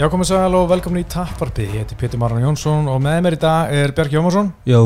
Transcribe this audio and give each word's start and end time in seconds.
Já, 0.00 0.06
komið 0.08 0.28
sæl 0.30 0.54
og 0.56 0.68
velkomin 0.70 1.02
í 1.02 1.08
Tapparpi. 1.12 1.66
Ég 1.74 1.82
heiti 1.82 1.96
Pétur 1.98 2.20
Marran 2.22 2.40
Jónsson 2.40 2.86
og 2.88 3.02
með 3.04 3.18
mér 3.26 3.34
í 3.36 3.40
dag 3.42 3.72
er 3.76 3.92
Björk 3.96 4.14
Jómarsson 4.14 4.46
Jó 4.68 4.78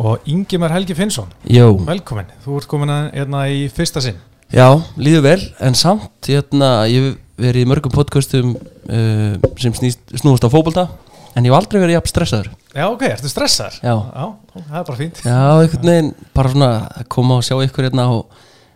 og 0.00 0.28
Ingimar 0.32 0.72
Helgi 0.72 0.94
Finnsson. 0.96 1.28
Jó 1.44 1.74
Velkomin. 1.84 2.30
Þú 2.44 2.56
ert 2.60 2.68
komin 2.70 2.88
að- 2.92 3.10
hérna 3.18 3.42
í 3.52 3.66
fyrsta 3.68 4.00
sinn. 4.00 4.16
Já, 4.52 4.68
líður 4.96 5.22
vel, 5.26 5.42
en 5.60 5.74
samt 5.74 6.10
hérna, 6.28 6.86
ég 6.88 7.18
verið 7.36 7.64
í 7.66 7.68
mörgum 7.68 7.92
podcastum 7.92 8.54
uh, 8.56 9.36
sem 9.60 9.72
snýst, 9.76 10.00
snúast 10.20 10.44
á 10.44 10.48
fótbolta 10.52 10.88
en 11.36 11.44
ég 11.44 11.52
hef 11.52 11.56
aldrei 11.58 11.80
verið 11.80 11.96
jafn 11.96 12.08
stressaður 12.12 12.50
Já, 12.74 12.86
ok, 12.88 13.02
ertu 13.08 13.28
stressaður? 13.28 13.78
Já. 13.80 13.94
Já, 13.96 14.26
það 14.52 14.78
er 14.80 14.84
bara 14.88 14.96
fínt. 15.00 15.20
Já, 15.24 15.38
einhvern 15.60 15.88
veginn, 15.92 16.14
bara 16.36 16.52
svona 16.52 16.70
að 16.96 17.08
koma 17.12 17.36
og 17.40 17.44
sjá 17.44 17.56
ykkur 17.64 17.88
hérna 17.88 18.08
og 18.12 18.26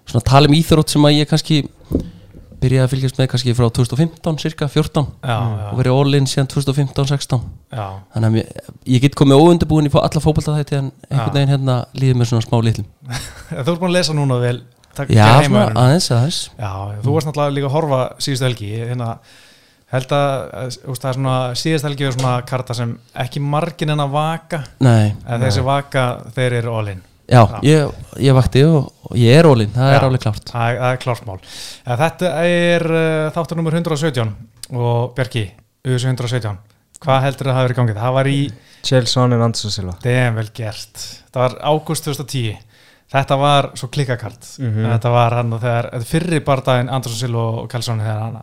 svona 0.08 0.24
tala 0.24 0.48
um 0.48 0.56
íþrótt 0.56 0.92
sem 0.92 1.04
að 1.08 1.16
ég 1.20 1.28
kannski 1.28 1.62
byrjaði 2.66 2.84
að 2.84 2.92
fylgjast 2.92 3.20
með 3.22 3.30
kannski 3.32 3.54
frá 3.56 3.66
2015, 3.78 4.38
cirka 4.42 4.68
14 4.74 5.08
Já, 5.22 5.36
og 5.38 5.56
já, 5.62 5.68
verið 5.80 5.98
all 6.02 6.20
in 6.20 6.28
síðan 6.30 6.50
2015-16 6.52 7.42
já. 7.72 7.86
þannig 8.14 8.28
að 8.28 8.38
ég, 8.42 8.70
ég 8.96 9.04
get 9.06 9.18
komið 9.18 9.42
óundabúin 9.46 9.88
í 9.88 9.92
alla 10.02 10.22
fótbolta 10.24 10.58
þetta 10.60 10.80
en 10.82 10.92
einhvern 11.08 11.36
veginn 11.38 11.54
hérna 11.54 11.76
líður 11.96 12.20
mér 12.20 12.30
svona 12.34 12.44
smá 12.46 12.58
litlum 12.66 12.88
Þú 13.54 13.62
ert 13.62 13.78
búin 13.80 13.92
að 13.92 13.96
lesa 14.00 14.16
núna 14.16 14.40
vel. 14.42 14.58
Takk 14.96 15.12
Já, 15.12 15.26
svona 15.44 15.66
aðeins, 15.76 16.06
aðeins 16.14 16.38
Já, 16.56 16.70
þú 17.04 17.16
varst 17.16 17.28
náttúrulega 17.28 17.56
líka 17.56 17.68
að 17.68 17.74
horfa 17.76 17.98
síðustu 18.24 18.46
helgi. 18.48 18.70
Hérna, 18.80 19.08
held 19.92 20.14
að, 20.16 20.78
svona, 20.96 21.34
síðustu 21.58 21.90
helgi 21.90 22.08
er 22.08 22.16
svona 22.16 22.32
karta 22.48 22.76
sem 22.76 22.94
ekki 23.26 23.42
margin 23.44 23.92
en 23.92 24.02
að 24.06 24.14
vaka. 24.16 24.62
Nei, 24.84 25.12
En 25.28 25.44
þessi 25.44 25.64
vaka, 25.66 26.06
þeir 26.36 26.58
eru 26.62 26.72
all 26.78 26.94
in. 26.94 27.04
Já, 27.26 27.40
Já. 27.42 27.58
Ég, 27.66 27.94
ég 28.22 28.36
vakti 28.36 28.62
og, 28.68 28.92
og 29.08 29.16
ég 29.18 29.34
er 29.40 29.48
ólinn, 29.48 29.72
það 29.74 29.90
Já. 29.90 29.96
er 29.96 30.06
alveg 30.06 30.22
klárt 30.22 30.52
Það 30.52 30.68
er, 30.70 30.76
það 30.84 30.98
klárt 31.02 31.26
mál. 31.26 31.38
Ja, 31.82 31.96
þetta 32.04 32.30
er 32.46 32.86
uh, 32.86 33.30
þáttur 33.34 33.58
nummer 33.60 33.74
117 33.74 34.30
og 34.76 35.14
Bjarki, 35.16 35.42
US 35.90 36.06
117. 36.06 36.54
Hvað 37.02 37.24
heldur 37.26 37.48
það 37.48 37.52
að 37.52 37.58
hafa 37.58 37.66
verið 37.66 37.76
í 37.76 37.80
gangið? 37.80 37.98
Það 38.04 38.14
var 38.16 38.30
í, 38.30 38.38
Chelsea 38.86 39.12
Sonin 39.12 39.42
Anderson 39.42 39.74
Silva 39.74 39.96
damn 40.04 40.38
vel 40.38 40.48
gert. 40.54 41.02
Það 41.34 41.42
var 41.42 41.56
ágúst 41.72 42.06
2010. 42.06 42.62
Þetta 43.16 43.36
var 43.38 43.68
svo 43.78 43.88
klikkakart. 43.94 44.48
Mhm. 44.62 44.86
Þetta 44.94 45.12
var 45.14 45.36
hann 45.40 45.52
og 45.54 45.60
þegar, 45.62 45.90
þetta 45.92 46.06
er 46.06 46.10
fyrri 46.10 46.40
bardaginn 46.46 46.90
Andersson 46.90 47.20
Silva 47.26 47.44
og 47.62 47.68
Kjellsson 47.70 48.02
þegar 48.02 48.22
hann 48.24 48.40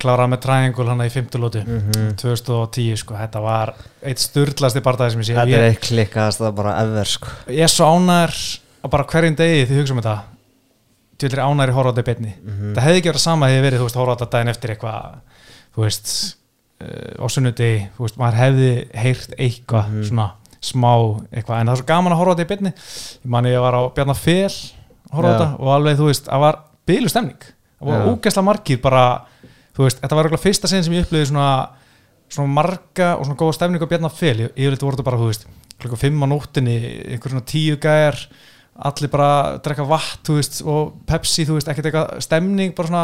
kláraði 0.00 0.30
með 0.32 0.40
triangle 0.42 0.88
hann 0.88 1.00
í 1.04 1.10
fymtulótu. 1.12 1.62
Mhm. 1.66 2.16
2010 2.16 2.96
sko, 2.96 3.14
þetta 3.14 3.40
var 3.42 3.74
eitt 4.02 4.18
sturglasti 4.18 4.80
bardagi 4.82 5.10
sem 5.12 5.20
ég 5.20 5.26
sé. 5.26 5.34
Þetta 5.34 5.58
er 5.58 5.68
eitt 5.70 5.80
klikkaðast 5.80 6.40
það 6.40 6.54
bara 6.54 6.76
ever 6.82 7.04
sko 7.04 7.28
ég 7.48 7.62
er 7.62 7.68
svo 7.68 7.86
ánær 7.86 8.32
á 8.82 8.86
bara 8.90 9.04
hverjum 9.04 9.36
degi 9.36 9.66
því 9.66 9.78
hugsa 9.80 9.92
um 9.94 10.00
þetta 10.02 10.18
þú 11.22 11.28
vil 11.30 11.44
ánær 11.44 11.70
í 11.70 11.72
þetta 11.92 12.02
í 12.02 12.08
beinni 12.14 12.32
Mhm. 12.42 12.74
það 12.74 12.82
hefði 12.82 12.98
ekki 13.02 13.10
verið 13.12 13.20
sama 13.22 13.46
hefði 13.46 13.62
verið, 13.70 13.78
þú 13.78 13.86
veist, 13.86 13.96
þetta 14.16 14.30
daginn 14.30 14.48
eftir 14.48 14.70
eitthvað 14.74 15.18
þú 15.76 15.82
veist 15.84 16.36
uh, 16.82 17.14
á 17.22 17.26
sunnudegi, 17.30 17.88
þú 17.96 18.02
veist, 18.02 18.16
maður 18.18 18.38
hefði 18.42 18.70
heyrt 18.94 19.34
eitthvað 19.38 19.86
Mhm. 19.92 20.02
svona 20.08 20.30
smá 20.62 20.92
eitthvað, 21.32 21.60
en 21.60 21.66
það 21.66 21.72
er 21.72 21.76
svo 21.82 21.86
gaman 21.86 22.12
að 22.12 22.18
í 22.42 22.48
beinni 22.48 22.72
ég 22.72 23.30
man 23.30 23.44
ég 23.44 23.60
var 23.60 23.74
á 23.74 23.82
á 25.12 25.16
Já. 25.22 25.22
þetta 25.30 25.60
og 25.60 25.68
alveg, 25.76 25.96
þú 25.98 26.06
veist, 26.10 26.24
það 26.26 26.40
var 26.40 26.58
bílu 26.86 27.08
stemning, 27.08 27.38
það 27.80 27.86
Já. 28.02 28.06
ógæsla 28.16 28.42
margir 28.44 28.80
bara, 28.82 29.22
þú 29.76 29.86
veist, 29.86 30.00
þetta 30.02 30.14
var 30.18 30.24
örugglega 30.26 30.42
fyrsta 30.46 30.68
sinn 30.70 30.84
sem 30.84 30.94
ég 30.96 31.06
upplöði 31.06 31.30
svona 31.32 31.48
svona 32.32 32.48
marga 32.48 33.10
og 33.18 33.26
svona 33.26 33.36
góða 33.40 33.54
stefning 33.58 33.82
á 33.84 33.88
Bjarnafell 33.90 34.38
ég, 34.46 34.52
ég 34.56 34.78
voru 34.80 34.96
þetta 34.96 35.04
bara, 35.04 35.18
þú 35.20 35.28
veist, 35.28 35.46
klukka 35.82 35.98
fimm 36.00 36.22
á 36.24 36.26
nóttinni 36.32 36.76
einhver 37.12 37.32
svona 37.34 37.44
tíu 37.44 37.76
gæjar 37.76 38.16
allir 38.88 39.10
bara 39.12 39.58
drekka 39.60 39.84
vatn 39.84 40.22
þú 40.24 40.36
veist, 40.38 40.62
og 40.64 40.94
Pepsi, 41.06 41.44
þú 41.44 41.58
veist, 41.58 41.68
ekkert 41.68 41.90
eitthvað 41.90 42.22
stemning, 42.24 42.72
bara 42.76 42.88
svona 42.88 43.02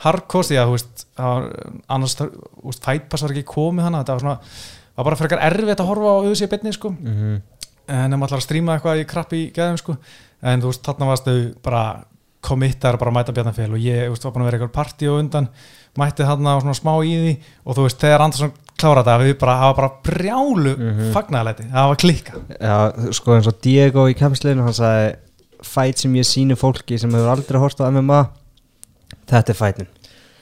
hardcore 0.00 0.48
því 0.48 0.56
að 0.62 0.70
þú 0.70 0.76
veist, 0.78 1.02
var, 1.20 1.48
annars 1.92 2.16
þú 2.16 2.28
veist, 2.70 2.86
fætpass 2.88 3.22
var 3.26 3.34
ekki 3.34 3.44
komið 3.52 3.84
hana, 3.84 4.00
þetta 4.00 4.16
var 4.16 4.24
svona 4.24 4.38
var 4.96 5.06
bara 5.10 5.18
frekar 5.20 5.42
erfitt 5.44 5.80
að 5.84 5.90
horfa 5.90 6.08
á 6.08 6.16
auðvitað 6.20 6.46
í 6.46 6.50
beinni 6.54 6.72
sko, 6.72 6.90
Mhm. 6.96 7.34
en 7.90 8.12
ef 8.14 8.18
maður 8.18 8.30
ætlar 8.30 8.40
að 8.40 8.46
stríma 8.48 8.74
eitthvað 8.78 9.00
í 9.02 9.06
krabbi 9.12 9.42
í 9.44 9.52
gæðum 9.52 9.78
sko, 9.78 9.96
en 10.42 10.60
þú 10.64 10.72
veist, 10.72 10.82
þarna 10.88 11.10
varstu 11.12 11.36
bara 11.62 11.84
committar 12.40 12.96
bara 12.96 13.10
mæta 13.12 13.32
Bjarnafél 13.36 13.72
og 13.76 13.78
ég, 13.84 14.06
þú 14.08 14.14
veist, 14.16 14.24
var 14.24 14.32
búin 14.32 14.42
að 14.46 14.50
vera 14.50 14.58
eitthvað 14.58 14.76
partí 14.80 15.08
og 15.12 15.18
undan 15.20 15.48
mætti 15.98 16.22
þarna 16.24 16.56
og 16.56 16.62
svona 16.62 16.74
smá 16.78 16.92
í 17.04 17.14
því 17.18 17.32
og 17.66 17.76
þú 17.76 17.82
veist, 17.86 17.98
þegar 18.00 18.20
Andersson 18.20 18.52
klára 18.80 19.02
þetta 19.04 19.18
við 19.24 19.38
bara 19.38 19.56
hafa 19.60 19.76
bara 19.76 19.90
brjálu 20.02 20.76
mm 20.76 20.90
Mhm. 20.90 21.12
fagnaðalæti, 21.12 21.70
það 21.72 21.88
var 21.88 21.96
klikka 21.96 22.32
Já, 22.60 23.12
sko 23.12 23.34
eins 23.36 23.46
og 23.48 23.60
Diego 23.60 24.06
í 24.08 24.14
kemsliðinu 24.14 24.62
hann 24.62 24.72
sagði 24.72 25.16
Fæt 25.60 25.98
sem 25.98 26.14
ég 26.14 26.24
síni 26.24 26.56
fólki 26.56 26.98
sem 26.98 27.10
hefur 27.12 27.28
aldrei 27.34 27.58
hort 27.60 27.76
á 27.80 27.90
MMA 27.90 28.28
Þetta 29.28 29.50
er 29.52 29.58
fætin 29.58 29.86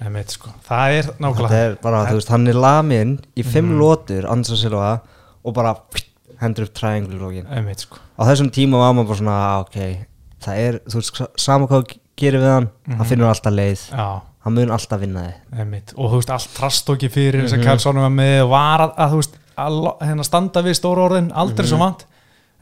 Einmitt, 0.00 0.31
sko. 0.31 0.50
það 0.69 0.92
er 0.98 1.06
nákvæmlega 1.19 1.62
er 1.66 1.72
bara, 1.82 2.04
þú 2.06 2.14
veist, 2.20 2.28
hann 2.31 2.47
er 2.47 2.54
lamin 2.54 3.16
í 3.37 3.42
fimm 3.44 3.72
Mhm. 3.72 3.81
lótur 3.81 4.28
Anderson 4.31 4.56
Silva 4.56 5.00
og 5.44 5.54
bara 5.54 5.75
hendur 6.41 6.62
upp 6.69 6.75
triangle 6.75 7.19
lógin 7.19 7.47
Einmitt, 7.50 7.81
sko. 7.81 7.97
Á 8.19 8.22
þessum 8.28 8.50
tíma 8.54 8.78
var 8.78 8.92
maður 8.94 9.08
bara 9.08 9.19
svona, 9.19 9.31
"Ah, 9.31 9.60
ok 9.60 10.06
Það 10.41 10.56
er, 10.56 10.72
þú 10.87 10.94
veist, 10.94 11.26
sama 11.37 11.66
hvað 11.66 11.97
gerir 12.16 12.38
við 12.38 12.53
hann 12.54 12.69
Mhm. 12.87 12.97
hann 12.98 13.06
finnur 13.06 13.26
alltaf 13.26 13.53
leið 13.53 13.91
Já, 13.91 14.20
hann 14.48 14.56
mun 14.59 14.72
alltaf 14.75 15.00
vinna 15.03 15.25
þig. 15.53 15.94
Og 15.97 16.10
þú 16.12 16.20
veist, 16.22 16.31
allt 16.34 16.54
trastóki 16.56 17.10
fyrir 17.12 17.44
þess 17.44 17.54
að 17.54 17.60
Mhm. 17.62 17.66
Kjálssonum 17.69 18.04
var 18.06 18.14
með 18.19 18.42
og 18.44 18.50
var 18.50 18.84
að, 18.86 18.92
að 18.98 19.10
þú 19.14 19.20
veist, 19.22 19.38
að 19.59 19.78
hérna 20.09 20.25
standa 20.25 20.62
við 20.62 20.76
stóra 20.78 21.04
orðin 21.09 21.31
aldrei 21.32 21.64
Mhm. 21.66 21.70
svo 21.72 21.78
vant. 21.78 22.04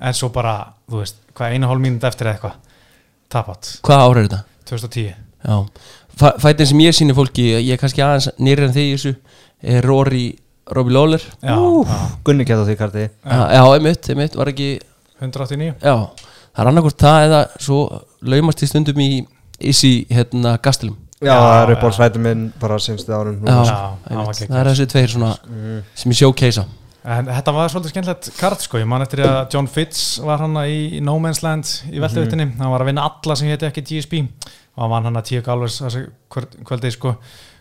En 0.01 0.13
svo 0.13 0.29
bara, 0.33 0.55
þú 0.91 1.01
veist, 1.01 1.17
hvað 1.35 1.53
einu 1.55 1.67
hálf 1.71 1.81
mínúti 1.81 2.05
eftir 2.05 2.27
eða 2.27 2.35
eitthvað 2.39 2.53
tapat, 3.31 3.79
Hvað 3.83 4.03
ára 4.05 4.21
er 4.21 4.29
þetta? 4.29 4.43
2010 4.67 5.15
Já, 5.47 5.67
Fæ- 6.17 6.39
fætin 6.41 6.67
sem 6.67 6.79
ég 6.81 6.95
sýni 6.97 7.15
fólki, 7.15 7.45
ég 7.61 7.73
er 7.73 7.77
kannski 7.77 8.03
aðeins 8.03 8.29
nýrið 8.41 8.65
en 8.69 8.73
þig 8.73 8.87
í 8.89 8.95
þessu 8.97 9.17
er 9.63 9.83
Rory, 9.85 10.39
Robbie 10.73 10.93
Lawler. 10.93 11.21
Já, 11.43 11.57
Gunni 12.25 12.45
geta 12.45 12.65
því 12.65 12.77
karti 12.77 13.09
Já, 13.25 13.51
já 13.53 13.63
einmitt, 13.75 14.09
einmitt, 14.09 14.35
var 14.37 14.47
ekki 14.47 14.81
189 15.21 15.75
Já, 15.83 15.95
það 16.57 16.59
er 16.65 16.67
annarkvort 16.73 16.99
það 16.99 17.27
eða 17.29 17.41
svo 17.61 18.03
laumast 18.23 18.63
í 18.63 18.67
stundum 18.71 18.97
í 19.05 19.27
Isi, 19.61 20.07
hérna, 20.11 20.59
Gastelum 20.61 20.97
Já, 21.23 21.31
Já, 21.31 21.37
það 21.41 21.61
er 21.63 21.71
já. 21.71 21.77
uppáhaldsvætum 21.79 22.25
minn 22.27 22.43
bara 22.61 22.77
síðustu 22.83 23.15
árum 23.17 23.39
Já, 23.47 23.55
hann 24.11 24.19
var 24.27 24.35
það 24.37 24.59
er 24.61 24.69
þessi 24.73 24.87
tveir 24.93 25.09
svona 25.15 25.31
Mm. 25.47 25.79
sem 25.95 26.13
ég 26.13 26.19
showcasea. 26.21 26.65
En 27.07 27.27
þetta 27.31 27.53
var 27.55 27.69
svolítið 27.71 27.93
skemmtilegt 27.95 28.29
kart 28.37 28.61
sko, 28.61 28.79
ég 28.83 28.87
man 28.91 29.01
eftir 29.05 29.23
að 29.25 29.53
John 29.55 29.67
Fitz 29.71 30.19
var 30.21 30.39
hann 30.43 30.57
í 30.67 31.01
No 31.01 31.15
Man's 31.23 31.41
Land 31.43 31.65
í 31.89 32.01
velduðutinni, 32.03 32.49
hann 32.59 32.71
var 32.73 32.83
að 32.83 32.87
vinna 32.91 33.05
alla 33.07 33.37
sem 33.39 33.49
héti 33.49 33.65
ekki 33.69 33.85
GSP 33.87 34.25
og 34.77 34.83
hann 34.83 34.91
vann 34.91 35.05
hann 35.05 35.17
að 35.17 35.29
tíu 35.31 35.43
galvers 35.47 35.79
kvöldi 36.31 36.91
sko. 36.93 37.15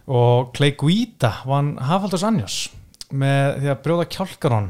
Og 0.08 0.52
Clay 0.54 0.72
Guida 0.78 1.32
vann 1.46 1.78
Hafaldur 1.82 2.20
Sanjos 2.22 2.70
með 3.14 3.62
því 3.62 3.70
að 3.72 3.80
brjóða 3.86 4.08
kjálkarón 4.18 4.68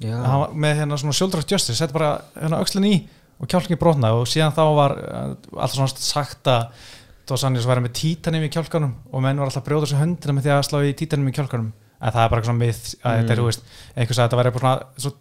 Já, 0.00 0.16
hann 0.16 0.40
var 0.40 0.54
með 0.56 0.78
hérna 0.80 0.96
svona 1.02 1.12
shoulder 1.18 1.42
of 1.42 1.46
justice 1.50 1.76
sett 1.76 1.92
bara 1.92 2.14
hérna 2.40 2.62
öxlin 2.64 2.86
í 2.88 2.94
og 3.40 3.48
kjálkin 3.48 3.78
brotnaði. 3.80 4.20
Og 4.22 4.26
síðan 4.28 4.54
þá 4.56 4.62
var 4.76 4.94
uh, 4.96 5.34
alltaf 5.60 5.76
svona 5.76 5.92
sagt 6.00 6.48
að 6.48 6.88
Dos 7.30 7.44
Anjos 7.46 7.66
væri 7.70 7.84
með 7.86 7.94
títanum 8.00 8.44
í 8.46 8.50
kjálkanum 8.52 8.92
og 9.14 9.22
menn 9.24 9.38
var 9.40 9.48
alltaf 9.50 9.62
að 9.62 9.68
brjóða 9.70 9.86
þessu 9.88 10.00
höndina 10.02 10.34
með 10.36 10.46
því 10.48 10.52
að 10.56 10.62
slá 10.68 10.78
í 10.90 10.92
títanum 11.00 11.30
í 11.30 11.34
kjálkanum 11.36 11.70
en 12.00 12.14
það 12.14 12.22
er 12.24 12.30
bara 12.32 12.40
eitthvað 12.42 12.58
mið 12.60 12.78
að 13.06 13.18
þetta 13.20 13.34
er, 13.34 13.40
þú 13.42 13.48
veist, 13.50 13.64
einhvers 13.94 14.18
að 14.20 14.24
þetta 14.28 14.38
væri 14.40 14.52
bara 14.56 14.72
svona 14.72 15.04
svo 15.04 15.12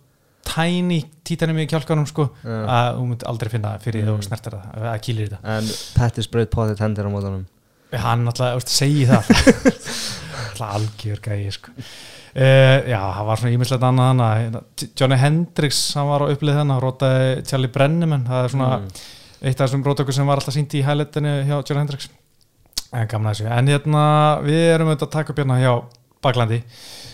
tiny 0.50 1.00
títanum 1.28 1.58
í 1.62 1.66
kjálkanum 1.70 2.08
sko, 2.10 2.26
Já. 2.42 2.60
að 2.74 2.90
þú 2.98 3.08
myndi 3.10 3.28
aldrei 3.30 3.50
finna 3.54 3.74
fyrir 3.84 4.02
því 4.02 4.08
Mm. 4.10 4.22
þú 4.24 4.28
snertir 4.30 4.56
það, 4.56 4.86
að 4.94 5.02
kýlir 5.06 5.28
þetta 5.34 5.58
En 5.58 5.68
Pettis 6.00 6.30
bröð 6.32 6.48
potið 6.56 6.80
hendir 6.86 7.06
á 7.06 7.12
mótunum 7.14 7.44
hann 8.06 8.26
alltaf, 8.32 8.54
þú 8.54 8.62
veist, 8.62 8.72
segi 8.80 9.06
það 9.10 9.30
alltaf 10.50 10.74
algjör 10.80 11.22
gæi 11.26 11.52
sko. 11.54 11.72
uh, 11.76 12.78
já, 12.90 13.00
það 13.02 13.28
var 13.30 13.42
svona 13.44 13.54
ímislegt 13.58 13.86
annað 13.90 14.10
hann 14.10 14.26
að 14.26 14.92
Johnny 15.02 15.18
Hendricks 15.22 15.80
hann 15.98 16.10
var 16.10 16.26
á 16.26 16.32
upplið 16.34 16.60
þennan, 16.62 16.82
rótaði 16.84 17.30
Charlie 17.50 17.72
Brenneman 17.76 18.26
það 18.30 18.44
er 18.48 18.54
svona 18.56 18.72
Mm. 18.80 18.92
Eitt 19.42 19.60
af 19.62 19.68
þessum 19.70 19.84
rótöku 19.86 20.12
sem 20.16 20.28
var 20.28 20.40
alltaf 20.42 20.54
sínt 20.56 20.74
í 20.76 20.82
highlightinu 20.86 21.34
hjá 21.48 21.56
Johnny 21.62 21.82
Hendricks. 21.84 22.10
En 22.92 23.08
gaman 23.08 23.30
að 23.32 23.36
þessu, 23.38 23.52
en 23.54 23.68
hérna 23.70 24.04
við 24.42 24.64
erum 24.74 24.90
auðvitað 24.90 25.08
að 25.08 25.14
taka 25.14 25.34
upp 25.34 25.40
hérna 25.44 25.60
hjá 25.62 25.74
Baklandi 26.26 26.58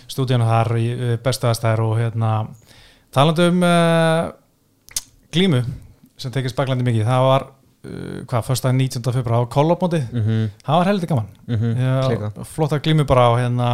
stúdíuna 0.10 0.46
þar 0.48 0.70
í 0.80 0.86
uh, 0.96 1.18
bestu 1.22 1.50
aðstæður 1.50 1.82
og 1.84 1.98
hérna 2.00 2.30
talandi 3.14 3.50
um 3.52 3.66
uh, 3.68 4.30
glímu 5.36 5.60
sem 6.18 6.32
tekist 6.32 6.56
Baklandi 6.56 6.86
mikið, 6.88 7.04
það 7.10 7.26
var 7.28 7.46
uh, 7.50 8.24
hvað, 8.30 8.46
fyrsta 8.48 8.72
19. 8.72 9.04
februar 9.18 9.44
á 9.44 9.52
kollopmótið 9.52 10.08
Mhm, 10.16 10.46
það 10.64 10.80
var 10.80 10.90
heldur 10.94 11.12
gaman. 11.12 11.30
Mhm, 11.52 11.76
klika 12.08 12.32
Já, 12.32 12.46
flotta 12.56 12.80
glímu 12.80 13.06
bara 13.10 13.28
á 13.28 13.32
hérna 13.44 13.70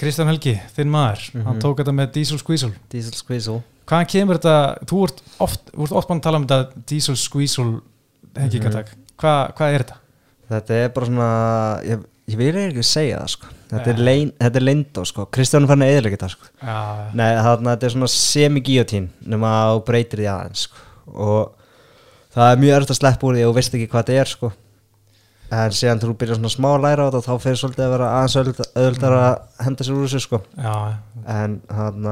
Kristján 0.00 0.28
Helgi, 0.30 0.54
þinn 0.76 0.92
maður. 0.92 1.24
Mhm. 1.34 1.44
hann 1.48 1.58
tók 1.60 1.80
þetta 1.80 1.92
með 1.96 2.12
Diesel 2.18 2.38
Squeezel. 2.40 2.72
Diesel 2.92 3.16
Squeezel 3.16 3.62
hvaðan 3.90 4.10
kemur 4.12 4.38
þetta, 4.38 4.54
þú 4.90 5.00
ert 5.08 5.22
oft, 5.42 5.72
ert 5.74 5.92
oft 5.98 6.08
mann 6.12 6.20
að 6.20 6.26
tala 6.28 6.40
um 6.40 6.46
þetta 6.46 6.84
Diesel 6.92 7.16
Squeezel 7.18 7.70
hengigatak, 8.38 8.92
Mhm. 8.94 9.04
hvað, 9.18 9.54
hvað 9.58 9.74
er 9.74 9.84
þetta? 9.84 9.96
Þetta 10.50 10.70
er 10.84 10.88
bara 10.94 11.06
svona 11.06 11.30
Ég, 11.86 12.04
ég 12.30 12.36
vil 12.38 12.54
ekki 12.54 12.82
segja 12.86 13.18
það 13.20 13.28
sko. 13.34 13.46
Þetta 13.70 13.90
er, 13.90 14.00
þetta 14.40 14.56
er 14.56 14.64
leindó 14.66 15.04
sko. 15.06 15.26
Kristján 15.30 15.66
fann 15.70 15.82
að 15.82 15.90
eðilega 15.94 16.16
þetta 16.18 16.30
sko. 16.30 16.46
Já, 16.62 17.10
Nei, 17.14 17.34
þarna 17.36 17.76
þetta 17.76 17.86
er 17.86 17.94
svona 17.94 18.08
semi-guillotine 18.14 19.08
nema 19.26 19.46
að 19.46 19.74
þú 19.76 19.84
breytir 19.86 20.18
því 20.22 20.28
aðeins 20.34 20.64
sko. 20.66 20.76
og 21.14 21.52
það 22.34 22.52
er 22.52 22.60
mjög 22.62 22.74
erfitt 22.76 22.90
að 22.94 22.98
sleppa 23.00 23.26
úr 23.26 23.34
því 23.38 23.46
og 23.48 23.54
veist 23.56 23.74
ekki 23.74 23.88
hvað 23.90 24.04
þetta 24.04 24.20
er 24.20 24.24
sko. 24.30 24.52
En 25.52 25.70
síðan 25.74 26.00
þú 26.00 26.12
byrjar 26.16 26.38
svona 26.38 26.50
smá 26.54 26.68
að 26.76 26.82
læra 26.84 27.02
á 27.02 27.10
þetta 27.10 27.26
þá 27.26 27.40
fyrir 27.42 27.58
svolítið 27.58 27.84
að 27.86 27.90
vera 27.96 28.10
aðeins 28.14 28.36
auðvitað 28.76 29.16
að 29.18 29.64
henda 29.66 29.84
sér 29.84 29.94
úr 29.98 30.06
þessu 30.06 30.20
sko. 30.26 30.38
Já, 30.58 30.94
en 31.26 31.60
hann 31.70 32.06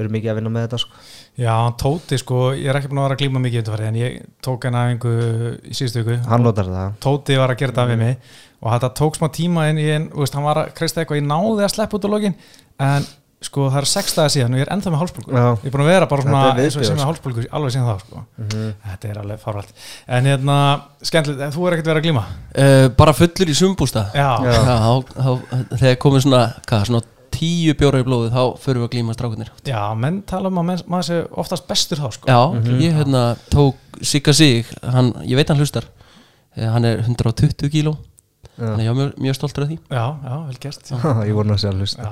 við 0.00 0.06
erum 0.06 0.16
mikið 0.16 0.32
að 0.32 0.38
vinna 0.40 0.52
með 0.54 0.66
þetta 0.66 0.80
sko. 0.82 1.02
Já, 1.40 1.54
Tóti 1.80 2.18
sko, 2.20 2.40
ég 2.56 2.72
er 2.72 2.80
ekki 2.80 2.90
búin 2.90 3.02
að 3.02 3.08
vera 3.08 3.18
að 3.18 3.22
glíma 3.22 3.44
mikið 3.44 3.72
en 3.86 4.00
ég 4.00 4.18
tók 4.44 4.66
hann 4.66 4.80
aðingu 4.80 5.14
í 5.60 5.76
síðustu 5.76 6.02
viku. 6.02 6.18
Hann 6.30 6.46
notar 6.46 6.72
það 6.72 6.98
Tóti 7.04 7.38
var 7.40 7.54
að 7.54 7.62
gera 7.62 7.76
þetta 7.76 7.88
við 7.92 8.02
mig. 8.02 8.34
Og 8.60 8.74
þetta 8.74 8.92
tók 8.98 9.16
smá 9.16 9.30
tíma 9.32 9.68
en 9.70 9.80
ég, 9.80 10.10
þú 10.12 10.24
veist, 10.24 10.36
hann 10.36 10.44
var 10.44 10.64
að 10.64 10.74
kreista 10.76 11.00
eitthvað, 11.00 11.22
ég 11.22 11.30
náði 11.30 11.64
að 11.64 11.74
sleppa 11.76 11.96
út 11.96 12.08
á 12.08 12.10
lokin. 12.12 12.36
En 12.80 13.08
sko 13.40 13.70
það 13.70 13.78
er 13.80 13.88
sex 13.88 14.16
dagar 14.16 14.32
síðan 14.34 14.54
og 14.54 14.60
ég 14.60 14.66
er 14.66 14.70
ennþá 14.74 14.90
með 14.92 15.00
hálsbólgu. 15.00 15.32
Já. 15.32 15.44
ég 15.56 15.68
er 15.70 15.72
búin 15.72 15.82
að 15.86 15.90
vera 15.90 16.08
bara 16.10 16.24
svona 16.26 16.40
eins 16.50 16.58
og 16.58 16.58
ég 16.60 16.66
sem 16.66 16.74
viðbjóður, 16.76 16.98
með 16.98 17.08
hálsbólgu 17.08 17.44
alveg 17.56 17.72
síðan 17.74 17.86
þá 17.88 18.02
sko. 18.02 18.24
Mhm. 18.36 18.66
þetta 18.90 19.08
er 19.10 19.20
alveg 19.22 19.40
fárvælt 19.40 19.70
en 20.18 20.28
hérna, 20.28 20.56
skemmtilegt, 21.08 21.54
þú 21.56 21.64
er 21.64 21.76
ekkert 21.76 21.88
verið 21.90 22.02
að 22.02 22.06
glíma? 22.08 22.24
Uh, 22.52 22.88
Bara 23.00 23.14
fullur 23.16 23.48
í 23.48 23.56
sumbústa 23.56 24.02
já, 24.12 24.28
Já. 24.44 24.52
Já, 24.52 24.76
þá, 24.84 24.92
þá, 25.16 25.30
þegar 25.72 25.98
komið 26.04 26.26
svona, 26.26 26.42
hvað, 26.68 26.84
svona 26.90 27.02
tíu 27.40 27.74
bjóra 27.80 28.02
í 28.02 28.06
blóðið 28.06 28.34
þá 28.36 28.42
förum 28.62 28.82
við 28.84 28.88
að 28.88 28.92
glíma 28.94 29.16
strákunir 29.16 29.50
já, 29.66 29.80
menn 29.96 30.20
tala 30.28 30.50
um 30.52 30.60
að 30.60 30.68
menn, 30.70 30.84
maður 30.92 31.08
sé 31.08 31.18
oftast 31.42 31.66
bestur 31.70 32.02
þá 32.02 32.10
sko. 32.18 32.28
Já, 32.28 32.70
ég 32.84 33.00
hérna 33.00 33.24
tók 33.52 34.00
Sigga 34.04 34.34
Sig, 34.36 34.68
hann, 34.84 35.10
ég 35.24 35.40
veit 35.40 35.50
hann 35.52 35.60
hlustar. 35.60 35.88
Eh, 36.56 36.68
hann 36.68 36.84
er 36.88 37.02
120 37.06 37.68
kíló. 37.72 37.96
Þannig 38.60 38.84
ég 38.84 38.90
var 38.92 38.96
mjög, 38.98 39.12
mjög 39.24 39.36
stoltur 39.38 39.64
af 39.64 39.68
því. 39.70 39.76
Já, 39.88 40.04
já, 40.20 40.32
vel 40.50 40.56
gert. 40.60 40.90
Já. 40.90 40.96
ég 41.30 41.36
voru 41.36 41.54
að 41.54 41.60
segja 41.62 41.72
hlust 41.78 42.00
Já. 42.00 42.10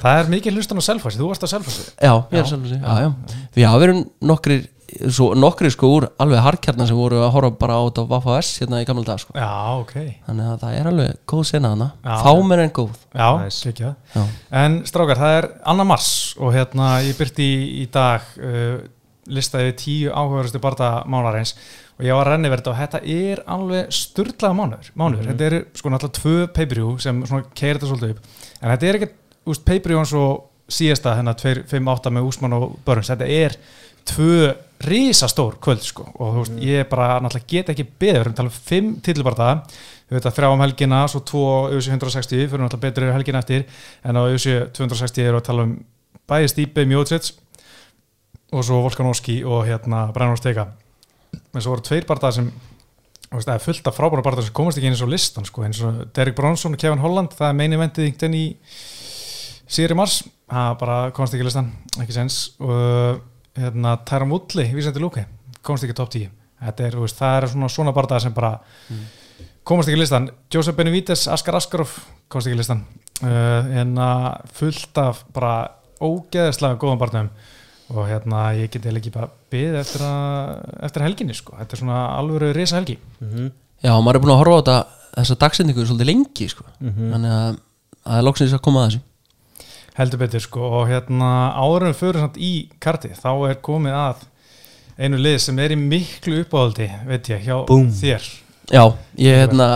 það 0.00 0.20
er 0.22 0.30
mikið 0.32 0.56
hlustan 0.56 0.80
á 0.80 0.84
selfhósi, 0.88 1.20
þú 1.20 1.28
varst 1.28 1.44
á 1.44 1.48
selfhósi 1.52 1.82
Já, 2.00 2.12
ég 2.32 2.32
Já. 2.32 2.40
er 2.40 2.48
sjálfur 2.48 2.70
sig, 2.72 2.80
já, 2.80 2.94
já 3.04 3.48
Við 3.58 3.66
hafa 3.68 3.82
verið 3.82 4.00
nokkrir, 4.30 4.62
svo, 5.12 5.28
nokkrir 5.38 5.72
sko 5.74 5.90
úr 5.96 6.06
alveg 6.22 6.42
harkjarnar 6.44 6.88
sem 6.88 6.96
voru 6.98 7.20
að 7.22 7.30
horfa 7.34 7.50
bara 7.60 7.76
á 7.78 7.82
þetta 7.86 8.04
Vaffa 8.10 8.38
S 8.42 8.50
hérna 8.62 8.80
í 8.82 8.86
gamla 8.88 9.04
dag 9.06 9.20
sko. 9.22 9.34
Já, 9.36 9.50
ok. 9.80 9.94
Þannig 10.28 10.48
að 10.52 10.64
það 10.64 10.78
er 10.78 10.90
alveg 10.92 11.20
góð 11.32 11.44
sena 11.50 11.70
hana 11.74 11.88
Já. 12.02 12.14
Fámenn 12.24 12.64
en 12.64 12.74
góð. 12.78 12.96
Já, 13.14 13.28
Nice. 13.42 13.74
Já, 13.82 14.24
En 14.62 14.80
strákar, 14.88 15.20
það 15.22 15.38
er 15.38 15.48
annar 15.74 15.88
mars 15.92 16.10
og 16.38 16.52
hérna 16.56 16.90
ég 17.06 17.16
byrti 17.18 17.46
í, 17.46 17.62
í 17.82 17.86
dag 17.92 18.26
uh, 18.40 18.76
listaði 19.32 19.70
við 19.70 19.80
tíu 19.84 20.12
áhugaðurustu 20.12 20.60
barða 20.62 20.92
mánarins 21.06 21.54
og 21.98 22.06
ég 22.06 22.16
var 22.16 22.26
að 22.26 22.34
renni 22.34 22.50
verið 22.50 22.70
og 22.72 22.78
þetta 22.80 23.00
er 23.14 23.42
alveg 23.54 23.92
sturlaða 23.94 24.56
mánuður, 24.58 24.88
mánuður. 24.98 25.28
þetta 25.30 25.44
eru 25.50 25.60
sko 25.78 25.92
náttúrulega 25.92 26.18
tvö 26.18 26.46
pay-per-view 26.56 26.94
sem 27.04 27.20
svona 27.28 27.44
keir 27.54 27.76
þetta 27.78 27.90
svolítið 27.92 28.16
upp. 28.16 28.32
En 28.58 28.72
þetta 28.72 28.88
er 28.88 28.98
ekki, 28.98 29.08
úst, 29.52 29.64
pay-per-view 29.68 30.00
eins 30.02 30.14
og 30.18 30.48
síðasta 30.72 31.14
hérna 31.18 31.34
2-5-8 31.38 32.12
með 32.16 32.28
Úsmann 32.30 32.56
og 32.56 32.74
Börns, 32.86 33.10
þetta 33.12 33.28
er 33.28 33.56
tvö 34.08 34.52
risastór 34.82 35.58
kvöld 35.62 35.84
sko. 35.86 36.08
Og 36.18 36.34
þú 36.34 36.42
veist, 36.42 36.56
ég 36.66 36.88
bara 36.90 37.20
náttúrulega 37.22 37.50
get 37.52 37.72
ekki 37.72 37.86
beður, 37.86 38.16
við 38.16 38.24
erum 38.24 38.36
talað 38.38 38.52
um 38.52 38.64
fimm 38.70 38.92
titilbarða. 39.04 39.50
Við 40.08 40.18
veit 40.18 40.26
að 40.28 40.36
þrjá 40.38 40.48
um 40.52 40.64
helgina, 40.64 41.02
svo 41.08 41.22
tvo 41.28 41.44
auðvitað 41.68 41.94
160, 41.94 42.48
fyrir 42.50 42.64
náttúrulega 42.64 42.86
betur 42.88 43.06
yfir 43.06 43.16
helgina 43.16 43.42
eftir. 43.42 43.64
En 44.02 44.18
á 44.18 44.20
auðvitað 44.24 44.66
260 44.78 45.28
eru 45.28 45.38
að 45.38 45.46
tala 45.48 45.68
um 45.68 45.76
bæði 46.28 46.50
Stípe 46.52 46.84
Mjótsits 46.88 47.36
og 48.52 48.66
svo 48.66 48.82
Volkanovski 48.84 49.40
og 49.48 49.64
hérna 49.68 50.08
Brennur 50.12 50.40
Stega. 50.40 50.66
En 51.32 51.62
svo 51.62 51.76
voru 51.76 51.86
tveir 51.86 52.06
barðar 52.08 52.34
sem 52.36 52.50
veist, 53.32 53.52
fullt 53.64 53.88
af 53.88 53.96
frábæra 53.96 54.24
barðar 54.24 54.46
sem 54.46 54.56
komast 54.56 54.78
ekki 54.78 54.90
eins 54.90 55.02
og 55.04 55.12
listan 55.12 55.46
sko, 55.48 55.64
eins 55.64 55.80
og 55.86 56.02
Derek 56.16 56.36
Bronson 56.36 56.76
og 56.76 56.80
Kevin 56.80 57.00
Holland 57.00 57.32
það 57.36 57.48
er 57.48 57.56
meini 57.56 57.80
vendið 57.80 58.10
yngt 58.10 58.26
í 58.28 58.44
síri 59.72 59.96
mars, 59.96 60.20
það 60.52 60.74
bara 60.82 60.96
komast 61.16 61.36
ekki 61.36 61.46
listan, 61.46 61.70
ekki 62.02 62.16
sens 62.16 62.42
og 62.60 63.22
hérna 63.58 63.96
Tyron 64.08 64.32
Woodley, 64.32 64.70
vísandi 64.76 65.02
lúki 65.02 65.24
komast 65.62 65.86
ekki 65.86 65.96
top 65.96 66.12
10 66.14 66.30
þetta 66.62 66.86
er, 66.86 66.98
veist, 67.02 67.18
það 67.18 67.36
er 67.36 67.48
svona, 67.52 67.70
svona 67.72 67.94
barðar 67.96 68.22
sem 68.24 68.34
bara 68.34 68.52
komast 69.66 69.90
ekki 69.90 69.98
í 69.98 70.02
listan. 70.02 70.28
Joseph 70.52 70.78
Benavides, 70.78 71.26
Askar 71.30 71.58
Askarov 71.58 71.94
komast 72.30 72.48
ekki 72.48 72.58
í 72.58 72.60
listan. 72.60 72.84
Uh, 73.22 73.68
hérna 73.70 74.06
fullt 74.56 74.98
af 74.98 75.24
bara 75.34 75.56
ógeðislega 76.02 76.78
góðan 76.82 77.02
barnum. 77.02 77.32
Og 77.92 78.06
hérna 78.08 78.46
ég 78.56 78.70
geti 78.72 78.88
ekki 78.88 79.12
bara 79.12 79.28
byggð 79.52 79.78
eftir, 79.82 80.04
að, 80.06 80.62
eftir 80.88 81.04
helginni 81.04 81.34
sko, 81.36 81.58
þetta 81.58 81.76
er 81.76 81.82
svona 81.82 81.98
alvöru 82.16 82.52
risa 82.56 82.78
helgi 82.78 82.94
já 83.82 83.92
maður 83.98 84.16
er 84.16 84.22
búin 84.22 84.32
að 84.32 84.38
horfa 84.40 84.54
á 84.54 84.60
þetta 84.60 84.76
þessa 85.18 85.36
dagsendingu 85.42 85.84
svolítið 85.84 86.08
lengi 86.08 86.46
sko. 86.48 86.64
Þannig 86.80 87.34
að 87.34 87.58
það 87.98 88.16
er 88.16 88.26
loksins 88.28 88.54
að 88.56 88.62
koma 88.64 88.84
að 88.84 88.88
þessu 88.88 89.02
heldur 89.98 90.22
betur 90.22 90.42
sko. 90.44 90.68
Og 90.80 90.90
hérna 90.90 91.30
áðurum 91.58 91.96
fyrir 91.96 92.22
samt 92.24 92.38
í 92.40 92.52
karti 92.82 93.12
þá 93.16 93.32
er 93.50 93.58
komið 93.64 93.98
að 93.98 94.22
einu 95.02 95.20
lið 95.20 95.38
sem 95.46 95.58
er 95.62 95.74
í 95.74 95.80
miklu 95.80 96.42
uppáhaldi 96.44 96.88
veit 97.08 97.32
ég, 97.32 97.44
hjá 97.46 97.58
Búm. 97.68 97.90
þér. 97.96 98.30
Já, 98.72 98.84
ég 99.18 99.42
hérna 99.42 99.68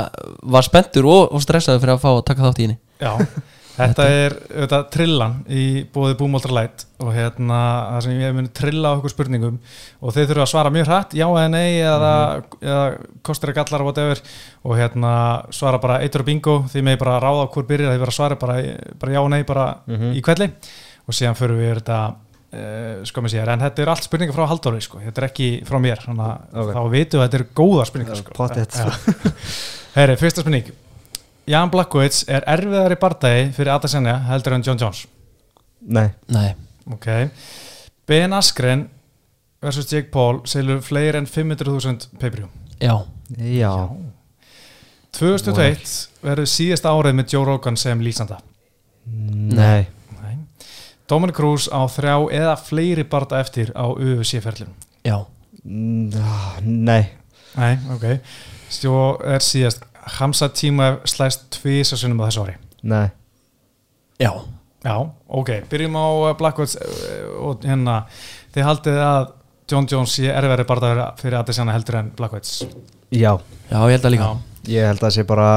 var 0.47 0.65
spenntur 0.65 1.09
og, 1.11 1.35
og 1.35 1.43
stressaður 1.45 1.83
fyrir 1.83 1.97
að 1.97 2.03
fá 2.05 2.11
að 2.13 2.25
taka 2.31 2.47
þátt 2.47 2.61
í 2.61 2.67
henni. 2.69 2.79
Já, 3.03 3.13
þetta 3.76 4.06
er 4.08 4.34
auðvitað 4.56 4.84
trillan 4.94 5.34
í 5.52 5.64
bóði 5.93 6.17
Búmóldra 6.19 6.55
Light 6.56 6.84
og 7.02 7.11
hérna 7.12 7.58
það 7.93 8.05
sem 8.06 8.20
ég 8.23 8.34
muni 8.37 8.52
trilla 8.56 8.93
á 8.93 8.96
okkur 8.96 9.12
spurningum 9.12 9.58
og 10.00 10.14
þeir 10.17 10.31
þurfa 10.31 10.46
að 10.46 10.52
svara 10.52 10.73
mjög 10.75 10.88
hratt, 10.90 11.17
já 11.19 11.26
eða 11.28 11.49
nei 11.52 11.78
eða, 11.82 12.12
eða 12.64 12.84
kostur 13.26 13.52
að 13.52 13.58
gallar 13.61 13.84
whatever 13.87 14.23
og 14.64 14.76
hérna 14.81 15.12
svara 15.55 15.81
bara 15.82 15.99
eitur 16.05 16.25
og 16.25 16.31
bingo, 16.31 16.56
því 16.73 16.84
með 16.88 17.00
bara 17.05 17.19
ráða 17.23 17.49
hvort 17.52 17.69
byrjar 17.69 17.93
því 17.93 18.05
vera 18.05 18.14
að 18.14 18.20
svara 18.20 18.38
bara, 18.40 18.61
bara 19.02 19.17
já 19.19 19.20
og 19.23 19.32
nei 19.34 19.43
bara 19.49 19.67
í 20.17 20.25
kvelli 20.25 20.49
og 21.06 21.14
síðan 21.19 21.37
fyrir 21.38 21.61
við 21.61 21.75
þetta 21.81 22.00
uh, 22.08 23.05
sko 23.06 23.26
með 23.26 23.37
sér, 23.37 23.52
en 23.52 23.67
þetta 23.67 23.84
er 23.84 23.93
allt 23.93 24.08
spurningar 24.08 24.38
frá 24.38 24.49
Halldóri 24.50 24.81
sko, 24.84 25.02
þetta 25.05 25.23
er 25.23 25.28
ekki 25.28 25.50
frá 25.69 25.78
mér 25.82 26.02
þannig 26.06 26.32
að 26.32 26.64
Ok. 26.64 26.73
þá 26.73 26.82
við 26.96 27.06
að 27.20 27.23
þetta 27.26 27.40
eru 27.43 27.49
góða 27.61 27.87
spurningar 27.93 28.25
sko. 28.25 28.50
Já. 28.56 29.37
Herri, 29.96 30.19
fyrsta 30.20 30.43
spurning 30.43 30.75
Jan 31.47 31.71
Blakowicz 31.71 32.25
er 32.27 32.43
erfiðari 32.51 32.97
bardagi 32.99 33.51
fyrir 33.55 33.71
Adesanya 33.77 34.17
heldur 34.27 34.57
en 34.57 34.65
John 34.67 34.81
Jones. 34.81 35.05
Nei, 35.87 36.09
ok. 36.91 37.07
Ben 38.07 38.35
Askren 38.35 38.89
versus 39.63 39.87
Jake 39.93 40.11
Paul 40.11 40.41
selur 40.47 40.81
fleiri 40.83 41.21
en 41.21 41.27
500.000 41.27 42.09
pay-per-view. 42.19 42.49
Já, 42.83 42.97
já, 43.39 43.73
2021 45.17 45.95
verður 46.26 46.50
síðasta 46.50 46.91
árið 46.93 47.15
með 47.21 47.37
Joe 47.37 47.47
Rogan 47.49 47.79
sem 47.81 48.03
lýsanda. 48.05 48.41
Nei. 49.07 49.87
Nei. 50.19 50.35
Dominic 51.09 51.38
Cruz 51.38 51.71
á 51.71 51.87
þrjá 51.87 52.17
eða 52.35 52.57
fleiri 52.59 53.07
barda 53.07 53.38
eftir 53.41 53.71
á 53.79 53.87
UFC-ferlum 53.95 54.75
já. 55.07 55.23
Ah, 56.21 56.59
nei. 56.62 57.07
Nei, 57.57 57.79
ok. 57.95 58.05
Svo 58.69 59.17
er 59.25 59.41
síðast 59.45 59.87
Hamza 60.07 60.49
tíma 60.55 60.99
slæst 61.09 61.49
tvisa 61.57 61.97
sunnum 61.99 62.21
á 62.23 62.29
þessu 62.29 62.45
ári. 62.47 62.55
Nei. 62.83 63.09
Já, 64.23 64.31
Já, 64.87 64.95
ok, 65.29 65.49
byrjum 65.71 65.97
á 65.99 66.07
uh, 66.31 66.35
Blackwoods 66.39 66.77
uh, 66.79 66.85
og 67.43 67.65
hérna 67.67 68.05
þið 68.55 68.63
haldið 68.69 68.99
að 69.03 69.25
John 69.73 69.89
Jones 69.91 70.13
sé 70.15 70.29
erfæri 70.31 70.63
bardaður 70.69 71.01
fyrir 71.19 71.41
Adesanya 71.41 71.75
heldur 71.75 71.97
en 71.99 72.13
Blackwoods 72.15 72.61
já, 73.11 73.33
já, 73.67 73.79
ég 73.83 73.97
held 73.97 74.07
að 74.07 74.15
líka. 74.15 74.29
Ég 74.71 74.87
held 74.87 75.01
að 75.01 75.09
það 75.09 75.15
sé 75.17 75.25
bara 75.27 75.49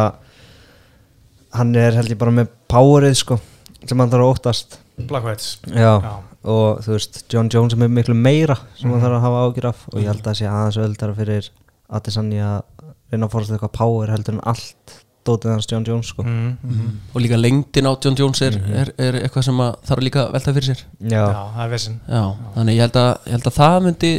hann 1.60 1.76
er 1.78 1.94
held 1.98 2.10
ég 2.14 2.18
bara 2.22 2.34
með 2.40 2.50
powerið 2.72 3.16
sko 3.22 3.38
sem 3.86 4.02
hann 4.02 4.10
þarf 4.12 4.26
að 4.26 4.34
óttast. 4.34 4.80
Blackwoods 5.10 5.52
já. 5.70 5.94
Já, 6.02 6.16
og 6.50 6.82
þú 6.88 6.96
veist, 6.98 7.22
John 7.32 7.50
Jones 7.54 7.74
er 7.78 7.84
með 7.84 7.94
miklu 8.00 8.16
meira 8.18 8.58
sem 8.80 8.90
Mhm. 8.90 8.96
hann 8.98 9.06
þarf 9.06 9.20
að 9.20 9.26
hafa 9.28 9.46
ágjur 9.46 9.70
af 9.70 9.86
og 9.94 10.00
ég 10.02 10.08
held 10.10 10.24
að 10.24 10.28
það 10.32 10.40
sé 10.42 10.50
aðeins 10.50 10.82
öldara 10.88 11.16
fyrir 11.22 11.50
Adesanya 11.90 12.50
að 12.58 12.79
reyna 13.12 13.28
að 13.30 13.34
fórast 13.36 13.54
eitthvað 13.56 13.74
power 13.80 14.12
heldur 14.14 14.36
en 14.38 14.44
allt 14.52 14.98
dótið 15.28 15.52
hans 15.52 15.68
John 15.70 15.84
Jones 15.86 16.08
sko. 16.14 16.24
Mm, 16.24 16.54
mm, 16.64 16.94
Og 17.14 17.22
líka 17.22 17.38
lengdin 17.38 17.86
á 17.90 17.94
John 18.02 18.16
Jones 18.18 18.40
er, 18.46 18.56
er, 18.82 18.92
er 18.98 19.18
eitthvað 19.24 19.46
sem 19.50 19.60
að 19.66 19.76
þarf 19.90 20.04
líka 20.06 20.22
að 20.24 20.32
velta 20.38 20.54
fyrir 20.56 20.70
sér. 20.72 20.84
Já. 21.04 21.20
já, 21.20 21.42
það 21.58 21.66
er 21.66 21.74
vissin 21.74 21.98
Já, 22.08 22.24
þannig 22.56 22.78
ég 22.80 22.86
held 22.86 23.00
að, 23.04 23.12
ég 23.28 23.36
held 23.36 23.50
að 23.52 23.58
það 23.60 23.76
myndi 23.86 24.12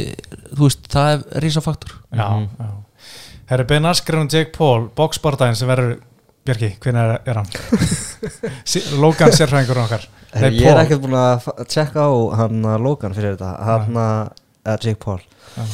Þú 0.51 0.61
veist, 0.67 0.87
það 0.93 1.11
er 1.15 1.43
risafaktor. 1.47 1.97
Já, 2.15 2.27
já. 2.61 2.69
Herri 3.51 3.65
Ben 3.67 3.89
Askren 3.89 4.23
og 4.27 4.31
Jake 4.31 4.53
Paul 4.55 4.85
boxbardaginn 4.95 5.57
sem 5.59 5.67
verður 5.71 5.97
Björki, 6.47 6.71
hvernig 6.81 7.01
er, 7.03 7.19
er 7.29 7.37
hann? 7.41 7.49
Sí- 8.71 8.81
Logan 9.01 9.33
sérfræðingur 9.35 9.77
okkar. 9.83 10.05
Nei, 10.39 10.47
ég 10.57 10.69
er 10.71 10.79
ekkert 10.85 11.03
búin 11.03 11.17
að 11.19 11.49
tjekka 11.69 12.05
á 12.07 12.11
hann 12.39 12.63
að 12.65 12.85
Logan 12.85 13.13
fyrir 13.17 13.35
þetta. 13.35 13.51
Hann 13.67 13.99
að 13.99 14.31
eða 14.63 14.77
Jake 14.87 15.01
Paul. 15.03 15.19
Já. 15.57 15.65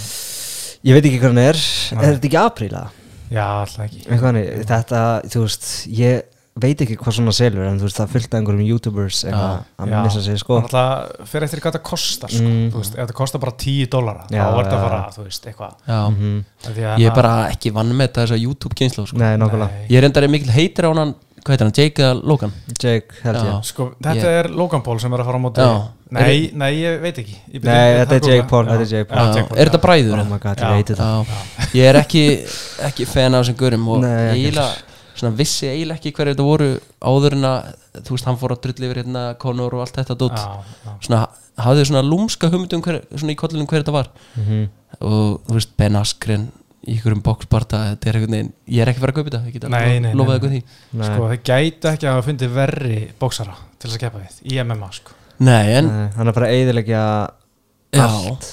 ég 0.89 0.97
veit 0.97 1.07
ekki 1.11 1.21
hann 1.23 1.39
er. 1.43 1.59
Er 1.95 2.17
þetta 2.17 2.27
ekki 2.31 2.39
apríl 2.41 2.71
eða? 2.73 2.87
Já, 3.31 3.45
alltaf 3.61 3.85
ekki 3.85 4.19
hannig, 4.23 4.49
þetta, 4.69 5.03
þú 5.33 5.43
veist, 5.45 5.69
ég 5.91 6.25
veit 6.57 6.79
ekki 6.81 6.95
hvað 6.97 7.13
svona 7.19 7.33
selur 7.37 7.67
en 7.67 7.75
þú 7.77 7.85
veist, 7.85 7.99
það 7.99 8.13
fylgta 8.15 8.39
einhverjum 8.39 8.65
youtubers 8.65 9.19
að 9.29 9.91
missa 9.91 10.23
sig, 10.25 10.39
sko 10.41 10.57
Það 10.57 10.63
er 10.63 10.79
alltaf 10.79 11.29
fyrir 11.29 11.45
eftir 11.45 11.61
hvað 11.61 11.75
það 11.77 11.83
kostar 11.91 12.33
sko. 12.33 12.47
Mm. 12.47 12.71
Veist, 12.73 12.95
ef 12.97 13.09
það 13.11 13.15
kostar 13.19 13.43
bara 13.43 13.53
10 13.61 13.91
dólara 13.93 14.23
þá 14.31 14.39
er 14.39 14.57
þetta 14.57 14.79
já. 14.79 14.81
bara, 14.87 15.01
þú 15.13 15.27
veist, 15.27 15.45
eitthvað 15.51 15.75
Já, 15.85 15.99
Mhm. 16.07 16.33
Af 16.65 16.71
því 16.73 16.83
að 16.87 16.97
ég 17.03 17.11
er 17.11 17.15
bara 17.15 17.35
ekki 17.51 17.73
vann 17.73 17.93
með 17.93 18.07
þetta 18.07 18.25
þessa 18.25 18.39
YouTube-kynslu 18.41 19.07
sko. 19.07 19.17
Nei, 19.21 19.37
nákvæmlega. 19.37 19.85
Ég 19.89 19.97
er 20.01 20.03
endar 20.09 20.27
mikil 20.27 20.51
heitir 20.51 20.87
á 20.87 20.91
hann 20.97 21.15
Hvað 21.47 21.53
heitir 21.55 21.67
hann, 21.69 21.75
Jake 21.77 22.03
eða 22.03 22.15
Logan? 22.27 22.51
Jake, 22.75 23.19
held 23.23 23.37
Já. 23.37 23.43
ég 23.47 23.65
Sko, 23.69 23.85
þetta 24.03 24.15
Ég- 24.19 24.39
er 24.41 24.49
Logan 24.51 24.81
Paul 24.83 24.97
sem 24.99 25.13
er 25.15 25.21
að 25.23 25.29
fara 25.29 25.39
á 25.39 25.43
móti 25.45 25.63
Já, 25.63 25.87
Nei, 26.17 26.51
nei, 26.55 26.69
ég 26.81 26.99
veit 27.03 27.17
ekki 27.21 27.35
Ég 27.53 27.61
byrja- 27.61 27.77
Nei, 27.77 27.93
þetta 28.01 28.15
er. 28.17 28.27
Jake 28.27 28.47
Paul, 28.49 28.65
Já. 28.65 28.71
þetta 28.71 28.81
er 28.83 28.91
Jake 28.91 29.07
Já, 29.07 29.15
Paul. 29.15 29.27
Já, 29.27 29.35
Jake 29.37 29.47
Paul, 29.47 29.57
er 29.57 29.69
þetta 29.69 29.79
já. 29.79 29.85
bræður? 29.87 30.19
Oh 30.19 30.25
my 30.33 30.37
god, 30.43 30.57
Já. 30.57 30.67
ég 30.67 30.75
veit 30.75 30.91
þetta 30.91 31.07
Já, 31.07 31.71
ég 31.79 31.83
er 31.87 31.95
ekki, 32.01 32.23
ekki 32.89 33.07
fan 33.07 33.35
af 33.35 33.45
þessum 33.45 33.55
görum 33.63 33.87
og 33.87 34.01
Nei, 34.01 34.11
ekki. 34.11 34.43
eiginlega 34.51 34.75
svona 35.17 35.35
vissi 35.35 35.65
eiginlega 35.71 35.97
ekki 36.01 36.11
hverju 36.13 36.35
þetta 36.35 36.43
voru 36.51 36.69
áður 37.01 37.31
en 37.33 37.47
að, 37.53 37.73
þú 38.03 38.09
veist, 38.17 38.25
hann 38.25 38.37
fór 38.37 38.51
að 38.55 38.61
drulli 38.67 38.85
yfir 38.91 38.99
hérna 39.03 39.23
Conor 39.39 39.73
og 39.73 39.79
allt 39.87 39.95
þetta 39.95 40.15
dótt 40.19 40.37
Já, 40.37 40.59
já. 40.85 40.91
svona, 41.07 41.27
hafði 41.57 41.85
svona 41.89 42.03
lúmska 42.05 42.51
hugmyndum 42.51 42.83
hver, 42.83 43.01
svona 43.15 43.31
í 43.33 43.39
kollunum 43.39 43.65
hver 43.67 43.81
þetta 43.83 43.91
var 43.95 44.07
Mhm. 44.35 44.69
og 45.01 45.41
þú 45.47 45.53
veist, 45.55 45.69
Ben 45.77 45.95
Askren 45.95 46.51
í 46.87 46.95
ykkurum 46.95 47.21
boxparta, 47.25 47.83
þetta 47.91 48.09
er 48.09 48.17
einhvern 48.17 48.35
veginn 48.37 48.51
ég 48.71 48.83
er 48.83 48.91
ekki 48.91 49.03
verið 49.03 49.13
að 49.13 49.17
kaupa 49.19 49.31
þetta, 49.33 49.41
ég 49.47 49.55
get 49.57 49.69
nei, 49.73 50.13
lofaði 50.15 50.27
nei. 50.27 50.33
eitthvað 50.37 50.53
því. 50.55 50.61
Nei. 51.01 51.05
Sko, 51.09 51.29
þeir 51.31 51.43
gætu 51.49 51.89
ekki 51.91 52.07
að 52.07 52.15
hafa 52.15 52.25
fundið 52.27 52.55
verri 52.55 52.99
bóksara 53.19 53.55
til 53.75 53.89
þess 53.89 53.97
að 53.97 54.03
keppa 54.05 54.23
við 54.23 54.41
í 54.47 54.59
MMA, 54.63 54.89
sko. 54.95 55.15
Nei, 55.37 55.63
en, 55.77 55.89
Nei, 55.91 56.09
Hann 56.17 56.31
er 56.31 56.37
bara 56.37 56.51
eiðilegja 56.55 57.05
já, 57.93 58.07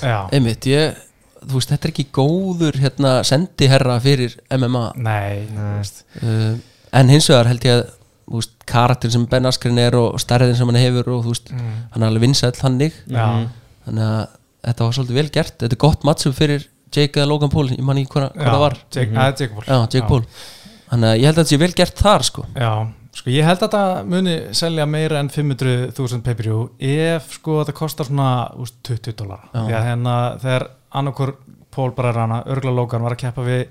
Já, 0.05 0.19
einmitt, 0.35 0.69
ég 0.69 1.03
þú 1.45 1.59
veist, 1.59 1.73
þetta 1.73 1.88
er 1.88 1.93
ekki 1.95 2.07
góður 2.14 2.79
hérna 2.81 3.17
sendiherra 3.26 3.99
fyrir 4.05 4.37
MMA 4.53 4.87
nei, 4.99 5.45
þú 5.49 5.59
Nei. 5.59 5.75
veist. 5.79 6.05
Uh, 6.21 6.55
en 7.00 7.12
hins 7.12 7.29
vegar 7.31 7.50
held 7.50 7.67
ég 7.69 7.79
að 7.79 7.85
þú 8.25 8.41
veist, 8.41 8.55
karakter 8.69 9.12
sem 9.12 9.26
Ben 9.31 9.49
Askren 9.49 9.81
er 9.81 9.97
og 9.99 10.17
stærðin 10.23 10.57
sem 10.59 10.71
hann 10.71 10.81
hefur 10.81 11.11
og 11.17 11.26
þú 11.26 11.35
veist, 11.35 11.53
mm. 11.53 11.75
hann 11.95 12.05
er 12.05 12.11
alveg 12.11 12.25
vinsæll 12.25 12.57
hannig 12.64 12.97
Já, 13.05 13.26
þannig 13.87 14.07
að 14.09 14.23
þetta 14.64 14.87
var 14.87 14.97
svolítið 14.97 15.19
vel 15.21 15.31
gert. 15.35 15.57
Þetta 15.61 15.76
er 15.76 15.83
gott 15.85 16.07
matchup 16.09 16.37
fyrir 16.38 16.64
Jake 16.95 17.21
eða 17.21 17.31
Logan 17.31 17.53
Paul 17.53 17.69
ég 17.73 17.85
man 17.85 18.01
ekki 18.01 18.13
hvað, 18.17 18.29
já, 18.35 18.45
það 18.49 18.61
var. 18.65 18.77
Jake, 18.89 19.11
mm 19.11 19.41
Jake 19.41 19.55
Paul. 19.55 19.65
Já, 19.69 19.79
Jake 19.95 20.11
Paul. 20.11 20.23
Þannig 20.91 21.11
að 21.11 21.17
ég 21.19 21.27
held 21.27 21.35
að 21.35 21.41
þetta 21.43 21.53
sé 21.55 21.63
vel 21.65 21.73
gert 21.81 22.05
þar 22.05 22.27
sko. 22.29 22.47
Já, 22.55 22.73
sko 23.19 23.33
ég 23.33 23.49
held 23.49 23.63
að 23.63 23.65
þetta 23.67 23.83
muni 24.11 24.37
selja 24.57 24.87
meira 24.91 25.21
en 25.23 25.31
500.000 25.33 26.23
pay-per-view 26.27 26.69
ef 26.79 27.35
sko 27.39 27.59
þetta 27.63 27.77
kostar 27.79 28.09
svona 28.09 28.31
úst, 28.61 28.79
20 28.87 29.19
dólar 29.21 29.45
Já. 29.49 29.61
því 29.61 29.77
að 29.79 29.87
hérna 29.89 30.15
þegar 30.43 30.67
annarkur 30.95 31.35
Pól 31.75 31.91
Barrerana, 31.95 32.45
Örgla 32.55 32.71
Logan 32.75 33.03
var 33.03 33.17
að 33.17 33.25
keppa 33.25 33.45
við 33.47 33.65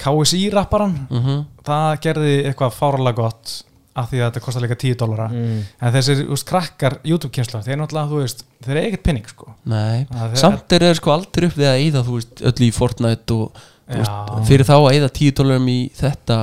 KSI 0.00 0.48
rapparan 0.54 0.96
mm 1.10 1.44
það 1.64 1.90
gerði 2.04 2.34
eitthvað 2.48 2.74
fáralega 2.76 3.22
gott 3.22 3.52
af 3.94 4.10
því 4.10 4.18
að 4.20 4.26
þetta 4.26 4.40
kostar 4.44 4.64
líka 4.64 4.76
10 4.82 4.96
dólara 5.00 5.28
mm. 5.30 5.60
en 5.80 5.92
þessir 5.94 6.24
úst, 6.34 6.46
krakkar 6.48 6.98
YouTube-kynsla 7.06 7.62
þeir 7.64 7.78
náttúrulega, 7.80 8.10
þú 8.10 8.18
veist, 8.20 8.42
þeir 8.64 8.74
eru 8.74 8.88
ekkert 8.88 9.04
pinning 9.06 9.28
sko 9.30 9.43
Nei, 9.64 10.04
Það 10.10 10.26
er- 10.34 10.40
samt 10.42 10.72
er 10.76 10.84
þeir 10.88 10.98
sko 11.00 11.12
aldrei 11.14 11.46
upp 11.48 11.56
við 11.56 11.70
að 11.70 11.78
eyða 11.84 12.02
þú 12.04 12.18
veist, 12.18 12.42
öll 12.50 12.66
í 12.66 12.72
Fortnite 12.76 13.36
og 13.38 13.62
veist, 13.88 14.44
fyrir 14.48 14.66
þá 14.68 14.74
að 14.76 14.90
eyða 14.98 15.08
10 15.20 15.32
dólarum 15.38 15.68
í 15.72 15.78
þetta 15.96 16.38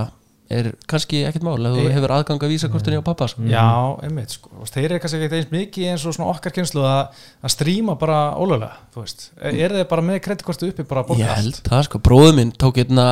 er 0.51 0.68
kannski 0.90 1.22
ekkert 1.24 1.46
mál 1.48 1.54
ef 1.63 1.75
þú 1.78 1.84
E- 1.88 1.92
hefur 1.96 2.12
aðgang 2.12 2.42
að 2.44 2.51
vísakortinni 2.51 2.98
á 3.00 3.04
pappa 3.08 3.28
sko. 3.32 3.46
Já, 3.48 3.68
einmitt 4.04 4.34
sko, 4.36 4.50
þeir 4.68 4.90
eru 4.90 5.00
kannski 5.00 5.20
ekkert 5.22 5.36
eins 5.38 5.51
mikið 5.54 5.86
eins 5.94 6.06
og 6.10 6.16
svona 6.18 6.34
okkar 6.34 6.51
kynslu 6.58 6.82
að, 6.84 7.22
að 7.46 7.54
stríma 7.54 7.96
bara 8.01 8.18
ólega, 8.36 8.72
þú 8.92 9.06
veist. 9.06 9.30
Er 9.40 9.70
þeir 9.78 9.88
bara 9.88 10.01
með 10.01 10.20
kreditkortu 10.25 10.68
uppi 10.74 10.84
bara 10.84 11.06
að 11.06 11.08
borga 11.13 11.24
ég 11.24 11.38
held 11.40 11.62
það 11.70 11.86
sko, 11.88 12.01
bróður 12.04 12.36
minn 12.36 12.51
tók 12.51 12.82
einna 12.84 13.08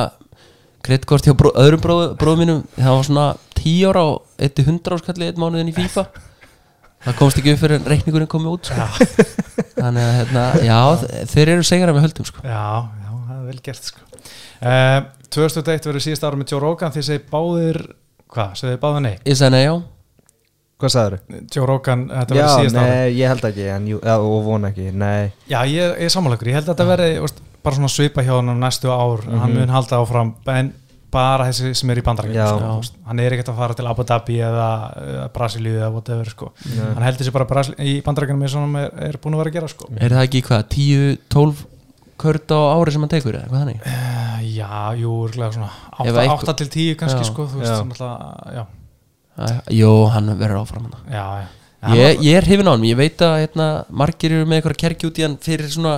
kredtkort 0.84 1.24
hjá 1.28 1.32
bró, 1.36 1.50
öðrum 1.60 2.38
mínum 2.40 2.60
það 2.76 2.94
var 2.96 3.04
svona 3.08 3.26
10 3.60 3.88
ára 3.88 4.02
og 4.10 4.22
eitt 4.40 4.60
100 4.60 4.96
áskalli 4.96 5.26
eitt 5.28 5.40
mánuðin 5.40 5.72
í 5.72 5.76
FIFA 5.76 6.06
það 7.06 7.16
komst 7.20 7.40
ekki 7.40 7.54
upp 7.54 7.62
fyrir 7.62 7.78
en 7.78 7.88
reikningurinn 7.92 8.30
komið 8.30 8.56
út 8.56 8.70
sko. 8.70 8.88
þannig 9.80 10.04
að 10.04 10.12
hérna, 10.18 10.44
já, 10.66 10.78
þeir 11.32 11.52
eru 11.54 11.66
segjar 11.66 11.94
með 11.96 12.06
höldum 12.08 12.28
sko. 12.28 12.44
Já, 12.44 12.66
já, 13.04 13.12
það 13.28 13.38
er 13.38 13.46
vel 13.50 13.62
gert 13.68 13.88
sko. 13.90 14.04
uh, 14.60 14.98
2001 15.30 15.88
verður 15.90 16.04
síðast 16.08 16.26
ára 16.26 16.40
með 16.40 16.52
Joe 16.54 16.60
Rogan. 16.64 16.92
Því 16.94 17.06
segi 17.06 17.24
báðir 17.30 17.80
hvað, 18.30 18.52
segir 18.58 18.74
þið 18.74 18.82
báðir 18.84 19.04
nei? 19.06 19.14
Ég 19.24 19.40
sagði 19.40 19.56
nei, 19.56 19.64
já, 19.64 19.74
Hvað 20.80 20.92
sagður 20.94 21.40
Joe 21.52 21.66
Rogan, 21.68 22.02
þetta 22.08 22.36
Já, 22.36 22.40
verður 22.40 22.62
síðast 22.64 22.78
ára 22.80 22.92
nei, 22.94 23.08
ég 23.18 23.28
held 23.28 23.42
ekki 23.50 23.64
en, 23.68 23.88
jú, 23.90 23.98
ja, 24.00 24.14
og 24.24 24.38
vona 24.46 24.70
ekki, 24.72 24.86
nei. 24.96 25.26
Já, 25.50 25.58
ég, 25.68 25.74
ég 25.76 26.06
er 26.06 26.12
sammálagur, 26.14 26.48
ég 26.48 26.56
held 26.56 26.70
að 26.72 26.78
þetta 26.80 27.08
veist, 27.20 27.42
bara 27.60 27.76
svona 27.76 27.90
svipa 27.92 28.24
hjá 28.24 28.30
hann 28.38 28.54
næstu 28.62 28.88
ár. 28.88 29.20
Hann 29.42 29.52
mun 29.58 29.74
halda 29.74 29.98
áfram, 30.00 30.30
en 30.48 30.70
bara 31.10 31.46
þessi 31.48 31.72
sem 31.74 31.90
er 31.90 31.98
í 31.98 32.02
Já. 32.02 32.06
bandarækjum 32.10 32.84
sko, 32.86 33.00
hann 33.08 33.20
er 33.24 33.34
ekkert 33.34 33.48
að 33.52 33.56
fara 33.60 33.74
til 33.78 33.86
Abu 33.90 34.04
Dhabi 34.06 34.36
eða, 34.46 34.68
eða 35.14 35.26
Brasilíu 35.34 35.74
eða 35.80 35.90
whatever 35.94 36.30
sko. 36.30 36.52
Hann 36.78 37.02
heldur 37.06 37.26
sér 37.28 37.34
bara 37.34 37.48
Brasil, 37.50 37.74
í 37.82 37.96
bandarækjum 38.06 38.42
eins 38.46 38.54
og 38.54 38.64
hann 38.66 38.76
er, 38.84 38.90
er 39.10 39.18
búin 39.22 39.34
að 39.34 39.42
vera 39.44 39.50
að 39.52 39.56
gera 39.58 39.70
sko. 39.72 39.88
er 39.98 40.14
það 40.16 40.26
ekki 40.28 40.42
hvað 40.46 40.66
10-12 40.76 41.64
kört 42.20 42.52
á 42.52 42.60
ári 42.76 42.92
sem 42.94 43.00
hann 43.06 43.10
tekur 43.14 43.38
eða 43.38 43.48
hvað 43.48 43.62
þannig 43.64 43.80
uh, 43.86 44.40
Já, 44.50 44.70
jú, 45.00 45.14
örgulega 45.24 45.54
svona 45.56 45.70
Ef 45.70 46.04
8, 46.04 46.20
eitthvað- 46.20 46.44
8 46.44 46.56
til 46.60 46.68
10 46.74 46.98
kannski 47.00 47.22
Já. 47.24 47.28
sko, 47.30 47.46
þú 47.48 47.62
Já. 47.64 47.78
veist, 47.88 48.04
já, 48.58 48.64
Æ, 49.40 49.46
Jó, 49.72 49.92
hann 50.12 50.26
verður 50.36 50.60
áfram 50.64 50.88
hann 50.90 51.12
já, 51.14 51.24
já. 51.40 51.46
Ég, 51.96 52.18
ég 52.26 52.36
er 52.36 52.44
hrifin 52.44 52.68
á 52.68 52.72
hann, 52.76 52.82
ég 52.84 52.96
veit 52.98 53.22
að 53.24 53.38
hérna, 53.40 53.68
margir 53.88 54.34
eru 54.36 54.44
með 54.44 54.58
eitthvað 54.60 54.80
kerkju 54.82 55.08
út 55.08 55.20
í 55.20 55.24
hann 55.24 55.38
fyrir 55.40 55.70
svona 55.72 55.94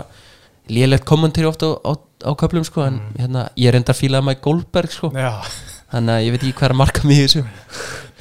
lélegt 0.71 1.02
kommentari 1.09 1.49
ofta 1.49 1.73
á, 1.83 1.90
á, 2.23 2.31
köflum 2.38 2.64
sko, 2.64 2.87
en 2.87 3.00
hérna, 3.19 3.49
ég 3.59 3.69
er 3.73 3.79
enda 3.81 3.93
að 3.93 4.00
fíla 4.02 4.23
Mike 4.25 4.41
Goldberg 4.45 4.91
sko, 4.95 5.11
Já, 5.14 5.33
þannig 5.93 6.14
að 6.14 6.25
ég 6.26 6.31
veit 6.37 6.43
ekki 6.47 6.55
hvað 6.61 6.69
er 6.71 6.75
að 6.76 6.81
marka 6.85 7.05
mig 7.09 7.19
í 7.19 7.26
þessu 7.26 7.45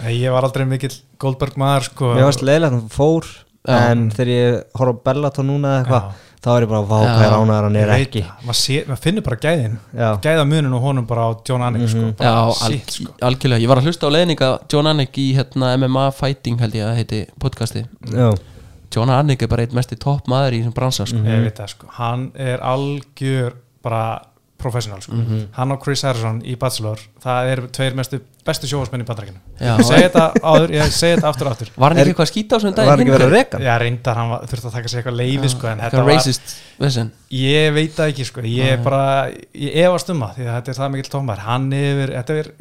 Nei, 0.01 0.11
ég 0.17 0.33
var 0.33 0.43
aldrei 0.47 0.65
mikill 0.65 0.95
Goldberg 1.21 1.57
maður 1.61 1.83
sko. 1.91 2.11
Mér 2.17 2.25
varst 2.25 2.41
leiðilegt 2.41 2.71
að 2.73 2.79
hann 2.79 2.89
fór 2.89 3.25
Já. 3.61 3.75
En 3.91 4.07
þegar 4.09 4.29
ég 4.33 4.55
horf 4.79 4.95
á 4.97 5.01
Bellator 5.05 5.45
núna 5.45 5.71
eða 5.75 5.81
eitthvað. 5.83 6.27
Þá 6.41 6.47
er 6.55 6.63
ég 6.63 6.69
bara, 6.71 6.79
vá, 6.89 6.95
Já. 7.05 7.09
hvað 7.11 7.25
er 7.27 7.33
ánæður 7.37 7.65
hann 7.67 7.75
er 7.77 7.89
veit 7.91 8.05
ekki 8.07 8.21
maður, 8.47 8.57
sé, 8.57 8.77
maður 8.87 9.01
finnur 9.03 9.25
bara 9.27 9.37
gæðin 9.43 9.75
gæða 10.23 10.45
munun 10.49 10.73
og 10.73 10.81
honum 10.87 11.05
bara 11.05 11.25
á 11.29 11.31
John 11.45 11.61
Anik 11.67 11.83
sko. 11.91 11.99
Mhm. 12.01 12.15
bara, 12.17 12.31
Já, 12.31 12.39
al, 12.65 12.71
shit, 12.71 12.89
sko. 12.95 13.13
algjörlega, 13.29 13.61
ég 13.61 13.69
var 13.69 13.77
að 13.77 13.85
hlusta 13.91 14.09
á 14.09 14.15
leðninga 14.15 14.49
John 14.73 14.89
Anik 14.89 15.19
í 15.21 15.27
hérna, 15.37 15.69
MMA 15.77 16.07
Fighting 16.17 16.57
held 16.63 16.73
ég 16.73 16.87
að 16.89 16.95
heiti 16.97 17.19
podcasti 17.37 17.85
já, 18.09 18.31
John 18.95 19.13
Anik 19.13 19.43
er 19.45 19.47
bara 19.53 19.61
eitt 19.67 19.77
mesti 19.77 19.95
topp 20.01 20.25
maður 20.33 20.57
í 20.57 20.63
þessum 20.63 20.73
bransa 20.73 21.05
sko. 21.05 21.21
ég 21.21 21.45
veit 21.45 21.61
það 21.61 21.69
sko 21.75 21.91
hann 21.99 22.31
er 22.33 22.57
algjör 22.65 23.53
bara 23.83 24.03
professional 24.61 24.99
sko. 25.01 25.17
hann 25.57 25.71
og 25.73 25.79
Chris 25.81 26.03
Harrison 26.05 26.37
í 26.45 26.53
Bachelor 26.61 26.99
það 27.23 27.47
eru 27.49 27.67
tveir 27.73 27.95
mestu 27.97 28.19
bestu 28.45 28.67
sjóhásmenn 28.69 29.01
í 29.01 29.05
bandarækinu 29.07 29.39
Já. 29.57 29.71
ég 29.79 29.87
segi 29.87 30.03
þetta 30.03 30.25
áður, 30.37 30.73
ég 30.75 30.91
segi 30.93 31.15
þetta 31.15 31.29
aftur 31.31 31.47
og 31.47 31.55
aftur 31.55 31.71
Var 31.81 31.89
hann 31.89 31.97
Er- 31.97 32.01
ekki 32.03 32.11
eitthvað 32.13 32.27
að 32.27 32.31
skýta 32.31 32.51
á 32.53 32.57
þessum 32.59 32.75
var 32.75 32.77
daginn? 32.77 33.01
ekki 33.01 33.15
verið 33.15 33.25
að 33.25 33.33
hann? 33.55 33.63
já 33.65 33.73
reyndar 33.81 34.19
hann 34.21 34.29
var, 34.29 34.43
þurfti 34.51 34.69
að 34.69 34.75
taka 34.77 34.91
sér 34.93 34.99
eitthvað 35.01 35.17
leiði 35.17 35.49
sko, 35.55 35.67
en 35.71 35.81
þetta 35.81 36.03
var, 36.03 36.11
racist 36.13 36.53
vesen 36.83 37.09
ég 37.39 37.73
veit 37.73 37.95
það 37.97 38.11
ekki 38.13 38.27
sko 38.29 38.43
ég 38.45 38.75
er 38.75 38.83
bara, 38.85 39.07
ég 39.65 39.79
efast 39.87 40.13
um 40.13 40.21
það 40.27 40.37
því 40.37 40.45
að 40.45 40.53
þetta 40.59 40.71
er 40.75 40.79
það 40.83 40.93
mikill 40.97 41.11
tómar 41.15 41.41
hann 41.47 41.65
yfir, 41.79 42.13
þetta 42.19 42.37
er 42.43 42.51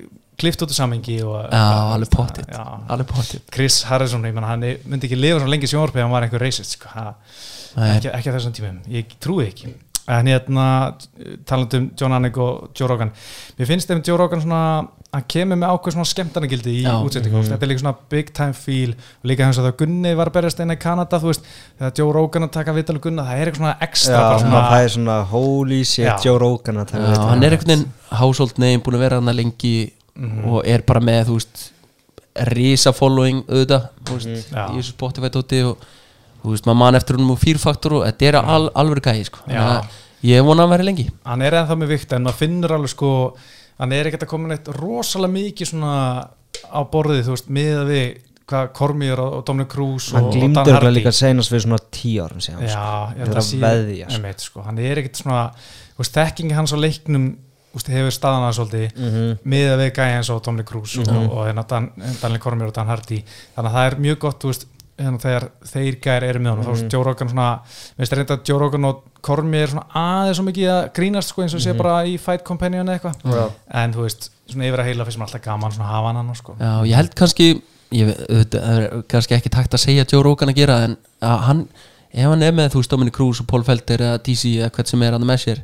klift 0.41 0.63
út 0.65 0.73
úr 0.73 0.79
samengi 0.81 1.19
og, 1.21 1.37
Já, 1.53 1.67
alveg 1.99 2.09
pottitt. 2.17 2.49
Alveg 2.89 3.07
pottitt 3.13 3.45
Chris 3.53 3.83
Harrison, 3.85 4.25
ég 4.25 4.33
menn 4.33 4.49
hann 4.49 4.65
er- 4.65 4.81
myndi 4.89 5.05
ekki 5.11 5.21
lifa 5.21 5.43
svo 5.45 5.53
lengi 5.53 5.69
sjónvarpið 5.69 6.01
hann 6.01 6.11
var 6.17 6.25
einhver 6.25 6.41
racist 6.41 6.79
sko. 6.79 6.89
Nei. 7.77 7.99
ekki, 7.99 8.09
ekki 8.09 9.69
en 10.09 10.27
hérna 10.27 10.65
talandi 11.47 11.77
um 11.79 11.91
John 12.01 12.13
Anik 12.13 12.37
og 12.39 12.71
Joe 12.79 12.89
Rogan 12.89 13.11
mér 13.59 13.67
finnst 13.69 13.91
ef 13.91 14.01
Joe 14.07 14.17
Rogan 14.19 14.41
svona 14.43 14.89
hann 15.13 15.25
kemur 15.29 15.59
með 15.59 15.73
ákveð 15.75 15.95
svona 15.97 16.07
skemmtarnagildi 16.07 16.73
í 16.81 16.83
Já. 16.85 16.93
útsendingu, 17.03 17.43
þetta 17.43 17.67
er 17.67 17.71
líka 17.73 17.83
svona 17.83 17.97
big 18.11 18.33
time 18.35 18.53
feel 18.55 18.93
og 18.95 19.25
líka 19.31 19.45
hans 19.45 19.59
að 19.59 19.67
það 19.69 19.77
Gunni 19.83 20.13
var 20.15 20.31
að 20.31 20.37
berjast 20.39 20.61
eina 20.63 20.77
í 20.77 20.81
Kanada 20.83 21.19
þú 21.19 21.31
veist, 21.33 21.49
þegar 21.79 21.95
Joe 21.99 22.13
Rogan 22.15 22.47
að 22.47 22.53
taka 22.53 22.73
vital 22.77 22.99
Gunna, 23.03 23.25
það 23.27 23.41
er 23.43 23.51
eitthvað 23.51 23.63
svona 23.65 23.77
ekstra 23.89 24.15
já 24.15 24.21
bara 24.23 24.39
svona, 24.45 24.63
það 24.71 24.85
er 24.85 24.95
svona 24.95 25.17
holy 25.33 25.81
shit 25.85 26.07
Já. 26.07 26.15
Joe 26.25 26.39
Rogan 26.39 26.77
að 26.85 26.93
taka 26.93 27.05
þetta. 27.11 27.29
hann 27.33 27.43
er 27.43 27.57
einhvern 27.57 27.73
veginn 27.75 27.87
household 28.23 28.59
name 28.63 28.83
búin 28.87 28.95
að 29.01 29.05
vera 29.09 29.21
hann 29.21 29.37
lengi 29.37 29.75
Mhm. 30.21 30.45
og 30.51 30.67
er 30.67 30.83
bara 30.87 31.01
með 31.01 31.27
þú 31.31 31.35
veist 31.39 31.71
risa 32.55 32.93
following 32.95 33.43
auðvitað 33.49 33.89
þú 34.05 34.17
veist, 34.19 34.51
Já. 34.53 34.67
í 34.71 34.79
þessu 34.79 34.93
Spotify 34.95 35.31
tóti 35.35 35.61
og 35.67 35.79
þú 36.43 36.55
veist 36.55 36.67
maður 36.69 36.81
mann 36.83 36.95
eftir 37.01 37.17
húnum 37.19 37.35
og 37.35 37.41
fýrfaktor 37.43 37.93
og 38.01 38.05
þetta 38.09 38.29
er 38.31 38.39
al, 38.41 38.71
alveg 38.75 39.03
gæði 39.05 39.27
sko. 39.29 39.45
Ég 40.27 40.43
vona 40.45 40.67
að 40.67 40.73
veri 40.75 40.85
lengi 40.91 41.07
hann 41.25 41.43
er 41.43 41.55
ennþá 41.63 41.77
með 41.81 41.89
vikt 41.95 42.13
en 42.13 42.27
maður 42.27 42.41
finnur 42.43 42.75
alveg 42.77 42.93
sko 42.93 43.13
hann 43.81 43.93
er 43.97 44.11
ekkert 44.11 44.27
að 44.27 44.33
koma 44.35 44.51
neitt 44.51 44.67
rosalega 44.77 45.33
mikið 45.33 45.71
svona 45.71 45.93
á 46.69 46.81
borðið, 46.93 47.23
þú 47.25 47.33
veist, 47.37 47.49
miða 47.57 47.85
við 47.89 48.09
hvað 48.51 48.73
Kormíur 48.77 49.21
og, 49.23 49.37
Dominic 49.47 49.69
Cruz 49.71 50.09
hann 50.13 50.27
örugglega 50.27 50.75
Hardy 50.75 50.91
líka 50.99 51.13
senast 51.15 51.53
fyrir 51.53 51.63
svona 51.65 51.79
tíu 51.95 52.25
árum 52.25 52.43
síðan 52.43 52.65
sko. 52.67 52.73
Já, 52.75 53.15
Ég 53.15 53.21
held 53.23 53.31
er 53.31 53.41
að 53.41 53.53
veðja, 53.63 54.09
sko. 54.11 54.33
sko. 54.45 54.65
hann 54.67 54.79
er 54.83 55.01
ekkert 55.01 55.21
svona 55.23 55.45
þú 55.55 56.03
veist, 56.03 56.17
þekkingi 56.19 56.57
hans 56.59 56.75
á 56.75 56.79
leiknum 56.83 57.29
þú 57.71 57.79
veist, 57.79 57.91
hefur 57.95 58.11
staðan 58.19 58.49
að 58.49 58.57
svolítið 58.59 58.99
Mhm. 58.99 59.39
miða 59.55 59.77
við 59.79 59.93
gæja 59.95 60.17
eins 60.19 60.31
og 60.35 60.43
Dominic 60.43 60.67
Cruz 60.67 60.97
og, 60.99 61.09
og 61.09 61.47
hérna 61.47 61.65
Dan, 61.69 61.91
Daniel 62.21 62.41
Kormir 62.43 62.67
og 62.67 62.75
Dan 62.75 62.89
Hardy 62.91 63.23
þannig 63.57 63.71
að 63.71 63.77
það 63.79 63.87
er 63.93 63.97
mjög 64.05 64.19
gott 64.27 64.41
þú 64.43 64.51
veist, 64.53 64.67
þegar 65.01 65.47
þeir 65.71 65.97
gæjar 66.05 66.27
eru 66.29 66.43
með 66.43 66.53
honum 66.53 66.67
þá 66.67 66.73
veist 66.75 66.95
Joe 66.95 67.07
Rogan 67.07 67.31
svona, 67.33 67.49
veist 67.99 68.17
reynda 68.17 68.37
að 68.37 68.51
Joe 68.51 68.61
Rogan 68.61 68.89
og 68.91 69.03
Kormir 69.25 69.65
er 69.67 69.73
svona 69.73 69.87
aðeins 70.01 70.41
svo 70.41 70.47
mikið 70.47 70.71
að 70.75 70.81
grínast 70.97 71.33
sko, 71.33 71.45
eins 71.45 71.57
og 71.57 71.65
sé 71.65 71.75
bara 71.79 71.99
í 72.09 72.17
Fight 72.21 72.45
Companion 72.47 72.89
eða 72.89 72.99
eitthvað 72.99 73.37
Já. 73.37 73.45
en 73.83 73.95
þú 73.97 74.07
veist, 74.07 74.31
svona 74.51 74.69
yfir 74.71 74.83
að 74.85 74.91
heila 74.91 75.07
finnst 75.09 75.21
mér 75.21 75.29
alltaf 75.29 75.45
gaman 75.45 75.77
svona 75.77 75.91
hafa 75.91 76.11
hann 76.13 76.21
hann 76.23 76.39
sko. 76.39 76.57
Já, 76.61 76.73
ég 76.91 77.01
held 77.01 77.15
kannski 77.21 77.49
ég, 77.97 78.15
það 78.55 78.73
er 78.77 78.89
kannski 79.11 79.37
ekki 79.39 79.53
takt 79.57 79.77
að 79.77 79.85
segja 79.85 80.09
Joe 80.09 80.25
Rogan 80.27 80.53
að 80.53 80.61
gera 80.63 80.81
en 80.87 80.97
að 81.25 81.45
hann, 81.49 81.63
ef 82.13 82.33
hann 82.33 82.47
er 82.47 82.57
með 82.57 82.75
þú 82.75 82.83
veist 82.83 82.95
Dominic 82.97 83.17
Cruz 83.17 83.43
og 83.43 83.49
Paul 83.51 83.65
Felder 83.67 84.07
eða 84.09 84.25
DC 84.27 84.57
eða 84.57 84.73
hvert 84.77 84.93
sem 84.93 85.07
er 85.07 85.17
hann 85.17 85.29
með 85.29 85.45
sér 85.45 85.63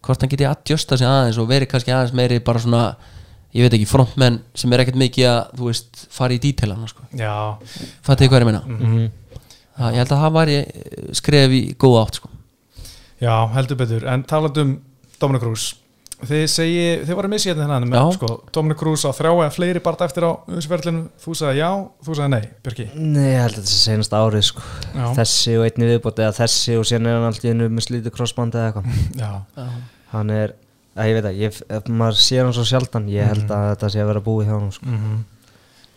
hvort 0.00 0.22
hann 0.22 0.32
geti 0.32 0.46
adjusta 0.48 0.96
sig 0.96 1.08
aðeins 1.08 1.38
og 1.40 1.48
veri 1.50 1.68
kannski 1.68 1.92
aðeins 1.92 2.14
meiri 2.16 2.40
bara 2.44 2.62
svona 2.62 2.84
ég 3.56 3.64
veit 3.66 3.74
ekki, 3.78 3.88
frontmenn 3.90 4.40
sem 4.54 4.72
er 4.76 4.84
ekkert 4.84 5.00
mikið 5.00 5.26
að 5.30 5.40
þú 5.58 5.70
veist, 5.70 6.04
fara 6.14 6.36
í 6.36 6.40
dítelana 6.42 6.86
sko. 6.90 7.02
Já, 7.18 7.34
Fattu 8.06 8.24
þið 8.24 8.30
hvað 8.32 8.44
ég 8.44 8.50
meina? 8.50 8.62
Mhm. 8.66 9.10
það, 9.80 9.90
ég 9.94 10.00
held 10.04 10.14
að 10.14 10.22
það 10.24 10.36
væri 10.38 10.56
eh, 10.60 11.12
skref 11.20 11.50
í 11.56 11.60
góð 11.80 11.98
átt 12.04 12.20
sko. 12.20 12.32
Já, 13.20 13.34
heldur 13.56 13.76
betur, 13.76 14.06
en 14.08 14.22
talandi 14.24 14.60
um 14.64 14.74
Dominic 15.20 15.42
Cruz 15.44 15.74
Þið 16.20 16.42
segi, 16.52 16.80
þið 17.08 17.16
varum 17.16 17.30
missi 17.32 17.48
hérna 17.48 17.78
Já. 17.80 17.84
með, 17.88 18.10
sko, 18.18 18.28
Dominic 18.52 18.76
Cruz 18.76 19.06
á 19.08 19.12
þrjá 19.16 19.30
eða 19.40 19.52
fleiri 19.54 19.80
bara 19.80 20.04
eftir 20.04 20.26
á 20.28 20.36
umsverðlinu, 20.52 21.06
þú 21.16 21.32
sagði 21.38 21.62
já, 21.62 21.68
þú 22.04 22.16
sagði 22.18 22.32
nei, 22.34 22.42
Björki 22.66 22.86
Nei, 22.92 23.28
ég 23.32 23.40
held 23.40 23.54
að 23.54 23.62
þetta 23.62 23.70
sé 23.72 23.78
senast 23.86 24.16
árið 24.18 24.44
sko. 24.50 24.64
Já. 24.92 25.06
Þessi 25.16 25.54
og 25.56 25.64
einni 25.64 25.88
viðbót 25.88 26.20
eða 26.20 26.34
þessi 26.42 26.76
og 26.76 26.84
síðan 26.90 27.08
er 27.08 27.16
hann 27.16 27.28
alltaf 27.30 27.48
innu 27.54 27.70
með 27.72 27.86
slítið 27.86 28.14
crossband 28.18 28.58
eða 28.60 28.68
eitthvað 28.68 29.16
Já, 29.16 29.30
Hann 30.12 30.34
er, 30.36 30.52
að 30.98 31.10
ég 31.10 31.16
veit 31.18 31.28
ekki, 31.30 31.42
ég, 31.46 31.58
ef 31.78 31.90
maður 32.00 32.18
sér 32.24 32.42
hann 32.46 32.56
svo 32.56 32.64
sjaldan 32.66 33.08
Ég 33.12 33.28
held 33.30 33.50
að 33.54 33.66
þetta 33.74 33.90
sé 33.94 34.00
að 34.02 34.08
vera 34.10 34.22
búið 34.26 34.48
hjá 34.50 34.56
hann 34.56 34.72
sko. 34.74 34.86
mm 34.90 35.20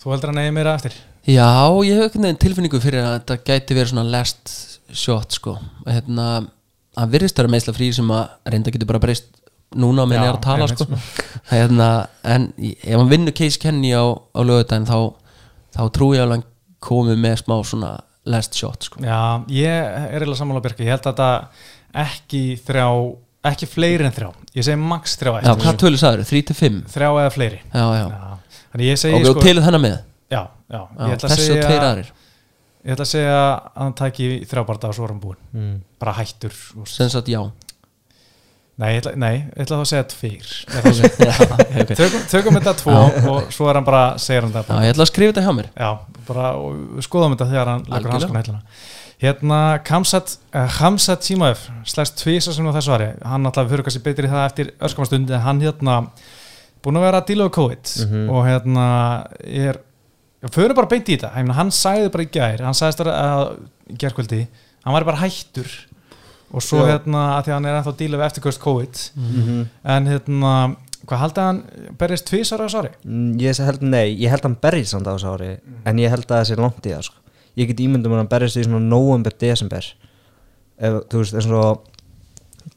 Þú 0.03 0.11
heldur 0.11 0.33
að 0.33 0.37
nei 0.41 0.51
meira 0.51 0.73
eftir 0.77 0.97
Já, 1.23 1.47
ég 1.87 1.95
hef 1.95 2.03
einhvern 2.09 2.25
veginn 2.27 2.41
tilfinningu 2.43 2.81
fyrir 2.83 3.05
að 3.05 3.13
þetta 3.15 3.37
gæti 3.47 3.77
verið 3.77 3.93
svona 3.93 4.03
last 4.11 4.51
shot 4.93 5.31
sko. 5.37 5.53
hérna, 5.87 6.25
hann 6.99 7.13
virðist 7.13 7.39
vera 7.39 7.49
meðsla 7.53 7.73
frí 7.77 7.87
sem 7.95 8.09
að 8.11 8.51
reynda 8.51 8.73
getur 8.75 8.89
bara 8.91 8.99
breyst 9.05 9.29
núna 9.73 10.03
með 10.05 10.17
Já, 10.17 10.19
henni 10.19 10.29
er 10.29 10.35
að 10.37 10.43
tala 10.43 10.67
einmitt, 10.67 10.83
sko. 10.83 11.23
hérna, 11.53 11.87
en 12.27 12.49
ef 12.59 12.97
hann 12.99 13.09
vinnur 13.09 13.33
Case 13.39 13.57
Kenny 13.63 13.93
á, 13.95 14.03
á 14.11 14.39
lögudaginn 14.43 14.85
þá, 14.89 14.97
þá 15.73 15.83
trúi 15.95 16.17
ég 16.19 16.25
að 16.27 16.35
hann 16.35 16.43
komi 16.83 17.15
með 17.17 17.39
smá 17.45 17.55
svona 17.63 17.93
last 18.29 18.55
shot 18.59 18.85
sko. 18.89 18.99
Já, 19.03 19.39
ég 19.51 19.71
er 19.71 20.19
eiginlega 20.19 20.39
sammála 20.43 20.61
Björki, 20.63 20.85
ég 20.85 20.93
held 20.93 21.07
að 21.07 21.15
þetta 21.15 22.03
ekki 22.03 22.43
þrjá, 22.67 22.87
ekki 23.49 23.67
fleiri 23.69 24.05
en 24.07 24.13
þrjá. 24.15 24.29
Ég 24.55 24.65
segi 24.67 24.79
max 24.79 25.17
þrjá 25.19 25.33
Já, 25.33 25.39
eftir. 25.51 25.63
hvað 25.65 25.79
tölu 25.83 25.99
sagður? 26.01 26.25
3-5? 26.29 26.81
Þrjá 26.93 27.09
eða 27.23 27.31
fleiri. 27.35 27.59
Já, 27.73 27.85
já, 27.99 28.05
Já, 28.07 28.59
Þannig 28.73 28.87
ég 28.89 28.99
segi 29.03 29.13
og, 29.19 29.25
og 29.27 29.35
sko 29.35 29.43
til 29.45 29.57
þennan 29.61 29.83
með? 29.83 29.97
Já, 30.33 30.41
já, 30.73 30.79
já, 30.79 31.03
ég 31.09 31.17
ætla 31.17 31.27
að 31.29 31.33
Þessi 31.33 31.43
og 31.43 31.49
segja 31.51 31.65
tveir 31.67 31.83
aðrir. 31.89 32.13
Ég 32.83 32.95
ætla 32.95 33.05
að 33.05 33.11
segja 33.13 33.35
að 33.41 33.67
hann 33.83 33.93
taki 33.99 34.29
þrjá 34.49 34.63
barða 34.69 34.89
og 34.89 34.95
svo 34.97 35.05
er 35.07 35.13
hann 35.13 35.21
búinn. 35.23 35.41
Mm. 35.53 35.75
bara 36.03 36.15
hættur 36.17 36.55
úr. 36.81 36.87
sem 36.89 37.11
sagt 37.13 37.29
já. 37.31 37.41
Nei, 38.81 38.87
ég 38.95 39.03
ætla, 39.03 39.11
nei, 39.21 39.35
ég 39.53 39.61
ætla 39.67 39.77
þá 39.77 39.83
að 39.83 39.89
segja 39.91 40.05
tveir. 40.09 40.47
Ég 40.65 40.79
ætla 40.79 40.89
að 40.89 40.97
segja- 40.97 41.27
Já, 41.29 41.83
ok. 41.83 41.91
tökum, 41.99 42.23
tökum 42.31 42.57
þetta 42.57 42.73
tvo 42.79 42.95
og 43.29 43.51
svo 43.53 43.67
er 43.69 43.77
hann 43.77 43.85
bara, 43.85 44.01
segir 44.17 44.41
hann 44.47 44.55
Já, 44.55 44.63
þetta 44.63 44.79
ég 44.87 44.95
ætla 44.95 45.05
að 45.05 45.11
skrifa 45.11 45.35
þetta 45.35 45.43
hjá 45.45 45.53
mér. 45.59 45.69
Já, 45.77 45.91
bara 46.31 46.47
og 46.57 46.79
við 46.97 47.05
skoðum 47.05 47.35
þetta 47.37 47.49
þegar 47.53 47.69
hann 47.73 47.83
leggur 47.85 47.99
Algjörlega. 47.99 48.17
hanskun 48.17 48.39
hællina 48.41 48.61
Hérna, 49.23 49.59
Kamsat 49.87 50.33
uh, 50.51 50.65
Hamsat 50.81 51.21
Tímaöf, 51.23 51.69
slæst 51.87 52.17
tvisa 52.19 52.51
sem 52.51 52.67
á 52.67 52.75
þessu 52.75 52.91
ári, 52.97 53.05
hann 53.23 53.47
alltaf 53.47 53.69
fyrir 53.71 53.85
kannski 53.87 54.01
betri 54.03 54.27
það 54.27 54.47
eftir 54.49 54.71
örskamastund, 54.83 55.31
en 55.31 55.43
hann 55.45 55.61
hérna 55.63 55.95
búin 56.83 56.99
að 56.99 57.05
vera 57.07 57.21
að 57.23 57.29
díla 57.31 57.47
við 57.47 57.53
COVID 57.55 57.93
Mhm. 58.03 58.25
og 58.33 58.43
hérna 58.49 58.87
er 59.39 59.79
fyrir 60.51 60.75
bara 60.75 60.91
beint 60.91 61.07
í 61.07 61.15
þetta, 61.15 61.31
meina, 61.39 61.53
hann 61.55 61.71
sagði 61.71 62.11
bara 62.11 62.23
í 62.27 62.31
gær, 62.35 62.65
hann 62.67 62.75
sagðist 62.75 62.99
að, 63.05 63.13
að 63.15 63.95
í 63.95 63.97
gærkvöldi, 64.03 64.41
hann 64.83 64.93
var 64.97 65.05
bara 65.07 65.21
hættur 65.23 65.71
og 66.53 66.61
svo 66.61 66.83
Já. 66.83 66.97
hérna 66.99 67.21
að 67.39 67.45
því 67.47 67.49
að 67.53 67.55
hann 67.55 67.65
er 67.71 67.77
ennþá 67.79 67.93
að 67.95 68.01
díla 68.03 68.19
við 68.19 68.27
eftirkvöst 68.27 68.59
COVID 68.61 69.03
Mm 69.15 69.63
en 69.95 70.05
hérna, 70.11 70.51
hvað 71.07 71.23
haldið 71.23 71.43
hann 71.47 71.63
berist 71.97 72.27
tvisar 72.27 72.59
á 72.59 72.67
þessu 72.67 72.83
ári? 72.83 72.91
Mm, 73.07 73.39
Ég 73.39 73.63
held, 73.63 73.81
nei, 73.81 74.07
ég 74.19 74.29
held 74.29 74.43
að 74.43 74.49
hann 74.51 74.59
berjist 74.61 74.91
samt 74.91 75.07
á 75.07 75.15
þessu 75.15 75.31
ári 75.31 75.53
En 75.85 75.97
ég 75.97 76.09
held 76.11 76.27
að 76.27 76.35
það 76.43 76.47
sé 76.51 76.55
langt 76.59 76.85
í 76.85 76.91
það 76.91 77.07
sko. 77.07 77.15
Ég 77.59 77.67
get 77.69 77.81
ímyndum 77.85 78.13
að 78.15 78.23
hann 78.23 78.29
berjist 78.31 78.57
í 78.57 78.63
svona 78.65 78.79
november, 78.81 79.31
desember. 79.39 79.85
Ef, 80.79 81.03
Þú 81.11 81.19
veist, 81.21 81.35
eins 81.37 81.49
og 81.53 81.83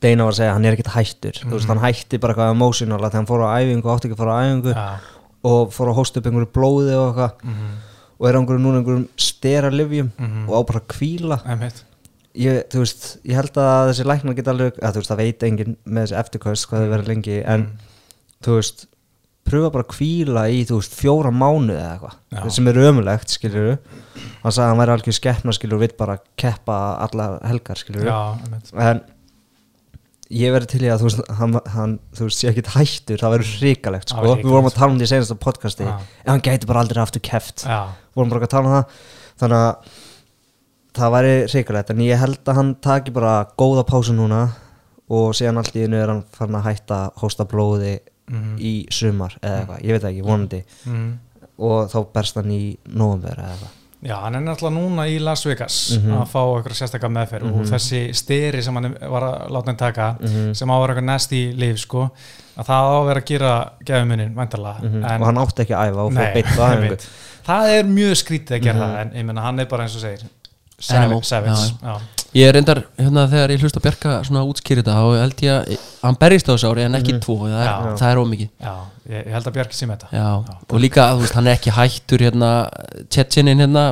Deina 0.03 0.25
var 0.27 0.35
að 0.35 0.39
segja, 0.41 0.53
hann 0.57 0.65
er 0.67 0.75
ekkert 0.77 0.91
hættur. 0.97 1.37
Þú 1.47 1.53
veist, 1.55 1.69
hann 1.71 1.81
hætti 1.81 2.19
bara 2.21 2.35
eitthvað 2.35 2.51
emotional 2.57 2.99
Þegar 3.01 3.15
hann 3.21 3.29
fór 3.31 3.45
á 3.47 3.49
æfingu, 3.63 3.89
átti 3.95 4.09
ekki 4.11 4.17
að 4.17 4.23
fóra 4.25 4.35
á 4.37 4.41
æfingu 4.45 4.73
Já, 4.75 4.87
Og 5.47 5.71
fór 5.73 5.91
að 5.93 5.99
hósta 6.01 6.19
upp 6.21 6.27
einhverju 6.27 6.49
blóði 6.53 6.97
og 6.99 7.07
eitthvað. 7.07 7.45
Mhm, 7.47 7.69
Og 8.19 8.27
er 8.29 8.35
á 8.35 8.39
einhverju 8.41 8.63
núna 8.65 8.81
einhverjum 8.83 9.09
stera 9.17 9.71
livjum 9.71 10.11
Mhm. 10.19 10.49
Og 10.49 10.53
á 10.53 10.61
bara 10.67 10.81
kvíla 10.89 11.39
ég, 12.37 12.65
veist, 12.75 13.19
ég 13.25 13.35
held 13.39 13.53
að 13.57 13.93
þessi 13.93 14.05
læknar 14.11 14.35
geta 14.37 14.51
alveg 14.53 14.77
að, 14.83 14.95
veist, 14.99 15.11
það 15.11 15.17
veit 15.23 15.43
enginn 15.49 15.77
með 15.87 16.03
þessi 16.05 16.19
eftirkvæst 16.21 16.67
Hvað 16.69 16.83
þau 16.85 16.93
verið 16.97 17.09
lengi 17.15 17.39
En 17.47 17.67
þú 18.45 18.59
veist 18.59 18.87
pröfa 19.47 19.73
bara 19.75 19.87
að 19.87 19.93
kvíla 19.95 20.47
í 20.53 20.63
veist 20.69 20.97
fjóra 20.99 21.33
mánuði 21.35 21.79
eða 21.81 21.91
eitthvað 21.97 22.55
sem 22.57 22.71
er 22.71 22.81
ömulegt 22.87 23.35
skilur 23.35 23.69
hann 23.77 24.55
sagði 24.55 24.65
að 24.65 24.71
hann 24.71 24.81
væri 24.83 24.95
algjör 24.97 25.19
skeppna 25.19 25.55
skilur 25.57 25.83
vill 25.83 25.93
bara 25.99 26.19
keppa 26.41 26.79
allar 27.07 27.39
helgar 27.47 27.81
einmitt. 28.45 28.73
En 28.77 29.05
ég 30.37 30.51
verði 30.55 30.71
til 30.73 30.83
í 30.83 30.91
að 30.91 31.05
þú 31.05 31.09
veist 31.11 31.31
hann, 31.39 31.59
hann 31.77 31.93
þú 32.17 32.27
veist 32.27 32.43
sé 32.43 32.51
ekki 32.51 32.65
hættur 32.75 33.23
það 33.23 33.35
verður 33.37 33.53
hrikalegt 33.61 34.11
sko. 34.11 34.25
við 34.33 34.51
vorum 34.51 34.71
að 34.71 34.79
tala 34.81 34.91
um 34.93 34.99
því 34.99 35.07
í 35.07 35.13
senasta 35.13 35.39
podcasti 35.39 35.87
Já. 35.87 35.95
en 36.25 36.33
hann 36.33 36.45
gæti 36.49 36.67
bara 36.67 36.83
aldrei 36.83 37.03
aftur 37.05 37.23
keft 37.23 37.63
Já, 37.67 37.95
vorum 38.17 38.33
bara 38.35 38.49
að 38.49 38.55
tala 38.57 38.67
um 38.71 38.77
það. 38.77 39.01
Þannig 39.43 39.63
að 39.63 39.95
það 40.97 41.15
væri 41.15 41.35
hrikalegt 41.53 41.93
en 41.93 42.03
ég 42.07 42.23
held 42.23 42.43
að 42.49 42.59
hann 42.59 42.75
taki 42.83 43.15
bara 43.15 43.35
góða 43.61 43.85
pásu 43.87 44.17
núna 44.17 44.43
og 45.13 45.35
síðan 45.39 45.61
allt 45.61 45.77
í 45.79 45.85
einu 45.87 46.01
er 46.01 46.11
hann 46.11 46.25
farin 46.35 46.59
að 46.59 46.69
hætta 46.71 47.01
hósta 47.21 47.47
blóði 47.47 47.99
Mhm. 48.29 48.57
í 48.59 48.87
sumar 48.91 49.37
eða 49.43 49.61
eitthvað, 49.61 49.83
ég 49.85 49.93
veit 49.97 50.05
ekki, 50.11 50.23
vonandi 50.27 50.63
mm. 50.87 51.19
og 51.59 51.91
þá 51.93 51.99
berst 52.13 52.35
hann 52.41 52.51
í 52.51 52.77
november 52.89 53.37
eða 53.39 53.53
eitthvað 53.57 53.75
Já, 54.07 54.15
hann 54.21 54.35
er 54.37 54.43
náttúrulega 54.45 54.77
núna 54.77 55.07
í 55.09 55.15
Las 55.19 55.43
Vegas 55.47 55.77
Mhm. 55.97 56.13
að 56.21 56.27
fá 56.29 56.41
eitthvað 56.45 56.77
sérstakka 56.77 57.09
meðferð 57.09 57.55
og 57.55 57.65
þessi 57.67 58.01
styri 58.15 58.63
sem 58.63 58.75
hann 58.77 58.93
var 59.01 59.23
að 59.23 59.49
láta 59.51 59.67
hann 59.73 59.77
taka 59.77 60.17
Mhm. 60.21 60.55
sem 60.55 60.69
á 60.69 60.75
að 60.77 60.81
vera 60.83 60.95
eitthvað 60.95 61.09
næst 61.11 61.33
í 61.33 61.55
líf 61.57 61.79
sko, 61.79 62.11
að 62.59 62.67
það 62.67 62.83
á 62.87 62.93
að 62.93 63.07
vera 63.07 63.21
að 63.21 63.27
gera 63.27 63.71
gefumunin, 63.85 64.35
væntalega 64.35 64.83
Mhm. 64.83 65.05
og 65.05 65.27
hann 65.27 65.37
átti 65.39 65.63
ekki 65.65 65.75
að 65.75 65.89
æfa 65.93 65.99
og 66.07 66.13
fór 66.13 66.33
beitt 66.35 66.47
á 66.47 66.67
æfingu 66.77 66.99
það 67.47 67.79
er 67.79 67.85
mjög 67.85 68.15
skrítið 68.23 68.57
að 68.59 68.63
gera 68.63 68.79
það 68.79 69.01
en 69.01 69.11
ég 69.17 69.25
menna 69.25 69.41
hann 69.43 69.61
er 69.61 69.65
bara 69.67 69.83
eins 69.85 69.97
og 69.97 70.03
segir 70.03 70.23
savage, 70.79 71.25
savage. 71.25 71.73
Já, 71.83 71.89
Já. 71.89 72.01
Ég 72.37 72.51
reyndar, 72.53 72.83
hérna 73.01 73.23
þegar 73.33 73.53
ég 73.55 73.63
hlust 73.65 73.79
að 73.79 73.85
Bjarka 73.87 74.15
svona 74.27 74.43
útskýri 74.45 74.83
þetta, 74.83 74.97
þá 74.99 75.21
held 75.23 75.45
ég 75.47 75.55
að 75.57 75.87
hann 76.03 76.19
berist 76.21 76.49
á 76.49 76.53
þessu 76.53 76.69
ári 76.73 76.85
en 76.85 76.99
ekki 76.99 77.15
tvo, 77.25 77.37
það 77.47 77.55
er, 77.63 77.69
Já. 77.71 77.95
það 78.01 78.11
er 78.11 78.21
ómikið 78.23 78.49
Já, 78.67 78.75
ég, 79.09 79.23
ég 79.23 79.37
held 79.37 79.49
að 79.51 79.73
sé 79.79 79.89
með 79.89 80.03
þetta. 80.03 80.11
Já, 80.19 80.59
og 80.69 80.83
líka, 80.83 81.07
þú 81.15 81.23
veist, 81.25 81.37
hann 81.39 81.49
er 81.49 81.57
ekki 81.57 81.75
hættur 81.79 82.25
hérna, 82.27 82.51
Tjetjenin 83.09 83.63
hérna 83.65 83.87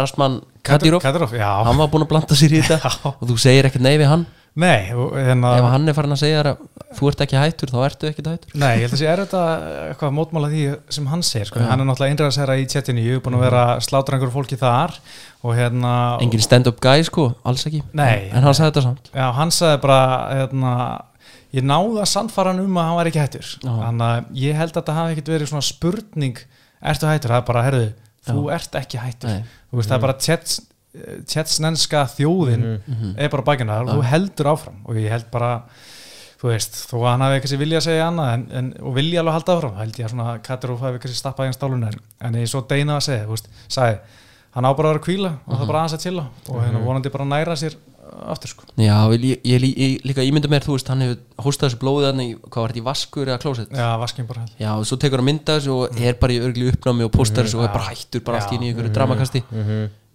Rasman 0.00 0.40
Kadirov, 0.66 1.02
Kadirov, 1.04 1.30
já. 1.38 1.50
Hann 1.62 1.78
var 1.78 1.90
búinn 1.92 2.02
að 2.06 2.10
blanda 2.10 2.34
sér 2.38 2.56
í 2.56 2.62
þetta 2.66 2.82
Já. 2.82 3.12
og 3.12 3.22
þú 3.30 3.36
segir 3.38 3.68
ekkert 3.68 3.86
nei 3.86 3.94
við 4.00 4.10
hann 4.10 4.26
Nei, 4.56 4.88
hérna 4.88 5.50
ef 5.58 5.66
hann 5.68 5.90
er 5.90 5.96
farin 5.96 6.14
að 6.14 6.20
segja 6.22 6.40
að 6.40 6.60
þú 6.96 7.08
ert 7.10 7.22
ekki 7.26 7.36
hættur 7.36 7.72
þá 7.74 7.78
ertu 7.84 8.08
ekki 8.08 8.22
hættur. 8.24 8.54
Nei, 8.56 8.70
ég 8.78 8.86
held 8.86 8.94
að 8.96 9.00
sé 9.02 9.08
er 9.12 9.20
þetta 9.20 9.40
eitthvað 9.90 10.08
að 10.08 10.14
mótmála 10.16 10.48
því 10.52 10.62
sem 10.96 11.08
hann 11.10 11.24
segir 11.28 11.50
sko. 11.50 11.60
hann 11.60 11.82
er 11.82 11.88
náttúrulega 11.90 12.14
einræðsherra 12.14 12.56
í 12.56 12.64
tjettinu 12.72 13.04
ég 13.04 13.18
er 13.18 13.24
búin 13.26 13.36
að 13.36 13.44
vera 13.44 13.64
slátur 13.84 14.16
einhverju 14.16 14.32
fólki 14.32 14.56
þar 14.60 14.94
og 15.42 15.52
hérna 15.58 15.90
engin 16.24 16.44
stand-up 16.46 16.80
guy 16.80 17.04
sko, 17.04 17.26
alls 17.44 17.66
ekki. 17.68 17.82
Nei. 17.92 18.30
en 18.32 18.46
hann 18.46 18.56
sagði 18.56 18.70
þetta 18.70 18.84
samt. 18.86 19.10
Já, 19.12 19.26
hann 19.36 19.52
sagði 19.52 19.82
bara 19.84 19.98
hérna, 20.30 20.72
ég 21.58 21.66
náði 21.68 22.00
að 22.06 22.10
sannfara 22.14 22.54
hann 22.54 22.64
um 22.64 22.80
að 22.80 22.88
hann 22.88 22.98
var 23.02 23.10
ekki 23.12 23.22
hættur. 23.26 23.50
Já. 23.60 23.74
þannig 23.82 24.06
að 24.08 24.40
ég 24.46 24.56
held 24.62 24.72
að 24.72 24.80
þetta 24.80 24.96
hafi 25.02 25.16
ekkert 25.18 25.32
verið 25.34 25.52
svona 25.52 25.68
spurning 25.68 26.40
ertu 26.80 27.10
hættur, 27.12 27.34
það 27.34 27.42
er 27.42 27.46
bara, 27.52 27.66
herðu 27.68 27.86
þú 28.26 28.48
ert 28.56 28.80
ekki 28.80 29.00
hættur, 29.00 29.44
þú 29.70 29.78
veist 29.78 29.92
það 29.92 29.98
er 29.98 30.04
bara 30.06 30.16
tjetts 30.24 30.56
tjettsnenska 31.28 32.06
þjóðin 32.16 32.66
er 33.16 33.30
bara 33.32 33.46
bakinn 33.46 33.72
þar 33.72 33.86
og 33.86 34.00
þú 34.00 34.08
heldur 34.12 34.52
áfram. 34.54 34.82
Og 34.86 35.00
ég 35.00 35.12
held 35.12 35.30
bara 35.34 35.52
þú 36.36 36.52
veist, 36.52 36.76
þó 36.90 36.96
að 37.00 37.08
hann 37.08 37.24
hafi 37.24 37.38
eitthvað 37.38 37.62
vilja 37.64 37.80
að 37.80 37.86
segja 37.88 38.06
annað 38.10 38.30
en, 38.34 38.46
en, 38.58 38.70
og 38.84 38.94
vilja 38.96 39.22
alveg 39.22 39.38
halda 39.38 39.56
áfram, 39.56 39.76
held 39.80 39.98
ég 40.00 40.06
að 40.06 40.12
svona 40.12 40.36
Katarúf 40.44 40.84
hafi 40.84 40.98
eitthvað 40.98 41.18
stappað 41.18 41.48
í 41.48 41.50
hans 41.50 41.58
stálun 41.60 41.88
en, 41.88 41.98
en 42.28 42.38
ég 42.42 42.50
svo 42.52 42.62
deina 42.68 42.98
að 42.98 43.06
segja, 43.08 43.26
þú 43.26 43.36
veist, 43.36 43.50
sagði 43.72 43.98
hann 44.56 44.68
á 44.68 44.72
bara 44.72 44.88
að 44.88 44.94
vera 44.94 45.00
að 45.00 45.06
kvíla 45.06 45.34
og 45.36 45.52
það 45.52 45.62
er 45.62 45.70
bara 45.70 45.82
aðeins 45.82 45.96
að 45.96 46.04
chilla 46.06 46.24
og 46.48 46.60
hérna 46.62 46.82
vonandi 46.84 47.12
bara 47.12 47.26
næra 47.28 47.56
sér 47.60 47.74
uh, 47.76 48.30
aftur 48.32 48.52
sko. 48.52 48.68
já, 48.80 48.94
ég, 49.12 49.26
ég, 49.26 49.42
ég, 49.44 49.66
ég 49.76 50.06
líka 50.08 50.24
ímynda 50.24 50.50
mér, 50.52 50.64
þú 50.64 50.78
veist, 50.78 50.92
hann 50.92 51.04
hefur 51.04 51.44
hóstað 51.44 51.70
þessu 51.70 51.80
blóðið 51.82 52.08
hann 52.08 52.24
í, 52.24 52.28
hvað 52.46 52.62
var 52.62 52.72
þetta, 52.72 52.80
í 52.80 52.86
vaskur 52.86 53.32
eða 53.32 53.42
klósett? 53.42 53.76
Já, 53.76 53.88
vaskinn 54.00 54.28
bara 54.30 54.46
held 54.46 54.62
já, 54.64 54.70
og 54.72 54.88
svo 54.88 55.00
tekur 55.02 55.20
hann 55.20 55.28
mynda 55.28 55.58
þessu 55.58 55.76
og 55.76 56.00
er 56.00 56.16
bara 56.20 56.36
í 56.36 56.40
örgli 56.46 56.70
uppnámi 56.72 57.04
og 57.08 57.12
postar 57.16 57.48
þessu 57.48 57.60
og 57.60 57.68
er 57.68 57.74
bara 57.76 57.90
hættur 57.90 58.24
bara 58.28 58.40
allt 58.40 58.56
í 58.56 58.60
í 58.60 58.72
ykkur 58.72 58.92
dramakasti 58.96 59.44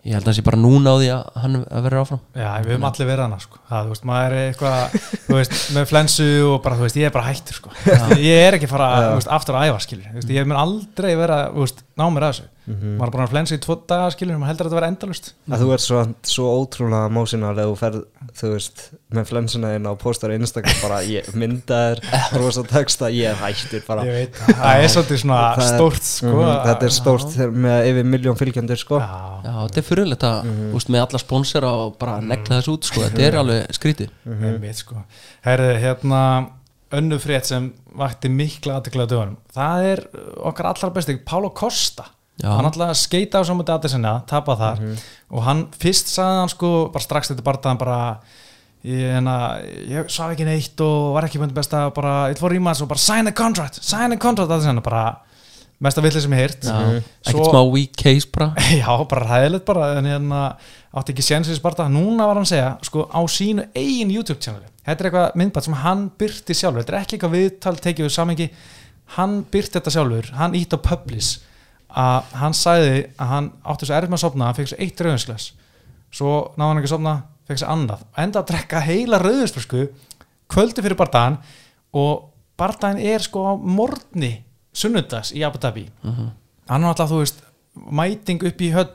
ég 0.01 0.15
held 0.15 0.23
að 0.25 0.29
hann 0.31 0.37
sé 0.39 0.43
bara 0.45 0.57
núna 0.57 0.93
á 0.93 0.95
því 0.97 1.09
að 1.13 1.41
hann 1.43 1.57
vera 1.85 2.01
áfram 2.01 2.21
Já, 2.33 2.47
við 2.65 2.71
höfum 2.73 2.87
allir 2.89 3.09
verið 3.11 3.23
hana 3.27 3.39
sko. 3.43 3.59
það, 3.69 3.89
veist, 3.91 4.05
maður 4.09 4.35
er 4.37 4.47
eitthvað 4.49 4.95
þú 5.27 5.35
veist, 5.37 5.57
með 5.75 5.85
flensu 5.91 6.29
og 6.47 6.55
bara, 6.65 6.79
þú 6.79 6.85
veist, 6.87 6.97
ég 7.01 7.09
er 7.09 7.13
bara 7.13 7.27
hættur 7.29 7.59
sko. 7.59 7.73
Ég 8.17 8.41
er 8.47 8.57
ekki 8.57 8.69
fara 8.71 8.87
veist, 9.13 9.29
aftur 9.37 9.59
að 9.59 9.69
æfa 9.69 9.83
skilur, 9.85 10.23
ég 10.33 10.49
mun 10.49 10.61
aldrei 10.63 11.11
vera 11.19 11.37
þú 11.53 11.67
veist, 11.67 11.83
ná 12.01 12.07
mér 12.11 12.25
að 12.27 12.33
þessu. 12.33 12.47
Maður 12.71 13.07
er 13.07 13.11
búin 13.15 13.23
að 13.25 13.31
flensu 13.33 13.55
í 13.57 13.59
tvo 13.65 13.75
daga 13.89 14.11
skilur, 14.13 14.37
maður 14.39 14.49
heldur 14.51 14.67
að 14.67 14.69
þetta 14.69 14.77
vera 14.77 14.89
endalust 14.91 15.25
að 15.51 15.61
þú 15.63 15.69
ert 15.75 15.83
svo, 15.83 16.01
svo 16.31 16.51
ótrúlega 16.61 17.07
emotional 17.09 17.49
ef 17.59 17.65
þú 17.71 17.73
ferð, 17.81 17.97
þú 18.37 18.51
veist 18.53 18.83
með 19.17 19.25
flensuna 19.31 19.71
þinn 19.73 19.89
á 19.89 19.93
postar 19.99 20.31
á 20.31 20.35
Instagram 20.37 20.77
bara 20.85 20.99
ég 21.09 21.27
myndaðir, 21.41 22.03
rosa 22.37 22.63
texta 22.69 23.09
ég 23.11 23.41
hættur 23.41 23.83
bara. 23.89 24.05
Ég 24.07 24.15
veit, 24.19 24.39
það, 24.45 24.85
er 24.85 24.93
svolítið 24.93 25.21
svona 25.25 25.41
stórt 25.67 26.07
sko. 26.07 26.31
Mhm, 26.37 26.53
þetta 26.69 26.87
er 26.91 26.95
stórt 27.01 27.27
þegar- 27.35 27.57
með 27.65 27.89
yfir 27.91 28.09
miljón 28.13 28.39
fylgjandur 28.39 28.81
sko. 28.85 29.01
Já, 29.01 29.19
já, 29.49 29.51
þetta 29.65 29.83
er 29.83 29.89
fyrirlegt 29.89 30.27
að, 30.29 30.39
þú 30.53 30.71
veist, 30.77 30.93
með 30.95 31.05
alla 31.07 31.23
sponsora 31.25 31.73
og 31.81 31.97
bara 31.99 32.19
negla 32.21 32.61
þessu 32.61 32.77
út, 32.77 32.87
sko, 32.87 33.03
þetta 33.09 33.27
er 33.27 33.39
alveg 33.41 33.75
skrítið. 33.81 34.15
Einmitt 34.31 34.79
sko. 34.85 35.03
Herði, 35.43 35.75
hérna 35.81 36.23
önnu 36.97 37.19
frétt 37.21 37.47
sem 37.49 37.69
vakti 37.97 38.31
mikla 38.31 38.79
aðtekla 38.79 39.07
dögunum, 39.09 39.37
það 39.55 39.85
er 39.91 40.03
okkar 40.51 40.71
allra 40.71 40.91
besti, 40.95 41.17
Pálo 41.25 41.53
Costa. 41.55 42.09
Já. 42.41 42.49
hann 42.55 42.65
alltaf 42.65 42.97
skeita 42.97 43.41
á 43.41 43.45
saman 43.45 43.67
datisina, 43.67 44.13
tapa 44.25 44.55
þar. 44.57 44.79
Og 45.29 45.43
hann 45.45 45.67
fyrst 45.77 46.09
sagði 46.09 46.39
hann 46.39 46.49
sko 46.49 46.69
bara 46.93 47.03
strax 47.03 47.29
þetta 47.29 47.45
bardaðan 47.45 47.81
bara 47.81 47.97
ég, 48.87 49.27
ég 49.91 50.09
svaf 50.09 50.33
ekki 50.33 50.47
neitt 50.47 50.81
og 50.81 51.11
var 51.17 51.27
ekki 51.27 51.41
myndi 51.41 51.53
besta 51.57 51.83
bara, 51.93 52.31
fór 52.39 52.55
í 52.57 52.63
maður 52.63 52.87
og 52.87 52.93
bara 52.95 53.03
sign 53.03 53.29
the 53.29 53.35
contract, 53.35 53.77
sign 53.85 54.15
the 54.15 54.17
contract 54.21 54.49
datisina, 54.49 54.81
bara 54.81 55.03
mesta 55.81 56.03
villið 56.03 56.25
sem 56.25 56.35
ég 56.35 56.43
heyrt. 56.43 56.67
Já, 56.67 57.01
ekkert 57.25 57.49
smá 57.49 57.61
weak 57.71 57.95
case 57.99 58.29
bara. 58.31 58.51
Já, 58.81 58.91
bara 59.09 59.27
ræðilegt 59.27 59.67
bara 59.67 59.91
en 59.99 60.09
hérna 60.09 60.41
átti 60.91 61.15
ekki 61.15 61.25
séns 61.25 61.51
í 61.51 61.57
Sparta. 61.57 61.87
Núna 61.91 62.27
var 62.29 62.39
hann 62.39 62.47
að 62.47 62.53
segja, 62.53 62.73
sko, 62.87 63.07
á 63.09 63.21
sínu 63.31 63.67
eigin 63.75 64.11
YouTube-channeli, 64.13 64.67
þetta 64.85 65.05
er 65.05 65.09
eitthvað 65.09 65.39
myndbætt 65.41 65.67
sem 65.67 65.77
hann 65.83 66.03
byrti 66.19 66.57
sjálfur, 66.57 66.83
þetta 66.83 66.97
er 66.97 66.99
ekki 67.05 67.17
eitthvað 67.17 67.37
viðtal 67.37 67.77
tekið 67.85 68.07
við 68.07 68.13
samengi, 68.17 68.49
hann 69.15 69.39
byrti 69.53 69.79
þetta 69.79 69.95
sjálfur, 69.95 70.33
hann 70.39 70.59
ítt 70.59 70.75
á 70.75 70.79
publish 70.83 71.39
að 71.91 72.35
hann 72.39 72.55
sagði 72.55 73.01
að 73.19 73.31
hann 73.31 73.49
átti 73.67 73.87
svo 73.87 73.95
erfitt 73.97 74.11
með 74.11 74.19
að 74.19 74.23
sopna, 74.23 74.47
hann 74.47 74.57
fekk 74.57 74.71
svo 74.71 74.79
eitt 74.79 75.01
rauðinsglas 75.03 75.47
svo 76.11 76.35
náði 76.55 76.69
hann 76.69 76.81
ekki 76.81 76.89
að 76.89 76.93
sopna 76.93 77.15
fekk 77.49 77.61
svo 77.61 77.71
annað, 77.73 78.05
enda 78.23 78.41
að 78.41 78.51
drekka 78.51 78.83
heila 78.85 79.19
rauðinsflösku 79.21 79.83
kvöldi 80.51 80.83
fyrir 80.83 80.99
bardaðan 80.99 81.39
og 81.99 82.29
bardaðin 82.59 83.03
er 83.11 83.25
sko 83.25 83.43
á 83.43 83.53
morgni 83.59 84.31
sunnudags 84.73 85.33
í 85.35 85.43
Abu 85.47 85.59
Dhabi. 85.61 85.87
Hann 86.03 86.85
var 86.85 86.93
alltaf, 86.93 87.11
þú 87.11 87.21
veist, 87.23 87.41
mæting 87.91 88.43
upp 88.47 88.61
í 88.61 88.71
höll 88.75 88.93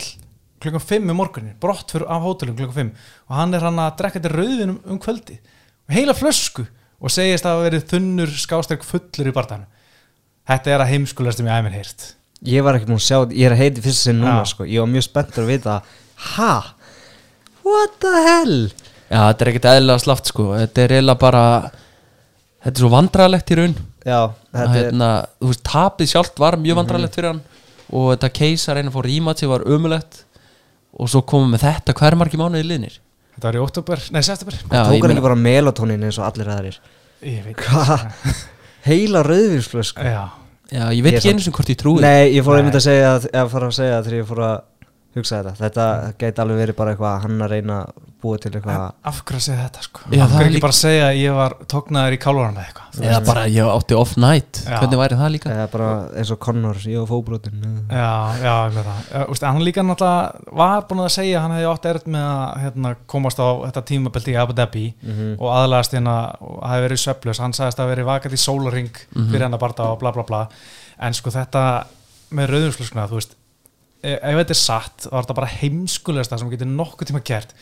klukkan 0.61 0.83
5 0.83 1.11
um 1.13 1.19
morgunin 1.21 1.57
brott 1.61 1.93
fyrir 1.93 2.09
af 2.09 2.25
hótelum 2.25 2.57
klukkan 2.57 2.77
5 2.77 2.91
og 3.29 3.35
hann 3.37 3.55
er 3.55 3.65
hann 3.67 3.81
að 3.81 3.97
drekka 3.99 4.21
þetta 4.21 4.33
rauðin 4.33 4.73
um, 4.73 4.79
um 4.89 5.01
kvöldi 5.01 5.37
og 5.37 5.93
heila 5.93 6.15
flösku 6.17 6.65
og 6.65 7.13
segist 7.13 7.45
að 7.45 7.59
hafa 7.59 7.67
verið 7.67 7.85
þunnur 7.91 8.33
skástrík 8.41 8.87
fullur 8.87 9.29
í 9.29 9.35
barðan 9.37 9.67
þetta 10.49 10.73
er 10.73 10.85
að 10.85 10.93
heimskulegast 10.95 11.43
sem 11.43 11.51
ég 11.51 11.61
æminn 11.61 11.77
heyrt. 11.77 12.07
Ég 12.47 12.65
var 12.65 12.79
ekki 12.79 12.89
múin 12.89 13.01
að 13.01 13.07
sjá, 13.07 13.19
ég 13.33 13.49
er 13.49 13.55
að 13.57 13.63
heiti 13.65 13.85
fyrst 13.85 14.07
sinn 14.07 14.21
núna 14.23 14.45
sko, 14.49 14.67
ég 14.69 14.81
var 14.81 14.91
mjög 14.93 15.07
spenntur 15.09 15.45
að 15.45 15.53
vita 15.55 15.77
Ha? 16.37 16.53
What 17.67 17.99
the 18.01 18.13
hell? 18.25 18.59
Já, 19.11 19.21
þetta 19.29 19.45
er 19.45 19.51
ekkert 19.51 19.69
eðlilega 19.73 20.03
slaft 20.03 20.31
sko. 20.31 20.47
Þetta 20.57 20.83
er 20.83 20.95
eiginlega 20.97 21.21
bara 21.21 21.43
Þetta 22.65 22.73
er 22.73 22.83
svo 22.83 22.91
vandræðalegt 22.95 23.53
í 23.53 23.59
raun 23.61 23.77
Já, 24.07 24.19
að, 24.23 24.37
þetta 24.55 24.77
er 24.79 24.85
hérna, 24.87 25.09
Þú 25.43 25.51
veist, 25.51 25.63
tapið 25.67 26.11
sjálft 26.13 26.39
var 26.43 26.57
mjög 26.63 26.79
vandræðalegt 26.81 27.19
fyrir 27.19 27.33
hann 27.33 27.41
Og 27.97 28.07
þetta 28.13 28.31
case 28.39 28.71
að 28.71 28.79
reyna 28.79 28.93
að 28.93 28.97
fá 28.97 29.03
rímatsi 29.09 29.49
var 29.51 29.65
ömulegt 29.77 30.21
Og 30.97 31.11
svo 31.13 31.25
komum 31.27 31.57
við 31.57 31.65
þetta 31.67 31.95
Hver 31.99 32.15
er 32.15 32.21
margir 32.23 32.41
mánuði 32.43 32.69
liðnir? 32.71 33.01
þetta 33.37 33.51
var 33.51 33.57
í 33.59 33.61
óttúber, 33.61 34.01
nei 34.15 34.23
september. 34.25 34.55
Já, 34.63 34.79
Tók 34.89 35.03
hann 35.05 35.13
ekki 35.13 35.25
bara 35.27 35.37
melatonin 35.37 36.07
eins 36.09 36.17
og 36.17 36.25
allir 36.31 36.49
veit 37.45 37.59
Hvað? 37.67 38.07
Heila 38.87 39.21
rauðvínsflösku 39.27 40.07
já, 40.07 40.23
Já, 40.73 40.85
ég 40.95 41.03
veit 41.05 41.13
Ég 41.13 41.21
ekki 41.21 41.35
einu 41.35 41.45
sem 41.45 41.53
hvort 41.59 41.73
ég 41.75 41.79
trúi 41.83 42.01
Nei, 42.01 42.31
ég 42.33 42.47
fór 42.47 42.57
Nei. 42.57 42.63
einmitt 42.63 42.79
að 42.81 42.87
segja 42.87 43.11
að, 43.19 43.27
að 43.43 43.51
fara 43.53 43.69
að 43.69 43.77
segja 43.77 43.99
þegar 44.07 44.17
ég 44.23 44.31
fór 44.31 44.41
að 44.47 44.57
hugsa 45.17 45.39
þetta. 45.43 45.55
Þetta 45.63 45.87
gæti 46.21 46.43
alveg 46.45 46.59
verið 46.63 46.77
bara 46.79 46.93
eitthvað 46.95 47.13
að 47.17 47.23
hann 47.27 47.41
að 47.47 47.53
reyna 47.57 47.77
að 47.87 48.03
búa 48.27 48.39
til 48.41 48.51
eitthvað 48.57 48.85
af 49.07 49.19
hverju 49.27 49.37
að 49.39 49.45
segja 49.45 49.65
þetta 49.67 49.83
sko? 49.87 50.01
Já, 50.11 50.23
af 50.25 50.31
það 50.31 50.37
er 50.37 50.37
hverju 50.37 50.47
ekki 50.47 50.55
líka- 50.57 50.65
bara 50.67 50.73
að 50.73 50.81
segja 50.81 51.05
að 51.07 51.19
ég 51.21 51.35
var 51.37 51.53
tóknaður 51.73 52.15
í 52.17 52.19
kálvaran 52.25 52.55
með 52.57 52.65
eitthvað? 52.67 53.01
Eða 53.07 53.21
bara 53.27 53.43
ég 53.53 53.69
átti 53.77 53.95
off 54.01 54.17
night. 54.17 54.61
Já. 54.67 54.79
Hvernig 54.81 54.99
væri 55.03 55.19
það 55.21 55.31
líka? 55.35 55.51
eða 55.53 55.67
bara 55.71 55.89
eins 56.17 56.31
og 56.33 56.39
Connor, 56.41 56.75
ég 56.77 56.99
og 57.03 57.09
fóbrotin 57.09 57.61
Já, 57.91 58.13
já, 58.41 58.55
ég 58.67 58.73
veit 58.75 58.85
það. 58.87 59.47
Hann 59.47 59.65
líka 59.65 59.83
náttúrulega 59.85 60.55
var 60.57 60.83
búin 60.89 61.05
að 61.05 61.11
segja 61.17 61.39
að 61.39 61.43
hann 61.43 61.57
hefði 61.57 61.71
átt 61.75 61.89
erð 61.93 62.07
með 62.17 62.27
að 62.27 62.61
hérna, 62.65 62.97
komast 63.07 63.39
á 63.39 63.49
þetta 63.69 63.83
tímabelti 63.93 64.33
í 64.33 64.41
Abu 64.41 64.53
Dhabi 64.57 64.95
og 65.39 65.49
aðlagast 65.53 65.93
hérna 65.93 66.17
og 66.41 66.63
hafi 66.65 66.89
verið 66.89 67.03
sveflus, 67.05 67.39
hann 67.41 67.53
sagðist 67.53 67.79
að 67.79 67.93
verið 67.95 68.07
ef 74.03 74.39
þetta 74.41 74.55
er 74.55 74.61
satt, 74.61 75.07
þá 75.07 75.13
er 75.13 75.21
þetta 75.21 75.39
bara 75.41 75.55
heimskulegasta 75.57 76.39
sem 76.41 76.53
getur 76.53 76.71
nokkuð 76.71 77.11
tíma 77.11 77.23
gert. 77.27 77.55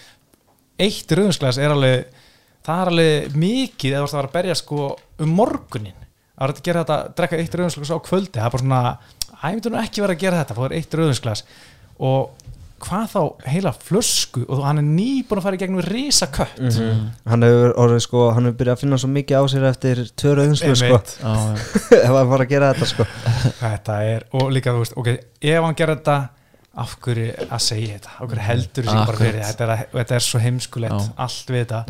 Eitt 0.81 1.13
rauðumsglas 1.15 1.61
er 1.63 1.75
alveg 1.75 2.23
það 2.65 2.81
er 2.81 2.91
alveg 2.93 3.37
mikið 3.39 3.93
eða 3.93 4.01
þú 4.01 4.07
veist 4.09 4.19
að 4.21 4.33
berja 4.35 4.57
sko 4.59 4.87
um 5.25 5.37
morgunin 5.37 6.01
að 6.35 6.51
að 6.51 6.63
gera 6.67 6.83
þetta, 6.83 6.97
drekka 7.19 7.39
eitt 7.39 7.57
rauðumsglas 7.59 7.93
á 7.95 8.07
kvöldi 8.09 8.41
það 8.41 8.47
er 8.47 8.55
bara 8.55 8.65
svona, 8.65 8.81
að 9.35 9.45
ég 9.45 9.59
myndi 9.59 9.71
nú 9.71 9.81
ekki 9.83 10.05
vera 10.05 10.17
að 10.17 10.25
gera 10.25 10.41
þetta 10.41 10.57
fóður 10.59 10.77
eitt 10.79 10.97
rauðumsglas 10.99 11.45
og 12.09 12.47
hvað 12.85 13.07
þá 13.15 13.49
heila 13.53 13.73
flösku 13.75 14.45
og 14.49 14.63
hann 14.67 14.79
er 14.83 14.87
nýbúin 14.87 15.41
að 15.41 15.47
fara 15.47 15.57
í 15.59 15.61
gegnum 15.65 15.83
risa 15.87 16.27
kött 16.33 16.61
Mhm. 16.61 17.03
Hann 17.27 17.43
hefur 17.47 17.75
orðið 17.85 18.01
sko, 18.07 18.23
hann 18.37 18.45
hefur 18.49 18.59
byrjað 18.63 18.77
að 18.77 18.83
finna 18.85 18.99
svo 19.03 19.11
mikið 19.15 19.37
á 19.41 19.43
sér 19.55 19.67
eftir 19.71 20.03
tvö 20.15 20.35
rauðvinsflösku 20.39 21.01
sko. 21.15 21.29
Ef 22.05 22.09
hann 22.15 22.31
fór 22.33 22.45
að 22.47 22.49
gera 22.55 22.73
þetta 22.75 22.91
sko 22.93 23.07
þetta 23.61 23.99
er, 24.15 24.27
og 24.33 24.51
líka 24.55 24.73
þú 24.75 24.83
veist 24.85 24.97
ok, 25.01 25.13
ef 25.41 25.63
hann 25.69 25.79
gerir 25.79 25.97
þetta 26.01 26.19
af 26.75 26.97
hverju 27.05 27.29
að 27.55 27.61
segja 27.63 27.95
þetta, 27.99 28.13
af 28.19 28.29
hverju 28.33 28.47
heldur 28.49 28.83
þessi 28.83 28.95
bara 28.95 29.03
Akkurat. 29.05 29.21
fyrir 29.23 29.37
því? 29.39 29.47
þetta 29.53 29.65
er, 29.69 29.73
að- 29.77 29.99
þetta 30.01 30.15
er 30.19 30.25
svo 30.27 30.41
heimskulegt 30.43 31.11
allt 31.17 31.53
við 31.55 31.65
þetta 31.67 31.85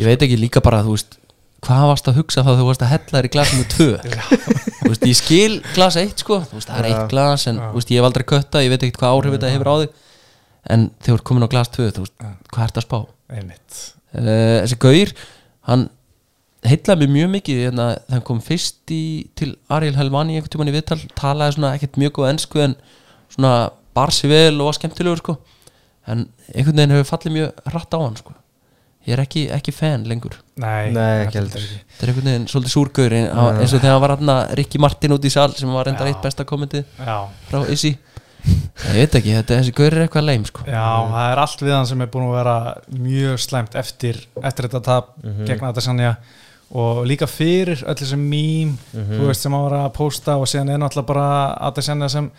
Ég 0.00 0.06
veit 0.08 0.22
ekki 0.26 0.36
líka 0.40 0.60
bara, 0.64 0.80
þú 0.82 0.96
veist 0.96 1.19
Hvað 1.60 1.82
varst 1.90 2.08
að 2.08 2.16
hugsa 2.20 2.42
þá 2.46 2.50
þú 2.56 2.66
varst 2.70 2.82
að 2.86 2.90
hella 2.94 3.12
þér 3.18 3.26
í 3.28 3.32
glas 3.34 3.50
nummer 3.52 3.68
2 3.74 3.88
Þú 4.80 4.90
veist, 4.94 5.02
ég 5.10 5.18
skil 5.18 5.56
glas 5.76 5.96
1 6.00 6.14
sko. 6.22 6.38
Veist, 6.54 6.70
það 6.70 6.78
er 6.80 6.88
eitt 6.88 7.10
glas 7.12 7.44
en 7.50 7.58
veist, 7.76 7.90
ég 7.92 8.00
hef 8.00 8.08
aldrei 8.08 8.24
kötta 8.32 8.62
Ég 8.64 8.72
veit 8.72 8.82
ekkert 8.86 9.00
hvað 9.02 9.16
áhrif 9.18 9.34
þetta 9.36 9.50
hefur 9.54 9.70
á 9.70 9.74
þig. 9.82 9.92
En 10.72 10.86
þegar 11.00 11.10
þú 11.10 11.18
ert 11.18 11.26
komin 11.30 11.46
á 11.46 11.52
glas 11.52 11.72
2 11.76 11.88
þú 11.98 12.04
veist, 12.06 12.16
hvað 12.54 12.64
ert 12.66 12.80
að 12.80 12.86
spá? 12.86 12.98
uh, 14.16 14.56
Þessi 14.64 14.78
gaur, 14.86 15.12
hann 15.68 15.84
heitlaði 16.70 17.06
mig 17.06 17.14
mjög 17.20 17.30
mikið 17.36 17.60
hérna, 17.66 17.86
þegar 18.00 18.16
hann 18.18 18.26
kom 18.32 18.40
fyrst 18.44 18.92
í, 18.96 19.02
til 19.38 19.52
Ariel 19.72 19.96
Helvani 19.96 20.36
einhvern 20.36 20.52
tímann 20.52 20.72
í 20.72 20.74
viðtal, 20.74 20.98
talaði 21.16 21.56
svona 21.56 21.70
ekkert 21.78 22.00
mjög 22.00 22.16
góð 22.18 22.28
ensku 22.34 22.60
en 22.64 22.74
svona 23.32 23.52
bar 23.96 24.12
sig 24.12 24.28
vel 24.32 24.58
og 24.60 24.68
var 24.68 24.76
skemmtilegur 24.80 25.22
sko. 25.22 25.36
En 26.10 26.26
einhvern 26.52 26.76
veginn 26.76 26.96
hefur 26.96 27.08
fallið 27.14 27.36
mjög 27.38 27.64
hratt 27.72 27.96
á 27.96 27.98
hann 28.00 28.18
sko 28.20 28.34
ég 29.06 29.14
er 29.16 29.22
ekki, 29.24 29.46
ekki 29.56 29.72
fan 29.72 30.04
lengur. 30.08 30.34
Nei, 30.60 30.90
Nei, 30.92 31.24
ekki 31.24 31.38
heldur 31.40 31.62
þetta 31.64 32.04
er 32.04 32.10
einhvern 32.12 32.28
veginn 32.30 32.46
svolítið 32.52 32.72
á- 33.32 33.56
eins 33.60 33.72
og 33.72 33.80
þegar 33.80 33.94
hann 33.96 34.02
var 34.04 34.16
hann 34.16 34.56
Rikki 34.60 34.78
Martin 34.78 35.12
út 35.16 35.24
í 35.24 35.30
sal 35.32 35.52
sem 35.56 35.72
var 35.72 35.88
Já. 36.06 36.12
eitt 36.12 36.22
besta 36.22 36.44
kommentið 36.44 36.84
já, 36.98 37.16
frá 37.48 37.62
Issi 37.72 37.94
ég 38.44 38.94
veit 38.96 39.14
ekki, 39.18 39.32
þetta, 39.36 39.56
þessi 39.60 39.72
gaur 39.76 39.92
er 39.96 40.06
eitthvað 40.06 40.24
leim 40.28 40.44
sko. 40.48 40.62
Já, 40.64 40.84
það 41.12 41.32
er 41.32 41.40
allt 41.42 41.60
við 41.64 41.74
hann 41.76 41.86
sem 41.90 42.00
er 42.04 42.06
búin 42.12 42.28
að 42.28 42.36
vera 42.38 42.54
mjög 42.96 43.40
slæmt 43.44 43.74
eftir, 43.76 44.20
eftir 44.42 44.68
þetta 44.68 44.82
tap 44.86 45.10
gegn 45.48 45.66
Adesanya. 45.68 46.14
Og 46.70 47.00
líka 47.04 47.26
fyrir 47.26 47.80
öll 47.82 47.98
þessi 47.98 48.16
mím 48.16 48.76
þú 48.94 49.26
veist 49.26 49.42
sem 49.42 49.52
hann 49.52 49.64
var 49.66 49.74
að 49.80 49.92
posta 49.96 50.36
og 50.38 50.46
síðan 50.46 50.70
er 50.70 50.78
náttúrulega 50.78 51.06
bara 51.10 51.26
Adesanya 51.68 52.08
sem 52.08 52.30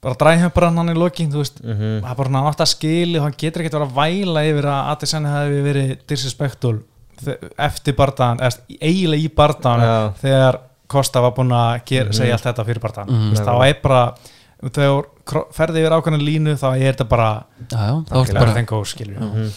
bara 0.00 0.14
dræhjömpar 0.16 0.64
hann 0.70 0.88
í 0.88 0.96
lokin 0.96 1.30
þú 1.32 1.42
veist, 1.42 1.58
það 1.60 2.10
er 2.10 2.16
bara 2.16 2.30
hann 2.32 2.46
átt 2.50 2.62
að 2.64 2.70
skili 2.72 3.18
og 3.20 3.26
hann 3.26 3.34
getur 3.36 3.60
ekkert 3.62 3.76
verið 3.78 3.90
að 3.90 3.98
væla 4.00 4.44
yfir 4.48 4.68
að 4.72 4.90
Adesanya 4.94 5.32
hefði 5.36 5.62
verið 5.66 5.90
disrespectful 6.08 6.74
þe- 7.20 7.38
eftir 7.66 7.94
eða 8.40 8.60
eiginlega 8.80 9.26
í 9.26 9.32
bardaðan 9.36 9.84
Já. 9.84 10.12
þegar 10.22 10.60
Kosta 10.90 11.20
var 11.22 11.30
búin 11.36 11.52
að 11.54 11.84
gera, 11.86 12.12
segja 12.16 12.34
allt 12.34 12.42
þetta 12.48 12.64
fyrir 12.66 12.80
Mhm. 13.06 13.20
mm 13.20 13.32
-hmm. 13.34 13.44
þá 13.46 13.68
er 13.68 13.76
bara 13.82 14.14
þegar 14.60 15.04
ferði 15.54 15.80
yfir 15.84 15.92
ákveðna 15.94 16.18
línu 16.24 16.54
þá 16.58 16.66
er 16.76 16.92
þetta 16.92 17.04
bara 17.08 17.44
bara 18.10 18.24
bara 18.40 18.54
þengu 18.56 18.84
skilur. 18.86 19.52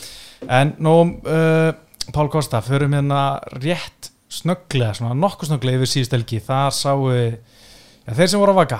En 0.49 0.75
nú 0.79 1.19
uh, 1.25 1.71
Pál 2.13 2.27
Kosta, 2.29 2.61
förum 2.61 2.91
hérna 2.93 3.39
rétt 3.63 4.11
snögglega, 4.29 4.93
svona 4.93 5.13
nokkuð 5.15 5.47
snögglega 5.47 5.77
yfir 5.79 5.87
síðust 5.87 6.11
helgi, 6.11 6.39
þar 6.39 6.69
sáu 6.71 7.09
já, 7.11 7.37
þeir 8.13 8.27
sem 8.27 8.39
voru 8.39 8.51
að 8.51 8.55
vaka 8.55 8.79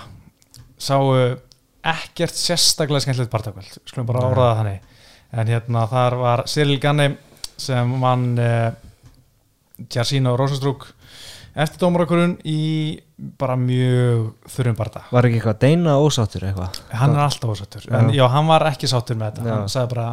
sáu 0.77 1.37
ekkert 1.83 2.37
sérstaklega 2.37 3.03
skemmtilegt 3.03 3.31
partakvöld, 3.33 3.77
skulum 3.89 4.07
bara 4.07 4.25
áraða 4.29 4.57
þannig. 4.61 4.89
En 5.33 5.49
hérna 5.49 5.85
þar 5.89 6.15
var 6.21 6.43
Cyril 6.47 6.79
Ganni 6.81 7.09
sem 7.59 7.89
vann 8.01 8.27
uh, 8.39 8.71
Jarsino 9.91 10.35
Rosenstrúk 10.37 10.85
eftir 11.53 11.81
dómarakurinn 11.83 12.35
í 12.49 12.99
bara 13.37 13.55
mjög 13.59 14.31
þurrum 14.49 14.77
barða 14.77 15.03
Var 15.13 15.27
ekki 15.27 15.37
eitthvað 15.39 15.59
deina 15.61 15.97
ósáttur 16.01 16.47
eitthvað? 16.47 16.79
Hann 16.97 17.13
er 17.13 17.21
alltaf 17.27 17.51
ósattur, 17.53 17.85
en 17.93 18.09
Já. 18.09 18.17
já, 18.23 18.25
hann 18.33 18.49
var 18.49 18.65
ekki 18.71 18.89
sáttur 18.89 19.19
með 19.19 19.35
þetta, 19.37 19.45
Já. 19.49 19.53
hann 19.59 19.69
sagði 19.73 19.91
bara 19.93 20.07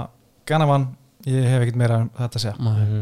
Ganni 0.51 0.67
vann, 0.69 0.85
ég 1.29 1.49
hef 1.49 1.65
ekkert 1.65 1.81
meira 1.81 1.99
um 2.03 2.11
þetta 2.17 2.41
að 2.41 2.45
segja. 2.45 2.55
Nei. 2.65 3.01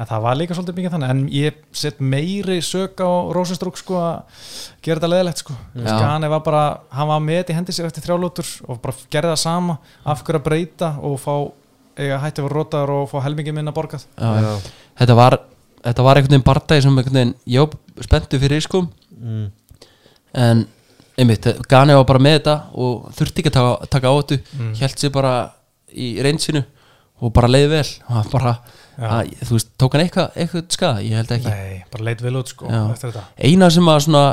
En 0.00 0.08
það 0.08 0.22
var 0.24 0.38
líka 0.38 0.56
svolítið 0.56 0.78
mikið 0.78 0.94
þannig 0.94 1.12
en 1.12 1.22
ég 1.34 1.58
sett 1.76 1.98
meiri 2.00 2.58
sök 2.64 3.02
á 3.04 3.10
Rosenstrúk 3.36 3.76
sko 3.80 3.98
að 4.00 4.44
gera 4.80 4.96
þetta 4.96 5.10
leðilegt 5.12 5.42
sko 5.42 5.56
Já. 5.76 5.92
Ganni 5.92 6.30
var 6.32 6.42
bara, 6.46 6.62
hann 6.96 7.10
var 7.10 7.20
með 7.24 7.42
þetta 7.42 7.52
í 7.52 7.58
hendi 7.58 7.76
sér 7.76 7.90
eftir 7.90 8.06
þrjálótur 8.06 8.50
og 8.66 8.80
bara 8.80 8.96
gerði 9.12 9.34
það 9.34 9.42
sama 9.44 9.76
af 10.08 10.24
hverju 10.24 10.40
að 10.40 10.46
breyta 10.48 10.92
og 11.04 11.18
fá 11.20 11.34
eiga 12.00 12.20
hætti 12.22 12.44
vera 12.46 12.56
rótaður 12.56 12.94
og 12.96 13.08
fá 13.12 13.18
helmingi 13.26 13.52
minna 13.52 13.74
borgað 13.76 14.06
já, 14.16 14.30
já. 14.40 14.52
þetta 15.02 15.16
var 15.18 15.38
þetta 15.84 16.04
var 16.06 16.20
einhvern 16.20 16.34
veginn 16.36 16.48
bardagi 16.48 16.84
sem 16.86 16.98
einhvern 17.00 17.20
veginn 17.20 17.60
var 17.60 18.06
spenntu 18.08 18.40
fyrir 18.40 18.64
sko 18.64 18.84
mm. 19.20 19.46
en 20.40 20.66
einmitt, 21.20 21.48
Gani 21.68 21.96
var 21.98 22.06
bara 22.08 22.22
með 22.22 22.38
þetta 22.38 22.56
og 22.80 23.08
þurfti 23.16 23.42
ekki 23.42 23.52
að 23.52 23.56
taka, 23.58 23.90
taka 23.96 24.12
á 24.12 24.14
þetta 24.20 24.38
Mm. 24.60 24.74
held 24.80 25.00
sér 25.00 25.12
bara 25.12 25.32
í 25.90 26.06
reynsinu 26.22 26.62
og 27.20 27.32
bara 27.36 27.50
leiði 27.50 27.68
vel 27.74 27.88
og 28.08 28.30
bara, 28.32 28.54
Já. 28.54 28.80
Að, 28.98 29.32
þú 29.46 29.56
veist, 29.56 29.70
tók 29.80 29.96
hann 29.96 30.04
eitthvað 30.04 30.36
eitthvað 30.36 30.64
skada, 30.76 31.02
ég 31.06 31.16
held 31.20 31.34
ekki. 31.36 31.48
Nei, 31.54 31.82
bara 31.92 32.04
leit 32.10 32.22
vel 32.24 32.36
út 32.40 32.52
sko 32.52 32.68
eina 33.38 33.70
sem 33.70 33.90
að 33.92 34.00
svona 34.06 34.24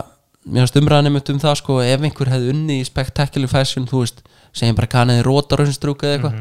mér 0.47 0.63
finnst 0.63 0.79
umræðan 0.79 1.09
einmitt 1.09 1.29
um 1.33 1.39
það 1.43 1.57
sko 1.59 1.79
ef 1.83 2.05
einhver 2.07 2.29
hefði 2.31 2.53
unni 2.53 2.79
í 2.81 2.85
spectacular 2.87 3.51
fashion 3.51 3.87
þú 3.89 4.03
veist, 4.05 4.21
segjum 4.55 4.77
bara 4.79 4.87
kaniði 4.91 5.25
rótarauðinstrúk 5.27 6.05
eða 6.07 6.15
eitthvað, 6.17 6.37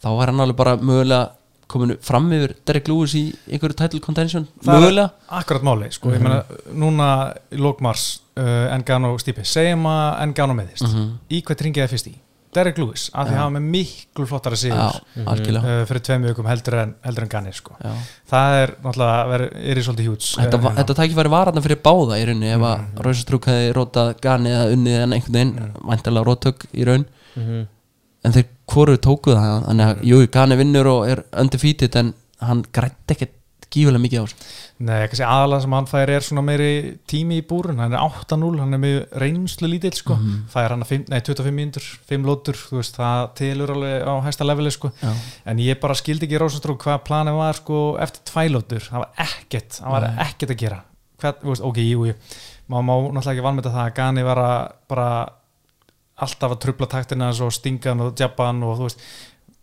þá 0.00 0.08
var 0.16 0.32
hann 0.32 0.40
alveg 0.46 0.56
bara 0.62 0.76
mögulega 0.80 1.28
komin 1.70 1.92
fram 2.02 2.24
yfir 2.34 2.56
Derek 2.66 2.88
Lewis 2.90 3.12
í 3.14 3.22
einhverju 3.46 3.76
title 3.78 4.00
contention 4.02 4.48
Það 4.64 4.80
mögulega, 4.80 5.10
akkurat 5.38 5.66
máli, 5.68 5.90
sko, 5.94 6.10
ég 6.16 6.24
meina 6.24 6.40
núna 6.74 7.10
í 7.52 7.60
lókmars 7.62 8.06
uh, 8.40 8.72
Engano 8.74 9.12
Stipe, 9.22 9.44
segjum 9.46 9.86
að 9.86 10.08
Engano 10.24 10.56
meðist 10.58 10.82
í 11.30 11.42
hvað 11.44 11.60
tringið 11.62 11.84
er 11.84 11.92
fyrst 11.92 12.10
í? 12.10 12.16
Derek 12.52 12.78
Lewis, 12.82 13.10
af 13.14 13.28
því 13.28 13.34
að 13.36 13.38
hafa 13.38 13.52
með 13.54 13.66
miklu 13.70 14.24
flottara 14.26 14.56
sigur 14.58 14.78
uh, 14.80 15.84
fyrir 15.86 16.02
tveim 16.02 16.24
vikum 16.26 16.48
heldur 16.50 16.74
en, 16.80 16.94
heldur 17.06 17.22
en 17.22 17.30
Ganir 17.30 17.54
sko. 17.54 17.76
já. 17.78 17.92
það 18.32 18.54
er 18.62 18.72
náttúrulega 18.82 19.38
er 19.70 19.78
í 19.78 19.84
svolítið 19.86 20.08
hjúts 20.08 20.30
Þetta, 20.40 20.58
uh, 20.58 20.64
var- 20.64 20.74
þetta 20.80 20.96
tækifæri 20.98 21.30
var 21.30 21.50
hann 21.52 21.62
fyrir 21.62 21.80
báða 21.84 22.18
í 22.18 22.24
rauninni 22.26 22.50
ef 22.50 22.58
Mhm. 22.58 22.70
að 22.70 23.04
Rauðsastrúk 23.06 23.44
hefði 23.52 23.72
rótað 23.78 24.14
gani 24.20 24.50
eða 24.50 24.72
unnið 24.74 24.98
en 25.02 25.12
einhvern 25.12 25.36
veginn 25.38 25.72
væntalega 25.92 26.26
rótök 26.26 26.66
í 26.74 26.84
raun 26.90 27.04
Mhm. 27.36 27.66
en 28.24 28.32
þeir 28.32 28.44
hvoru 28.66 28.96
tókuð 28.98 29.36
það 29.38 29.66
þannig 29.68 29.86
að 29.86 30.02
jú, 30.10 30.26
gani 30.30 30.56
vinnur 30.56 30.86
og 30.86 31.08
er 31.08 31.24
undefeated 31.32 31.96
en 31.96 32.14
hann 32.40 32.64
grætti 32.72 33.14
ekkert 33.14 33.36
gífulega 33.70 34.02
mikið 34.02 34.20
á 34.20 34.24
þessu 34.26 34.48
Nei, 34.80 35.00
kannski 35.10 35.26
aðalega 35.28 35.60
sem 35.66 35.74
hann 35.76 35.88
fær 35.90 36.10
er 36.14 36.24
svona 36.24 36.42
meiri 36.46 36.68
tími 37.10 37.36
í 37.40 37.44
búrun, 37.44 37.78
hann 37.82 37.92
er 37.92 38.00
8-0 38.00 38.60
hann 38.62 38.72
er 38.76 38.80
með 38.80 38.94
reynslu 39.20 39.68
lítill 39.68 39.92
sko. 39.92 40.16
Fær 40.48 40.72
hann 40.72 40.80
að 40.86 40.88
fimm- 40.88 41.10
nei, 41.12 41.18
25 41.20 41.52
mínútur, 41.52 41.84
5 42.08 42.24
lótur 42.24 42.56
veist, 42.72 42.96
það 42.96 43.26
tilur 43.42 43.74
alveg 43.74 44.06
á 44.08 44.14
hæsta 44.24 44.46
leveli 44.48 44.72
sko. 44.72 44.88
Já. 45.02 45.12
en 45.52 45.60
ég 45.60 45.80
bara 45.82 45.94
skildi 46.00 46.24
ekki 46.24 46.40
Rósastrúk 46.40 46.80
hvað 46.86 47.02
planið 47.10 47.36
var 47.42 47.60
sko 47.60 47.82
eftir 48.00 48.24
tvælótur 48.32 48.86
það 48.88 49.04
var 49.04 49.10
ekkert, 49.26 49.76
það 49.82 49.90
var 49.98 50.08
ekkert 50.24 50.54
að 50.56 50.60
gera. 50.64 50.80
Hvað, 51.20 51.44
veist, 51.50 51.66
ok, 51.68 51.82
jú, 51.84 52.06
jú. 52.08 52.14
Maður 52.72 52.86
má 52.88 52.94
náttúrulega 52.96 53.34
ekki 53.36 53.44
vanmeta 53.50 53.74
það 53.76 53.84
að 53.90 53.94
Gani 54.00 54.22
var 54.24 54.40
að 54.46 54.72
bara 54.88 55.10
alltaf 56.20 56.52
að 56.54 56.60
trubla 56.64 56.86
taktina 56.92 57.30
og 57.32 57.52
stinga 57.54 57.92
hann 57.94 58.02
og 58.04 58.16
jabba 58.20 58.50
hann 58.50 58.62
og 58.66 58.74
þú 58.80 58.88
veist 58.88 59.04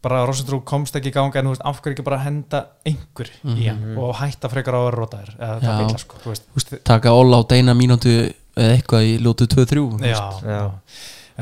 bara 0.07 0.23
Rosenstrú 0.25 0.61
komst 0.67 0.95
ekki 0.97 1.11
í 1.11 1.15
ganga 1.15 1.41
en 1.41 1.49
þú 1.49 1.53
veist, 1.53 1.65
af 1.67 1.83
hverju 1.83 1.97
ekki 1.97 2.07
bara 2.07 2.23
henda 2.23 2.63
einhver 2.87 3.29
í 3.53 3.67
hann 3.67 3.99
og 3.99 4.15
hætta 4.21 4.49
frekar 4.51 4.79
á 4.79 4.81
að 4.81 4.89
róta 4.95 5.21
þér 5.21 5.35
eða 5.37 5.59
það 5.65 5.83
vilja 5.83 6.01
sko, 6.03 6.23
þú 6.23 6.33
veist, 6.33 6.49
veist, 6.57 6.73
taka 6.87 7.13
all 7.13 7.37
á 7.37 7.41
deina 7.51 7.75
mínútu 7.77 8.15
eða 8.57 8.73
eitthvað 8.73 9.05
í 9.11 9.13
ljótu 9.21 9.47
2-3 9.53 9.85
já, 10.07 10.21
Já. 10.47 10.63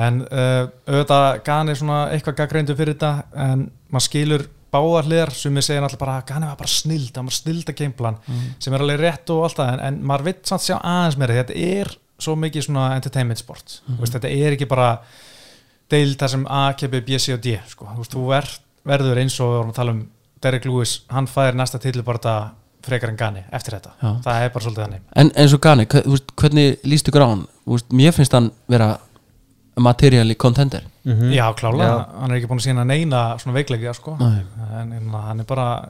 en 0.07 0.19
uh, 0.25 0.65
auðvitað 0.89 1.27
Gani 1.47 1.77
svona 1.79 2.01
eitthvað 2.11 2.39
gaggreindu 2.41 2.75
fyrir 2.75 2.97
þetta 2.97 3.45
en 3.45 3.69
maður 3.87 4.07
skilur 4.09 4.47
báðar 4.75 5.07
hliðar. 5.07 5.31
Sem 5.35 5.55
ég 5.55 5.65
segja 5.65 5.83
náttúrulega 5.83 6.03
bara 6.03 6.15
að 6.19 6.25
Gani 6.31 6.49
var 6.49 6.57
bara 6.59 6.71
snild, 6.71 7.11
hann 7.15 7.29
var 7.29 7.37
snild 7.37 7.69
að 7.71 7.77
gameplan 7.79 8.17
sem 8.59 8.75
er 8.75 8.83
alveg 8.83 8.99
rétt 9.01 9.31
og 9.35 9.45
allt 9.47 9.61
það 9.61 9.71
en, 9.75 9.83
en 9.87 10.01
maður 10.09 10.27
vill 10.29 10.41
samt 10.49 10.65
sjá 10.65 10.75
aðeins 10.81 11.19
meira 11.21 11.37
þetta 11.39 11.55
er 11.55 11.93
svo 12.25 12.35
mikið 12.39 12.67
svona 12.67 12.89
entertainment 12.95 13.41
sport. 13.41 13.79
Mm 13.87 14.01
veist, 14.01 14.17
þetta 14.17 14.31
er 14.31 14.55
ekki 14.55 14.67
bara 14.71 14.89
deil 15.89 16.15
þar 16.17 16.29
sem 16.29 16.45
A, 16.49 16.73
K, 16.73 16.87
B, 16.87 17.17
C 17.19 17.33
og 17.33 17.41
D 17.43 17.57
sko. 17.67 17.85
þú, 17.85 17.97
veist, 18.01 18.13
þú 18.15 18.27
ver, 18.29 18.49
verður 18.85 19.17
eins 19.21 19.39
og 19.39 19.49
við 19.51 19.57
vorum 19.59 19.71
að 19.73 19.75
tala 19.81 19.91
um 19.91 20.03
Derek 20.41 20.65
Lewis, 20.65 21.01
hann 21.09 21.27
fær 21.27 21.53
næsta 21.57 21.79
tilbarta 21.81 22.51
frekar 22.85 23.09
en 23.09 23.17
Gani 23.17 23.41
eftir 23.51 23.73
þetta 23.79 23.91
Já. 24.01 24.09
það 24.25 24.43
er 24.45 24.49
bara 24.53 24.63
svolítið 24.65 24.83
þannig 24.85 25.01
En 25.15 25.31
eins 25.35 25.53
og 25.53 25.61
Gani, 25.61 25.85
hvernig 25.89 26.77
líst 26.85 27.07
ykkur 27.09 27.23
á 27.25 27.29
hann? 27.31 27.47
Mér 27.89 28.11
finnst 28.13 28.33
hann 28.37 28.51
vera 28.69 28.97
materially 29.77 30.35
contender 30.35 30.83
Mhm. 31.05 31.31
Já, 31.33 31.53
klálega, 31.53 31.85
Já. 31.85 32.19
hann 32.21 32.31
er 32.31 32.35
ekki 32.39 32.47
búin 32.49 32.59
að 32.59 32.65
sína 32.65 32.85
neina 32.85 33.37
svona 33.37 33.53
veikleikja 33.59 33.93
sko. 33.93 34.17
En, 34.19 34.91
en 34.93 35.09
hann 35.13 35.39
er 35.39 35.43
bara 35.45 35.89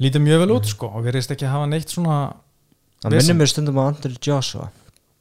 lítið 0.00 0.22
mjög 0.22 0.38
vel 0.44 0.50
út 0.56 0.66
sko, 0.66 0.86
og 0.86 1.04
verðist 1.04 1.30
ekki 1.34 1.46
hafa 1.50 1.66
neitt 1.66 1.88
svona 1.90 2.32
Það 3.02 3.10
minnir 3.16 3.34
mér 3.40 3.48
stundum 3.48 3.78
á 3.80 3.88
Andrew 3.88 4.14
Joshua 4.20 4.68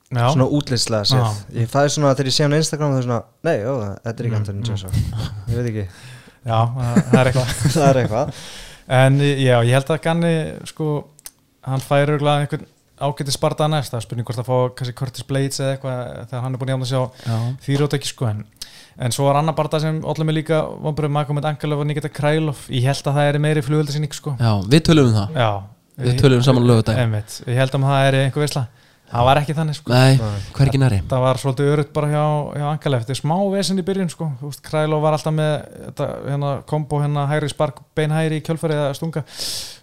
já, 0.10 0.24
Svona 0.34 0.48
útlýslega 0.58 1.10
séð. 1.10 1.43
Ég 1.60 1.69
fæði 1.69 1.93
svona 1.95 2.15
þegar 2.15 2.32
ég 2.32 2.36
sé 2.38 2.45
hann 2.45 2.56
á 2.56 2.60
Instagram 2.60 2.95
Það 2.95 3.02
er 3.02 3.06
svona, 3.08 3.19
nei, 3.50 3.58
ó, 3.62 3.74
þetta 4.08 4.15
er 4.24 4.30
ekki 4.30 4.39
Andrew 4.39 4.72
Joshua. 4.72 4.89
Ég 5.50 5.60
veit 5.60 5.69
ekki, 5.69 5.86
já, 6.50 6.58
það 6.58 7.00
það 7.12 7.22
er 7.22 7.32
eitthvað. 7.32 7.54
Það 7.78 7.88
er 7.89 8.02
eitthvað. 8.04 8.34
En 9.00 9.22
já, 9.22 9.56
ég 9.62 9.74
held 9.78 9.93
að 9.93 10.04
Ganni 10.08 10.34
sko, 10.72 10.89
hann 11.69 11.84
færi 11.86 12.15
örgulega 12.15 12.45
einhvern 12.45 12.67
ágæti 13.00 13.32
sparta 13.32 13.67
næst, 13.72 13.93
það 13.93 14.00
er 14.00 14.06
spurning 14.06 14.28
hvort 14.28 14.41
að 14.41 14.48
fá 14.50 14.56
kannski 14.76 14.95
Curtis 14.98 15.28
Blades 15.28 15.60
eða 15.62 15.76
eitthvað 15.76 16.00
þegar 16.32 16.41
hann 16.43 16.56
er 16.56 16.62
búin 16.62 16.72
að 16.72 16.76
jána 16.76 16.88
sig 16.89 17.00
á 17.00 17.04
Já, 17.30 17.38
því 17.63 17.78
rót 17.80 17.95
ekki 17.95 18.10
sko 18.12 18.28
en, 18.28 18.41
en 19.06 19.15
svo 19.15 19.28
var 19.30 19.39
annar 19.39 19.56
barða 19.56 19.80
sem 19.86 20.02
allir 20.04 20.28
mig 20.28 20.38
líka 20.41 20.60
vonbröðum 20.84 21.15
Magomed 21.15 21.48
Angelov 21.48 21.84
og 21.84 21.88
Nikita 21.88 22.12
Krælov 22.12 22.65
ég 22.67 22.89
held 22.89 23.08
að 23.08 23.19
það 23.22 23.30
er 23.30 23.39
meiri 23.45 23.63
flugöldasýning 23.63 24.17
sko. 24.17 24.36
Já 24.36 24.52
við 24.74 24.84
tölum 24.89 25.12
um 25.12 25.15
það. 25.15 25.39
Já, 25.39 25.52
Við 26.00 26.19
tölum 26.22 26.43
saman 26.43 26.69
einmitt, 26.95 27.39
ég 27.43 27.58
held 27.60 27.74
að 27.76 27.88
það 27.88 28.06
er 28.10 28.19
einhver 28.24 28.45
veisla 28.45 28.65
það 29.10 29.28
var 29.28 29.39
ekki 29.41 29.56
þannig 29.58 29.78
sko. 29.78 29.93
Nei, 29.93 30.19
hver 30.56 30.72
ekki 30.72 30.82
næri 30.82 31.00
það 31.10 31.24
var 31.26 31.39
svolítið 31.41 31.72
örutt 31.74 31.91
bara 31.95 32.10
hjá, 32.12 32.24
hjá 32.60 32.65
Angelov 32.69 33.04
þetta 33.04 33.15
er 33.15 33.19
smá 33.19 33.36
vesen 33.54 33.82
í 33.82 33.86
byrjun 33.88 34.12
sko. 34.13 34.30
Þú 34.39 34.52
veist, 34.52 34.63
Krælov 34.65 35.04
var 35.06 35.17
alltaf 35.17 35.36
með 35.36 35.54
þetta, 35.88 36.10
hérna, 36.28 36.52
kombo 36.69 37.02
hérna 37.04 37.26
hægri 37.32 37.52
spark, 37.54 37.82
bein 37.98 38.13
hægri 38.15 38.39
í 38.39 38.45
kjölfari 38.45 38.78
eða 38.78 38.95
stunga. 38.98 39.26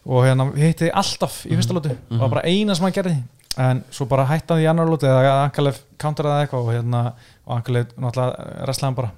Og 0.07 0.27
hérna 0.27 0.49
hitti 0.55 0.93
alltaf 1.03 1.43
í 1.49 1.55
fyrsta 1.55 1.77
lótu 1.77 1.93
og 1.93 2.23
var 2.23 2.35
bara 2.39 2.47
eina 2.47 2.77
sem 2.77 2.87
hann 2.87 2.97
gerði. 2.97 3.19
En 3.57 3.85
svo 3.91 4.09
bara 4.11 4.27
hætti 4.29 4.53
hann 4.53 4.65
í 4.65 4.71
annar 4.71 4.91
lótu 4.91 5.09
eða 5.11 5.39
Angelov 5.45 5.81
counteraði 6.01 6.47
eitthvað 6.47 6.67
og 6.67 6.75
hérna 6.77 7.05
og 7.47 7.57
Angelov 7.59 7.95
náttúrulega 7.97 8.67
restlaði 8.69 8.91
hann 8.91 9.01
bara. 9.03 9.15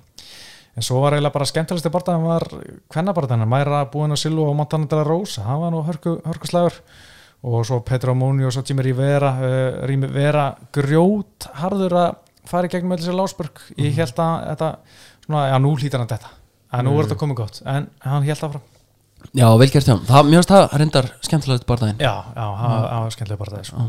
En 0.79 0.85
svo 0.87 1.01
var 1.03 1.17
eiginlega 1.17 1.35
bara 1.35 1.47
skemmtilegsti 1.51 1.91
barðan 1.91 2.23
var 2.23 2.45
kvennabarðan, 2.93 3.43
Mæra 3.51 3.81
búin 3.91 4.15
að 4.15 4.21
Silva 4.23 4.45
og 4.47 4.55
Montana 4.61 4.87
de 4.87 4.95
la 4.95 5.07
Rosa, 5.09 5.43
það 5.43 5.63
var 5.65 5.73
nú 5.75 5.81
hörku, 5.89 6.13
hörkuslægur 6.23 6.77
og 7.43 7.67
svo 7.67 7.81
Petro 7.87 8.15
Múni 8.19 8.47
og 8.47 8.55
svo 8.55 8.65
Jimmy 8.67 8.83
Rivera 8.89 9.35
uh, 9.39 9.85
Rivera 9.87 10.49
grjót 10.75 11.51
harður 11.61 11.99
að 12.01 12.17
fara 12.49 12.67
í 12.67 12.73
gegnum 12.73 12.95
með 12.95 13.05
þessi 13.05 13.19
lásbörg 13.19 13.63
ég 13.77 14.01
held 14.01 14.25
að 14.25 14.35
þetta, 14.49 14.73
svona, 15.27 15.45
já 15.53 15.57
nú 15.61 15.75
hlýtar 15.77 16.03
hann 16.03 16.11
þetta. 16.11 16.35
Að 16.69 16.85
nú 16.85 16.97
er 16.97 17.07
þetta 17.07 17.21
komið 17.21 17.41
gott, 17.43 17.63
en 17.69 17.89
hann 18.05 18.27
held 18.27 18.45
áfram. 18.49 18.67
Já, 19.35 19.49
vel 19.59 19.67
gert 19.71 19.89
hjá 19.89 19.97
hann 19.99 20.31
finnst 20.31 20.53
það 20.53 20.75
reyndar 20.79 21.09
skemmtilegt 21.27 21.67
bardaginn 21.67 21.99
já, 21.99 22.13
já, 22.37 22.45
það 22.45 22.75
það 22.79 23.03
var 23.03 23.15
skemmtilega 23.15 23.41
bara 23.41 23.55
það 23.57 23.65
sko. 23.67 23.87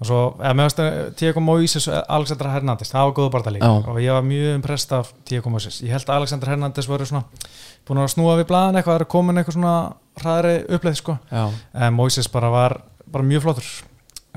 og 0.00 0.08
svo, 0.08 0.20
eða 0.40 0.54
veist 0.60 0.80
Tiago 1.20 1.42
Moises 1.44 1.88
og 1.90 1.98
Alexander 2.16 2.48
Hernandez, 2.54 2.92
það 2.94 3.08
var 3.08 3.16
góða 3.18 3.32
bara 3.34 3.52
líka 3.52 3.68
Já. 3.68 3.90
og 3.92 4.00
ég 4.00 4.16
var 4.16 4.24
mjög 4.24 4.54
impressed 4.56 4.94
af 4.96 5.10
Tiago 5.28 5.52
Moises. 5.52 5.82
Ég 5.84 5.92
held 5.92 6.08
að 6.08 6.22
Alexander 6.22 6.52
Hernandez 6.54 6.88
voru 6.88 7.08
svona 7.10 7.50
búin 7.86 8.00
að 8.00 8.08
snúa 8.14 8.38
við 8.40 8.48
blaðan 8.48 8.80
eitthvað, 8.80 8.96
það 8.96 9.04
er 9.04 9.10
komin 9.12 9.42
eitthvað 9.42 9.58
svona 9.58 9.74
hraðari 10.22 10.54
uppleið 10.78 10.98
sko. 11.02 11.18
Já, 11.28 11.44
en 11.84 11.98
Moises 12.00 12.32
bara 12.32 12.52
var 12.54 12.78
bara 13.12 13.26
mjög 13.26 13.42
flottur. 13.46 13.70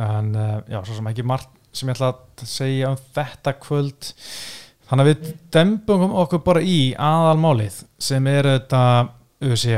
En 0.03 0.31
uh, 0.35 0.59
já, 0.69 0.79
svo 0.85 0.95
sem 0.97 1.09
ekki 1.11 1.25
margt 1.29 1.49
sem 1.73 1.89
ég 1.89 1.95
ætla 1.97 2.11
að 2.13 2.45
segja 2.49 2.91
um 2.93 2.97
þetta 3.15 3.53
kvöld. 3.61 4.11
Þannig 4.89 5.03
að 5.05 5.09
við 5.11 5.29
dembum 5.55 6.11
okkur 6.21 6.41
bara 6.45 6.61
í 6.61 6.79
aðalmálið 6.99 7.79
sem 8.03 8.27
er 8.29 8.49
þetta 8.55 8.81
UFC 9.43 9.77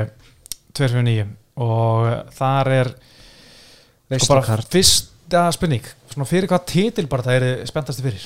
249 0.75 1.27
og 1.63 2.31
þar 2.35 2.71
er 2.75 2.89
sko 4.19 4.33
bara 4.35 4.57
fyrsta 4.65 5.45
spurning. 5.55 5.85
Svona 6.11 6.27
fyrir 6.29 6.49
hvað 6.51 6.65
titil 6.71 7.07
bara 7.11 7.23
það 7.27 7.37
er 7.39 7.63
spenntasti 7.69 8.03
fyrir? 8.05 8.25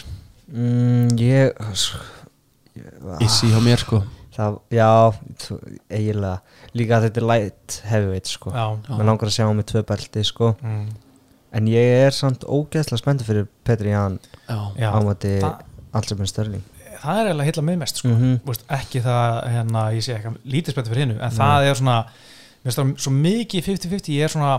Mm, 0.49 1.12
Ég 1.21 1.53
ég- 1.60 3.21
Issi 3.21 3.51
hjá 3.51 3.60
mér 3.62 3.82
sko 3.84 4.01
Það, 4.39 4.58
já, 4.71 4.89
eiginlega. 5.91 6.39
Líka 6.80 6.97
að 6.99 7.06
þetta 7.10 7.19
er 7.21 7.28
light 7.28 7.78
heavyweight 7.89 8.30
sko. 8.32 8.54
Mér 8.56 9.08
langar 9.10 9.28
að 9.28 9.36
sjá 9.36 9.47
með 9.52 9.67
tvö 9.73 9.86
belti 9.89 10.23
sko. 10.30 10.54
Mm, 10.63 10.89
En 11.60 11.65
ég 11.65 11.95
er 12.06 12.13
samt 12.13 12.43
ógeðslega 12.45 13.02
spenntur 13.02 13.25
fyrir 13.25 13.47
Petri 13.65 13.89
Jan 13.89 14.19
Já, 14.45 14.58
já. 14.78 14.91
ámati 14.93 15.32
Allsefn 15.97 16.28
Störling 16.30 16.62
það 16.99 17.19
er 17.21 17.30
eiginlega 17.30 17.47
heila 17.49 17.63
með 17.65 17.78
mest 17.82 18.02
sko. 18.02 18.10
Mhm. 18.12 18.34
Vist, 18.45 18.65
ekki 18.75 19.02
það 19.02 19.38
hérna, 19.54 19.84
ég 19.95 20.04
sé 20.06 20.15
ekki 20.17 20.34
lítið 20.45 20.75
spennt 20.75 20.89
fyrir 20.91 21.06
hinnu 21.06 21.17
en 21.23 21.32
það 21.32 21.69
er 21.69 21.80
svona 21.80 21.97
mér 22.06 22.67
finnst 22.67 22.80
það 22.82 22.91
svo 23.06 23.13
mikið 23.15 23.69
50-50 23.69 24.13
ég 24.17 24.28
er 24.28 24.34
svona 24.34 24.52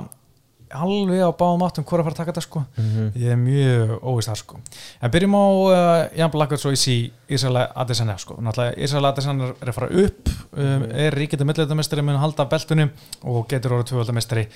alveg 0.71 1.23
á 1.25 1.31
báðum 1.35 1.65
áttum 1.67 1.85
hvort 1.87 2.03
að 2.03 2.07
fara 2.09 2.15
að 2.15 2.21
taka 2.21 2.33
þetta 2.33 2.45
sko. 2.45 2.63
Mhm. 2.77 3.09
ég 3.17 3.33
er 3.35 3.41
mjög 3.41 3.95
óvist 4.03 4.31
þar 4.31 4.41
sko. 4.43 4.61
En 5.03 5.11
byrjum 5.11 5.35
á 5.37 5.45
uh, 5.47 6.09
Jan 6.19 6.31
Blackwood 6.35 6.63
svo 6.63 6.73
í 6.75 6.81
sí 6.81 6.97
Ísraela 7.31 7.67
Adesanya 7.75 8.19
sko. 8.19 8.39
Náttúrulega 8.41 8.77
Ísraela 8.79 9.13
Adesanya 9.15 9.53
er 9.61 9.73
að 9.73 9.79
fara 9.79 9.91
upp 10.05 10.33
um, 10.53 10.87
er 10.91 11.19
ríkjandi 11.19 11.49
milliðamestari 11.49 12.05
mun 12.07 12.21
halda 12.23 12.47
beltunum 12.51 12.91
og 13.25 13.49
getur 13.51 13.79
orðið 13.79 13.93
tvöldamestari 13.95 14.47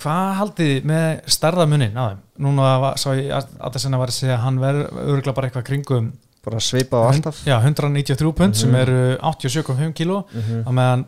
hvað 0.00 0.30
haldið 0.40 0.86
með 0.90 1.08
stærðamunin 1.30 1.94
á 1.94 2.04
þeim? 2.10 2.22
Núna 2.42 2.94
sá 2.98 3.12
ég 3.14 3.30
að 3.30 3.50
Adesanya 3.68 4.00
var 4.00 4.10
að 4.10 4.18
segja 4.18 4.38
að 4.38 4.46
hann 4.48 4.62
verður 4.62 5.02
örgulega 5.04 5.36
bara 5.36 5.50
eitthvað 5.50 5.68
kringum 5.70 6.12
Bara 6.44 6.60
svipa 6.60 7.00
á 7.00 7.08
alltaf. 7.08 7.38
Já, 7.48 7.56
193 7.56 8.32
pund 8.36 8.56
sem 8.58 8.74
eru 8.76 9.16
87,5 9.16 9.94
kíló. 9.96 10.24
Mhm. 10.28 10.64
á 10.68 10.70
meðan 10.76 11.04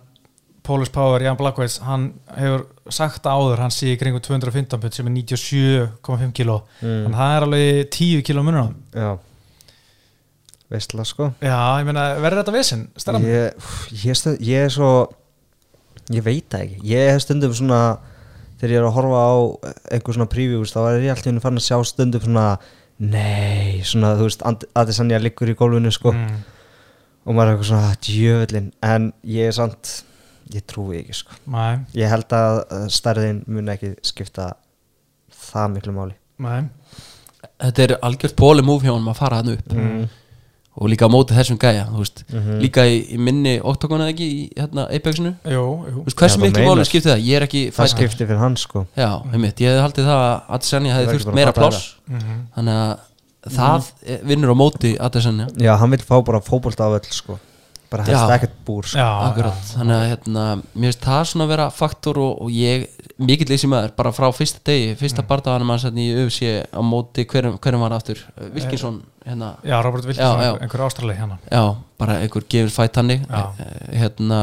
Paulus 0.67 0.91
Power, 0.93 1.23
Jan 1.23 1.37
Blackwood 1.39 1.79
hann 1.87 2.09
hefur 2.37 2.67
sagt 2.93 3.23
áður, 3.31 3.59
hann 3.63 3.71
sé 3.75 3.93
í 3.95 3.99
kringum 4.01 4.21
215 4.25 4.81
pund 4.83 4.95
sem 4.95 5.07
er 5.07 5.15
97,5 5.15 6.33
kíló 6.37 6.61
Mm. 6.83 7.07
að 7.07 7.17
það 7.21 7.37
er 7.37 7.47
alveg 7.47 7.91
10 7.97 8.23
kíló 8.27 8.43
munur. 8.47 8.75
Já 8.95 9.17
Veistla 10.71 11.05
sko 11.07 11.29
Já, 11.39 11.55
ég 11.79 11.87
meina, 11.87 12.05
verður 12.19 12.41
þetta 12.43 12.55
vissin? 12.57 12.81
Ég, 13.23 13.69
ég, 14.03 14.17
stund, 14.19 14.41
ég 14.43 14.65
er 14.67 14.73
svo 14.75 14.89
Ég 16.11 16.25
veit 16.27 16.49
það 16.51 16.65
ekki 16.65 16.81
Ég 16.91 17.13
hef 17.13 17.23
stundum 17.23 17.55
svona 17.55 17.79
Þegar 18.59 18.73
ég 18.75 18.81
er 18.81 18.87
að 18.89 18.97
horfa 18.97 19.21
á 19.23 19.35
einhver 19.95 20.17
svona 20.17 20.29
previews 20.33 20.73
þá 20.75 20.81
er 20.91 21.05
ég 21.07 21.13
alltaf 21.15 21.43
farin 21.45 21.61
að 21.61 21.67
sjá 21.69 21.79
stundum 21.87 22.23
svona 22.25 22.47
nei, 22.99 23.83
svona 23.85 24.15
þú 24.17 24.27
veist 24.31 24.43
And- 24.49 24.67
Adesanya 24.75 25.19
liggur 25.23 25.51
í 25.53 25.55
gólfinu 25.59 25.93
sko 25.95 26.15
mm. 26.17 26.37
og 27.29 27.35
maður 27.37 27.51
er 27.51 27.53
eitthvað 27.59 27.69
svona 27.71 27.91
"Ah, 27.91 27.97
djöfullin 28.01 28.71
en 28.83 29.11
ég 29.29 29.51
er 29.51 29.53
samt 29.53 29.91
ég 30.55 30.63
trúi 30.67 30.99
ekki 31.03 31.15
sko. 31.15 31.33
Nei, 31.47 31.79
ég 31.95 32.09
held 32.13 32.29
að 32.37 32.61
stærðin 32.95 33.43
mun 33.47 33.69
ekki 33.75 33.95
skipta 34.07 34.53
það 35.51 35.73
miklu 35.77 35.93
máli. 35.97 36.15
Nei. 36.39 36.69
Þetta 37.63 37.83
er 37.87 37.97
algjört 38.05 38.37
bóli 38.37 38.63
múf 38.67 38.83
hjá 38.85 38.93
hann 38.95 39.09
að 39.09 39.17
fara 39.19 39.37
hann 39.43 39.57
upp. 39.57 39.73
Mm. 39.73 40.07
og 40.77 40.91
líka 40.93 41.07
á 41.09 41.11
móti 41.11 41.33
þessum 41.33 41.57
gæja 41.57 41.87
þú 41.89 41.99
veist, 42.03 42.19
Mhm. 42.29 42.59
líka 42.61 42.83
í, 42.85 42.97
í 43.15 43.17
minni 43.17 43.55
óttakona 43.65 44.11
ekki 44.13 44.27
í 44.29 44.53
hérna, 44.59 44.83
Apexinu. 44.93 45.31
Hversu 45.43 46.37
miklu 46.39 46.67
máli 46.67 46.85
skipti 46.85 47.09
það, 47.09 47.23
ég 47.25 47.37
er 47.39 47.47
ekki 47.47 47.63
það 47.71 47.73
fighter. 47.73 48.09
skipti 48.11 48.27
fyrir 48.27 48.39
hann 48.39 48.57
sko. 48.57 48.87
Já, 48.95 49.23
einmitt, 49.33 49.57
ég 49.57 49.73
hefði 49.73 49.81
haldið 49.87 50.05
það 50.05 50.21
að 50.27 50.43
Adesanya 50.59 50.93
hefði 50.99 51.15
þurft 51.17 51.35
meira 51.35 51.53
pláss. 51.57 51.95
Mm 52.11 52.43
þannig 52.57 52.77
að 52.77 53.57
það 53.57 53.89
eh, 54.05 54.19
vinnur 54.23 54.53
á 54.53 54.57
móti 54.61 54.99
Adesanya. 55.01 55.47
Já, 55.57 55.77
hann 55.79 55.91
vil 55.91 55.99
fá 56.05 56.21
bara 56.23 56.41
fótbolta 56.41 56.85
á 56.85 56.93
öll 56.93 57.09
sko 57.11 57.39
bara 57.91 58.05
helst 58.07 58.33
ekkert 58.37 58.57
búr 58.67 58.87
sko. 58.89 58.99
Já, 59.01 59.09
Akkurat, 59.29 59.61
þannig 59.73 59.97
að 59.97 60.07
hérna, 60.11 60.45
mér 60.75 60.91
finnst 60.91 61.07
það 61.07 61.23
svona 61.31 61.47
að 61.47 61.53
vera 61.53 61.67
faktor 61.75 62.21
og, 62.23 62.43
og 62.47 62.53
ég, 62.55 62.87
mikill 63.23 63.49
leysi 63.51 63.71
maður 63.71 63.95
bara 63.99 64.13
frá 64.17 64.27
fyrsta 64.35 64.63
degi, 64.67 64.95
fyrsta 65.01 65.23
mm. 65.23 65.29
bardaðanum 65.31 65.73
hans 65.75 65.87
hérna 65.87 66.03
í 66.03 66.25
UFC 66.25 66.51
á 66.67 66.81
móti, 66.87 67.27
hverjum, 67.31 67.59
hverjum 67.63 67.87
var 67.87 67.97
aftur? 67.97 68.23
Wilkinson, 68.57 69.01
hérna. 69.27 69.55
já 69.67 69.77
Robert 69.85 70.09
Wilkinson, 70.09 70.43
Já, 70.43 70.51
já. 70.51 70.53
einhver 70.61 70.87
ástrali 70.89 71.19
hérna. 71.19 71.39
Já, 71.51 71.65
bara 72.01 72.19
einhver 72.25 72.49
gefur 72.49 72.75
fætt 72.81 73.01
hannig 73.03 73.25
Já. 73.31 73.45
hérna 73.93 74.43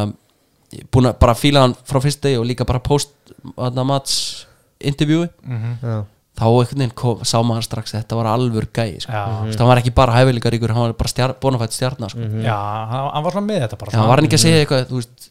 ég 0.73 0.81
er 0.85 0.89
búin 0.93 1.11
að 1.11 1.19
bara 1.21 1.37
fíla 1.37 1.67
hann 1.67 1.77
frá 1.85 2.01
fyrsta 2.01 2.27
degi 2.29 2.41
og 2.41 2.47
líka 2.49 2.65
bara 2.69 2.81
post 2.83 3.13
hérna, 3.57 3.85
mats 3.87 4.47
intervjúi. 4.83 5.29
Mm 5.45 5.77
já, 5.81 6.03
þá 6.33 6.45
einhvern 6.49 6.79
veginn 6.81 6.95
kom, 6.97 7.19
sá 7.27 7.35
maður 7.45 7.67
strax 7.67 7.93
að 7.93 7.99
þetta 8.01 8.17
var 8.17 8.29
alvör 8.31 8.65
gæi 8.73 9.03
sko. 9.03 9.11
Mm. 9.13 9.51
hann 9.59 9.69
var 9.69 9.81
ekki 9.83 9.93
bara 9.93 10.15
hæfileikar 10.17 10.57
ykkur, 10.57 10.73
hann 10.73 10.87
var 10.87 10.95
bara 10.97 11.11
stjar, 11.11 11.35
bónafætt 11.41 11.75
stjarnar 11.77 12.13
sko. 12.13 12.29
já 12.41 12.55
hann, 12.89 13.11
hann 13.13 13.27
var 13.27 13.35
svona 13.35 13.49
með 13.51 13.61
þetta 13.67 13.79
bara 13.83 13.93
Já, 13.93 13.99
hann 13.99 14.09
var 14.09 14.23
ekki 14.25 14.39
að 14.39 14.43
segja 14.47 14.63
eitthvað 14.63 14.87
þú 14.89 15.01
veist, 15.01 15.27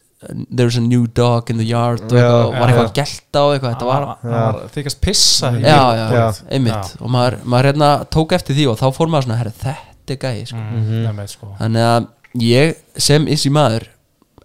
there's 0.47 0.77
a 0.79 0.83
new 0.83 1.07
dog 1.19 1.51
in 1.51 1.59
the 1.59 1.67
yard 1.67 2.05
og 2.07 2.15
eitthvað, 2.15 2.39
Já, 2.39 2.59
var 2.61 2.71
eitthvað 2.71 2.87
að 2.87 2.93
gelta 3.01 3.43
og 3.43 3.55
eitthvað 3.55 3.73
þetta 3.75 3.89
var, 3.89 4.05
var 4.33 4.61
þykast 4.77 5.01
pissa 5.03 5.51
í 5.51 5.59
já, 5.59 5.75
bílnum. 5.75 5.99
já, 5.99 6.19
Já. 6.21 6.45
einmitt 6.57 6.93
og 7.01 7.15
maður, 7.17 7.39
maður 7.43 7.69
hérna 7.71 7.89
tók 8.15 8.37
eftir 8.39 8.59
því 8.59 8.69
og 8.71 8.79
þá 8.79 8.85
fór 8.95 9.11
maður 9.11 9.27
svona, 9.27 9.41
herri, 9.41 9.55
þetta 9.59 10.15
er 10.15 10.21
gæi 10.23 10.45
sko. 10.53 10.61
mm, 10.61 10.93
mm. 11.03 11.25
sko. 11.33 11.51
þannig 11.59 11.89
að 11.89 12.07
ég 12.47 12.79
sem 13.09 13.27
issi 13.35 13.51
maður 13.51 13.89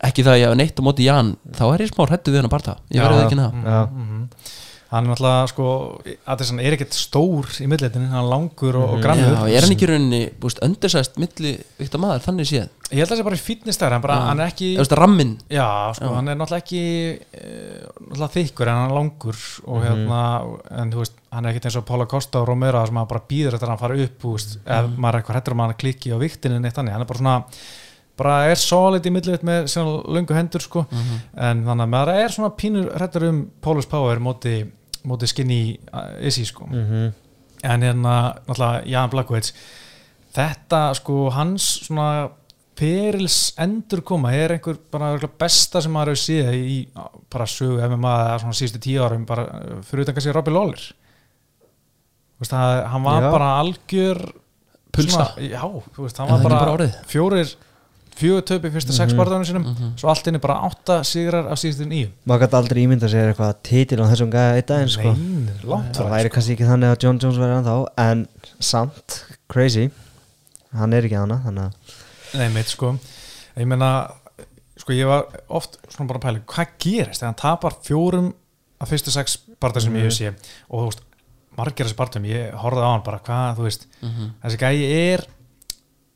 ekki 0.04 0.24
það 0.24 0.34
að 0.34 0.40
ég 0.40 0.48
hafa 0.48 0.58
neitt 0.58 0.78
á 0.78 0.82
móti 0.86 1.06
Jan 1.06 1.30
þá 1.56 1.62
er 1.68 1.82
ég 1.82 1.90
smá 1.90 2.04
hrættu 2.06 2.32
við 2.32 2.40
hann 2.40 2.48
að 2.48 2.54
parta 2.54 2.74
ég 2.94 3.02
verði 3.02 3.22
ekki 3.24 3.38
mm, 3.38 4.17
hann 4.88 5.04
er 5.04 5.10
náttúrulega 5.12 5.48
sko 5.50 5.64
Addison 6.32 6.60
er 6.64 6.72
ekkert 6.72 6.94
stór 6.96 7.48
í 7.60 7.66
millitin 7.68 8.06
hann 8.08 8.22
er 8.22 8.28
langur 8.30 8.78
og, 8.80 8.94
og 8.94 9.02
grannur 9.04 9.34
Já, 9.34 9.58
er 9.58 9.66
hann 9.66 9.74
ekki 9.74 9.84
í 9.84 9.90
rauninni, 9.90 10.20
búst, 10.40 10.62
öndursæst 10.64 11.18
milli 11.20 11.58
vikta 11.76 12.00
maður, 12.00 12.22
þannig 12.24 12.48
séð 12.48 12.68
ég 12.88 13.02
held 13.02 13.04
að 13.04 13.12
það 13.12 13.20
sé 13.20 13.26
bara 13.28 13.36
í 13.38 13.42
fitnessstæður 13.44 13.94
hann, 13.98 14.04
bara, 14.06 14.16
hann 14.30 14.40
er 14.40 14.48
ekki 14.54 14.70
Þú 14.78 14.80
veist, 14.80 14.94
rammin 14.96 15.34
já, 15.52 15.66
sko, 15.98 16.08
Já. 16.08 16.14
hann 16.16 16.28
er 16.32 16.38
náttúrulega 16.40 16.64
ekki 16.64 16.80
eh, 17.36 17.82
náttúrulega 18.08 18.30
þykkur 18.38 18.70
en 18.72 18.78
hann 18.80 18.88
er 18.90 18.96
langur 18.96 19.42
og 19.66 19.76
Mhm. 19.78 19.84
hérna, 19.90 20.20
en 20.80 20.92
þú 20.94 21.02
veist 21.04 21.18
hann 21.36 21.44
er 21.44 21.52
ekkert 21.52 21.68
eins 21.68 21.76
og 21.82 21.84
Pála 21.90 22.06
Costa 22.08 22.40
og 22.40 22.48
Romero 22.48 22.86
sem 22.88 22.96
að 23.02 23.08
bara 23.12 23.26
býður 23.28 23.58
eftir 23.58 23.68
að 23.68 23.74
hann 23.74 23.82
fara 23.84 24.00
upp, 24.06 24.16
þú 24.24 24.32
veist, 24.38 24.56
ef 24.64 24.86
Mhm. 24.88 24.96
maður 24.96 25.14
er 25.14 25.20
eitthvað 25.22 25.36
hættur 25.42 25.52
um 25.52 25.60
að 25.60 25.68
hann 25.68 25.80
klikki 25.84 26.14
á 26.16 26.18
viktinu 26.24 26.60
neitt 26.64 26.74
þannig, 26.80 26.92
hann 26.96 27.04
er 27.04 27.10
bara 27.12 27.18
svona 27.20 27.44
bara 28.18 28.36
er 28.50 28.58
solid 28.60 29.06
í 29.06 29.12
millivitt 29.14 29.44
með 29.46 29.68
síðan 29.70 30.02
löngu 30.16 30.34
hendur 30.36 30.60
sko, 30.64 30.86
Mhm. 30.90 31.20
en 31.36 31.64
þannig 31.68 31.86
að 31.86 31.92
maður 31.94 32.14
er 32.24 32.34
svona 32.34 32.50
pínur 32.58 32.90
hættur 32.98 33.28
um 33.28 33.40
Paulus 33.62 33.86
Power 33.86 34.18
móti, 34.18 34.56
móti 35.06 35.26
skinny 35.30 35.78
uh, 35.92 36.18
Izzy 36.20 36.44
sko 36.50 36.66
mm 36.66 37.12
en 37.64 37.82
hérna 37.82 38.36
náttúrulega 38.46 38.84
Jan 38.86 39.10
Blackwitz 39.10 39.48
þetta 40.36 40.94
sko 40.94 41.24
hans 41.34 41.64
svona 41.88 42.28
perils 42.78 43.52
endur 43.58 44.04
koma 44.06 44.30
er 44.32 44.52
einhver 44.54 44.76
bara 44.92 45.16
besta 45.40 45.80
sem 45.82 45.90
maður 45.90 46.12
hefur 46.14 46.20
séð 46.22 46.52
í 46.54 46.76
bara 47.34 47.46
sögu 47.50 47.80
MMA 47.88 48.12
svona 48.38 48.54
síðustu 48.54 48.78
tíu 48.84 49.02
árum 49.02 49.24
bara 49.26 49.48
uh, 49.48 49.80
fyrir 49.82 50.04
utan 50.06 50.14
kannski 50.14 50.34
Robbie 50.36 50.54
Lawler 50.54 50.84
veist, 52.38 52.52
hann 52.54 53.02
var 53.08 53.22
Já. 53.26 53.30
bara 53.34 53.48
algjör 53.64 54.20
Pulsa. 54.94 55.10
svona, 55.10 55.48
já, 55.50 55.62
veist, 55.98 56.18
hann 56.22 56.28
það 56.30 56.42
var 56.42 56.50
bara, 56.50 56.76
bara 56.76 56.88
fjórir 57.10 57.56
fjögur 58.18 58.44
töpi 58.50 58.70
fyrsta 58.74 58.94
sex 58.96 59.14
barðanum 59.18 59.46
sinum 59.48 59.66
svo 60.00 60.10
allt 60.12 60.26
inni 60.30 60.40
bara 60.42 60.56
átta 60.66 60.98
sigrar 61.06 61.48
af 61.52 61.60
síðustu 61.60 61.86
nýju 61.88 62.10
maður 62.28 62.44
gæti 62.44 62.58
aldrei 62.58 62.80
ímynda 62.84 63.10
sér 63.12 63.30
eitthvað 63.32 63.54
titil 63.68 64.00
á 64.02 64.10
þessum 64.10 64.32
gæða 64.34 64.56
eitt 64.58 64.68
daginn 64.72 64.92
sko. 64.92 65.14
Það 65.96 66.12
væri 66.14 66.32
kannski 66.34 66.56
ekki 66.56 66.68
þannig 66.68 66.92
að 66.94 67.04
John 67.06 67.20
Jones 67.22 67.40
verði 67.42 67.58
ennþá 67.60 67.76
en 68.04 68.24
samt, 68.70 69.18
crazy. 69.52 69.88
Hann 70.76 70.92
er 70.98 71.06
ekki 71.08 71.16
hana 71.20 71.40
þannig 71.46 71.68
að 71.68 71.96
Nei, 72.38 72.48
mitt 72.52 72.68
sko. 72.68 72.92
Ég 73.56 73.66
meina, 73.70 73.90
sko 74.78 74.92
ég 74.92 75.08
var 75.08 75.24
oft 75.48 75.78
svona 75.88 76.10
bara 76.10 76.20
að 76.20 76.26
pæla, 76.26 76.42
hvað 76.52 76.74
gerist 76.84 77.22
þegar 77.22 77.30
hann 77.32 77.38
tapar 77.40 77.78
fjórum 77.86 78.32
af 78.78 78.90
fyrstu 78.92 79.10
sex 79.14 79.38
barða 79.58 79.80
sem 79.82 79.96
ég 79.98 80.04
hef 80.06 80.14
sé 80.14 80.28
og 80.68 80.74
þú 80.74 80.82
veist, 80.90 81.00
margir 81.58 81.88
þessi 81.88 81.96
barðum, 81.98 82.26
ég 82.30 82.52
horfði 82.60 82.84
á 82.84 82.90
hann 82.92 83.06
bara 83.06 83.22
hvað, 83.24 83.56
þú 83.58 83.64
veist, 83.66 83.88
þessi 84.44 84.60
gæi 84.60 84.76
er 85.14 85.24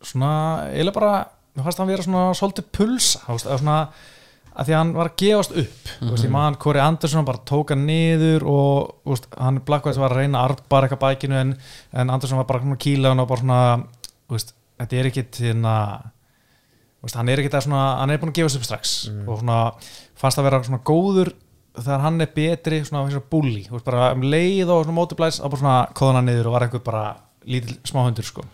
svona, 0.07 0.35
eiginlega 0.71 0.95
bara 1.01 1.15
mér 1.53 1.67
fannst 1.67 1.83
hann 1.83 1.91
vera 1.91 2.05
svona 2.07 2.33
svolítið 2.37 2.69
pulsa 2.77 3.23
veist, 3.29 3.49
svona, 3.49 3.77
að 4.53 4.69
því 4.69 4.75
að 4.75 4.81
hann 4.81 4.95
var 4.97 5.11
að 5.11 5.19
gefast 5.23 5.55
upp, 5.63 5.91
þú 5.99 6.11
veist, 6.15 6.27
ég 6.27 6.33
man 6.33 6.59
Kori 6.61 6.83
Andersson 6.83 7.29
bara 7.29 7.43
tók 7.49 7.75
hann 7.75 7.85
niður 7.89 8.47
og 8.49 9.13
veist, 9.13 9.29
hann 9.37 9.61
Blackwood 9.67 10.01
var 10.01 10.15
að 10.15 10.23
reyna 10.23 10.43
að 10.43 10.53
arbar 10.53 10.87
eitthvað 10.87 11.05
bækinu 11.05 11.39
en, 11.41 11.55
en 11.93 12.13
Andersson 12.17 12.41
var 12.41 12.49
bara 12.49 12.63
að 12.63 12.69
hann 13.11 13.23
og 13.25 13.31
bara 13.31 13.45
svona, 13.45 13.63
þetta 14.81 14.99
er 14.99 15.11
ekki 15.13 15.27
hérna 15.43 15.77
hann 17.17 17.29
er 17.29 17.43
ekki 17.43 17.53
það 17.53 17.67
svona, 17.67 17.85
hann 18.01 18.15
er 18.15 18.21
búin 18.23 18.31
að 18.33 18.39
gefa 18.41 18.53
sig 18.53 18.63
upp 18.63 18.69
strax 18.69 18.97
og 19.27 19.41
svona 19.43 19.59
fannst 20.23 20.39
að 20.39 20.47
vera 20.49 20.63
svona 20.63 20.85
góður 20.87 21.33
þegar 21.77 22.05
hann 22.05 22.21
er 22.21 22.33
betri 22.37 22.83
svona, 22.85 23.07
svona 23.11 23.29
veist, 23.73 23.85
bara 23.87 24.13
um 24.15 24.25
leið 24.25 24.71
og 24.71 24.85
svona 24.85 24.99
mótiblæs 24.99 25.41
að 25.41 25.55
bara 25.55 25.63
svona 25.63 25.79
kóðan 25.99 26.21
hann 26.21 26.29
niður 26.31 26.51
og 26.51 26.57
var 26.57 26.67
einhver 26.67 26.85
bara 26.85 27.05
lítil 27.49 27.79
smáhundur 27.89 28.27
sko. 28.27 28.45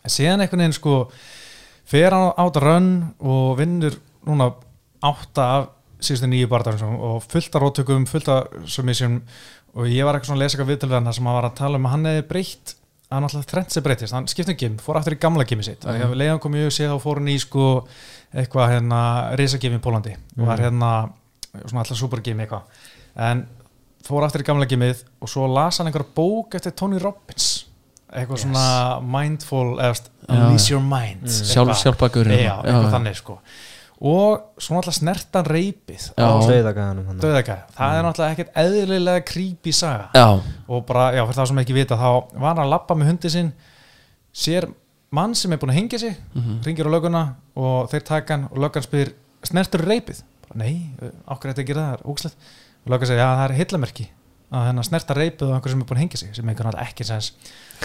En 0.00 0.12
síðan 0.12 0.42
einhvern 0.42 0.64
veginn 0.64 0.76
sko 0.76 0.94
fer 1.90 2.14
hann 2.14 2.32
átt 2.38 2.58
að 2.60 2.66
rönn 2.66 2.90
og 3.18 3.54
vinnur 3.58 3.96
núna 4.28 4.52
átta 5.02 5.46
af 5.58 5.70
síðustu 6.00 6.28
nýju 6.30 6.48
barðar 6.48 6.82
og 6.86 7.24
fullt 7.28 7.56
af 7.56 7.62
róttökum, 7.62 8.06
fullt 8.08 8.28
af 8.32 8.60
submission. 8.70 9.20
Og 9.74 9.86
ég 9.86 10.06
var 10.06 10.16
eitthvað 10.16 10.32
svona 10.32 10.40
að 10.40 10.44
lesa 10.44 10.56
eitthvað 10.56 10.70
viðtölu 10.72 10.96
þar 10.96 11.16
sem 11.16 11.26
hann 11.28 11.36
var 11.36 11.48
að 11.50 11.58
tala 11.60 11.78
um 11.78 11.86
að 11.86 11.92
hann 11.94 12.08
hefði 12.10 12.28
breytt 12.30 12.76
hann 13.10 13.26
alltaf 13.26 13.46
trend 13.50 13.72
sem 13.74 13.82
breytist, 13.82 14.14
hann 14.14 14.28
skipti 14.30 14.54
um 14.54 14.58
gym 14.58 14.76
fór 14.78 15.00
aftur 15.00 15.16
í 15.16 15.20
gamla 15.20 15.46
gymmi 15.48 15.64
sitt, 15.66 15.84
mm 15.84 15.96
-hmm. 15.98 16.14
leiðan 16.14 16.38
kom 16.38 16.54
ég 16.54 16.66
og 16.66 16.72
sé 16.72 16.86
þá 16.86 16.98
fór 17.02 17.18
hann 17.18 17.28
í 17.28 17.38
sko 17.38 17.86
eitthvað 18.32 18.70
hérna 18.70 19.00
risagym 19.36 19.74
í 19.74 19.82
Pólandi 19.82 20.14
og 20.38 20.46
var 20.46 20.60
hérna 20.60 21.10
svona 21.66 21.80
alltaf 21.82 21.98
supergym 21.98 22.40
eitthvað. 22.40 22.62
En 23.16 23.46
fór 24.06 24.24
aftur 24.24 24.40
í 24.40 24.44
gamla 24.44 24.66
gymmið 24.66 25.02
og 25.20 25.28
svo 25.28 25.46
las 25.46 25.78
hann 25.78 25.86
einhverja 25.86 26.14
bók 26.14 26.54
eftir 26.54 26.72
Tony 26.72 26.98
Robbins 26.98 27.66
eitthvað 28.12 28.36
Yes. 28.38 28.44
svona 28.44 29.00
mindful 29.02 29.76
eða 29.78 29.88
veist, 29.94 30.10
Já, 30.28 30.34
unleash 30.36 30.70
your 30.70 30.82
mind 30.82 31.26
Sjálf, 31.28 31.68
eitthvað. 31.70 31.82
sjálfbakur 31.82 32.26
já, 32.30 32.54
eitthvað 32.62 32.90
þannig 32.94 33.16
sko. 33.16 33.38
Og 34.00 34.40
svo 34.58 34.76
náttúrulega 34.78 34.96
snertan 34.96 35.44
reypið 35.44 36.04
döðagæðanum 36.16 37.18
döðagæð 37.20 37.58
það 37.76 37.96
er 37.98 38.06
náttúrulega 38.06 38.32
ekkert 38.36 38.54
eðlilega 38.62 39.24
creepy 39.28 39.72
saga. 39.72 40.08
Já, 40.14 40.40
og 40.68 40.86
bara, 40.86 41.10
já, 41.12 41.24
fyrir 41.26 41.36
það 41.40 41.46
sem 41.50 41.58
ekki 41.64 41.74
vita 41.76 41.96
þá 42.00 42.08
var 42.40 42.54
hann 42.54 42.64
að 42.64 42.70
lappa 42.70 42.94
með 42.96 43.10
hundi 43.12 43.30
sinn 43.30 43.52
sér 44.32 44.70
mann 45.12 45.34
sem 45.34 45.52
er 45.52 45.58
búin 45.58 45.70
að 45.74 45.78
hengja 45.80 45.98
sig 45.98 46.16
Mhm. 46.34 46.62
ringir 46.64 46.86
á 46.86 46.90
löguna 46.94 47.34
og 47.56 47.90
þeir 47.90 48.04
taka 48.04 48.34
hann 48.34 48.48
og 48.50 48.56
löggan 48.58 48.82
spyr, 48.82 49.12
snertur 49.42 49.80
reypið? 49.84 50.22
Bara, 50.48 50.64
nei, 50.64 50.90
okkur 51.28 51.50
þetta 51.52 51.62
að 51.62 51.66
gera 51.66 51.80
það? 51.80 51.92
Er 51.92 52.06
ógslegt 52.06 52.36
og 52.86 52.90
löggan 52.92 53.06
segir, 53.06 53.18
já, 53.18 53.36
það 53.36 53.50
er 53.50 53.56
hillamerki 53.64 54.08
að 54.50 54.64
hennar 54.70 54.86
snerta 54.88 55.14
reypið 55.18 55.48
og 55.50 55.56
einhver 55.58 55.70
sem 55.74 55.82
er 55.84 55.86
búin 55.90 55.98
að 56.00 56.04
hengja 56.06 56.22
sig 56.24 56.32
sem 56.34 56.48
einhvern 56.50 56.72
veginn 56.72 56.86
ekki 56.88 57.04
sens. 57.06 57.32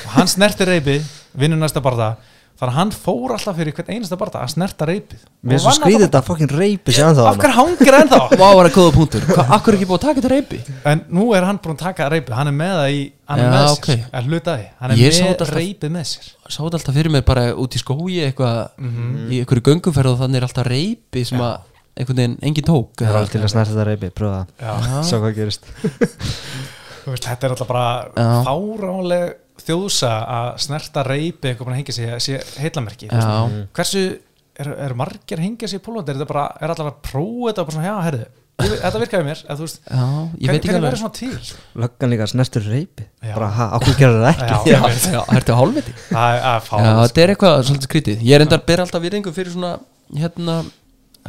Og 0.05 0.15
hann 0.17 0.27
snerti 0.31 0.65
reypið, 0.69 1.11
vinnur 1.37 1.61
næsta 1.61 1.83
barða 1.85 2.15
þannig 2.55 2.71
að 2.71 2.77
hann 2.79 2.91
fór 2.95 3.33
alltaf 3.35 3.57
fyrir 3.59 3.73
hvern 3.75 3.89
einasta 3.97 4.15
barða 4.15 4.39
að 4.45 4.51
snerta 4.53 4.85
reypið 4.87 5.23
mér 5.43 5.57
er 5.57 5.59
svo 5.59 5.73
skrýðið 5.75 6.03
þetta 6.05 6.21
fokkin 6.23 6.51
reypi 6.55 6.93
sér 6.95 7.09
ennþá 7.09 7.25
af 7.27 7.39
hverju 7.41 7.55
hangir 7.57 7.97
ennþá? 7.97 8.19
Vá 8.39 8.45
var 8.55 8.69
að 8.69 8.77
góða 8.77 8.93
punktur. 8.95 9.25
Akkur 9.43 9.73
er 9.73 9.77
ekki 9.81 9.87
búið 9.89 9.97
að 9.97 10.05
taka 10.05 10.21
þetta 10.21 10.31
reypi? 10.31 10.59
en 10.93 11.01
nú 11.19 11.25
er 11.35 11.43
hann 11.49 11.59
búin 11.59 11.75
að 11.75 11.81
taka 11.83 12.07
reypið 12.13 12.37
hann 12.39 12.51
er 12.53 12.55
með 12.55 12.71
það 12.79 12.93
í, 12.95 13.01
hann 13.27 13.43
er 13.43 13.49
Já, 13.49 13.51
með 13.57 13.67
ok. 13.73 13.89
sér. 13.91 14.05
Er 14.21 14.29
hlutaði, 14.31 14.69
hann 14.79 14.95
er 14.95 15.01
Ég 15.03 15.11
sá 15.11 15.19
með 15.25 15.31
þetta 15.33 15.47
alltaf- 15.49 15.59
reypið 15.59 15.93
með 15.97 16.07
sér. 16.13 16.31
Sá 16.47 16.59
þetta 16.63 16.79
alltaf 16.79 16.95
fyrir 17.01 17.11
mér 17.17 17.25
bara 17.27 17.45
út 17.59 17.75
í 17.75 17.83
skói 17.83 18.15
eitthvað 18.29 18.61
í 19.35 19.41
einhverju 19.43 19.65
gönguferð 19.67 20.13
og 20.15 20.21
þannig 20.23 20.39
er 20.39 20.47
alltaf 20.47 20.71
reypi 20.71 21.25
sem 21.27 21.43
að 21.43 21.57
einhvern 21.95 22.19
veginn 22.19 22.37
engin 22.43 22.67
tók 22.67 22.93
það 22.99 23.09
er 23.09 23.17
alveg 23.21 23.33
til 23.35 23.41
að 23.45 23.51
snerta 23.53 23.71
þetta 23.73 23.87
reypi, 23.89 24.11
pröfa 24.15 24.41
Já. 24.59 24.71
það 24.85 25.01
sjá 25.09 25.17
hvað 25.23 25.35
gerist. 25.39 25.67
Veist, 27.05 27.27
þetta 27.27 27.45
er 27.47 27.53
alltaf 27.55 27.69
bara 27.69 28.29
fáránleg 28.45 29.35
þjóðsa 29.65 30.13
að 30.35 30.47
snerta 30.65 31.03
reypi 31.07 31.51
eitthvað 31.51 31.67
búin 31.67 31.75
að 31.75 31.81
hengja 31.83 31.95
sig, 31.95 32.15
sé 32.25 32.39
heillamerki 32.63 33.09
þú 33.11 33.19
veist. 33.19 33.27
Já, 33.29 33.67
hversu, 33.77 34.01
er, 34.59 34.71
er 34.87 34.95
margir 34.99 35.39
að 35.39 35.45
hengja 35.47 35.69
sig 35.71 35.79
í 35.79 35.85
Pólandi, 35.85 36.11
er 36.11 36.19
þetta 36.19 36.31
bara 36.33 36.47
er 36.59 36.73
allar 36.73 36.89
að 36.91 36.97
prófa 37.05 37.51
þetta 37.51 37.63
og 37.63 37.69
bara 37.69 37.77
svona, 37.77 37.87
já, 37.87 37.95
herðu, 38.09 38.27
þetta 38.65 39.01
virkaði 39.03 39.27
mér 39.29 39.41
eða, 39.45 39.55
þú 39.59 39.67
veist, 39.67 39.79
Já, 39.85 40.03
ég 40.41 40.51
veit 40.55 40.67
hvernig, 40.67 40.85
verður 40.85 41.01
svona 41.03 41.17
til? 41.19 41.55
Löggan 41.85 42.13
líka 42.13 42.27
snertur 42.31 42.67
reypi. 42.71 43.07
Bara, 43.25 43.49
ha, 43.57 43.67
okkur 43.79 43.97
gerir 44.01 44.21
það 44.25 44.45
ekki? 44.49 44.75
Já, 45.15 45.21
ertu 45.39 45.57
hálfviti? 45.59 45.95
Það 46.09 46.37
er 46.39 46.47
að 46.51 46.61
fá 46.67 46.75
Já, 46.79 46.91
þetta 47.01 47.23
er 47.25 47.33
eitthvað 47.35 47.57
svolítið 47.69 47.89
skrítið. 47.89 48.25
Ég 48.25 48.37
er 48.39 48.45
enda 48.45 48.59
að 48.59 48.65
bera 48.71 48.85
alltaf 48.87 49.05
virðingu 49.05 49.35
fyrir 49.35 49.55
svona 49.55 49.73
Hérna, 50.15 50.59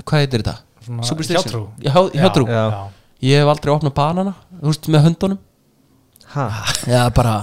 hvað 0.05 0.23
heitir 0.23 0.43
þetta? 0.45 0.57
Hjátrú. 0.87 1.63
Já, 1.83 1.91
hjá- 1.93 2.13
hjátrú 2.15 2.47
Já. 2.47 2.63
já. 2.71 2.81
Ég 3.27 3.41
hef 3.41 3.49
aldrei 3.49 3.73
opnað 3.75 3.95
banana, 3.97 4.35
þú 4.61 4.67
veist, 4.71 4.89
með 4.93 5.05
höndunum 5.07 5.39
ha, 6.35 6.45
Já, 6.87 7.01
bara, 7.17 7.35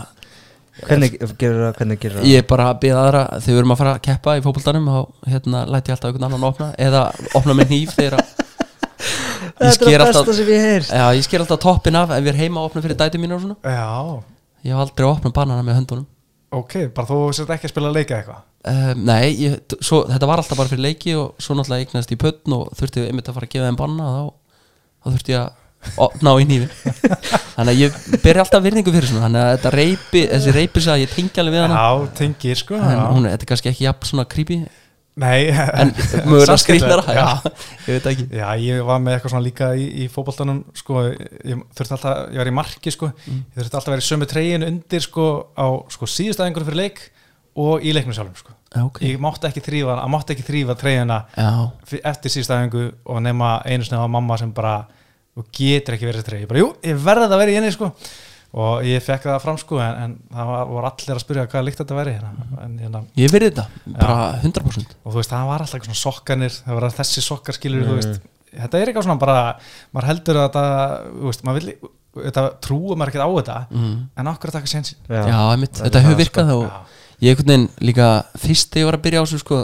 hvernig 0.88 1.18
gerir 1.40 1.58
það 1.66 1.74
hvernig 1.80 2.00
gerir 2.04 2.18
það 2.20 2.30
ég 2.30 2.38
er 2.44 2.48
bara 2.48 2.68
að 2.72 2.80
byrja 2.84 3.02
aðra 3.04 3.24
Þegar 3.42 3.54
við 3.54 3.60
erum 3.64 3.74
að 3.74 3.82
fara 3.82 3.94
að 3.98 4.02
keppa 4.08 4.36
í 4.38 4.44
fótboltanum 4.46 4.88
þá 4.94 5.30
hérna 5.34 5.64
læti 5.74 5.92
ég 5.92 5.98
alltaf 5.98 6.10
einhvern 6.12 6.28
annan 6.30 6.48
opna 6.50 6.70
Eða 6.78 7.02
opna 7.40 7.54
með 7.58 7.68
hníf 7.74 7.96
þegar 7.98 8.20
að 8.20 8.26
Ég 9.64 9.74
sker 9.76 10.02
alltaf 10.06 10.32
sem 10.38 10.48
ég 10.54 10.64
heyr 10.70 10.88
Já, 10.88 11.06
ég 11.18 11.26
sker 11.28 11.44
alltaf 11.44 11.60
toppin 11.66 11.96
af 12.00 12.14
ef 12.16 12.24
við 12.24 12.32
erum 12.34 12.42
heima 12.46 12.62
að 12.64 12.70
opna 12.70 12.84
fyrir 12.86 13.00
dæti 13.02 13.20
mínu 13.22 13.36
og 13.38 13.44
svona 13.44 13.58
já, 13.76 14.24
Ég 14.64 14.72
hef 14.74 14.84
aldrei 14.86 15.08
opnað 15.10 15.34
banana 15.36 15.66
með 15.68 15.80
höndunum 15.82 16.08
ok, 16.60 16.76
bara 16.96 17.10
þú 17.10 17.18
sért 17.36 17.52
ekki 17.56 17.70
að 17.70 17.74
spila 17.74 17.92
leika 17.94 18.20
eitthvað? 18.20 18.44
Um, 18.64 19.02
Nei, 19.10 19.34
ég, 19.44 19.58
svo, 19.84 20.04
þetta 20.08 20.30
var 20.30 20.40
alltaf 20.44 20.60
bara 20.60 20.72
fyrir 20.72 20.86
leiki 20.86 21.18
og 21.20 21.34
svo 21.44 21.58
náttúrulega 21.58 21.84
eignast 21.88 22.14
í 22.16 22.20
pötn 22.22 22.56
og 22.56 22.70
þurfti 22.80 23.04
einmitt 23.10 23.28
að 23.28 23.36
fara 23.40 23.50
að 23.50 23.56
gefa 23.58 23.68
þeim 23.68 23.80
banna 23.82 24.08
þá, 24.14 24.24
þá 25.04 25.10
þurfti 25.18 25.36
ég 25.36 25.42
að 25.42 25.60
opna 26.00 26.32
á 26.32 26.36
í 26.40 26.46
nýfi 26.48 26.94
Þannig 27.58 27.74
að 27.74 27.82
ég 27.82 27.98
beri 28.24 28.40
alltaf 28.40 28.64
virðingu 28.64 28.94
fyrir 28.96 29.10
svona 29.10 29.26
Þannig 29.28 29.42
að 29.44 29.50
þetta 29.58 29.72
reypi, 29.76 30.22
þessi 30.32 30.54
reypi 30.56 30.84
sig 30.86 30.94
að 30.94 31.02
ég 31.04 31.12
tengi 31.18 31.42
alveg 31.44 31.58
við 31.58 31.64
hana. 31.66 31.82
Já, 31.82 32.08
tengir 32.22 32.62
sko 32.62 32.80
En 32.80 33.02
hún, 33.12 33.28
þetta 33.28 33.44
er 33.44 33.52
kannski 33.52 33.72
ekki 33.74 33.88
jafn 33.90 34.10
svona 34.14 34.26
creepy 34.32 34.62
nei, 35.22 35.50
En 35.54 35.92
mögulega 36.26 36.56
já, 37.14 37.26
Ég 37.88 37.98
veit 37.98 38.08
ekki. 38.14 38.26
Já, 38.40 38.48
ég 38.58 38.80
var 38.88 39.02
með 39.04 39.18
eitthvað 39.18 39.34
svona 39.36 39.46
líka 39.46 39.68
í, 39.78 39.84
í 40.04 40.08
fótboltanum 40.12 40.64
sko, 40.80 41.04
ég 41.14 41.62
þurfti 41.78 41.94
alltaf, 41.98 42.22
ég 42.34 42.42
var 42.42 42.50
í 42.50 42.56
marki 42.60 42.94
sko, 42.96 43.12
Mm. 43.28 43.44
ég 43.54 43.60
þurfti 43.60 43.78
alltaf 43.78 43.92
að 43.92 43.96
vera 43.98 44.06
í 44.06 44.08
sömu 44.10 44.30
treyjun 44.32 44.66
undir 44.70 45.06
sko 45.06 45.28
á 45.54 45.68
sko 45.94 46.10
síðustæðingur 46.10 46.66
fyrir 46.70 46.80
leik 46.82 47.04
og 47.62 47.84
í 47.86 47.94
leiknum 47.94 48.16
sjálfum 48.18 48.40
sko. 48.40 48.56
Já, 48.74 48.82
ok. 48.88 49.00
Ég 49.06 49.20
mátti 49.22 49.46
ekki 49.52 49.62
þrýfa, 49.68 50.00
að 50.02 50.10
mátti 50.16 50.34
ekki 50.34 50.48
þrýfa 50.48 50.76
fi- 51.86 52.02
eftir 52.10 52.34
síðustæðingu 52.34 52.86
og 53.06 53.22
nema 53.22 53.52
einu 53.70 53.86
sinni 53.86 54.00
var 54.02 54.10
mamma 54.10 54.38
sem 54.42 54.50
bara, 54.56 54.80
getur 55.54 55.94
ekki 55.94 56.08
verið 56.10 56.24
þessi 56.24 56.30
treyju, 56.32 56.46
ég 56.48 56.50
bara, 56.50 56.64
jú, 56.64 56.72
ég 56.90 57.04
verði 57.06 57.28
að 57.30 57.38
vera 57.44 57.54
í 57.54 57.60
henni 57.60 57.72
sko 57.76 57.92
og 58.54 58.86
ég 58.86 59.02
fekk 59.02 59.26
það 59.26 59.40
fram 59.42 59.58
sko 59.58 59.80
en, 59.82 59.96
en 60.04 60.12
það 60.30 60.52
var, 60.52 60.68
voru 60.70 60.90
allir 60.90 61.16
að 61.16 61.24
spyrja 61.24 61.48
hvaða 61.48 61.66
líkt 61.66 61.80
þetta 61.82 61.98
væri 61.98 62.14
hérna, 62.20 62.48
en 62.62 62.76
hérna 62.84 63.02
ég 63.18 63.34
verði 63.34 63.50
þetta 63.50 63.96
Bara 63.98 64.28
100% 64.44 64.94
og 65.00 65.10
þú 65.10 65.18
veist, 65.18 65.34
það 65.34 65.50
var 65.50 65.64
alltaf 65.64 65.80
eitthvað 65.80 65.90
svona 65.90 66.04
sokkanir 66.04 66.60
það 66.60 66.78
var 66.78 66.96
þessi 67.00 67.26
sokkar 67.26 67.58
skilur 67.58 67.88
þú 67.90 67.98
veist. 67.98 68.30
Þetta 68.54 68.78
er 68.80 68.92
eitthvað 68.92 69.08
svona 69.08 69.22
bara, 69.24 69.38
maður 69.96 70.10
heldur 70.12 70.40
að 70.40 70.48
þetta, 70.48 70.66
þú 71.10 71.30
veist, 71.32 71.46
maður 71.48 71.64
vil 71.64 71.92
þetta 72.14 72.44
trúa 72.62 72.98
maður 72.98 73.12
ekkert 73.14 73.26
á 73.26 73.30
þetta 73.34 73.58
mm. 73.74 73.94
en 74.22 74.30
okkur 74.34 74.52
að 74.52 74.58
taka 74.60 74.70
sensin 74.70 75.00
Já, 75.10 75.38
einmitt, 75.50 75.74
það 75.74 75.82
er 75.82 75.88
þetta 75.88 75.98
það, 75.98 76.08
hefur 76.08 76.20
virkað 76.22 76.52
sko. 76.52 76.58
og 76.60 77.24
ég 77.24 77.34
einhvern 77.34 77.54
veginn 77.54 77.70
líka 77.90 78.10
fyrst 78.44 78.70
þegar 78.70 78.84
ég 78.84 78.90
var 78.90 78.98
að 79.00 79.06
byrja 79.08 79.24
á 79.24 79.26
þessu 79.26 79.42
sko, 79.42 79.62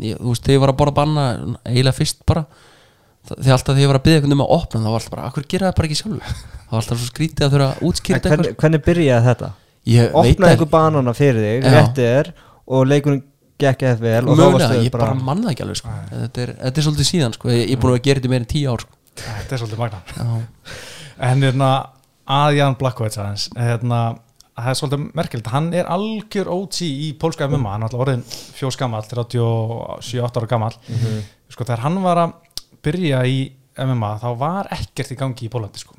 ég, 0.00 0.16
þú 0.16 0.32
veist, 0.32 0.46
þegar 0.46 0.56
ég 0.56 0.62
var 0.64 0.72
að 0.72 0.78
borða 0.80 0.96
banna 1.02 1.26
eiginlega 1.68 1.98
fyrst 1.98 2.24
bara 2.32 2.46
þegar 3.28 3.56
alltaf 3.56 3.72
þegar 3.72 3.82
ég 3.84 3.90
var 3.92 3.98
að 3.98 4.06
byrja 4.06 4.18
einhvern 4.18 4.32
veginn 4.32 4.40
um 4.40 4.44
að 4.46 4.54
opna 4.56 4.80
þá 4.82 4.88
var 4.88 5.00
alltaf 5.00 5.14
bara, 5.14 5.26
akkur 5.30 5.48
gera 5.48 5.68
það 5.68 5.76
bara 5.78 5.88
ekki 5.88 5.98
sjálfur 6.00 6.22
það 6.66 6.72
var 6.72 6.80
alltaf 6.82 7.02
svo 7.02 7.10
skrítið 7.10 7.46
að 7.46 7.52
þurfa 7.56 7.68
að 7.68 7.84
útskýra 7.88 8.18
þetta 8.18 8.32
hvernig, 8.32 8.56
hvernig 8.62 8.84
byrjaði 8.86 9.28
þetta? 9.28 9.50
ég 9.92 10.16
opnaði 10.22 10.56
einhver 10.56 10.70
banana 10.72 11.14
fyrir 11.16 11.46
þig, 11.46 11.66
Já. 11.66 11.76
rétti 11.76 12.06
þér 12.06 12.32
og 12.72 12.88
leikurinn 12.90 13.22
gekk 13.62 13.84
eða 13.86 14.00
vel 14.02 14.24
þá 14.26 14.42
varstu 14.56 14.82
ég 14.82 14.94
bara 14.94 15.14
manna 15.14 15.48
það 15.48 15.54
ekki 15.54 15.64
alveg 15.66 15.80
sko. 15.80 15.94
þetta, 16.10 16.44
er, 16.44 16.52
þetta 16.58 16.82
er 16.82 16.86
svolítið 16.86 17.08
síðan 17.08 17.36
sko. 17.36 17.50
ég, 17.52 17.64
er 17.66 17.80
búin 17.82 17.94
að 17.94 18.04
gera 18.06 18.22
þetta 18.22 18.32
meira 18.32 18.42
en 18.44 18.50
tíu 18.52 18.72
ár 18.72 18.84
sko. 18.84 18.98
þetta 19.22 19.56
er 19.56 19.62
svolítið 19.62 19.82
magna 19.82 20.02
en 21.22 21.46
hérna, 21.46 21.70
að 22.38 22.58
Jan 22.58 22.78
Blackwood 22.80 23.18
aðeins, 23.18 23.48
hérna, 23.58 24.00
það 24.58 24.70
er 24.72 24.78
svolítið 24.80 25.04
merkilegt 25.18 25.52
hann 25.52 25.68
er 25.76 25.90
algjör 25.92 26.50
OG 26.56 26.80
í 26.88 27.10
pólska 27.20 27.50
MMA, 27.50 27.74
hann 27.76 27.84
er 27.84 27.90
alltaf 27.90 28.06
orðin 28.06 28.24
fjós 28.56 28.78
gammal 28.80 29.04
37-8 29.06 30.42
ára 30.42 30.50
gammal 30.50 30.72
sko 31.52 31.66
þegar 31.66 31.84
hann 31.86 32.00
var 32.04 32.24
að 32.24 32.38
byrja 32.84 33.22
í 33.28 33.36
MMA 33.78 34.12
þá 34.22 34.28
var 34.38 34.68
ekkert 34.74 35.12
í 35.14 35.18
gangi 35.18 35.46
í 35.46 35.50
Pólandi 35.52 35.78
sko. 35.80 35.94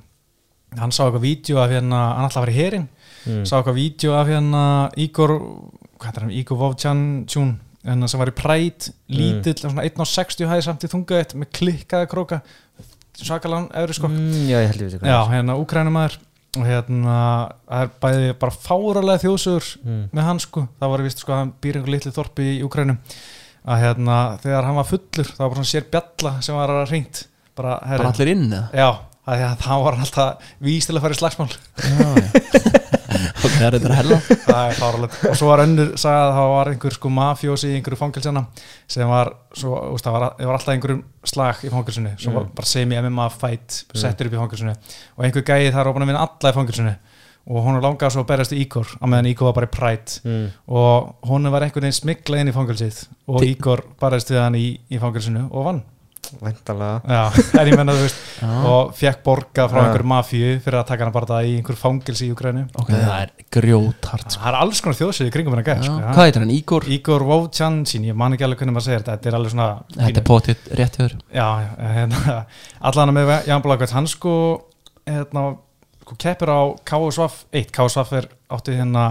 Hann 0.77 0.91
sá 0.91 1.03
eitthvað 1.05 1.21
vídeo 1.27 1.59
af 1.61 1.69
hérna, 1.69 1.99
hann 2.17 2.25
að 2.39 2.45
fara 2.47 2.53
í 2.53 2.57
herin 2.57 2.87
Mm. 3.23 3.45
sá 3.47 3.55
eitthvað 3.61 3.77
vídeo 3.77 4.13
af 4.19 4.27
hérna 4.27 4.89
er 6.17 6.21
hann, 6.25 6.31
Igor 6.35 6.57
Vovchanchun 6.59 7.53
hérna 7.85 8.07
sem 8.09 8.19
var 8.19 8.27
í 8.27 8.35
Pride 8.35 8.91
lítill, 9.09 9.55
svona 9.61 9.85
1.60 9.87 10.49
hæði 10.49 10.63
samt 10.65 10.83
í 10.83 10.89
þungaðið 10.91 11.35
með 11.39 11.51
klikkaða 11.55 12.09
króka 12.11 12.41
svakalan 13.15 13.69
eðru 13.71 13.93
sko. 13.95 14.09
Mm, 14.09 14.47
Já, 14.49 14.59
já, 15.07 15.19
hérna 15.31 15.55
Úkrænumæður 15.61 16.17
og 16.57 16.65
hérna, 16.67 17.15
það 17.69 17.81
er 17.85 17.91
bæði 18.03 18.33
bara 18.39 18.51
fáralega 18.51 19.23
þjóðsugur 19.23 19.69
Mm. 19.85 20.03
með 20.13 20.23
hann 20.23 20.39
sko, 20.39 20.67
það 20.81 20.89
var 20.93 21.01
vist 21.07 21.19
sko 21.23 21.33
hann 21.33 21.53
býr 21.61 21.75
einhver 21.79 21.91
litli 21.95 22.11
þorpi 22.11 22.49
í 22.59 22.63
Úkrænum 22.67 22.97
að 23.63 23.83
hérna, 23.85 24.19
þegar 24.43 24.67
hann 24.67 24.79
var 24.79 24.89
fullur 24.89 25.31
það 25.31 25.45
var 25.45 25.57
svona 25.59 25.71
sér 25.71 25.89
bjalla 25.93 26.35
sem 26.43 26.57
var 26.57 26.73
að 26.73 26.85
reynt 26.91 27.23
bara, 27.55 27.77
herri, 27.87 28.03
bara 28.03 28.13
allir 28.13 28.31
inn 28.33 28.47
eða? 28.49 28.65
já, 28.75 28.89
að 29.23 29.45
að 29.47 29.63
þá 29.63 29.73
var 29.85 29.99
alltaf 30.03 30.49
víst 30.67 30.89
til 30.89 30.97
að 30.97 31.05
fara 31.05 31.15
í 31.15 31.21
slagsmál. 31.21 31.51
Það 33.43 33.65
er 33.67 33.75
þetta 33.75 33.95
hella. 33.97 34.17
Það 34.43 34.61
er 34.63 34.77
fáralegt 34.79 35.25
og 35.29 35.35
svo 35.37 35.49
var 35.49 35.61
önnur 35.63 35.91
sagði 35.99 36.21
að 36.23 36.33
það 36.37 36.49
var 36.53 36.69
einhver 36.71 36.95
sko 36.95 37.11
mafjósi 37.13 37.69
í 37.69 37.75
einhverju 37.77 37.99
fangilsina 37.99 38.43
sem 38.95 39.11
var, 39.11 39.31
svo, 39.55 39.75
úst, 39.93 40.07
það 40.07 40.15
var, 40.15 40.25
það 40.39 40.49
var 40.49 40.57
alltaf 40.57 40.73
einhverjum 40.73 41.01
slag 41.33 41.63
í 41.63 41.71
fangilsinu 41.73 42.13
sem 42.23 42.37
var 42.37 42.47
bara 42.57 42.69
semi-MMA 42.71 43.27
fight 43.35 43.79
settur 43.99 44.29
upp 44.29 44.37
í 44.37 44.41
fangilsinu 44.41 44.73
og 44.73 45.27
einhver 45.27 45.45
gæði 45.47 45.73
þar 45.75 45.91
búin 45.91 46.07
að 46.07 46.11
vinna 46.13 46.25
alla 46.25 46.53
í 46.53 46.57
fangilsinu 46.57 46.95
og 47.47 47.65
hún 47.65 47.81
langaði 47.83 48.15
svo 48.15 48.23
að 48.23 48.29
berjast 48.33 48.53
í 48.55 48.61
Ígor 48.63 48.87
á 48.99 49.05
meðan 49.05 49.27
Ígor 49.33 49.49
var 49.49 49.57
bara 49.59 49.67
í 49.67 49.73
Pride 49.75 50.19
Mm. 50.23 50.45
og 50.67 51.15
hún 51.27 51.49
var 51.51 51.65
einhvern 51.65 51.83
veginn 51.89 51.99
smikla 52.01 52.39
inn 52.39 52.51
í 52.51 52.55
fangilsið 52.55 53.01
og 53.27 53.43
Ígor 53.43 53.83
barðist 53.99 54.31
við 54.31 54.39
hann 54.45 54.55
í, 54.55 54.67
í 54.89 54.99
fangilsinu 55.01 55.49
og 55.51 55.65
vann 55.71 55.81
Já, 57.03 57.23
menna 57.77 57.93
veist 57.93 58.15
og 58.41 58.93
fekk 58.97 59.19
borga 59.25 59.65
frá 59.69 59.81
Já. 59.81 59.83
einhver 59.89 60.05
mafíu 60.07 60.53
fyrir 60.63 60.79
að 60.79 60.87
taka 60.87 61.03
hann 61.05 61.13
bara 61.13 61.27
það 61.29 61.49
í 61.49 61.57
einhver 61.59 61.77
fangilsi 61.77 62.29
í 62.29 62.31
Ukrænu 62.33 62.63
ok, 62.79 62.89
það 62.93 63.17
er 63.19 63.33
grjóthart 63.53 64.31
sko. 64.31 64.39
það 64.41 64.47
er 64.53 64.57
alls 64.61 64.81
konar 64.81 64.97
þjóðsvið 65.01 65.29
í 65.29 65.33
kringum 65.35 65.57
gæð 65.59 65.83
Já. 65.83 65.83
sko, 65.83 65.97
hvað 65.99 66.23
heitir 66.29 66.45
hann, 66.45 66.53
Ígor? 66.55 66.87
Igor 66.95 67.25
Vovchanchin, 67.27 68.07
ég 68.07 68.15
man 68.17 68.33
ekki 68.37 68.47
alveg 68.47 68.63
hvernig 68.63 68.77
maður 68.79 68.87
segir 68.87 69.03
þetta 69.03 69.17
þetta 69.17 69.29
er 69.33 69.37
alveg 69.41 69.53
svona 69.53 69.67
þetta 69.99 70.23
er 70.23 70.27
potið 70.31 70.71
rétt 70.79 70.97
hjá 70.97 71.03
þér 71.03 71.17
hérna, 71.99 72.39
allan 72.89 73.13
með 73.19 73.33
Jan 73.51 73.65
Blakvært 73.67 73.95
hann 73.99 74.09
sko, 74.09 74.35
hérna, 75.05 75.45
sko 76.03 76.19
keppir 76.19 76.51
á 76.51 76.61
KSVF 76.83 77.45
1, 77.55 77.73
KSVF 77.73 78.13
er 78.19 78.29
átti 78.53 78.75
hérna 78.77 79.07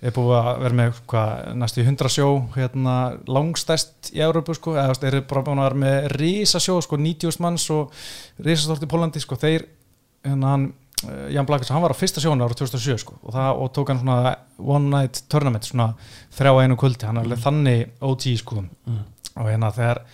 er 0.00 0.14
búið 0.16 0.36
að 0.38 0.50
vera 0.64 0.76
með 0.78 1.00
hvað, 1.10 1.32
næstu 1.60 1.82
í 1.82 1.86
100 1.86 2.12
sjó 2.14 2.28
hérna, 2.54 2.94
langstæst 3.28 4.12
í 4.14 4.22
Európu 4.24 4.56
sko, 4.56 4.74
eða 4.76 4.94
veist, 4.94 5.04
eru 5.04 5.20
bara 5.28 5.44
búin 5.44 5.60
að 5.60 5.68
vera 5.68 5.80
með 5.82 6.08
risasjó, 6.14 6.78
sko, 6.84 6.98
90 7.00 7.40
manns 7.44 7.66
og 7.74 7.92
risastort 8.40 8.86
í 8.86 8.88
Pólandi, 8.90 9.20
sko, 9.20 9.36
þeir 9.40 9.66
hérna 10.24 10.54
hann 10.54 10.66
eh, 11.04 11.26
Jan 11.36 11.48
Blakvært, 11.48 11.72
hann 11.74 11.84
var 11.84 11.92
á 11.92 12.00
fyrsta 12.00 12.24
sjónu 12.24 12.46
ára 12.46 12.56
2007 12.56 12.96
sko, 13.04 13.18
og, 13.20 13.34
það, 13.36 13.50
og 13.60 13.72
tók 13.76 13.92
hann 13.92 14.00
svona 14.00 14.34
one 14.60 14.88
night 14.88 15.22
tournament, 15.32 15.68
svona 15.68 15.90
þrjá 16.38 16.54
einu 16.64 16.80
kvöldi, 16.80 17.08
hann 17.08 17.20
er 17.20 17.28
alveg 17.28 17.44
þannig 17.44 18.04
OG 18.08 18.28
sko, 18.40 18.64
og 19.36 19.50
hérna 19.50 19.72
þegar 19.76 20.04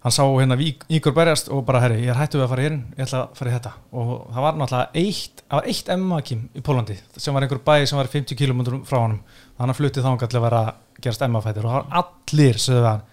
hann 0.00 0.14
sá 0.14 0.22
hérna 0.24 0.56
Ígor 0.60 1.14
berjast 1.16 1.50
og 1.52 1.64
bara 1.68 1.82
herri, 1.84 2.00
ég 2.06 2.14
er 2.14 2.18
hættu 2.18 2.40
við 2.40 2.46
að 2.46 2.52
fara 2.54 2.66
hérinn 2.66 2.82
ég 2.96 3.04
ætla 3.04 3.22
að 3.22 3.38
fara 3.38 3.50
í 3.50 3.54
þetta. 3.58 3.72
Og 3.92 4.12
það 4.32 4.46
var 4.46 4.60
náttúrulega 4.60 5.04
eitt, 5.04 5.42
það 5.44 5.60
var 5.60 5.70
eitt 5.72 5.92
MMA-kim 5.96 6.44
í 6.56 6.64
Pólandi 6.64 6.98
sem 7.16 7.36
var 7.36 7.46
einhver 7.46 7.62
bæ 7.66 7.74
sem 7.84 8.00
var 8.00 8.10
50 8.14 8.40
km 8.40 8.62
frá 8.88 9.00
honum. 9.02 9.20
Þannig 9.58 9.74
að 9.74 9.80
fluttið 9.80 10.06
þangað 10.08 10.32
til 10.32 10.40
að 10.40 10.46
vera 10.46 10.62
að 10.64 11.02
gerast 11.04 11.26
MMA-fættir 11.26 11.66
og 11.66 11.74
það 11.74 11.80
var 11.80 12.04
allir 12.04 12.62
sögðu 12.64 12.86
hann 12.88 13.08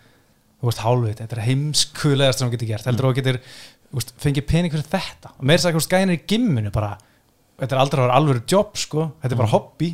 þú 0.57 0.69
veist 0.71 0.81
hálfveit, 0.81 1.19
þetta 1.21 1.37
er 1.37 1.43
heimskulegast 1.45 2.39
sem 2.39 2.47
hann 2.47 2.53
getur 2.55 2.69
gert, 2.71 2.87
heldur 2.89 3.05
þú 3.05 3.11
að 3.11 3.19
getur 3.19 3.39
veist, 3.93 4.13
fengið 4.21 4.47
pening 4.49 4.73
fyrir 4.73 4.87
þetta? 4.89 5.33
Og 5.37 5.47
meira 5.47 5.63
sækjum 5.63 5.83
skænir 5.85 6.17
í 6.17 6.23
gimminu 6.29 6.71
bara. 6.73 6.95
Þetta 7.57 7.75
er 7.75 7.81
aldrei 7.81 8.01
að 8.01 8.07
vera 8.07 8.19
alvöru 8.21 8.43
jobb 8.49 8.77
sko. 8.77 9.09
Þetta 9.21 9.35
er 9.35 9.41
bara 9.41 9.53
hobby. 9.53 9.91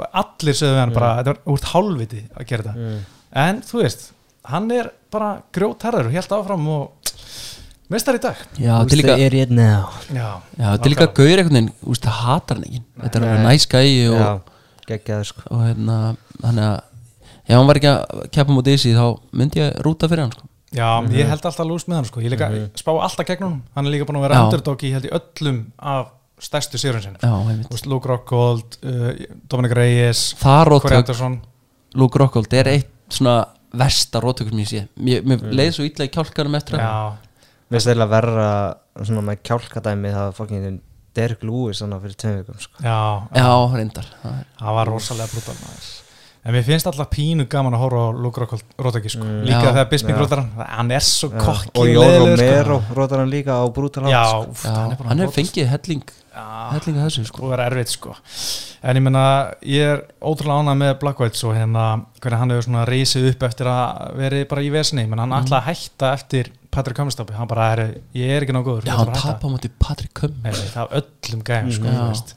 Og 0.00 0.18
allir 0.22 0.56
sögðu 0.56 0.76
við 0.76 0.82
hann 0.82 0.96
bara, 0.96 1.12
þetta 1.20 1.34
var 1.34 1.54
úr 1.54 1.68
hálfviti 1.72 2.22
að 2.30 2.48
gera 2.50 2.66
þetta. 2.66 2.88
Mm. 2.90 3.00
en 3.44 3.62
þú 3.66 3.82
veist, 3.82 4.06
hann 4.52 4.70
er 4.74 4.90
bara 5.12 5.30
grjótarður 5.54 6.10
og 6.10 6.16
helt 6.16 6.34
áfram 6.36 6.68
og 6.74 7.12
mestar 7.90 8.18
í 8.18 8.22
dag. 8.22 8.44
Já, 8.60 8.74
er 8.78 9.00
líka 9.00 9.16
the 9.16 9.26
idiot 9.26 9.54
now? 9.54 9.88
já, 10.10 10.28
er 10.58 10.92
líka 10.92 11.08
gauður 11.10 11.42
einhvern 11.42 11.58
veginn, 11.58 11.72
úst, 11.90 12.06
það 12.06 12.20
hatar 12.24 12.60
hann 12.60 12.68
ekki. 12.68 12.84
Þetta 13.00 13.18
er 13.18 13.26
alveg 13.26 13.40
Nei. 13.40 13.48
næs 13.48 13.66
gæi 13.70 13.90
og, 14.14 15.26
sko. 15.30 15.46
og 15.50 15.64
hérna, 15.66 15.98
þannig 16.42 16.68
að 16.68 16.78
ef 17.50 17.56
hann 17.56 17.66
var 17.70 17.80
ekki 17.80 17.90
að 17.90 18.22
keppa 18.36 18.54
mútið 18.54 18.76
þessi 18.76 18.94
þá 18.94 19.04
myndi 19.40 19.62
ég 19.62 19.82
rúta 19.86 20.10
fyrir 20.10 20.26
hann 20.26 20.32
sko. 20.36 20.46
já 20.70 20.88
ég 21.16 21.30
held 21.32 21.50
alltaf 21.50 21.66
lúst 21.66 21.90
með 21.90 22.00
hann 22.00 22.08
sko. 22.10 22.22
ég 22.22 22.34
líka 22.34 22.50
spá 22.78 22.92
alltaf 22.94 23.26
gegn 23.26 23.46
honum. 23.46 23.60
Hann 23.74 23.90
er 23.90 23.96
líka 23.96 24.06
búin 24.06 24.20
að 24.20 24.26
vera 24.28 24.42
underdog 24.46 24.86
í 24.86 24.94
held 24.94 25.10
í 25.10 25.14
öllum 25.18 25.62
af 25.78 26.12
stærstu 26.40 26.78
sérun 26.80 27.02
sinni 27.04 27.86
Luke 27.90 28.08
Rockhold, 28.08 28.78
uh, 28.86 29.10
Dominic 29.50 29.74
Reyes 29.76 30.30
Það 30.40 30.76
Corey 30.78 31.02
Anderson. 31.02 31.40
Luke 31.98 32.18
Rockhold, 32.22 32.52
er 32.54 32.70
eitt 32.70 32.92
svona 33.10 33.42
versta 33.72 34.20
róttökur 34.22 34.50
sem 34.54 34.62
ég 34.64 34.68
sé. 34.70 34.84
Mér, 34.98 35.22
mér 35.26 35.42
leið 35.54 35.72
svo 35.76 35.86
illa 35.86 36.06
í 36.06 36.12
kjálkanum 36.12 36.56
eftir 36.58 36.78
að 36.78 36.84
já, 36.86 36.94
Mér 37.70 37.78
finnst 37.78 37.86
það 38.02 38.10
verra 38.10 38.46
svona 39.06 39.22
með 39.28 39.42
kjálkadæmi 39.46 40.10
það 40.10 40.24
var 40.26 40.38
fucking 40.40 40.80
Derek 41.14 41.42
Lewis 41.46 41.80
þannig 41.82 42.04
fyrir 42.04 42.16
tveim 42.22 42.36
vikum 42.40 42.60
sko. 42.62 42.82
já, 42.82 42.98
Já, 43.34 43.50
reyndar. 43.76 44.08
Það 44.22 44.40
það 44.60 44.76
var 44.78 44.90
rosalega 44.90 45.32
brútal 45.34 45.56
maður 45.60 45.88
en 46.44 46.54
mér 46.54 46.64
finnst 46.64 46.88
alltaf 46.88 47.10
pínu 47.12 47.44
gaman 47.52 47.74
að 47.76 47.82
horfa 47.84 48.04
á 48.04 48.08
Luke 48.16 48.46
Rótaki 48.80 49.12
sko. 49.12 49.24
Mm. 49.26 49.42
líka 49.44 49.60
Já. 49.60 49.72
þegar 49.74 49.90
Bisping 49.90 50.16
Já. 50.16 50.20
rótar 50.22 50.42
hann 50.78 50.90
er 50.96 51.04
svo 51.04 51.28
Já. 51.28 51.38
kokki 51.44 51.74
og 51.74 51.90
Jón 51.92 52.16
Romero 52.24 52.80
rótar 52.96 53.18
hann 53.24 53.30
líka 53.32 53.60
á 53.60 53.64
Brutal 53.68 54.08
House 54.08 54.64
hann 54.68 54.92
er 54.92 54.96
bara 54.96 55.08
hann 55.12 55.22
hefur 55.24 55.36
fengið 55.36 55.68
helling 55.74 56.02
Já, 56.30 56.70
helling 56.72 56.96
að 56.96 57.06
þessu 57.08 57.26
sko 57.26 57.48
og 57.48 57.52
er 57.56 57.64
erfitt 57.66 57.92
sko 57.92 58.14
en 58.80 58.96
ég 58.96 59.02
menna, 59.04 59.24
ég 59.66 59.82
er 59.96 60.02
ótrúlega 60.22 60.62
ánað 60.62 60.78
með 60.80 60.92
Black 61.02 61.20
White 61.20 61.42
og 61.44 61.56
hérna 61.58 61.84
hvernig 62.22 62.40
hann 62.40 62.54
hefur 62.54 62.66
svona 62.68 62.84
reysið 62.88 63.28
upp 63.34 63.42
eftir 63.50 63.68
að 63.68 64.14
veri 64.16 64.44
bara 64.48 64.64
í 64.64 64.70
vesni, 64.72 65.04
menn 65.10 65.20
hann 65.20 65.34
ætlaði 65.36 65.60
að 65.60 65.68
hætta 65.68 66.12
eftir 66.16 66.52
Patrick 66.70 66.96
Cummins-tappi, 66.96 67.34
hann 67.34 67.50
bara 67.50 67.66
er 67.74 67.82
ég 68.16 68.30
er 68.30 68.46
ekki 68.46 68.54
nóg 68.54 68.68
góður, 68.68 68.86
Já, 68.86 68.94
hann 68.94 69.10
ætla 69.10 69.18
að 69.18 69.24
hætta. 69.24 69.34
tapa 69.34 69.50
á 69.50 69.52
móti 69.52 69.72
Patrick 69.74 70.14
Cummins 70.16 70.44
Nei, 70.46 70.52
nei, 70.54 70.70
það 70.70 70.86
var 70.86 71.02
öllum 71.02 71.42
gæðum 71.50 71.72
sko, 71.76 71.94
veist. 71.98 72.34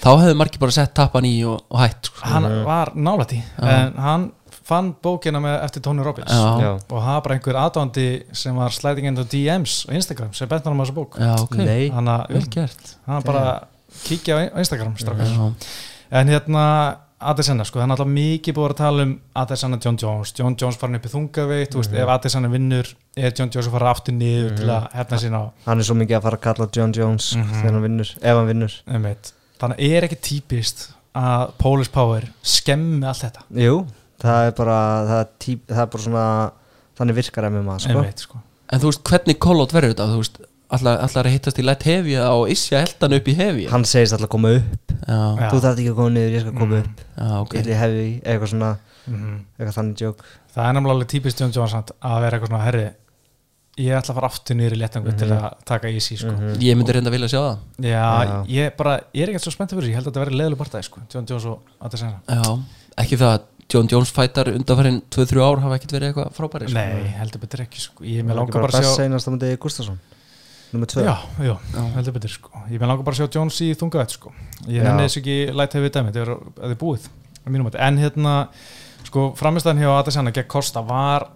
Þá 0.00 0.10
hefðu 0.22 0.36
margir 0.40 0.60
bara 0.62 0.72
sett 0.72 0.94
tappan 0.96 1.26
í 1.28 1.34
og, 1.46 1.60
og 1.70 1.78
hætt 1.82 2.08
sko. 2.08 2.20
hann 2.24 2.42
Mhm. 2.48 2.64
var 2.64 2.92
nálægt 2.94 3.32
í 3.36 3.42
en 3.62 3.92
hann 4.00 4.32
fann 4.70 4.94
bókina 5.02 5.40
með 5.42 5.64
eftir 5.64 5.82
Tony 5.82 6.02
Robbins 6.02 6.30
Já, 6.30 6.60
Já. 6.60 6.70
og 6.90 7.02
var 7.02 7.20
bara 7.22 7.34
einhver 7.38 7.56
aðdándi 7.58 8.22
sem 8.32 8.54
var 8.56 8.70
sliding 8.70 9.06
into 9.06 9.24
DMs 9.24 9.86
á 9.88 9.92
Instagram 9.94 10.32
sem 10.32 10.48
bent 10.48 10.64
hann 10.64 10.72
um 10.78 10.84
þessu 10.86 10.94
bók 10.94 11.18
já 11.18 11.34
ok, 11.42 11.56
Nei. 11.56 11.90
hann 11.90 12.06
hann 12.06 13.22
bara 13.24 13.64
kíkja 14.04 14.50
á 14.54 14.58
Instagram. 14.58 14.94
Já, 14.96 15.52
En 16.12 16.26
hérna 16.28 16.96
Adesanya, 17.20 17.64
sko, 17.66 17.78
það 17.78 17.82
er 17.82 17.88
náttúrulega 17.90 18.16
mikið 18.16 18.54
búið 18.56 18.70
að 18.70 18.76
tala 18.76 19.02
um 19.02 19.20
Adesanya 19.36 19.78
John 19.84 19.96
Jones, 20.00 20.32
John 20.32 20.56
Jones 20.56 20.76
farin 20.76 20.94
upp 20.96 21.04
í 21.04 21.10
þungaveitt, 21.12 21.68
þú 21.74 21.82
veist, 21.82 21.92
ef 21.92 22.08
Adesanya 22.08 22.48
vinnur 22.48 22.86
er 23.16 23.30
John 23.36 23.50
Jones 23.52 23.66
að 23.68 23.72
fara 23.72 23.90
aftur 23.92 24.14
niður 24.14 24.56
til 24.56 24.66
að 24.72 24.86
hérna 24.94 25.18
sína 25.20 25.36
á 25.36 25.44
hann 25.66 25.78
er 25.78 25.84
svo 25.84 25.94
mikið 26.00 26.16
að 26.16 26.22
fara 26.22 26.36
að 26.38 26.40
kalla 26.40 26.68
John 26.72 26.92
Jones 26.96 27.34
Mhm. 27.36 27.52
þegar 27.60 27.72
hann 27.72 27.82
vinnur, 27.82 28.10
ef 28.22 28.36
hann 28.36 28.46
vinnur. 28.48 28.72
Þannig 29.60 29.78
að 29.80 29.96
er 29.96 30.06
ekki 30.08 30.18
típist 30.28 30.86
að 31.20 31.50
Polish 31.60 31.90
Power 31.94 32.28
skemmi 32.42 33.06
allt 33.06 33.24
þetta? 33.24 33.42
Jú, 33.60 33.74
það 34.22 34.46
er 34.50 34.54
bara 34.60 34.78
það 35.08 35.18
er, 35.24 35.28
típ, 35.44 35.64
það 35.70 35.82
er 35.84 35.90
bara 35.94 36.04
svona 36.06 36.26
þannig 37.00 37.18
virkar 37.20 37.48
MMA 37.50 37.78
sko. 37.80 37.90
einmitt, 37.96 38.24
sko. 38.26 38.40
En 38.70 38.80
þú 38.82 38.90
veist, 38.92 39.02
hvernig 39.10 39.38
call-out 39.42 39.72
verður 39.74 39.94
þetta? 39.94 40.06
Þú 40.12 40.20
veist, 40.20 40.36
allar, 40.70 41.00
allar 41.06 41.26
að 41.26 41.34
hittast 41.34 41.58
í 41.58 41.64
light 41.66 41.82
heavy 41.88 42.14
og 42.22 42.44
isja 42.52 42.82
heldan 42.84 43.16
upp 43.18 43.30
í 43.32 43.34
heavy? 43.34 43.64
Hann 43.72 43.84
segist 43.88 44.14
alltaf 44.14 44.28
að 44.28 44.34
koma 44.36 44.52
upp. 44.60 44.94
Já, 45.00 45.48
þú 45.50 45.60
þarf 45.64 45.80
ekki 45.80 45.90
að 45.90 45.96
koma 45.98 46.12
niður, 46.14 46.36
ég 46.36 46.44
skal 46.44 46.54
koma 46.60 46.76
Mm. 46.76 46.84
upp. 46.84 47.00
Já, 47.16 47.30
ok. 47.40 47.54
Ég 47.58 47.66
er 47.66 47.80
hefi, 47.80 48.22
eitthvað 48.22 48.52
svona 48.54 48.70
mm 49.10 49.36
eitthvað 49.58 49.76
þannig 49.80 50.00
joke. 50.04 50.24
Það 50.54 50.68
er 50.70 50.90
alveg 50.92 51.08
típist 51.10 51.40
Jones 51.40 51.70
samt 51.72 51.90
að 52.02 52.20
vera 52.22 52.36
eitthvað 52.38 52.50
svona, 52.52 52.64
herri 52.64 52.84
ég 53.80 53.96
ætla 53.96 54.12
að 54.12 54.18
fara 54.20 54.28
aftur 54.30 54.56
niður 54.58 54.74
í 54.76 54.80
léttangu 54.82 55.14
til 55.18 55.28
að 55.34 55.46
taka 55.68 55.88
easy, 55.92 56.16
sko 56.20 56.32
Mhm. 56.34 56.58
Ég 56.60 56.76
myndi 56.76 56.92
reynda 56.96 57.10
að 57.10 57.16
vilja 57.16 57.30
sjá 57.32 57.40
það 57.40 57.86
Já, 57.86 58.08
Já. 58.28 58.44
ég 58.48 58.76
bara, 58.76 58.98
ég 59.14 59.22
er 59.24 59.32
ekki 59.32 59.42
svo 59.44 59.52
spenntið 59.54 59.78
fyrir 59.78 59.86
þessu, 59.88 59.92
ég 59.92 59.98
held 60.00 60.06
að 60.06 60.12
þetta 60.12 60.24
verði 60.24 60.38
leðileg 60.40 60.60
partæði, 60.60 60.84
sko, 60.90 61.00
John 61.14 61.26
Jones 61.30 61.46
og 61.46 61.58
Já, 62.28 62.58
ekki 63.04 63.16
það 63.20 63.32
að 63.34 63.48
John 63.70 63.86
Jones 63.86 64.10
fætar 64.10 64.48
undanfærin 64.50 64.96
2-3 65.14 65.42
ár 65.46 65.60
hafa 65.62 65.76
ekkert 65.78 65.92
verið 65.94 66.08
eitthvað 66.10 66.32
frábæri 66.34 66.68
sko. 66.68 66.74
Nei, 66.74 67.10
heldur 67.20 67.40
betur 67.44 67.60
ekki, 67.62 67.78
sko 67.84 68.02
ég 68.04 68.24
með 68.26 68.34
langar 68.40 68.52
bara 68.60 68.66
að 68.66 68.80
best 68.80 68.88
sjá 68.90 68.96
seinast 69.04 69.28
á 69.28 69.30
myndi 69.30 69.50
Gustafsson 69.62 69.98
nummer 70.72 70.86
2 70.90 71.04
Já, 71.06 71.14
já, 71.38 71.54
Já. 71.74 71.84
heldur 71.94 72.12
betur 72.18 72.30
sko 72.34 72.50
Ég 72.70 72.80
með 72.82 72.88
langar 72.90 73.04
bara 73.06 73.14
að 73.14 73.20
sjá 73.22 73.30
Jones 73.36 73.60
í 73.62 73.68
þungaðett 73.78 74.10
sko 74.16 74.32
Ég 74.66 74.82
Já. 74.82 74.88
nenni 74.90 75.06
þessu 75.06 75.22
ekki 75.22 75.36
læt 75.54 75.72
hefur 75.78 75.90
dæmi 75.94 76.10
Þetta 76.10 76.66
er, 76.66 76.74
búið 76.82 77.06
að. 77.46 77.78
En 77.80 77.96
hérna, 77.98 78.34
sko, 79.06 79.32
framistæðan 79.38 79.78
hjá 79.80 79.90
Adesanya 80.02 80.32
gegn 80.34 80.48
Costa 80.50 80.82
var 80.82 81.28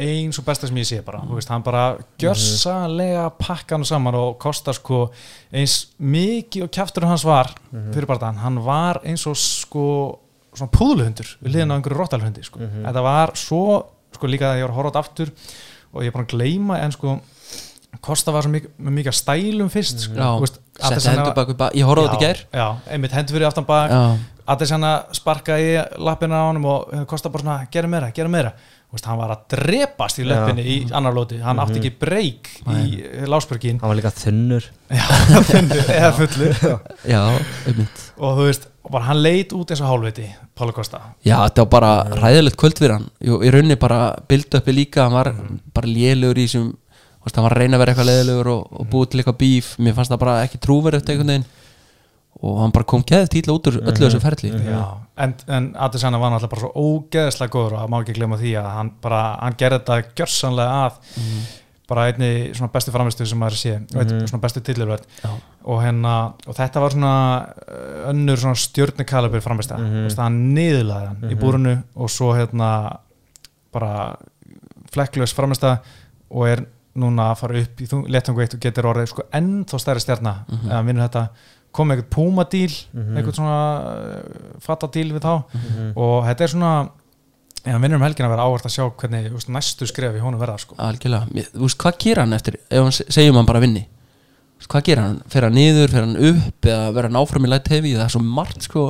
eins 0.00 0.38
og 0.40 0.46
besta 0.46 0.68
sem 0.68 0.78
ég 0.80 0.88
sé 0.88 1.00
bara. 1.04 1.20
Þú 1.28 1.36
veist, 1.36 1.50
hann 1.52 1.64
bara 1.66 1.82
gjörsalega 2.20 3.26
pakka 3.38 3.76
hann 3.76 3.84
saman 3.88 4.16
og 4.18 4.38
Costa 4.42 4.72
sko 4.76 5.04
eins 5.52 5.78
mikið 6.00 6.66
og 6.66 6.72
kjaftur 6.72 7.06
hans 7.08 7.24
var 7.28 7.52
fyrir 7.72 8.08
bara 8.08 8.22
þann, 8.26 8.40
hann 8.42 8.60
var 8.64 9.02
eins 9.04 9.26
og 9.30 9.36
sko 9.40 9.84
svona 10.52 10.72
púðluhundur 10.72 11.28
við 11.40 11.54
liðan 11.56 11.72
á 11.72 11.76
einhverju 11.78 11.98
rottalhundi 12.00 12.44
sko. 12.44 12.60
þetta 12.60 13.04
var 13.04 13.32
svo, 13.40 13.62
sko 14.12 14.28
líka 14.28 14.52
að 14.52 14.60
ég 14.60 14.66
var 14.66 14.74
að 14.74 14.80
horfa 14.80 14.88
á 14.88 14.92
þetta 14.92 15.04
aftur 15.06 15.30
og 15.92 16.02
ég 16.02 16.10
er 16.10 16.16
bara 16.16 16.26
að 16.28 16.34
gleyma 16.36 16.80
en 16.82 16.96
sko 16.96 17.20
Kosta 18.02 18.32
var 18.32 18.42
svo 18.42 18.50
mikið, 18.50 19.12
stælum 19.12 19.68
fyrst 19.70 20.06
sko. 20.06 20.14
Já, 20.16 20.30
Þú 20.40 20.46
veist, 20.46 21.08
hendur 21.12 21.34
bak 21.36 21.50
við 21.50 21.58
bak 21.60 21.74
Ég 21.76 21.84
horfði 21.86 22.06
þetta 22.08 22.16
í 22.16 22.22
gær. 22.24 22.38
Já, 22.56 22.64
einmitt 22.88 23.12
hendur 23.12 23.36
fyrir 23.36 23.46
aftan 23.50 23.66
bak. 23.68 23.92
Já, 23.92 24.00
Adesanya 24.52 24.92
sparkaði 25.14 25.66
í 25.74 25.82
lappina 26.02 26.40
á 26.40 26.44
honum 26.48 26.64
og 26.72 26.94
Kosta 27.10 27.30
bara 27.30 27.44
svona, 27.44 27.56
gera 27.70 27.90
meira, 27.92 28.08
gera 28.16 28.32
meira 28.32 28.54
veist, 28.92 29.06
hann 29.08 29.20
var 29.20 29.32
að 29.34 29.44
drepast 29.54 30.20
í 30.20 30.26
löppinni 30.28 30.64
í 30.68 30.76
annar 30.92 31.14
lóti, 31.16 31.38
hann 31.42 31.60
átti 31.62 31.80
ekki 31.80 31.94
breyk 32.02 32.50
í 32.68 33.26
Lásbergin 33.30 33.80
hann 33.80 33.92
var 33.92 33.98
líka 33.98 34.12
þunnur. 34.14 34.66
Eða 35.98 36.12
fullur. 36.18 36.58
Já, 37.08 37.22
einmitt. 37.70 38.04
Og 38.20 38.36
þú 38.36 38.48
veist, 38.50 38.68
bara 38.90 39.08
hann 39.08 39.22
leit 39.22 39.52
út 39.56 39.72
eins 39.72 39.82
og 39.82 39.88
hálfviti 39.88 40.26
Pála 40.58 40.74
Kosta? 40.76 41.00
Já, 41.24 41.36
þetta 41.46 41.64
var 41.64 41.70
bara 41.72 41.92
ræðilegt 42.18 42.58
kvöld 42.60 42.80
fyrir 42.80 42.96
hann 42.98 43.08
Jú, 43.24 43.38
Í 43.40 43.52
rauninni 43.54 43.78
bara 43.80 44.00
build 44.28 44.58
uppi 44.58 44.74
líka 44.74 45.06
Hann 45.06 45.16
var 45.16 45.30
bara 45.74 45.88
lélugur 45.88 46.40
í 46.42 46.46
veist, 46.50 47.36
Hann 47.36 47.46
var 47.46 47.54
að 47.56 47.62
reyna 47.62 47.78
að 47.78 47.84
vera 47.84 47.94
eitthvað 47.94 48.10
leðilegur 48.10 48.52
og, 48.52 48.76
og 48.80 48.88
búið 48.92 49.12
til 49.12 49.22
eitthvað 49.22 49.38
bíf 49.44 49.72
Mér 49.78 49.96
fannst 49.96 50.14
það 50.14 50.22
bara 50.24 50.36
ekki 50.46 50.60
trúverið 50.66 51.02
eftir 51.02 51.14
einhvern 51.16 51.34
veginn 51.34 51.48
Og 52.40 52.60
hann 52.62 52.72
bara 52.72 52.84
kom 52.84 53.02
geðið 53.06 53.28
títla 53.28 53.54
út 53.54 53.66
úr 53.70 53.80
öllu 53.82 54.06
þessu 54.08 54.20
ferli 54.20 54.50
Já, 54.50 54.84
en, 55.16 55.34
en 55.46 55.66
Adesanya 55.76 56.18
var 56.18 56.32
náttúrulega 56.32 56.54
bara 56.54 56.60
svo 56.60 56.72
ógeðslega 56.74 57.52
góður 57.52 57.74
og 57.76 57.82
það 57.82 57.90
má 57.92 57.98
ekki 58.00 58.14
glemma 58.16 58.38
því 58.40 58.54
að 58.58 58.70
hann 58.76 58.90
bara, 59.04 59.20
hann 59.42 59.58
gerði 59.60 59.78
þetta 59.78 59.98
gjörsanlega 60.16 60.78
að 60.86 60.92
bara 61.92 62.06
einni 62.08 62.30
svona 62.56 62.72
bestu 62.72 62.92
framistu 62.94 63.26
sem 63.28 63.38
maður 63.38 63.58
sé, 63.60 63.72
mm 63.78 63.86
-hmm. 64.00 64.26
svona 64.30 64.42
bestu 64.42 64.60
tillurverð 64.64 65.04
Já. 65.22 65.30
og 65.64 65.82
hérna, 65.82 66.32
og 66.46 66.54
þetta 66.56 66.80
var 66.80 66.90
svona 66.90 67.14
uh, 67.68 68.10
önnur 68.10 68.36
svona 68.38 68.54
stjórnikalabur 68.54 69.40
framista, 69.40 69.76
mm 69.76 69.84
Mhm. 69.84 70.06
-hmm. 70.06 70.20
hann 70.22 70.54
niðurlaði 70.54 71.06
hann 71.06 71.30
í 71.30 71.34
búrunu 71.38 71.82
og 71.94 72.10
svo 72.10 72.32
hérna 72.34 72.98
bara 73.72 74.16
flekklaus 74.90 75.34
framista 75.34 75.78
og 76.30 76.48
er 76.48 76.66
núna 76.96 77.30
að 77.32 77.38
fara 77.38 77.60
upp 77.60 77.80
í 77.80 77.86
letangu 78.08 78.40
eitt 78.40 78.54
og 78.54 78.60
getur 78.60 78.84
orðið 78.84 79.06
sko 79.06 79.22
ennþá 79.32 79.78
stærri 79.78 80.00
stjarnar 80.00 80.44
mm 80.48 80.58
-hmm. 80.58 80.70
eða 80.70 80.84
vinnur 80.86 81.08
þetta 81.08 81.28
kom 81.72 81.88
með 81.88 82.00
eitthvað 82.02 82.10
púma 82.16 82.44
díl 82.52 82.72
eitthvað 83.16 83.36
svona 83.38 83.60
uh, 83.82 84.58
fatta 84.64 84.88
díl 84.92 85.08
við 85.16 85.22
þá. 85.24 85.32
Og 85.96 86.18
þetta 86.28 86.44
er 86.46 86.52
svona 86.52 86.72
en 87.62 87.76
hann 87.76 87.82
vinnur 87.84 88.00
um 88.00 88.02
helgin 88.06 88.26
að 88.26 88.32
vera 88.34 88.44
áherslu 88.48 88.68
að 88.68 88.74
sjá 88.74 88.84
hvernig 88.98 89.28
þú 89.30 89.36
veist, 89.38 89.50
næstu 89.54 89.86
skref 89.86 90.16
í 90.18 90.22
honum 90.24 90.40
verða 90.42 90.58
sko. 90.58 90.74
Algjörlega, 90.82 91.46
þú 91.54 91.62
veist, 91.68 91.78
hvað 91.84 91.98
gera 92.02 92.24
hann 92.26 92.34
eftir 92.36 92.56
Ef 92.68 92.80
hann 92.82 92.96
se- 92.96 93.06
segjum 93.14 93.38
hann 93.38 93.46
bara 93.48 93.60
vinni? 93.62 93.84
Hvað 94.62 94.84
gera 94.86 95.04
hann, 95.08 95.20
fer 95.30 95.42
hann 95.46 95.56
niður, 95.58 95.88
fer 95.90 96.04
hann 96.06 96.16
upp 96.18 96.66
Eða 96.70 96.90
verður 96.94 97.08
hann 97.10 97.20
áfram 97.22 97.46
í 97.46 97.50
light 97.50 97.70
heavy? 97.72 97.94
Það 97.98 98.04
er 98.04 98.12
svo 98.14 98.20
margt 98.26 98.66
sko. 98.68 98.84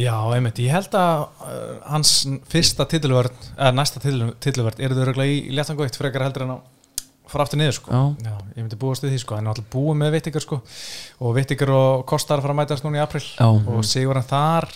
Já, 0.00 0.14
einmitt, 0.32 0.56
ég 0.64 0.72
held 0.72 0.94
að 0.96 1.26
uh, 1.44 1.72
hans 1.92 2.12
fyrsta 2.48 2.86
tilluvörð 2.88 3.48
eða 3.58 3.72
næsta 3.76 4.00
tilluvörð 4.00 4.78
eru 4.80 4.96
þau 4.96 5.02
regla 5.10 5.26
í 5.28 5.34
léttangu 5.52 5.84
eitt 5.84 5.98
frekar 6.00 6.24
heldur 6.24 6.46
en 6.46 6.54
að 6.54 6.62
fara 7.32 7.46
aftur 7.46 7.60
niður 7.60 7.76
sko. 7.78 7.90
Já. 8.22 8.32
ég 8.52 8.62
myndi 8.62 8.78
búast 8.80 9.04
við 9.04 9.14
því 9.14 9.20
sko, 9.22 9.36
hann 9.38 9.48
er 9.48 9.52
alltaf 9.54 9.68
búið 9.72 9.98
með 10.02 10.14
vittingar 10.16 10.44
sko. 10.44 10.60
Og 11.22 11.34
vittingar 11.36 11.74
og 11.76 12.06
kostar 12.08 12.38
að 12.40 12.46
fara 12.46 12.56
að 12.56 12.60
mætast 12.62 12.86
núna 12.86 13.00
í 13.00 13.02
april 13.02 13.22
Já. 13.24 13.48
og 13.48 13.84
sigur 13.88 14.18
hann 14.20 14.28
þar 14.28 14.68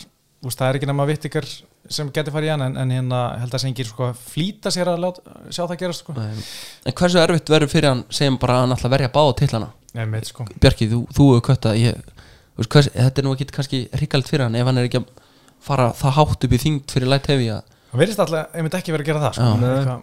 úst, 0.47 0.59
það 0.59 0.69
er 0.69 0.79
ekki 0.79 0.91
nema 0.91 1.07
vittingar 1.09 1.49
sem 1.97 2.09
getur 2.11 2.35
farið 2.35 2.49
í 2.49 2.53
hann 2.55 2.65
en, 2.67 2.77
en 2.83 2.95
hérna 2.97 3.21
held 3.41 3.55
að 3.55 3.63
sengir 3.63 3.87
sko 3.89 4.11
flýta 4.19 4.73
sér 4.75 4.91
að 4.91 5.05
lát, 5.05 5.21
sjá 5.55 5.63
það 5.63 5.79
gerast 5.85 6.03
sko. 6.03 6.17
En 6.19 6.97
hversu 6.99 7.21
erfitt 7.23 7.53
verður 7.53 7.71
fyrir 7.71 7.93
hann 7.93 8.03
Segjum 8.11 8.41
bara 8.43 8.59
að 8.59 8.65
hann 8.65 8.75
að 8.77 8.97
verja 8.97 9.13
báða 9.15 9.37
titlana? 9.43 9.71
Einmitt 9.97 10.33
sko. 10.33 10.49
Bjarki, 10.61 10.91
þú, 10.91 11.05
þú 11.15 11.29
hefur 11.31 11.45
kvötta 11.51 11.77
ég, 11.79 12.03
þú 12.57 12.65
veist, 12.65 12.73
hvers, 12.75 12.91
Þetta 12.97 13.23
er 13.23 13.29
nú 13.29 13.37
ekki 13.37 13.49
kannski 13.55 13.81
ríkald 14.03 14.29
fyrir 14.29 14.49
hann 14.49 14.59
Ef 14.59 14.67
hann 14.69 14.83
er 14.83 14.91
ekki 14.91 15.01
að 15.01 15.25
fara 15.67 15.89
það 15.97 16.19
hátt 16.19 16.49
upp 16.49 16.57
í 16.59 16.63
þyngd 16.67 16.97
Fyrir 16.97 17.13
light 17.13 17.31
heavy 17.31 17.49
að 17.55 17.63
hann 17.97 18.03
verðist 18.03 18.21
alltaf 18.21 18.57
einmitt 18.57 18.77
ekki 18.77 18.93
verið 18.93 19.07
að 19.07 19.13
gera 19.13 19.25
það 19.25 19.39
sko, 19.39 19.97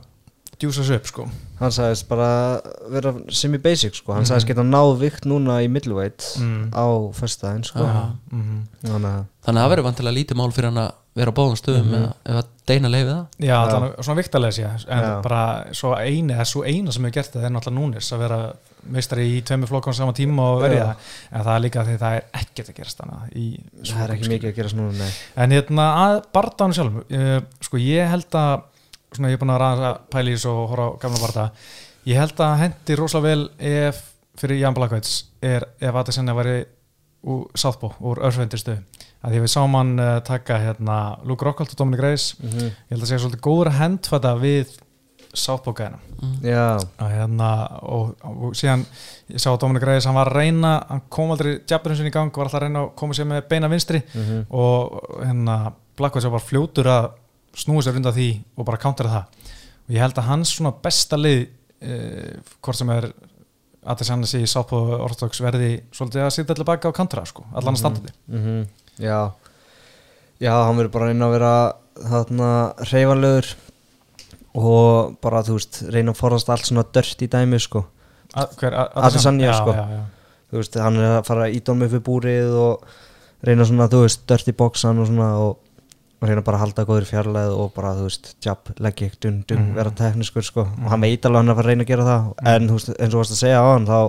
Já. 0.63 0.69
Eitthvað 0.69 0.71
djúsa 0.71 0.83
sig 0.87 0.95
upp 1.01 1.07
sko 1.11 1.27
hann 1.59 1.71
sagðist 1.71 2.07
bara 2.09 2.61
vera 2.91 3.13
semi-basic 3.31 3.95
sko. 3.95 4.13
hann 4.17 4.25
sagðist 4.27 4.47
geta 4.49 4.63
náð 4.63 4.97
vikt 4.99 5.25
núna 5.29 5.61
í 5.63 5.69
middleweight 5.71 6.23
Mm. 6.39 6.71
á 6.75 6.85
fyrstaðinn 7.13 7.63
sko. 7.63 7.79
Já. 7.79 8.11
mm 8.31 8.63
þannig 8.83 9.13
að 9.13 9.23
Þannig 9.43 9.59
að 9.59 9.63
það 9.65 9.71
verður 9.73 9.83
vantilega 9.89 10.15
lítið 10.17 10.37
mál 10.39 10.51
fyrir 10.55 10.69
hann 10.71 10.77
að 10.83 10.91
vera 11.15 11.31
á 11.31 11.37
báðum 11.37 11.57
stöðum 11.59 11.87
Mhm. 11.87 12.13
eða, 12.25 12.37
að 12.39 12.45
deina 12.65 12.89
leiði 12.89 13.09
það 13.13 13.25
Já, 13.39 13.57
það 13.69 13.83
er 13.83 14.03
svona 14.03 14.21
viktarlega 14.21 14.51
sé 14.51 14.63
en 14.89 15.03
Já. 15.03 15.21
bara 15.21 15.65
svo 15.73 15.95
eini, 15.99 16.33
það 16.33 16.39
er 16.39 16.51
svo 16.51 16.63
eina 16.65 16.91
sem 16.91 17.03
hefur 17.03 17.13
gert 17.13 17.33
það 17.33 17.43
er 17.45 17.49
náttúrulega 17.53 17.79
núnis 17.79 18.11
að 18.13 18.19
vera 18.19 18.53
meistari 18.89 19.25
í 19.37 19.41
tveimur 19.43 19.67
flokkum 19.69 19.93
saman 19.93 20.13
tíma 20.13 20.41
og 20.43 20.61
verja 20.63 20.79
Já. 20.79 20.87
það 20.87 20.95
en 21.31 21.43
það 21.45 21.55
er 21.55 21.59
líka 21.63 21.85
því 21.85 21.97
það 21.99 22.15
er 22.17 22.23
ekkert 22.33 22.69
að 22.69 22.75
gerast 22.75 22.97
þannig 22.99 23.35
í 23.35 23.59
það 23.83 24.03
er 24.03 24.13
ekki 24.15 24.29
mikið 24.33 24.49
að 24.51 24.55
gera 24.55 24.69
svona 24.69 24.91
nei. 24.97 25.11
En 25.37 25.49
hérna 25.51 25.85
að 26.03 26.23
bardánu 26.33 26.73
sjálf 26.73 26.95
uh, 27.11 27.41
sko 27.61 27.77
ég 27.77 28.09
held 28.09 28.29
að 28.31 28.63
svona 29.17 29.29
ég 29.31 29.37
er 29.37 29.41
búin 29.43 29.53
að 29.55 29.61
ræða 29.63 29.89
að 29.91 29.99
pæla 30.13 30.29
í 30.29 30.35
þessu 30.37 30.49
og 30.53 30.69
horfa 30.73 30.87
á 30.89 30.99
gamla 31.03 31.21
barda 31.23 31.45
ég 32.09 32.19
held 32.19 32.39
að 32.45 32.57
hendi 32.63 32.95
rosalega 32.99 33.27
vel 33.29 33.49
ef 33.59 34.01
fyrir 34.41 34.59
Jan 34.63 34.73
Blakvæts 34.77 35.13
er 35.41 35.67
ef 35.79 35.93
að 35.93 36.05
það 36.07 36.15
senna 36.17 36.33
væri 36.37 36.57
úr 37.23 37.43
Southpaw, 37.55 37.93
úr 38.03 38.19
örfendistu 38.27 38.73
að 39.23 39.31
því 39.31 39.39
við 39.45 39.51
sáum 39.53 39.75
hann 39.77 39.93
uh, 39.99 40.17
taka 40.27 40.57
hérna 40.59 40.97
Luke 41.23 41.45
Rockhold 41.45 41.71
og 41.71 41.77
Dominic 41.79 42.01
Reis 42.03 42.33
Mhm. 42.41 42.65
ég 42.65 42.89
held 42.91 43.03
að 43.03 43.07
segja 43.07 43.21
svolítið 43.23 43.45
góður 43.45 43.69
að 43.71 43.77
hendfata 43.79 44.33
við 44.41 44.73
Southpaw-gæðina 45.33 45.99
Já, 46.45 46.77
og, 46.99 47.07
hérna, 47.09 47.47
og, 47.89 48.11
og 48.23 48.53
síðan 48.55 48.83
ég 49.31 49.41
sá 49.41 49.49
Dominic 49.59 49.83
Reyes, 49.87 50.05
hann 50.05 50.15
var 50.15 50.29
að 50.29 50.37
reyna 50.43 50.73
hann 50.89 51.01
kom 51.11 51.31
aldrei 51.33 51.55
jabberinn 51.67 51.97
sinni 51.99 52.11
í 52.11 52.13
gang 52.13 52.29
var 52.35 52.45
alltaf 52.47 52.59
að 52.61 52.65
reyna 52.67 52.83
að 52.85 52.91
koma 52.99 53.13
sér 53.17 53.27
með 53.31 53.47
beina 53.49 53.69
vinstri. 53.71 54.03
Mhm. 54.13 54.43
og 54.51 54.99
hérna 55.23 55.57
Blackwood 55.97 56.29
var 56.33 56.41
fljótur 56.43 56.87
að 56.89 57.09
snúa 57.57 57.83
sér 57.85 57.99
undan 57.99 58.15
því 58.15 58.29
og 58.57 58.67
bara 58.67 58.81
countera 58.81 59.13
það. 59.13 59.51
Og 59.83 59.95
ég 59.95 60.03
held 60.03 60.17
að 60.17 60.29
hans 60.29 60.55
svona 60.55 60.73
besta 60.83 61.19
lið 61.19 61.45
eh, 61.83 62.33
hvort 62.63 62.79
sem 62.79 62.91
er 62.93 63.11
að 63.83 63.99
þess 63.99 64.13
að 64.13 64.27
sé 64.31 64.41
Southpaw 64.47 64.97
Orthodox 65.03 65.41
verði 65.43 65.71
svolítið 65.95 66.23
að 66.23 66.33
sitja 66.37 66.55
allir 66.55 66.67
baka 66.67 66.91
á 66.91 66.95
countera 66.95 67.25
sko, 67.27 67.43
allan 67.51 67.75
að 67.75 67.81
standa 67.81 68.03
því 68.03 68.37
mhm, 68.37 68.61
já. 69.03 69.19
Já, 70.43 70.53
hann 70.65 70.79
verður 70.79 70.93
bara 70.95 71.09
reyna 71.09 71.27
að 71.27 71.35
vera 71.37 71.53
þarna 72.13 72.49
hreyfanlegur 72.89 73.49
og 74.59 75.15
bara, 75.23 75.41
þú 75.45 75.57
veist, 75.57 75.81
reyna 75.93 76.13
að 76.13 76.19
forðast 76.19 76.51
allt 76.53 76.67
svona 76.69 76.83
dört 76.93 77.21
í 77.25 77.29
dæmi, 77.31 77.59
sko. 77.61 77.83
Adesanya, 78.35 79.53
sko. 79.57 79.73
já, 79.73 79.83
já. 79.97 80.01
þú 80.51 80.59
veist, 80.59 80.77
hann 80.83 80.99
er 81.01 81.15
að 81.17 81.27
fara 81.29 81.47
í 81.49 81.61
dómi 81.65 81.89
fyrir 81.89 82.05
búrið 82.05 82.57
og 82.61 82.87
reyna 83.45 83.67
svona, 83.69 83.89
þú 83.91 84.03
veist, 84.05 84.25
dört 84.29 84.49
í 84.49 84.55
bóksan 84.57 85.01
og 85.01 85.09
svona 85.09 85.29
og, 85.41 85.57
og 86.23 86.29
reyna 86.31 86.41
bara 86.47 86.57
að 86.61 86.63
halda 86.63 86.85
góður 86.87 87.09
fjarlæð 87.09 87.53
og 87.59 87.73
bara, 87.75 87.93
þú 87.99 88.07
veist, 88.07 88.29
jab, 88.45 88.69
leggja 88.79 89.11
dun, 89.19 89.41
dun, 89.47 89.59
Mhm. 89.67 89.73
vera 89.75 89.91
tekniskur, 89.91 90.43
sko. 90.47 90.61
Og 90.63 90.89
hann 90.89 91.01
veit 91.03 91.25
alveg 91.27 91.41
hann 91.43 91.49
er 91.49 91.53
að 91.53 91.57
fara 91.59 91.67
að 91.67 91.71
reyna 91.73 91.83
að 91.83 91.91
gera 91.91 92.03
það. 92.07 92.33
En, 92.53 92.69
þú 92.69 92.77
veist, 92.79 92.93
eins 92.99 93.13
og 93.13 93.19
varst 93.19 93.35
að 93.35 93.41
segja 93.43 93.59
á 93.59 93.65
hann, 93.73 93.85
þá 93.85 93.99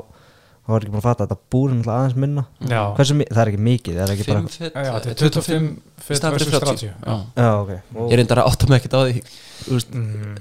þá 0.64 0.70
var 0.72 0.80
ekki 0.80 0.92
búin 0.94 1.00
að 1.02 1.04
fatta 1.04 1.24
að 1.24 1.28
þetta 1.28 1.58
alltaf 1.60 1.92
aðeins 1.92 2.14
minna. 2.16 2.42
Hversu, 2.96 3.14
það 3.28 3.40
er 3.42 3.48
ekki 3.50 3.58
mikið, 3.66 3.96
það 3.98 4.04
er 4.04 4.12
ekki 4.14 4.26
bara 4.30 4.40
5 4.40 4.48
fett 4.48 4.74
Já, 4.74 4.84
já, 4.84 4.92
þetta 4.94 5.10
er 5.10 5.30
25 5.34 5.66
fet 6.06 6.16
staðan 6.16 6.38
fyrir 6.38 6.48
versus 6.48 6.62
30 6.64 6.78
30 6.78 6.94
Já. 7.04 7.16
Já, 7.36 7.50
ok. 7.60 7.72
Og, 8.00 8.06
ég 8.10 8.16
reyndar 8.16 8.40
að 8.40 8.48
átta 8.48 8.68
mig 8.70 8.80
ekkert 8.80 8.96
á 8.96 9.00
því 9.04 9.22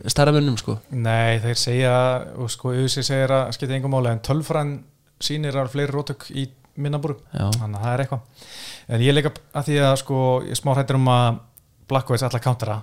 stærra 0.07 0.31
munum 0.35 0.57
sko. 0.57 0.77
Nei, 0.95 1.39
þeir 1.43 1.59
segja 1.59 1.93
og 2.39 2.49
sko, 2.53 2.71
auðvitað 2.71 3.07
segir 3.09 3.33
að 3.35 3.51
skipta 3.57 3.75
engum 3.77 3.91
máli 3.95 4.11
en 4.13 4.23
tölfræn 4.23 4.73
sýnir 5.23 5.55
að 5.59 5.71
fleiri 5.75 5.91
rótök 5.91 6.25
í 6.31 6.47
minnabúrum, 6.79 7.19
Já. 7.33 7.49
þannig 7.59 7.77
að 7.79 7.83
það 7.83 7.93
er 7.93 8.03
eitthvað. 8.05 8.21
En 8.95 9.01
ég 9.05 9.13
leika 9.17 9.31
að 9.53 9.67
því 9.69 9.77
að 9.91 9.97
sko 10.01 10.19
ég 10.47 10.59
smá 10.59 10.73
hrættur 10.75 10.95
um 10.99 11.11
að 11.13 11.39
Blackwoods 11.89 12.23
ætla 12.27 12.39
að 12.41 12.45
countera 12.47 12.77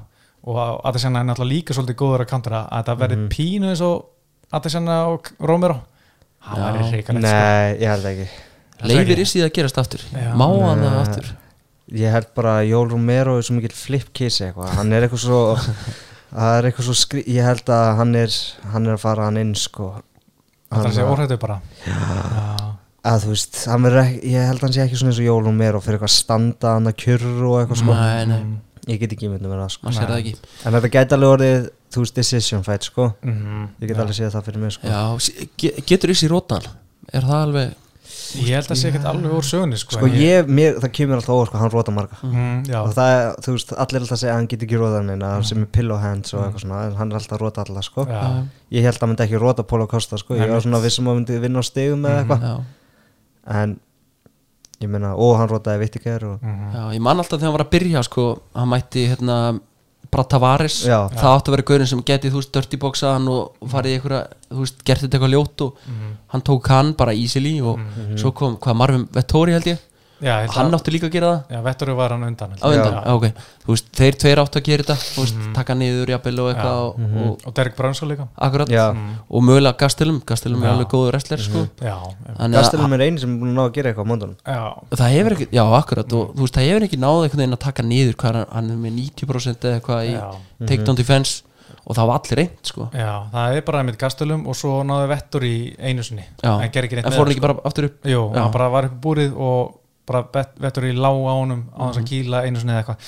og 0.50 0.58
Adesanya 0.88 1.20
er 1.20 1.26
náttúrulega 1.28 1.52
líka 1.52 1.76
svolítið 1.76 1.98
góður 2.00 2.24
að 2.24 2.30
countera 2.30 2.60
að 2.72 2.86
það 2.88 3.00
verði 3.02 3.18
pínu 3.34 3.68
eins 3.72 3.82
og 3.84 4.06
Adesanya 4.56 4.96
og 5.12 5.28
Romero. 5.38 5.80
Það 6.40 6.56
Já. 6.56 6.64
væri 6.64 6.86
hreikalegt 6.90 7.26
sko. 7.26 7.36
Nei, 7.36 7.74
ég 7.82 7.90
held 7.92 8.08
ekki. 8.10 8.28
Leifir 8.88 9.20
í 9.20 9.26
síðan 9.28 9.50
að 9.50 9.56
gerast 9.58 9.80
aftur? 9.82 10.04
Já. 10.16 10.30
má 10.40 10.46
hann 10.48 10.84
það 10.86 10.98
aftur? 11.02 11.26
Ég 12.00 12.14
held 12.14 12.28
bara 12.38 12.54
að 12.60 12.68
Jól 12.70 12.86
Romero 12.94 13.34
er 13.36 13.44
svo 13.44 13.56
mikill 13.58 13.74
flipkiss 13.76 14.40
eitthvað. 14.46 14.70
Hann 14.78 14.92
er 14.96 15.04
eitthvað 15.04 15.24
svo 15.26 15.40
er 16.46 16.68
eitthvað 16.68 16.86
svo 16.86 16.94
skri 16.96 17.24
Ég 17.26 17.42
held 17.44 17.72
að 17.74 17.88
hann 17.98 18.14
er 18.14 18.36
Hann 18.72 18.86
er 18.86 18.94
að 18.94 19.02
fara 19.02 19.26
hann 19.26 19.40
inn 19.42 19.52
sko. 19.58 19.90
Það 20.70 20.84
er 20.84 20.88
að 20.90 20.96
segja 20.96 21.10
óhrættur 21.10 21.40
bara. 21.42 21.58
Já. 21.84 21.96
að 23.10 23.24
þú 23.24 23.32
veist 23.34 23.60
verður 23.66 24.02
ekki, 24.04 24.20
Ég 24.32 24.46
held 24.48 24.60
að 24.60 24.66
hann 24.68 24.76
sé 24.78 24.82
ekki 24.86 25.00
svona 25.00 25.12
eins 25.12 25.20
og 25.20 25.26
Jól 25.28 25.44
Romero 25.48 25.80
Fyrir 25.82 25.98
eitthvað 25.98 26.12
að 26.12 26.16
standa 26.16 26.74
hann 26.76 26.90
að 26.92 26.98
kjurr 27.04 27.28
og 27.50 27.56
eitthvað 27.60 27.82
sko. 27.82 27.98
Nei, 28.00 28.24
nei, 28.30 28.40
Mm, 28.40 28.58
Ég 28.90 28.98
get 29.02 29.12
ekki 29.14 29.28
myndið 29.30 29.50
með 29.52 29.60
það 29.62 29.74
sko. 29.76 29.92
Það 29.94 30.16
En 30.66 30.74
þetta 30.76 30.90
gæti 30.96 31.16
alveg 31.18 31.34
orðið 31.36 31.68
Þú 31.90 32.02
veist 32.04 32.14
decision 32.14 32.62
fight 32.62 32.84
sko. 32.86 33.08
Mhm, 33.26 33.62
Ég 33.82 33.88
get 33.90 33.96
já. 33.96 34.00
alveg 34.04 34.14
séð 34.18 34.34
það 34.36 34.44
fyrir 34.46 34.60
mig 34.62 34.72
sko. 34.76 34.86
Já, 34.86 35.02
sí- 35.18 35.48
ge- 35.58 35.82
getur 35.86 36.10
þessi 36.14 36.28
rótan 36.30 36.66
er 37.12 37.22
það 37.26 37.40
alveg 37.46 37.72
ég 38.40 38.54
held 38.54 38.70
að 38.70 38.78
sé 38.78 38.88
ekkert 38.90 39.06
alveg 39.10 39.32
úr 39.34 39.42
sögunni 39.46 39.78
sko, 39.78 39.96
Sko 39.96 40.06
ég, 40.06 40.46
mér, 40.46 40.76
það 40.82 40.92
kemur 40.94 41.18
alltaf 41.18 41.34
óvart 41.34 41.50
sko 41.50 41.58
Hann 41.58 41.70
róta 41.70 41.92
marga. 41.94 42.16
Mm, 42.22 42.62
já, 42.70 42.78
og 42.82 42.92
það 42.94 43.10
er, 43.16 43.34
þú 43.42 43.54
veist, 43.56 43.72
allir 43.74 44.00
alltaf 44.00 44.14
að 44.16 44.20
segja 44.22 44.32
að 44.34 44.38
hann 44.38 44.46
get 44.52 44.62
ekki 44.66 44.78
róða 44.78 44.96
hann 45.00 45.10
eina, 45.14 45.30
sem 45.46 45.62
er 45.62 45.66
pillow 45.74 45.98
hands 45.98 46.34
og 46.34 46.40
eitthvað 46.44 46.62
svona 46.64 46.80
en 46.86 46.94
hann 47.00 47.10
er 47.10 47.18
alltaf 47.18 47.36
að 47.38 47.42
róta 47.42 47.64
alla, 47.66 47.82
sko. 47.82 48.06
Já, 48.06 48.22
ég 48.70 48.82
held 48.86 48.94
að 48.94 49.00
hann 49.00 49.10
myndi 49.14 49.26
ekki 49.26 49.40
róta 49.42 49.66
Póla 49.66 49.86
Kosta, 49.90 50.18
sko. 50.18 50.34
Ég 50.38 50.48
var 50.50 50.60
svona 50.62 50.82
vissum 50.82 51.06
að 51.06 51.14
hann 51.14 51.24
myndi 51.24 51.40
vinna 51.42 51.58
á 51.58 51.64
stegum 51.66 52.06
eða 52.06 52.22
eitthvað, 52.22 52.42
já, 52.46 52.54
en 53.46 53.80
ég 54.80 54.88
meina, 54.88 55.14
og 55.16 55.34
hann 55.38 55.48
rótaði 55.50 55.82
vittiker 55.84 56.24
og 56.24 56.38
mhm. 56.44 56.70
já, 56.74 56.84
ég 56.96 57.02
man 57.04 57.18
alltaf 57.20 57.38
þegar 57.40 57.50
hann 57.50 57.58
var 57.58 57.66
að 57.66 57.74
byrja 57.74 58.02
sko, 58.06 58.28
hann 58.54 58.70
mætti 58.72 59.08
hérna 59.10 59.36
Já. 60.88 61.04
það 61.14 61.34
átti 61.36 61.50
að 61.50 61.54
vera 61.54 61.66
gaurin 61.68 61.86
sem 61.86 62.00
geti 62.02 62.30
þú 62.32 62.40
veist, 62.40 62.52
dirty 62.56 62.78
boxa 62.82 63.12
hann 63.14 63.28
og 63.30 63.68
farið 63.70 63.92
einhverja, 63.98 64.22
þú 64.50 64.64
veist, 64.64 64.80
gert 64.88 65.04
þetta 65.04 65.18
eitthvað 65.18 65.34
ljót 65.36 65.62
og 65.66 65.76
Mhm. 65.86 66.16
hann 66.32 66.42
tók 66.42 66.66
hann 66.72 66.92
bara 66.98 67.12
easily 67.14 67.60
og 67.60 67.78
svo 68.16 68.32
kom, 68.34 68.56
hvað, 68.56 68.76
Marvin 68.76 69.06
Vettori 69.12 69.52
held 69.52 69.64
ég 69.70 69.78
já, 70.20 70.34
hann 70.54 70.74
átti 70.76 70.92
líka 70.94 71.06
að 71.08 71.14
gera 71.16 71.30
það? 71.32 71.54
Já, 71.54 71.60
Vettur 71.66 71.90
var 71.98 72.12
hann 72.14 72.22
undan 72.28 72.52
undan, 72.54 72.74
Já. 72.76 73.02
já. 73.06 73.14
ok. 73.14 73.24
Þú 73.64 73.72
veist, 73.74 73.90
þeir 74.00 74.18
tveir 74.22 74.40
áttu 74.42 74.60
að 74.60 74.66
gera 74.70 74.84
þetta 74.86 74.96
þú 75.00 75.24
veist, 75.24 75.40
taka 75.56 75.74
niður 75.80 76.12
jafnvel 76.14 76.38
og 76.44 76.48
eitthvað 76.52 76.80
og, 76.84 77.00
og 77.24 77.46
og 77.50 77.54
Derek 77.58 77.76
Brunson 77.76 78.08
líka. 78.12 78.28
Akkurat, 78.36 78.68
Já. 78.72 78.84
og 79.28 79.42
mögulega 79.48 79.76
Gastelum. 79.84 80.22
Gastelum 80.26 80.62
er 80.64 80.72
alveg 80.74 80.88
góður 80.94 81.12
wrestler 81.14 81.38
sko. 81.44 81.66
Að- 81.80 82.56
Gastelum 82.56 82.92
er 82.98 83.04
eini 83.06 83.20
sem 83.20 83.34
er 83.34 83.40
búin 83.42 83.52
að 83.52 83.58
ná 83.58 83.64
að 83.68 83.74
gera 83.76 83.92
eitthvað 83.92 84.06
á 84.06 84.10
móndunum 84.10 84.36
já, 84.46 84.62
það 84.96 85.14
hefur 85.16 85.36
ekki, 85.36 85.48
já 85.56 85.64
akkurat. 85.80 86.12
Og 86.20 86.34
þú 86.34 86.46
veist, 86.46 86.56
það 86.56 86.68
hefur 86.70 86.88
ekki 86.88 86.98
náð 87.00 87.22
einhvern 87.24 87.42
veginn 87.44 87.56
að 87.58 87.62
taka 87.66 87.82
niður 87.86 88.16
hvað 88.20 88.40
er, 88.40 88.50
hann 88.54 88.70
er 88.70 88.80
með 88.86 88.98
90% 89.00 89.68
eða 89.70 89.78
eitthvað 89.80 90.02
í 90.10 90.12
Já. 90.16 90.26
takedown 90.66 90.96
defense. 91.00 91.42
Og 91.90 91.96
það 91.96 92.06
var 92.10 92.18
allir 92.20 92.38
reynd 92.38 92.68
sko. 92.68 92.84
Já, 92.94 93.10
það 93.32 93.56
er 93.56 93.62
bara 93.66 93.80
með 93.82 93.96
gastelum 93.98 94.42
og 94.46 94.54
svo 94.54 94.82
náðu 94.86 95.08
Vettur 95.10 95.42
í 95.48 95.54
einu 95.80 96.02
sinni. 96.06 96.22
Já, 96.42 96.52
en 96.60 96.70
gerði 96.70 96.86
ekki 96.90 96.98
neitt 96.98 97.06
en 97.08 97.10
með 97.10 97.16
fór 97.16 97.24
hann 97.24 97.30
það, 97.30 97.34
ekki 97.34 97.44
bara 97.46 97.56
aftur 97.70 97.86
upp? 97.88 97.96
Já. 98.04 98.20
hann 98.36 98.52
bara 98.54 98.68
var 98.70 98.84
upp 98.90 98.98
búrið 99.02 99.32
og 99.34 99.79
bara 100.10 100.46
Vettur 100.60 100.88
í 100.90 100.92
lá 100.96 101.08
á 101.10 101.32
honum 101.38 101.62
á 101.70 101.78
Mhm. 101.78 101.92
þess 101.92 102.00
að 102.02 102.08
kýla 102.10 102.42
einu 102.46 102.60
sinni 102.60 102.72
eða 102.74 102.82
eitthvað 102.82 102.98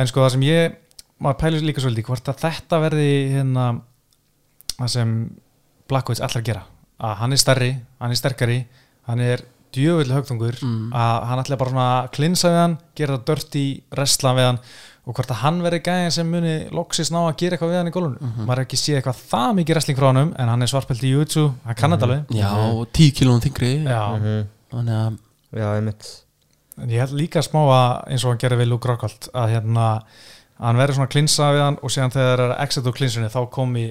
en 0.00 0.06
sko 0.12 0.20
það 0.24 0.30
sem 0.36 0.46
ég, 0.46 0.76
maður 1.20 1.38
pælir 1.42 1.66
líka 1.66 1.82
svolítið 1.82 2.06
hvort 2.10 2.28
að 2.32 2.40
þetta 2.44 2.80
verði 2.86 3.10
hérna 3.34 3.66
það 4.78 4.88
sem 4.94 5.12
Blackwoods 5.88 6.20
ætlar 6.20 6.42
að 6.42 6.48
gera 6.50 6.62
að 7.00 7.14
hann 7.20 7.32
er 7.32 7.36
stærri, 7.42 7.70
hann 8.00 8.10
er 8.10 8.16
sterkari 8.20 8.58
hann 9.06 9.20
er 9.20 9.42
djöfull 9.76 10.08
högtungur 10.14 10.56
Mm. 10.62 10.92
að 10.94 11.24
hann 11.28 11.38
ætla 11.42 11.58
bara 11.58 11.70
svona 11.70 11.86
að 12.04 12.10
klinsa 12.16 12.48
við 12.48 12.60
hann 12.62 12.78
gera 12.96 13.16
það 13.18 13.24
dört 13.26 13.56
í 13.60 13.82
resla 13.92 14.32
við 14.34 14.46
hann 14.46 14.58
og 15.06 15.14
hvort 15.14 15.30
að 15.30 15.40
hann 15.42 15.60
verði 15.62 15.80
gæðin 15.86 16.12
sem 16.12 16.30
muni 16.30 16.54
loksis 16.72 17.10
ná 17.12 17.18
að 17.28 17.36
gera 17.36 17.56
eitthvað 17.56 17.70
við 17.70 17.76
hann 17.76 17.90
í 17.90 17.94
gólunum 17.94 18.20
Mhm. 18.20 18.46
maður 18.46 18.58
er 18.58 18.64
ekki 18.64 18.80
séð 18.80 18.96
eitthvað 19.02 19.20
það 19.30 19.54
mikið 19.58 19.74
wrestling 19.76 19.96
frá 19.98 20.06
honum 20.12 20.34
en 20.38 20.48
hann 20.48 20.62
er 20.62 20.66
svarpelt 20.66 21.02
í 21.04 21.10
YouTube, 21.12 21.54
hann 21.64 21.74
kann 21.74 21.90
þetta 21.92 22.02
alveg 22.08 22.26
já, 22.30 22.50
og 22.72 22.92
10 22.92 23.12
kilónum 23.12 23.40
þingri 23.40 23.84
já, 23.84 24.18
Mhm. 24.18 24.46
þannig 24.72 24.96
að 25.06 25.18
Já, 25.56 25.72
einmitt 25.78 26.22
en 26.82 26.88
ég 26.90 27.00
held 27.00 27.12
líka 27.18 27.42
smá 27.42 27.60
að 27.64 28.10
eins 28.12 28.24
og 28.24 28.30
hann 28.34 28.38
gerir 28.42 28.58
við 28.60 28.68
Luke 28.68 28.88
Rockhold 28.88 29.28
að 29.34 29.52
hérna, 29.54 29.86
að 30.58 30.66
hann 30.66 30.76
verður 30.80 30.94
svona 31.00 31.12
klinsa 31.12 31.50
við 31.54 31.62
hann 31.64 31.78
og 31.82 31.90
síðan 31.90 32.12
þegar 32.12 32.38
það 32.42 32.50
er 32.56 32.62
exit 32.66 32.84
úr 32.90 32.96
klinsunni 32.96 33.28
þá 33.32 33.40
komi 33.50 33.86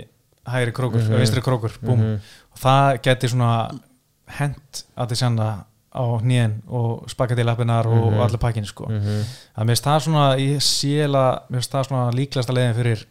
hægri 0.45 0.71
krókur, 0.77 1.01
Mhm. 1.01 1.17
vinstri 1.17 1.41
krókur 1.41 1.71
búm, 1.81 1.99
Mhm. 1.99 2.19
og 2.53 2.59
það 2.59 3.01
geti 3.01 3.27
svona 3.29 3.79
hent 4.27 4.83
að 4.97 5.09
þið 5.09 5.17
sjanna 5.21 5.65
á 5.95 6.03
hnén 6.21 6.61
og 6.67 7.07
spagetti 7.09 7.43
lappinar 7.43 7.88
og 7.88 8.11
Mhm. 8.13 8.19
allir 8.21 8.38
pakkinni 8.38 8.67
sko 8.67 8.86
Mhm. 8.89 9.23
að 9.57 9.65
mér 9.65 9.81
það 9.81 9.99
svona 10.03 10.38
ég 10.38 10.57
séla, 10.61 11.41
mér 11.49 11.61
það 11.61 11.88
svona 11.88 12.11
líklasta 12.13 12.53
leiðin 12.53 12.75
fyrir 12.75 13.05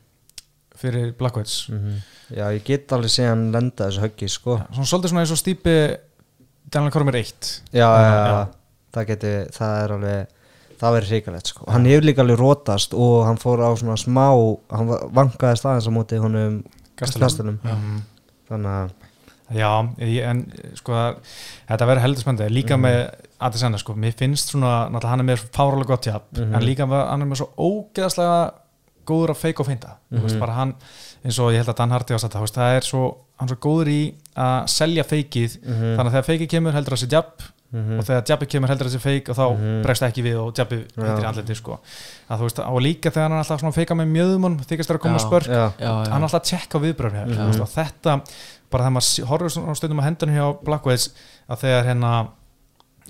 fyrir 0.76 1.12
Blackwoods 1.16 1.68
Mhm. 1.70 2.02
Já, 2.36 2.46
ég 2.52 2.64
get 2.64 2.88
alveg 2.92 3.08
sé 3.10 3.26
hann 3.28 3.52
lenda 3.52 3.88
þessu 3.88 4.00
höggi, 4.00 4.28
sko 4.28 4.58
svona 4.72 4.84
svolítið 4.86 5.08
svona 5.10 5.20
eins 5.20 5.30
og 5.30 5.38
stýpi 5.38 5.96
Daniel 6.70 6.90
Cormier 6.90 7.14
1 7.16 7.60
Já, 7.72 7.88
já, 7.88 8.10
já, 8.10 8.26
Já. 8.26 8.48
Það 8.94 9.06
geti, 9.12 9.32
það 9.58 9.76
er 9.84 9.94
alveg 9.98 10.26
það 10.80 10.94
verður 10.96 11.10
hrikalegt 11.12 11.46
sko. 11.52 11.68
Hann 11.70 11.84
hefur 11.86 12.04
líka 12.08 12.22
alveg 12.24 12.38
rótast 12.40 12.94
og 12.98 13.24
hann 13.28 13.38
fór 13.40 13.62
á 13.62 13.70
svona 13.78 13.96
smá 14.00 14.26
hann 14.74 14.88
vankaði 15.14 15.60
staðins 15.60 15.88
á 15.88 15.92
móti 15.94 16.18
honum 16.20 16.62
Gastelum 16.98 17.58
Mhm. 17.62 18.02
þannig 18.50 18.70
að 18.84 18.90
Já, 19.54 19.68
en 20.24 20.38
sko 20.74 20.92
þetta 21.68 21.84
verður 21.86 22.00
heldur 22.00 22.22
spennandi. 22.24 22.46
Líka 22.54 22.78
með 22.80 23.10
Adesanya 23.44 23.78
sko, 23.78 23.92
mér 23.94 24.14
finnst 24.16 24.48
svona 24.54 24.88
náttúrulega 24.88 25.10
hann 25.12 25.20
er 25.20 25.26
með 25.28 25.42
fáralega 25.52 25.86
gott 25.86 26.06
jafn 26.08 26.40
Mhm. 26.40 26.54
en 26.54 26.62
líka 26.62 26.86
með, 26.88 27.08
hann 27.10 27.22
er 27.22 27.26
með 27.26 27.42
svo 27.42 27.48
ógeðslega 27.58 28.52
góður 29.06 29.30
að 29.34 29.36
feika 29.42 29.60
og 29.60 29.66
feinta. 29.68 29.90
Mm 30.10 30.22
veist, 30.24 30.38
bara 30.40 30.52
hann, 30.54 30.74
eins 31.24 31.38
og 31.38 31.52
ég 31.52 31.56
held 31.60 31.68
að 31.68 31.76
Dan 31.76 31.90
Hardy 31.90 32.14
ásætta 32.14 32.40
það 32.40 32.76
er 32.78 32.80
svo, 32.80 33.16
hann 33.38 33.48
er 33.50 33.54
svo 33.54 33.60
góður 33.60 33.88
í 33.92 34.14
að 34.34 34.64
selja 34.68 35.04
feikið, 35.04 35.58
Mhm. 35.60 35.96
þannig 35.98 36.08
að 36.10 36.14
þegar 36.14 36.28
feikið 36.30 36.48
kemur 36.48 36.72
heldur 36.72 36.94
það 36.96 37.02
sé 37.04 37.08
jab 37.72 37.80
Mhm. 37.84 37.98
og 37.98 38.04
þegar 38.04 38.24
jabbi 38.28 38.46
kemur 38.46 38.68
heldur 38.68 38.86
það 38.86 38.94
sé 38.94 39.00
feik 39.00 39.28
og 39.30 39.36
þá 39.36 39.56
Mhm. 39.56 39.82
bregst 39.82 40.02
það 40.02 40.08
ekki 40.12 40.22
við 40.22 40.36
og 40.40 40.54
jabbi 40.54 40.76
Já. 40.96 41.02
heitir 41.04 41.26
andliti 41.26 41.54
sko 41.56 41.80
að, 42.30 42.38
þú 42.38 42.42
veist, 42.42 42.58
og 42.58 42.80
líka 42.82 43.10
þegar 43.10 43.22
hann 43.22 43.32
er 43.32 43.38
alltaf 43.38 43.60
feika 43.74 43.94
með 43.94 44.08
mjöðum 44.14 44.58
þykast 44.64 44.90
þér 44.90 44.94
að 44.96 45.00
koma 45.00 45.18
Já. 45.18 45.24
spörk 45.26 45.46
já, 45.46 45.72
já, 45.78 46.04
já, 46.04 46.08
hann 46.10 46.22
er 46.22 46.28
alltaf 46.28 46.42
tjekka 46.42 46.78
Mhm. 47.26 47.50
mm 47.54 47.60
og 47.60 47.68
þetta, 47.68 48.22
bara 48.70 48.84
þegar 48.84 48.92
maður 48.92 49.26
á 49.68 49.74
stundum 49.76 50.00
á 50.00 50.04
hendunum 50.04 50.34
hjá 50.34 50.64
Blackwoods 50.64 51.08
að 51.50 51.58
þegar 51.58 51.84
hérna 51.86 52.28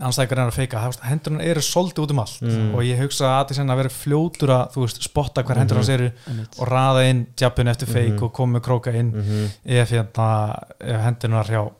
anstækjar 0.00 0.38
er 0.42 0.50
að 0.50 0.54
feika, 0.58 0.80
það- 0.82 1.02
hendurinn 1.06 1.40
eru 1.40 1.60
svolítið 1.60 2.02
út 2.02 2.10
um 2.10 2.18
allt 2.18 2.40
Mm. 2.42 2.74
og 2.74 2.80
ég 2.82 2.98
hugsa 2.98 3.24
að 3.26 3.40
Addison 3.44 3.68
að 3.68 3.76
vera 3.76 3.88
fljótur 3.88 4.48
að, 4.50 4.72
þú 4.72 4.80
veist, 4.82 5.02
spotta 5.02 5.42
hver 5.44 5.56
hendur 5.56 5.76
hans 5.76 5.88
eru 5.88 6.10
einmitt. 6.26 6.58
og 6.60 6.66
raða 6.68 7.04
inn 7.10 7.26
jabbin 7.38 7.68
eftir 7.68 7.86
feik 7.86 8.14
Mhm. 8.18 8.22
og 8.24 8.32
koma 8.32 8.58
með 8.58 8.62
króka 8.64 8.92
inn 8.94 9.12
Mhm. 9.12 9.50
ef 9.66 9.90
hérna, 9.90 10.64
ef 10.80 11.00
hendunar 11.00 11.44
hjá 11.46 11.70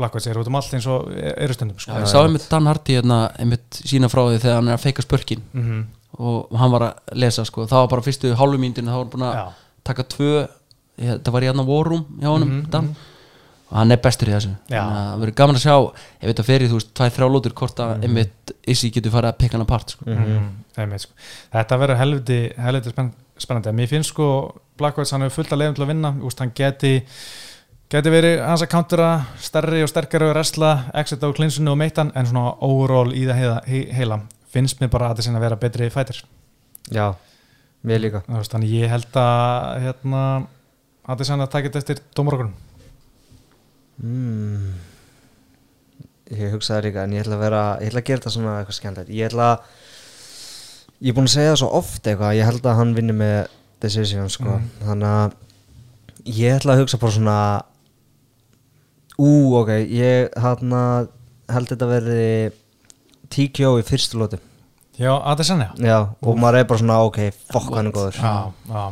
Blackwoods 0.00 0.26
eru 0.32 0.42
út 0.42 0.48
um 0.50 0.56
allt 0.60 0.74
eins 0.78 0.86
og 0.90 1.10
eru 1.14 1.54
stundum 1.56 1.78
sko. 1.78 1.92
Já, 1.92 2.00
ég 2.02 2.10
sá 2.10 2.18
einmitt 2.24 2.48
Dan 2.50 2.66
Hardy 2.70 2.96
hérna, 2.98 3.20
einmitt 3.38 3.80
sína 3.84 4.08
frá 4.12 4.24
því 4.30 4.40
þegar 4.42 4.58
hann 4.60 4.72
er 4.72 4.78
að 4.80 4.84
feika 4.88 5.04
spörkin 5.06 5.42
Mhm. 5.54 5.84
og 6.18 6.50
hann 6.58 6.72
var 6.74 6.80
að 6.88 7.14
lesa 7.22 7.44
sko, 7.46 7.66
það 7.70 7.84
var 7.84 7.88
bara 7.94 8.02
fyrstu 8.08 8.34
hálfu 8.36 8.58
mínutin 8.58 8.88
þá 8.90 8.96
var 8.96 9.04
hann 9.04 9.12
búin 9.14 9.28
að 9.28 9.52
taka 9.84 10.02
tvö 10.04 10.32
ég, 10.98 11.20
það 11.22 11.32
var 11.32 11.42
í 11.46 11.50
annan 11.52 11.66
War 11.70 11.84
Room 11.88 12.04
hjá 12.20 12.28
honum 12.32 12.50
Mhm, 12.50 12.70
Dan, 12.70 12.96
og 13.70 13.76
hann 13.78 13.92
er 13.92 14.00
bestur 14.02 14.28
í 14.28 14.32
þessu 14.34 14.50
Já. 14.68 14.82
þannig 14.82 14.96
að 14.98 15.06
það 15.06 15.20
verður 15.22 15.34
gaman 15.40 15.56
að 15.56 15.64
sjá 15.64 15.76
ef 16.20 16.26
þetta 16.34 16.44
fer 16.44 16.60
í 16.60 16.68
þú 16.68 16.76
veist, 16.80 16.90
tvæ 16.98 17.06
þrjá 17.14 17.28
lótur 17.30 17.52
hvort 17.54 17.76
að 17.84 18.02
einmitt 18.04 18.52
Issi 18.66 18.90
getur 18.90 19.12
farið 19.14 19.30
að 19.32 19.38
pikka 19.38 19.52
hann 19.56 19.62
apart 19.66 19.90
sko. 19.94 20.04
mm. 20.06 20.48
einmitt, 20.76 21.00
sko. 21.06 21.12
þetta 21.54 21.78
verður 21.78 21.96
helviti, 22.02 22.40
helviti 22.58 22.90
spenn, 22.90 23.12
spennandi 23.38 23.72
mér 23.72 23.88
finnst 23.88 24.10
sko 24.10 24.26
Blackwoods 24.76 25.12
hann 25.14 25.22
hefur 25.22 25.38
fullt 25.44 25.52
að 25.54 25.58
leiðum 25.62 25.74
til 25.78 25.84
að 25.84 25.92
vinna 25.94 26.10
Úst, 26.26 26.38
hann 26.42 26.52
geti 26.54 27.02
geti 27.90 28.12
verið 28.12 28.42
hans 28.46 28.62
að 28.62 28.70
countera 28.70 29.08
stærri 29.42 29.80
og 29.82 29.90
sterkari 29.90 30.28
og 30.28 30.36
resla 30.36 30.70
exit 31.00 31.24
á 31.26 31.28
klinsunu 31.34 31.72
og 31.72 31.80
meittan 31.80 32.12
en 32.14 32.28
svona 32.28 32.52
overall 32.62 33.10
í 33.10 33.24
það 33.26 33.40
heila, 33.40 33.56
he, 33.66 33.80
heila 33.94 34.20
finnst 34.50 34.82
mér 34.82 34.92
bara 34.92 35.08
að 35.08 35.16
þetta 35.16 35.26
sinna 35.26 35.40
að 35.40 35.46
vera 35.48 35.58
betri 35.64 35.90
fætir 35.90 36.22
Já, 36.90 37.06
mér 37.86 38.04
líka 38.04 38.22
þannig 38.28 38.76
ég 38.78 38.92
held 38.92 39.18
að 39.18 39.82
hérna 39.86 40.22
að 40.38 41.10
þetta 41.10 41.28
sinna 41.30 41.48
að 41.48 41.52
taka 41.56 41.70
þetta 41.70 41.82
eftir 41.82 42.04
dómarokkunum 42.14 42.54
mm. 44.04 44.70
Ég 46.30 46.52
hugsaði 46.54 46.86
líka 46.86 47.02
en 47.02 47.14
ég 47.16 47.24
ætla 47.24 47.34
að 47.34 47.42
vera, 47.42 47.62
ég 47.82 47.90
ætla 47.90 48.04
að 48.04 48.06
gera 48.06 48.22
þetta 48.22 48.32
svona 48.36 48.58
eitthvað 48.60 48.76
skemmtilegt 48.76 49.14
Ég 49.16 49.32
ætla 49.32 49.48
að 49.50 49.78
Ég 51.00 51.10
er 51.10 51.16
búin 51.16 51.26
að 51.26 51.32
segja 51.32 51.54
það 51.54 51.60
svo 51.62 51.70
oft 51.80 52.06
eitthvað 52.06 52.36
Ég 52.36 52.46
held 52.46 52.66
að 52.68 52.76
hann 52.76 52.92
vinni 52.94 53.14
með 53.16 53.38
decision 53.80 54.28
sko. 54.30 54.58
Mhm. 54.60 54.68
Þannig 54.84 55.14
að 55.16 55.38
Ég 56.38 56.58
ætla 56.60 56.76
að 56.76 56.82
hugsa 56.84 57.00
bara 57.00 57.16
svona 57.16 57.36
Ú, 59.20 59.30
ok 59.60 59.74
Ég 59.84 60.40
hann 60.40 60.74
held 61.50 61.72
þetta 61.72 61.88
verði 61.90 62.24
TKO 63.30 63.76
í 63.80 63.86
fyrstu 63.86 64.20
lótu 64.20 64.40
já, 65.00 65.12
að 65.14 65.30
þetta 65.34 65.46
sinna 65.50 65.68
Já, 65.80 65.98
og 66.20 66.40
maður 66.40 66.60
er 66.60 66.68
bara 66.70 66.82
svona 66.82 66.98
ok, 67.06 67.22
fokk 67.52 67.72
hann 67.76 67.90
er 67.90 67.96
góður. 67.96 68.18
Já, 68.20 68.34
já, 68.70 68.82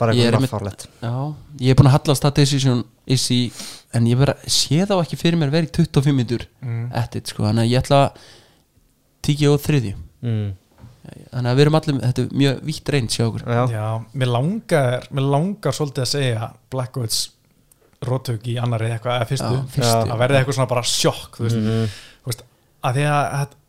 Bara 0.00 0.14
er 0.14 0.18
eitthvað 0.18 0.38
einmitt- 0.40 0.54
farlegt 0.54 0.88
Já, 1.02 1.14
ég 1.60 1.74
er 1.74 1.78
búin 1.78 1.90
að 1.90 1.96
hallast 1.98 2.28
að 2.28 2.36
decision 2.40 2.84
Issi, 3.04 3.52
en 3.92 4.06
ég 4.08 4.16
vera, 4.16 4.32
sé 4.48 4.80
þá 4.88 4.94
ekki 4.96 5.18
fyrir 5.20 5.36
mér 5.36 5.50
verið 5.52 5.74
25 5.76 6.14
minnur 6.16 6.46
mm. 6.64 6.86
eftir, 6.96 7.20
sko, 7.28 7.44
þannig 7.44 7.66
að 7.66 7.72
ég 7.74 7.82
ætla 7.82 7.98
að 8.06 9.50
og 9.50 9.60
þriðju. 9.60 9.94
Mm. 10.24 10.54
þannig 11.34 11.50
að 11.50 11.58
við 11.58 11.64
erum 11.64 11.76
allir, 11.78 11.98
þetta 12.00 12.22
er 12.22 12.38
mjög 12.40 12.62
vítt 12.64 12.92
reynd 12.94 13.12
sjá 13.12 13.26
okkur. 13.26 13.44
Já, 13.44 13.62
Já, 13.74 13.88
mér 14.16 14.32
langar, 14.32 15.06
mér 15.12 15.28
langar 15.34 15.76
svolítið 15.76 16.04
að 16.06 16.10
segja 16.14 16.48
Blackwoods 16.72 17.18
rótök 18.08 18.46
í 18.52 18.56
annari 18.62 18.90
eitthvað, 18.94 19.20
eða 19.20 19.28
fyrstu, 19.32 19.52
Já, 19.58 19.66
fyrstu. 19.76 20.12
að 20.14 20.18
verði 20.24 20.38
eitthvað 20.40 20.58
svona 20.58 20.68
bara 20.74 20.82
sjokk 20.82 21.36
þú 21.38 21.44
veist, 21.48 21.56
Mhm. 21.56 21.92
þú 22.24 22.32
veist 22.32 22.42
að 22.84 22.94
því 22.98 23.04
að 23.10 23.34
að- 23.40 23.60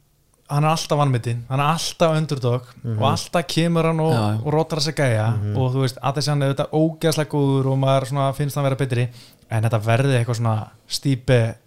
hann 0.47 0.63
er 0.63 0.69
alltaf 0.69 0.97
vannmitinn, 0.99 1.39
hann 1.49 1.59
er 1.59 1.65
alltaf 1.73 2.17
underdog 2.17 2.61
og 2.99 3.05
alltaf 3.09 3.47
kemur 3.47 3.83
hann 3.89 3.99
og, 3.99 4.45
og 4.45 4.53
rótar 4.53 4.77
að 4.77 4.85
segja 4.91 5.07
gæja 5.09 5.27
og 5.57 5.71
þú 5.73 5.81
veist, 5.81 5.97
að 6.03 6.15
þessi 6.19 6.29
hann 6.29 6.43
er 6.43 6.53
þetta 6.53 6.69
ógeðslega 6.71 7.31
góður 7.31 7.71
og 7.71 7.77
maður 7.81 8.05
svona 8.11 8.27
finnst 8.37 8.55
hann 8.55 8.63
vera 8.67 8.75
betri 8.75 9.07
en 9.49 9.63
þetta 9.63 9.79
verði 9.81 10.19
eitthvað 10.19 10.37
svona 10.37 10.67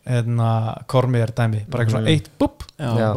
hérna, 0.06 0.50
kormiðar 0.86 1.32
dæmi 1.34 1.64
bara 1.68 1.84
eitthvað 1.84 1.96
svona 1.98 2.08
eitt, 2.14 2.30
búp, 2.38 2.62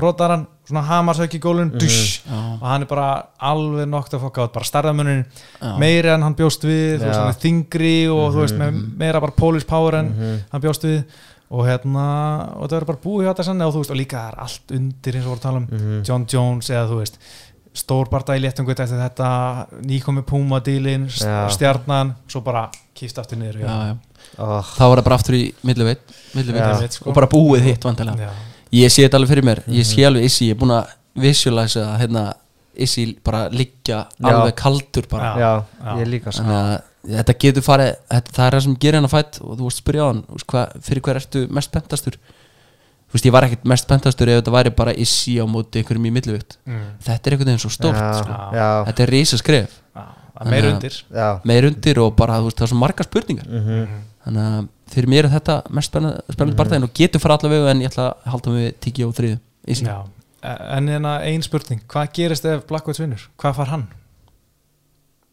rótar 0.01 0.29
hann 0.35 0.47
svona 0.71 0.85
hamarsök 0.87 1.35
í 1.37 1.41
gólun, 1.43 1.73
Já. 1.77 2.37
og 2.57 2.63
hann 2.67 2.85
er 2.85 2.89
bara 2.89 3.09
alveg 3.51 3.89
nokt 3.91 4.15
að 4.15 4.23
fokka 4.25 4.47
át 4.47 4.55
bara 4.55 4.69
starðamunin, 4.69 5.25
Já. 5.59 5.75
meiri 5.81 6.13
en 6.15 6.23
hann 6.25 6.37
bjóst 6.39 6.63
við 6.65 7.01
þú 7.01 7.05
veist, 7.05 7.19
Já. 7.19 7.19
hann 7.21 7.35
er 7.35 7.41
þingri 7.43 7.93
og 8.15 8.25
þú 8.33 8.45
veist, 8.45 8.57
með, 8.57 8.81
meira 9.03 9.21
bara 9.23 9.37
polish 9.37 9.67
power 9.69 9.99
en 10.01 10.09
hann 10.51 10.63
bjóst 10.63 10.87
við 10.87 11.03
og 11.51 11.65
hérna, 11.67 12.03
og 12.55 12.69
það 12.69 12.75
verður 12.77 12.89
bara 12.93 13.03
búið 13.03 13.25
hjá 13.25 13.31
þetta 13.33 13.45
sann 13.49 13.63
og 13.65 13.73
þú 13.75 13.81
veist, 13.83 13.91
og 13.91 13.97
líka 13.99 14.19
það 14.21 14.29
er 14.31 14.43
allt 14.45 14.75
undir 14.77 15.15
eins 15.17 15.25
og 15.25 15.31
voru 15.33 15.41
að 15.41 15.47
tala 15.47 15.63
um 15.63 16.03
John 16.07 16.27
Jones 16.31 16.69
eða 16.71 16.85
þú 16.87 16.99
veist 17.01 17.17
stór 17.81 18.09
barða 18.11 18.35
í 18.35 18.41
léttungut 18.43 18.79
eftir 18.83 18.99
þetta 18.99 19.27
nýkomi 19.87 20.23
Puma 20.27 20.59
dílin, 20.63 21.07
Já. 21.11 21.47
stjarnan 21.55 22.15
svo 22.27 22.41
bara 22.43 22.65
kýft 22.95 23.19
aftur 23.21 23.39
niður 23.39 23.61
Já, 23.63 23.75
já. 23.91 23.93
oh, 24.37 24.63
þá 24.75 24.83
var 24.87 25.01
það 25.01 25.05
bara 25.07 25.19
aftur 25.19 25.37
í 25.37 25.43
Já. 25.51 25.59
Milliveit, 26.35 26.97
sko. 26.97 27.09
og 27.09 27.15
bara 27.15 27.29
búið 27.31 27.67
hitt 27.69 27.87
vantilega 27.87 28.27
Já. 28.27 28.33
Ég 28.71 28.91
sé 28.93 29.03
þetta 29.05 29.19
alveg 29.19 29.29
fyrir 29.33 29.47
mér, 29.47 29.61
ég 29.67 29.85
sé 29.87 30.05
alveg 30.07 30.23
Issi 30.29 30.47
ég 30.49 30.55
er 30.55 30.59
búin 30.61 30.75
að 30.75 30.93
visualize 31.21 31.81
að 31.83 31.97
hérna, 32.03 32.23
Issi 32.81 33.03
bara 33.23 33.49
liggja 33.51 34.05
alveg 34.23 34.55
kaldur 34.55 35.07
bara. 35.11 35.33
Já. 35.37 35.51
já, 35.83 35.97
ég 35.99 36.07
líka 36.07 36.31
sko. 36.31 36.43
þannig 36.45 36.59
að 36.61 37.17
þetta 37.17 37.33
getur 37.43 37.65
farið 37.65 37.89
þetta, 38.13 38.31
það 38.37 38.45
er 38.45 38.55
það 38.55 38.63
sem 38.67 38.75
gerir 38.85 38.95
hann 38.99 39.07
að 39.09 39.15
fætt 39.17 39.39
og 39.41 39.57
þú 39.57 39.65
vorst 39.65 39.79
að 39.79 39.83
spyrja 39.83 40.05
á 40.05 40.07
hann 40.11 40.21
þú 40.27 40.37
veist, 40.37 40.47
hvað, 40.53 40.77
fyrir 40.87 41.01
hver 41.07 41.19
ertu 41.19 41.41
mest 41.57 41.71
pentastur 41.73 42.15
þú 42.21 43.17
veist 43.17 43.25
ég 43.27 43.33
var 43.35 43.47
ekkert 43.47 43.65
mest 43.73 43.87
pentastur 43.89 44.29
ef 44.31 44.39
þetta 44.39 44.53
væri 44.55 44.71
bara 44.77 44.93
Issi 44.95 45.33
á 45.41 45.45
móti 45.49 45.81
einhverjum 45.81 46.05
í 46.07 46.13
millivikt 46.15 46.57
Mm. 46.65 46.85
þetta 47.03 47.27
er 47.27 47.33
einhvern 47.35 47.49
veginn 47.51 47.63
svo 47.65 47.73
stórt 47.73 47.97
já, 47.99 48.13
sko. 48.21 48.37
já, 48.55 48.69
þetta 48.87 49.03
er 49.03 49.11
risa 49.17 49.37
skref 49.41 49.73
Já, 49.91 50.05
það 50.05 50.45
er 50.45 50.51
meir 50.51 50.61
Þannig 50.61 50.69
að- 50.71 50.73
undir. 50.77 50.95
Já, 51.11 51.27
meir 51.43 51.65
undir 51.67 51.99
og 52.05 52.15
bara 52.15 52.37
þú 52.39 52.45
veist, 52.47 52.57
það 52.57 52.63
er 52.63 52.71
svo 52.71 52.77
margar 52.79 53.05
spurningar. 53.09 53.47
Mhm, 53.49 53.87
þannig 54.25 54.47
að 54.47 54.67
fyrir 54.91 55.11
mér 55.13 55.27
er 55.27 55.35
þetta 55.37 55.57
mest 55.71 55.93
spennandi, 55.93 56.79
mm. 56.79 56.87
og 56.87 56.93
getur 56.97 57.23
fara 57.23 57.37
allavega 57.39 57.71
en 57.71 57.85
ég 57.85 57.93
ætla 57.93 58.09
að 58.09 58.29
halda 58.33 58.55
mig 58.55 58.65
við 58.65 58.75
tíki 58.85 59.07
og 59.07 59.15
þriðu. 59.17 59.39
Já. 59.77 59.97
en 60.41 60.87
hérna 60.89 61.17
ein 61.25 61.43
spurning. 61.45 61.81
Hvað 61.87 62.13
gerist 62.17 62.45
ef 62.49 62.63
Blackwoods 62.69 63.01
vinnur? 63.01 63.27
hvað 63.37 63.59
far 63.59 63.73
hann? 63.75 63.89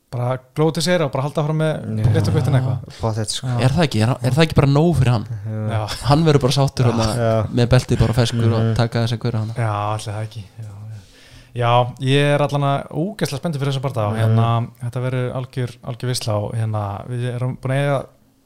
bara 0.09 0.39
glóti 0.57 0.81
sér 0.85 1.05
og 1.05 1.13
bara 1.13 1.27
halda 1.27 1.45
fram 1.45 1.59
með 1.61 2.09
léttuguttin 2.15 2.57
eitthvað. 2.57 2.97
pottet 2.97 3.33
sko. 3.33 3.51
Er, 3.61 3.75
það 3.75 3.85
ekki, 3.85 4.01
er, 4.05 4.13
er 4.25 4.37
það 4.37 4.45
ekki 4.47 4.57
bara 4.57 4.71
nóg 4.71 4.91
fyrir 4.97 5.13
hann? 5.13 5.27
Já, 5.69 5.81
hann 6.09 6.25
verður 6.25 6.45
bara 6.47 7.09
Já. 7.19 7.31
með 7.53 7.71
beltið 7.75 8.03
bara 8.03 8.17
feskur 8.17 8.55
og 8.57 8.71
taka 8.79 9.05
þess 9.05 9.17
að 9.19 9.25
hverja 9.25 9.43
hann 9.43 9.53
já 9.59 9.73
allir 9.77 10.15
það 10.17 10.23
ekki. 10.23 10.45
Já, 10.57 10.71
já. 10.73 11.01
já, 11.61 11.73
ég 12.09 12.31
er 12.37 12.45
allan 12.47 12.69
að 12.71 12.79
ógeðslega 13.03 13.43
spenntið 13.43 13.65
fyrir 13.65 13.75
þessum 13.75 13.85
barða 13.85 14.07
og 14.09 14.17
hérna, 14.23 14.47
þetta 14.87 15.05
verður 15.05 15.29
algjör, 15.43 15.75
algjör 15.93 16.13
visla 16.15 16.39
og 16.41 16.57
hérna, 16.57 16.85
við 17.13 17.29
erum 17.35 17.59
búin 17.61 17.77
að 17.77 17.83
eiga 17.83 17.99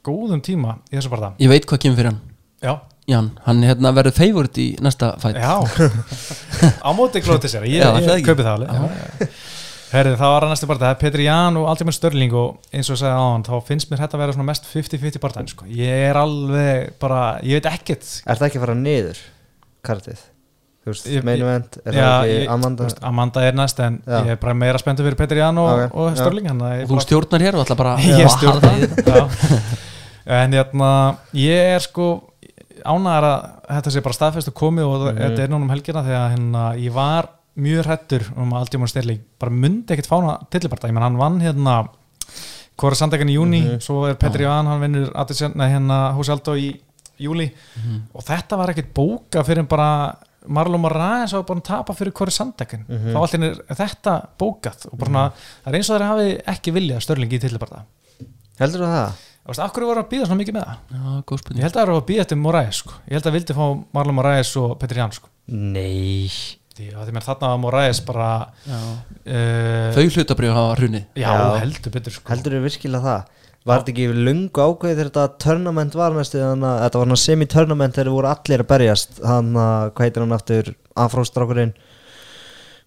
góðum 0.03 0.41
tíma 0.45 0.77
í 0.91 0.97
þessum 0.97 1.13
barða 1.15 1.31
ég 1.41 1.51
veit 1.53 1.67
hvað 1.69 1.83
kemur 1.85 1.99
fyrir 2.01 2.11
hann. 2.11 2.21
Já, 2.63 2.73
Jan, 3.11 3.31
hann 3.43 3.63
hérna, 3.67 3.91
verður 3.95 4.15
favorit 4.15 4.57
í 4.63 4.67
næsta 4.83 5.09
fætt 5.19 5.35
já. 5.35 5.57
Á 6.87 6.89
móti 6.95 7.19
glóti 7.23 7.49
sér, 7.51 7.65
ég, 7.67 7.81
Já, 7.83 7.89
það 7.97 8.13
er 8.13 8.21
ég 8.21 8.27
kaupi 8.29 8.45
það 8.45 8.53
alveg. 8.53 8.69
Já. 8.71 9.27
Herri, 9.93 10.13
það 10.17 10.31
var 10.33 10.45
að 10.47 10.51
næstu 10.53 10.69
barða, 10.69 10.85
það 10.87 10.93
er 10.95 11.01
Petri 11.03 11.25
Ján 11.27 11.57
og 11.59 11.67
Aldimur 11.69 11.93
Störling 11.93 12.31
og 12.39 12.69
eins 12.73 12.87
og 12.89 12.95
ég 12.95 13.01
sagði 13.03 13.17
á 13.19 13.25
hann, 13.27 13.43
þá 13.45 13.53
finnst 13.67 13.91
mér 13.91 14.01
þetta 14.05 14.17
að 14.17 14.23
vera 14.23 14.45
mest 14.47 14.69
50-50 14.71 15.21
barðan, 15.21 15.51
sko. 15.51 15.67
ég 15.69 16.05
er 16.07 16.17
alveg 16.23 16.95
bara, 17.03 17.19
ég 17.45 17.59
veit 17.59 17.69
ekkert. 17.75 18.07
Er 18.23 18.39
það 18.39 18.47
ekki 18.47 18.61
að 18.61 18.65
fara 18.65 18.77
niður 18.79 19.21
kartið? 19.85 20.23
Þú 20.83 20.91
veist, 20.91 21.05
Ég- 21.07 21.23
meinu 21.23 21.45
vend 21.47 21.77
Er 21.85 21.95
Já, 21.95 22.03
það 22.03 22.31
ekki 22.33 22.47
Amanda? 22.51 22.83
veist, 22.83 22.97
Amanda 23.07 23.43
er 23.47 23.53
næst 23.55 23.77
en 23.79 24.01
Já. 24.03 24.17
ég 24.25 24.31
er 24.33 24.39
bara 24.41 24.53
meira 24.53 24.79
spenntur 24.81 25.05
fyrir 25.07 25.15
Petri 25.15 25.39
Ján 25.39 25.57
og, 25.61 25.69
Ok, 25.85 25.95
og. 25.95 26.17
Störling 26.17 26.49
og 26.51 26.89
þú 26.89 26.99
stjórnar 27.05 27.45
hér 27.45 27.55
og 27.55 27.63
ætla 27.63 27.77
bara 27.79 27.93
ég 28.03 28.27
að 28.27 29.83
en 30.25 30.51
hérna 30.53 30.89
ég 31.33 31.75
er 31.75 31.79
sko 31.83 32.29
ánægðar 32.83 33.25
að 33.29 33.43
þetta 33.77 33.91
sé 33.93 34.01
bara 34.03 34.17
staðfest 34.17 34.47
og 34.51 34.55
komið 34.59 34.85
og 34.87 35.01
Mhm. 35.13 35.17
þetta 35.23 35.43
er 35.43 35.47
núna 35.49 35.63
um 35.63 35.69
helgina 35.69 36.03
þegar 36.03 36.31
hérna, 36.35 36.63
ég 36.77 36.91
var 36.93 37.29
mjög 37.57 37.85
hrættur 37.85 38.23
um 38.37 38.51
að 38.51 38.59
Aldimur 38.65 38.87
Sterling 38.89 39.21
bara 39.39 39.51
myndi 39.51 39.93
ekkert 39.93 40.07
fána 40.09 40.39
tilliparta 40.49 40.87
ég 40.87 40.93
menn 40.93 41.03
hann 41.03 41.17
vann 41.17 41.39
hérna 41.39 41.87
hvora 42.77 42.95
sandækan 42.95 43.29
í 43.29 43.35
júni, 43.37 43.61
Mhm. 43.61 43.79
svo 43.79 44.09
er 44.09 44.15
Petri 44.15 44.43
Ján 44.43 44.65
hann 44.65 44.81
vinnur 44.81 45.11
hérna 45.13 46.13
Húsi 46.15 46.31
Aldó 46.31 46.55
í 46.57 46.79
júli 47.19 47.51
og 48.13 48.23
þetta 48.23 48.57
var 48.57 48.67
ekkert 48.69 48.93
bóka 48.93 49.43
fyrir 49.45 49.67
bara 49.67 50.15
Marlon 50.47 50.81
Moraes 50.81 51.31
var 51.31 51.43
bara 51.43 51.59
að 51.59 51.63
tapa 51.63 51.93
fyrir 51.93 52.11
hvori 52.11 52.31
sandækin 52.31 52.85
Mhm. 52.89 53.13
þá 53.13 53.17
allt 53.17 53.33
er 53.35 53.75
þetta 53.75 54.27
bókað 54.37 54.91
og 54.91 54.97
bara 54.99 55.09
svona, 55.11 55.31
það 55.65 55.67
er 55.67 55.75
eins 55.75 55.89
og 55.89 56.01
þeir 56.01 56.07
hafi 56.07 56.41
ekki 56.47 56.73
viljað 56.73 57.01
Störling 57.01 57.29
í 57.31 57.39
tilliparta 57.39 57.83
Heldur 58.59 58.81
þú 58.81 58.87
það? 58.87 59.11
Þú 59.43 59.51
veist, 59.51 59.63
hverju 59.75 59.87
voru 59.89 59.99
að 59.99 60.11
býða 60.13 60.25
svona 60.29 60.39
mikið 60.39 60.55
með 60.55 60.67
það? 60.67 60.75
Já, 60.95 61.07
góð 61.27 61.33
Ég 61.35 61.41
spurning 61.43 61.63
held 61.65 61.73
að 61.73 61.77
það 61.77 61.85
eru 61.85 61.95
að 61.97 62.05
býða 62.07 62.23
eftir 62.23 62.37
Moraes 62.39 62.77
sko. 62.79 62.93
Ég 63.03 63.17
held 63.17 63.25
að 63.27 63.33
vildi 63.35 63.55
fá 63.57 63.63
Marlon 63.97 64.15
Moraes 64.15 64.51
og 64.61 64.75
Petri 64.79 65.01
Ján 65.01 65.15
sko. 65.15 65.31
Nei 65.51 66.31
Því 66.73 66.87
að 66.89 67.09
því 67.09 67.13
mér 67.13 67.25
þarna 67.27 67.49
var 67.51 67.59
Moraes 67.61 67.99
bara 68.07 68.29
Já. 68.63 68.77
uh, 68.79 69.89
þau 69.93 70.05
hlutabrið 70.15 70.55
hafa 70.55 70.77
hrunið 70.79 71.19
Já, 71.19 71.27
Já. 71.27 71.43
heldur 71.59 71.93
betur 71.93 72.15
sko. 72.15 72.25
Heldur 72.31 72.55
þú 72.55 72.61
virkilega 72.63 73.03
það? 73.03 73.43
Var 73.63 73.83
þetta 73.83 73.93
ekki 73.93 74.23
löngu 74.27 74.63
ákveðið 74.63 74.97
þegar 74.97 75.09
þetta 75.11 75.43
tournament 75.43 75.97
var 75.99 76.15
næstu 76.15 76.39
þannig 76.39 76.69
að 76.71 76.81
þetta 76.85 77.01
var 77.01 77.11
hann 77.11 77.21
semi-tournament 77.21 77.99
þegar 77.99 78.15
voru 78.15 78.31
allir 78.31 78.63
að 78.63 78.71
berjast 78.71 79.21
hann 79.27 79.51
að, 79.53 79.85
hvað 79.91 80.07
heitir 80.07 80.25
hann 80.25 80.37
aftur 80.39 80.71
afróstrákurinn 81.05 81.75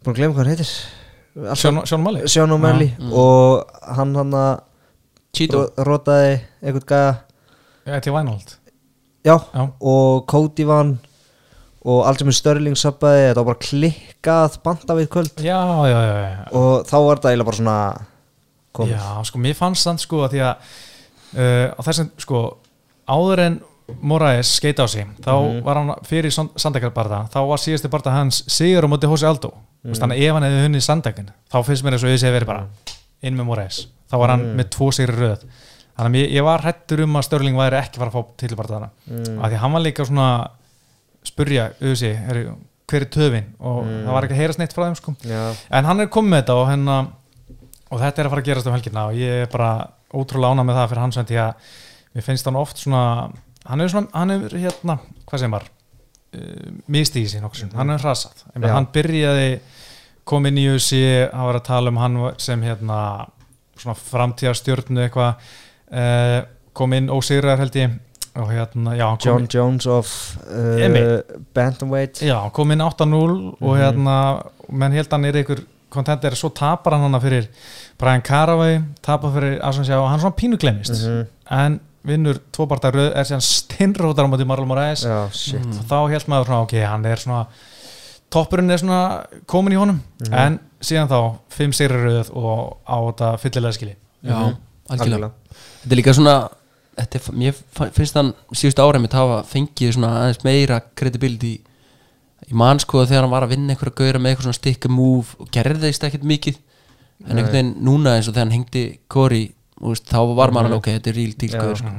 búin 0.03 0.13
að 0.13 0.19
glemma 0.19 0.37
hvað 0.37 0.43
hann 0.43 0.53
heitir 0.57 0.73
Sjón, 1.37 2.53
O'Malley 2.57 2.91
mm. 2.97 3.13
og 3.13 3.81
hann 3.97 4.15
hann 4.17 4.37
að 4.37 4.53
Cheeto 5.37 5.67
rótaði 5.87 6.39
eitthvað 6.63 6.87
gæða 6.93 7.13
Já, 7.87 8.01
til 8.03 8.13
Vænald 8.17 8.55
já, 9.27 9.37
Já, 9.55 9.63
og 9.81 10.25
Cody 10.31 10.65
vann 10.69 10.97
og 11.87 12.01
allt 12.09 12.19
sem 12.23 12.31
er 12.33 12.35
Störling 12.35 12.75
söppaði 12.79 13.29
þetta 13.29 13.43
var 13.45 13.49
bara 13.53 13.63
klikkað 13.63 14.57
banda 14.65 14.95
við 14.99 15.07
kvöld. 15.13 15.37
Já, 15.39 15.61
já, 15.87 15.99
já, 16.03 16.17
já. 16.25 16.41
og 16.59 16.87
þá 16.89 16.97
var 17.05 17.21
þetta 17.21 17.31
eiginlega 17.31 17.47
bara 17.47 17.59
svona 17.61 17.77
komið. 18.75 18.97
Já, 18.97 19.13
sko, 19.29 19.39
mér 19.45 19.55
fannst 19.59 19.87
þann 19.87 20.01
sko 20.03 20.25
að 20.27 20.35
því 20.35 20.41
að 20.49 20.73
uh, 21.37 21.69
á 21.79 21.81
þessum, 21.87 22.09
sko, 22.25 22.41
áður 23.07 23.43
en 23.45 23.61
Moraes 24.03 24.51
skeita 24.59 24.83
á 24.83 24.89
sig, 24.91 25.07
þá 25.23 25.31
Mhm. 25.37 25.61
var 25.63 25.79
hann 25.79 25.93
fyrir 26.03 26.35
Sandækarbarða, 26.35 27.21
þá 27.31 27.39
var 27.47 27.63
síðasti 27.63 27.89
barða 27.93 28.17
hans 28.17 28.43
Sigur 28.51 28.83
á 28.83 28.91
móti 28.91 29.07
Hósi 29.07 29.23
Aldó 29.31 29.53
mm. 29.85 29.95
þannig 29.95 30.17
að 30.19 30.25
ef 30.27 30.35
hann 30.35 30.43
hefði 30.49 30.65
hunnið 30.67 30.83
Sandækin 30.89 31.29
þá 31.55 31.59
finnst 31.69 31.85
mér 31.87 31.95
eins 31.95 32.03
og 32.03 32.11
ég 32.11 32.19
sé 32.19 32.33
verið 32.35 32.51
bara 32.51 32.67
inn 33.23 33.39
með 33.39 33.47
Moraes, 33.47 33.79
þá 34.11 34.17
var 34.23 34.29
hann 34.35 34.45
Mhm. 34.47 34.57
með 34.61 34.71
tvo 34.77 34.91
sigri 34.93 35.17
röð 35.17 35.43
þannig 35.97 36.13
að 36.13 36.21
ég, 36.23 36.33
ég 36.37 36.45
var 36.45 36.61
hrættur 36.63 37.01
um 37.03 37.17
að 37.17 37.25
Störling 37.25 37.57
væri 37.57 37.79
ekki 37.81 37.99
fara 37.99 38.11
að 38.11 38.17
fá 38.17 38.25
titilbartana 38.37 38.91
mm. 39.09 39.39
af 39.45 39.51
því 39.51 39.61
hann 39.63 39.73
var 39.73 39.81
líka 39.87 40.05
svona 40.07 40.29
spurja, 41.27 41.71
auðvitað, 41.81 42.57
hver 42.87 43.03
er 43.03 43.11
töfin 43.11 43.47
og 43.59 43.85
Mm. 43.85 44.05
það 44.07 44.13
var 44.13 44.23
ekki 44.27 44.35
að 44.37 44.41
heyrast 44.43 44.59
neitt 44.61 44.73
frá 44.77 44.85
þeim 44.87 44.97
sko. 44.97 45.15
En 45.71 45.85
hann 45.85 46.01
er 46.01 46.07
komið 46.07 46.31
með 46.31 46.43
þetta 46.43 46.55
og, 46.61 46.69
hennar, 46.71 47.07
og 47.91 48.01
þetta 48.01 48.19
er 48.23 48.27
að 48.27 48.31
fara 48.31 48.43
að 48.43 48.47
gerast 48.51 48.67
um 48.67 48.73
helgina 48.77 49.07
og 49.09 49.15
ég 49.15 49.43
er 49.43 49.47
bara 49.51 49.89
ótrúlega 50.15 50.53
ánað 50.55 50.67
með 50.69 50.77
það 50.79 50.89
fyrir 50.93 51.03
hans 51.03 51.17
því 51.17 51.41
að 51.43 51.55
mér 52.15 52.23
finnst 52.23 52.45
hann 52.45 52.57
oft 52.57 52.77
svona 52.79 53.03
hann 53.67 53.81
er 53.81 53.89
svona, 53.89 54.09
hann 54.15 54.31
er 54.31 54.49
hérna 54.55 54.99
hvað 55.27 55.39
sem 55.43 55.51
var, 55.51 55.65
uh, 56.37 56.71
misti 56.87 57.25
í 57.25 57.27
sín 57.27 57.75
hann 57.75 57.91
er 57.91 57.99
hrasað, 57.99 58.45
hann 58.63 58.87
byrjaði 58.93 59.61
kom 60.25 60.47
inn 60.47 60.59
í 60.59 60.69
USA, 60.71 61.29
hann 61.33 61.47
var 61.47 61.59
að 61.59 61.65
tala 61.65 61.89
um 61.91 61.97
hann 61.97 62.35
sem 62.39 62.63
hérna 62.63 63.27
svona 63.79 63.95
framtíðarstjörnu 63.99 65.05
eitthvað 65.07 65.35
uh, 65.93 66.41
kom 66.77 66.93
inn 66.97 67.09
ósigrar 67.13 67.59
held 67.63 67.77
ég 67.81 67.95
og 68.37 68.51
hérna, 68.53 68.93
já, 68.99 69.07
hann 69.09 69.23
John 69.25 69.47
Jones 69.49 69.87
of 69.89 70.11
uh. 70.45 71.23
Bantamweight 71.57 72.21
Já, 72.27 72.37
hann 72.43 72.53
kom 72.53 72.71
inn 72.75 72.83
8-0 72.85 73.57
og 73.61 73.63
Mhm. 73.63 73.81
hérna, 73.81 74.17
menn 74.69 74.93
held 74.93 75.11
hann 75.13 75.25
er 75.25 75.33
einhver 75.41 75.63
kontender, 75.91 76.35
svo 76.37 76.51
tapar 76.53 76.93
hann 76.93 77.07
hana 77.07 77.21
fyrir 77.23 77.47
Brian 77.99 78.21
Caraway, 78.23 78.81
tapar 79.01 79.33
fyrir 79.33 79.61
Asansjá 79.65 79.97
og 80.03 80.11
hann 80.11 80.21
svona 80.21 80.37
pínu 80.37 80.59
glemist 80.61 81.07
Mhm. 81.07 81.27
en 81.51 81.81
vinnur 82.07 82.39
tvobarta 82.53 82.91
röð, 82.93 83.13
er 83.17 83.25
síðan 83.25 83.43
steinrótar 83.43 84.27
á 84.27 84.31
móti 84.31 84.45
Marlon 84.47 84.69
Moraes 84.69 85.03
Já, 85.05 85.29
shit 85.33 85.65
og 85.65 85.87
þá 85.89 86.11
held 86.11 86.27
maður 86.29 86.45
svona, 86.47 86.63
ok, 86.63 86.75
hann 86.85 87.05
er 87.07 87.17
svona 87.17 87.47
toppurinn 88.31 88.71
er 88.71 88.79
svona 88.83 89.27
komin 89.47 89.73
í 89.73 89.79
honum 89.81 90.01
Mhm. 90.21 90.33
en 90.35 90.61
síðan 90.81 91.09
þá, 91.09 91.39
fimm 91.49 91.73
sigri 91.73 91.97
röð 91.97 92.31
og 92.37 92.79
á 92.87 92.97
þetta 93.11 93.39
fyllilega 93.41 93.73
skili 93.73 93.97
Já, 94.25 94.35
Mhm. 94.35 94.57
algjörlega. 94.91 95.31
Þetta 95.85 95.93
er 95.93 95.97
líka 95.97 96.15
svona 96.15 96.49
þetta 96.97 97.15
er, 97.15 97.33
Mér 97.37 97.55
finnst 97.93 98.15
hann 98.15 98.35
síðustu 98.53 98.83
árið 98.83 99.01
mitt 99.03 99.13
hafa 99.13 99.43
fengið 99.45 99.93
svona 99.95 100.11
aðeins 100.23 100.45
meira 100.45 100.81
credibility 100.97 101.61
í 102.49 102.53
mann 102.53 102.79
sko 102.79 103.05
þegar 103.07 103.23
hann 103.23 103.31
var 103.31 103.43
að 103.43 103.49
vinna 103.55 103.75
einhverja 103.75 103.95
gauðra 103.95 104.21
með 104.21 104.31
eitthvað 104.37 104.47
svona 104.47 104.61
stikka 104.61 104.89
move 104.89 105.27
og 105.39 105.51
gerðist 105.51 106.03
ekkert 106.05 106.23
mikið. 106.25 106.57
En 107.29 107.37
einhvern 107.39 107.53
veginn 107.53 107.75
núna 107.83 108.17
eins 108.17 108.29
og 108.29 108.35
þegar 108.35 108.51
hann 108.51 108.53
hengdi 108.65 108.99
Kori 109.09 109.53
þá 109.81 110.35
var 110.37 110.51
maður 110.51 110.71
alveg 110.71 110.77
ok, 110.77 110.89
þetta 110.99 111.07
er 111.09 111.15
real 111.15 111.33
deal 111.39 111.61
gauður 111.61 111.77
sko. 111.77 111.91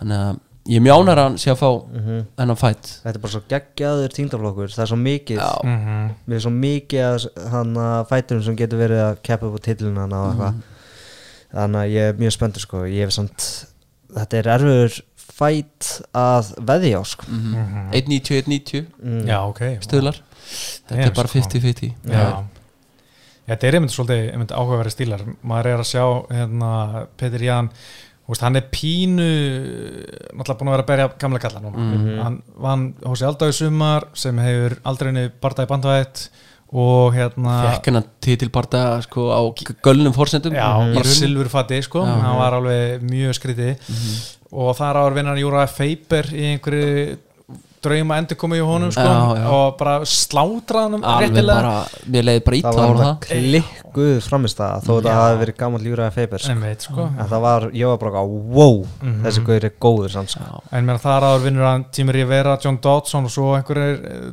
þannig 0.00 0.16
að 0.16 0.40
ég 0.70 0.78
er 0.78 0.84
mjánar 0.86 1.18
að 1.18 1.24
hann 1.26 1.38
sé 1.42 1.50
að 1.52 1.58
fá 1.60 1.70
Mhm. 1.90 2.18
þennan 2.38 2.58
fætt 2.60 2.90
Þetta 3.02 3.14
er 3.16 3.22
bara 3.24 3.32
svo 3.34 3.42
geggjaður 3.50 4.14
tíndaflokkur 4.16 4.70
Það 4.74 4.82
er 4.84 4.90
svo 4.92 4.98
mikið. 5.00 5.38
Mm 5.64 5.78
-hmm. 5.86 6.14
Mér 6.28 6.36
er 6.36 6.44
svo 6.44 6.50
mikið 6.54 7.02
að 7.08 7.50
hann 7.50 7.74
að 7.74 8.08
fæturum 8.08 8.42
sem 8.44 8.56
getur 8.56 8.78
verið 8.78 9.00
að 9.10 9.22
keppa 9.22 9.46
upp 9.46 9.58
á 9.58 9.60
titluna 9.66 10.04
og 10.04 10.30
eitthvað. 10.30 10.54
Þannig 11.54 11.80
að 11.80 11.90
ég 11.90 12.08
er 12.08 12.12
mjög 12.14 12.32
spenntur 12.32 12.60
sko. 12.60 12.76
Ég 12.86 13.00
hef 13.04 13.10
samt 13.12 13.66
Þetta 14.10 14.34
er 14.38 14.46
erfiður 14.58 15.00
fæt 15.16 16.02
að 16.14 16.54
veðja 16.66 16.98
á 16.98 17.04
sko. 17.06 17.24
Mm 17.28 17.54
Mhm. 17.54 17.90
1.90, 17.92 18.42
1.90 18.42 18.86
mm. 19.02 19.26
Já, 19.26 19.38
ok. 19.48 19.60
Stuðlar. 19.80 20.16
Þetta 20.88 21.06
er 21.06 21.10
bara 21.14 21.28
sko. 21.28 21.38
50-50 21.38 21.94
Já. 22.04 22.12
Já, 22.12 22.44
þetta 23.48 23.64
er 23.68 23.72
einmitt 23.74 23.90
svolítið 23.94 24.32
einmitt 24.32 24.50
áhugaverið 24.50 24.90
stílar. 24.94 25.20
Maður 25.44 25.66
er 25.66 25.78
að 25.78 25.90
sjá 25.90 26.26
hérna, 26.30 27.06
Petur 27.16 27.38
Ján 27.40 27.70
veist, 28.30 28.42
hann 28.46 28.56
er 28.56 28.66
pínu 28.72 29.26
náttúrulega 30.36 30.58
búin 30.60 30.70
að 30.70 30.76
vera 30.76 30.84
að 30.84 30.90
berja 30.90 31.08
gamla 31.20 31.40
kalla 31.42 31.60
núna 31.64 31.78
Mhm. 31.78 32.20
hann 32.22 32.42
vann 32.56 32.94
hósi 33.04 33.26
Aldag 33.26 33.50
í 33.52 33.56
sumar 33.58 34.08
sem 34.14 34.38
hefur 34.38 34.78
aldrei 34.84 35.28
barndað 35.40 35.66
í 35.66 35.70
bandvætt 35.72 36.28
og 36.72 37.14
hérna 37.16 37.54
fekk 37.74 37.86
hennar 37.90 38.04
titilbarta 38.22 39.02
sko 39.02 39.30
á 39.34 39.40
gölnum 39.82 40.14
fórsendum 40.14 40.52
já, 40.54 40.68
í 40.70 40.94
bara 40.94 41.02
rauninni. 41.02 41.18
silfurfatti 41.18 41.82
sko, 41.82 42.04
hann 42.04 42.36
var 42.38 42.52
alveg 42.54 43.02
mjög 43.02 43.34
skrítið 43.34 43.76
Mhm. 43.88 44.20
og 44.52 44.76
þar 44.76 44.94
áður 45.00 45.14
vinnar 45.14 45.34
hann 45.34 45.42
Júra 45.42 45.66
Feiber 45.68 46.24
í 46.30 46.44
einhverju 46.54 47.18
drauma 47.84 48.16
endur 48.20 48.36
komið 48.40 48.60
í 48.60 48.64
honum 48.68 48.90
sko, 48.92 49.04
Já, 49.08 49.38
já. 49.40 49.44
og 49.56 49.76
bara 49.80 49.94
alveg 51.14 51.30
réttilega 51.30 51.62
bara, 51.62 52.02
mér 52.14 52.26
leiði 52.28 52.42
bara 52.44 52.56
Það 52.60 52.74
ítla 52.74 52.86
var 52.86 53.00
það 53.00 53.10
að 53.10 53.22
klikkuð 53.30 54.20
framist 54.26 54.60
það 54.60 54.84
Þó 54.86 54.92
Já. 55.10 55.14
hafi 55.20 55.38
verið 55.44 55.56
gammal 55.62 55.80
lífræði 55.86 56.14
feiber 56.18 56.44
sko. 56.44 56.52
en 56.52 56.60
sko 56.86 57.06
En 57.10 57.30
það 57.32 57.40
var, 57.46 57.66
ég 57.80 57.86
var 57.92 57.98
bara 58.04 58.20
á 58.20 58.26
wow 58.28 58.76
Mhm. 59.00 59.22
Þessi 59.24 59.44
gauður 59.46 59.64
er 59.70 59.74
góður 59.80 60.12
samt 60.12 60.30
sko. 60.34 60.62
En 60.72 60.86
mér 60.86 61.00
þar 61.00 61.22
áður 61.30 61.44
vinnur 61.48 61.64
hann 61.70 61.84
Tímur 61.90 62.14
Rivera, 62.20 62.58
John 62.62 62.78
Dodson 62.82 63.24
og 63.24 63.30
svo 63.32 63.54
einhverjir 63.56 64.00
uh, 64.04 64.30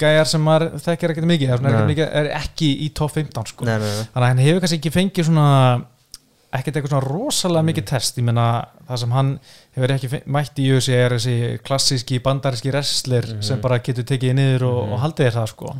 gæjar 0.00 0.26
sem 0.28 0.40
maður 0.44 0.70
þekkir 0.80 1.12
ekkert 1.14 1.26
mikið, 1.28 1.48
er, 1.52 2.26
er 2.26 2.28
ekki 2.40 2.68
í 2.86 2.90
top 2.94 3.12
15 3.12 3.46
sko. 3.52 3.64
Nei, 3.68 3.76
nei, 3.78 3.88
nei 3.88 4.04
þannig 4.14 4.24
að 4.24 4.28
hann 4.30 4.42
hefur 4.44 4.60
kannski 4.64 4.78
ekki 4.80 4.92
fengið 4.94 5.28
svona 5.28 5.46
ekkert 6.52 6.76
eitthvað 6.76 6.90
svona 6.90 7.06
rosalega 7.06 7.62
mikið 7.68 7.84
test 7.86 8.18
ég 8.18 8.24
meina 8.26 8.46
það 8.88 8.98
sem 9.04 9.10
hann 9.14 9.28
hefur 9.76 9.92
ekki 9.94 10.22
mætt 10.26 10.58
í 10.58 10.68
USA 10.74 10.92
er 11.04 11.14
þessi 11.14 11.34
klassíski 11.62 12.18
bandaríski 12.24 12.72
wrestler 12.72 13.26
Mhm. 13.26 13.42
sem 13.42 13.60
bara 13.60 13.78
getur 13.78 14.04
tekið 14.04 14.34
niður 14.34 14.62
og, 14.66 14.84
Mhm. 14.84 14.92
og 14.92 15.00
haldið 15.00 15.26
þér 15.30 15.36
það 15.38 15.48
sko 15.48 15.74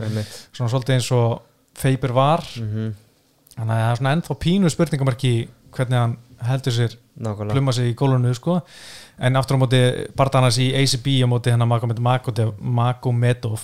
svona 0.52 0.70
svolítið 0.70 0.94
eins 0.94 1.12
og 1.12 1.42
Faber 1.74 2.12
var 2.12 2.40
Mhm. 2.56 2.94
þannig 3.56 3.74
að 3.74 3.80
það 3.80 3.90
er 3.92 3.96
svona 3.96 4.14
ennþá 4.16 4.36
pínu 4.38 4.70
spurningamarki 4.70 5.48
hvernig 5.72 5.98
hann 5.98 6.16
heldur 6.42 6.72
sér 6.72 6.96
Nákvæmlega 7.20 7.52
pluma 7.52 7.72
sig 7.72 7.92
í 7.92 7.94
gólunu 7.94 8.34
sko. 8.34 8.62
en 9.18 9.34
aftur 9.36 9.56
á 9.56 9.60
móti 9.60 10.06
bardanas 10.16 10.56
í 10.58 10.72
ACB 10.74 11.20
á 11.22 11.26
móti 11.26 11.50
hennar 11.50 11.66
Magomedov 12.60 13.60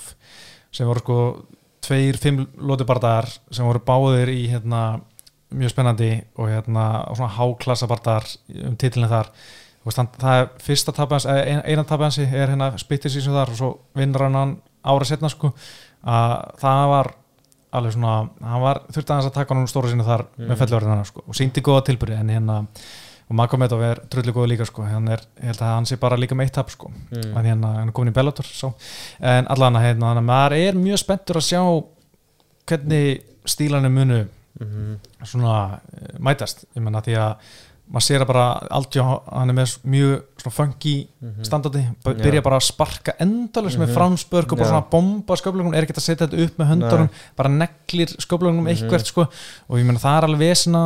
sem 0.71 0.85
voru 0.87 0.99
sko 0.99 1.45
tveir, 1.81 2.17
fimm 2.17 2.45
lótubardar 2.59 3.27
sem 3.51 3.65
voru 3.65 3.79
báðir 3.79 4.27
í 4.29 4.47
hérna 4.51 5.01
mjög 5.55 5.69
spennandi 5.71 6.09
og 6.37 6.49
hérna 6.51 6.87
svona 7.15 7.31
háklassa 7.37 7.87
bardar 7.87 8.25
um 8.65 8.75
titilin 8.75 9.09
þar 9.09 9.29
veist, 9.85 9.97
hann, 10.01 10.09
það 10.19 10.41
er 10.41 10.49
fyrsta 10.59 10.91
tapans 10.91 11.25
ein, 11.31 11.61
eina 11.63 11.83
tapansi 11.87 12.25
er 12.27 12.49
hérna 12.51 12.73
spittir 12.77 13.11
síðan 13.13 13.37
þar 13.39 13.53
og 13.53 13.57
svo 13.61 13.69
vinnur 13.95 14.25
hann 14.27 14.57
ára 14.83 15.05
setna 15.07 15.29
sko 15.31 15.53
að 16.07 16.33
það 16.59 16.87
var 16.91 17.11
alveg 17.77 17.93
svona, 17.93 18.29
hann 18.43 18.61
var 18.63 18.81
þurfti 18.91 19.11
aðeins 19.13 19.29
að 19.29 19.33
taka 19.37 19.55
hann 19.55 19.67
stóra 19.67 19.89
sínu 19.91 20.03
þar 20.07 20.25
Mm. 20.37 20.47
með 20.51 20.57
fellurinn 20.63 21.05
sko 21.05 21.23
og 21.27 21.35
síndi 21.35 21.61
góða 21.61 21.85
tilbyrði 21.87 22.19
en 22.19 22.29
hérna 22.29 22.57
og 23.29 23.35
Magomedov 23.35 23.81
er 23.83 23.99
trullu 24.09 24.31
góða 24.31 24.47
líka 24.53 24.65
sko 24.65 24.83
hann 24.87 25.07
er, 25.11 25.19
ég 25.41 25.49
held 25.51 25.59
að 25.61 25.73
hann 25.75 25.85
sé 25.85 25.97
bara 25.99 26.15
líka 26.17 26.35
með 26.35 26.45
eitt 26.47 26.53
tap 26.53 26.69
sko 26.71 26.91
Mm. 26.91 27.33
að 27.37 27.43
hérna, 27.45 27.73
hann 27.79 27.87
er 27.89 27.91
komin 27.93 28.11
í 28.11 28.15
Bellator 28.15 28.45
svo. 28.45 28.73
en 29.19 29.47
allan 29.47 29.75
að 29.75 29.83
hérna, 29.87 30.21
maður 30.21 30.55
er 30.57 30.73
mjög 30.75 30.97
spenntur 31.03 31.35
að 31.39 31.47
sjá 31.47 31.83
hvernig 32.67 33.21
stílanum 33.47 33.93
munu 33.93 34.27
Mhm. 34.59 34.99
svona 35.23 35.79
eh, 35.93 36.19
mætast, 36.19 36.65
ég 36.75 36.81
menna 36.83 37.01
því 37.01 37.15
að 37.17 37.35
maður 37.87 38.03
sér 38.03 38.19
að 38.21 38.27
bara 38.27 38.45
Aldjó, 38.75 39.03
hann 39.31 39.49
er 39.49 39.53
með 39.55 39.77
mjög 39.87 40.23
svona 40.41 40.51
funky 40.53 41.07
Mhm. 41.21 41.43
standandi, 41.47 41.83
b- 42.03 42.15
Já. 42.17 42.23
byrja 42.25 42.41
bara 42.43 42.57
að 42.57 42.63
sparka 42.67 43.13
endalus 43.17 43.77
með 43.77 43.87
Mhm. 43.87 43.93
framspörk 43.95 44.51
og 44.51 44.57
bara 44.57 44.67
Já. 44.67 44.71
svona 44.73 44.89
bomba 44.91 45.35
sköflunum, 45.35 45.73
er 45.73 45.83
ekki 45.85 45.93
að 45.95 46.03
setja 46.03 46.27
þetta 46.27 46.43
upp 46.43 46.57
með 46.57 46.67
höndunum, 46.67 47.09
bara 47.37 47.49
neglir 47.49 48.07
sköflunum 48.19 48.63
Mhm. 48.63 48.67
eitthvert 48.67 49.05
sko 49.05 49.21
og 49.69 49.77
ég 49.79 49.85
menna 49.85 49.99
það 49.99 50.17
er 50.17 50.27
alveg 50.27 50.39
vesina 50.39 50.83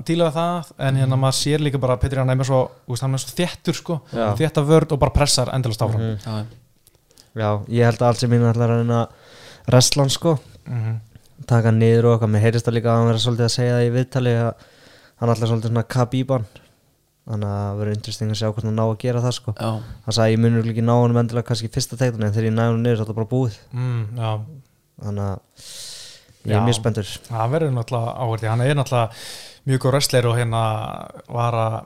að 0.00 0.04
díla 0.06 0.30
við 0.30 0.34
það, 0.34 0.72
en 0.78 0.96
hérna 0.96 1.18
maður 1.18 1.36
sér 1.42 1.58
líka 1.60 1.78
bara 1.80 1.96
að 1.96 2.00
Petri 2.00 2.16
hann 2.18 2.30
er 2.30 2.36
með 2.36 2.46
svo, 2.46 2.70
hann 3.00 3.14
er 3.14 3.18
svo 3.18 3.34
þéttur 3.36 3.74
sko, 3.74 4.00
Já. 4.10 4.34
þétta 4.34 4.64
vörd 4.66 4.92
og 4.92 4.98
bara 4.98 5.10
pressar 5.12 5.48
endalast 5.52 5.80
áfram 5.82 6.00
Mhm. 6.00 6.18
Já, 6.24 6.44
Já, 7.36 7.64
ég 7.68 7.84
held 7.84 7.98
að 7.98 8.06
allt 8.08 8.16
sem 8.18 8.30
mín 8.30 8.40
ætlar 8.50 8.70
að 8.70 8.78
reyna 8.86 9.08
Restlan 9.68 10.08
sko 10.10 10.38
Mhm. 10.66 11.00
Taka 11.50 11.74
niður 11.74 12.08
og 12.08 12.16
okkar, 12.16 12.30
mér 12.32 12.44
heyrist 12.46 12.66
það 12.66 12.76
líka 12.78 12.90
að 12.92 12.98
hann 12.98 13.10
verið 13.10 13.24
svolítið 13.24 13.46
að 13.46 13.54
segja 13.56 13.76
það 13.76 13.86
í 13.86 13.92
viðtali 13.96 14.34
að 14.40 14.64
hann 15.20 15.32
ætlar 15.34 15.50
svolítið 15.50 15.72
svona 15.72 15.86
kabíban 15.94 16.48
þannig 17.30 17.50
að 17.50 17.60
það 17.60 17.78
verður 17.80 17.96
interesting 17.98 18.32
að 18.32 18.40
sjá 18.40 18.48
hvort 18.48 18.66
hann 18.66 18.78
ná 18.78 18.84
að 18.86 18.96
gera 19.04 19.22
það 19.24 19.36
sko. 19.36 19.54
Já, 19.54 19.70
hann 20.06 20.16
sagði 20.16 20.34
ég 20.34 20.42
munur 20.42 20.70
ekki 20.72 20.84
ná 20.86 20.94
hann 20.96 21.20
endilega 21.20 21.48
kannski 21.50 21.70
fyrsta 21.74 21.98
teiktunni 22.00 22.26
en 22.26 22.34
þegar 22.34 22.48
ég 22.48 22.56
næði 22.56 22.72
hann 22.72 22.82
niður 22.86 23.00
þá 23.00 23.04
er 23.04 23.10
það 23.10 23.18
bara 23.20 23.30
búið. 23.30 23.58
Mm, 23.76 24.02
þannig 25.04 25.28
að 25.28 25.68
ég 26.50 26.56
er 26.56 26.66
mjög 26.66 26.78
spenntur. 26.80 27.14
Það 27.28 27.54
verður 27.54 27.74
náttúrulega 27.76 28.14
áhverði 28.24 28.50
hann 28.50 28.64
er 28.64 28.78
náttúrulega 28.78 29.20
mjög 29.70 29.84
góð 29.84 29.94
wrestler 29.94 30.30
og 30.30 30.38
hérna 30.40 30.62
var 31.28 31.58
að 31.60 31.78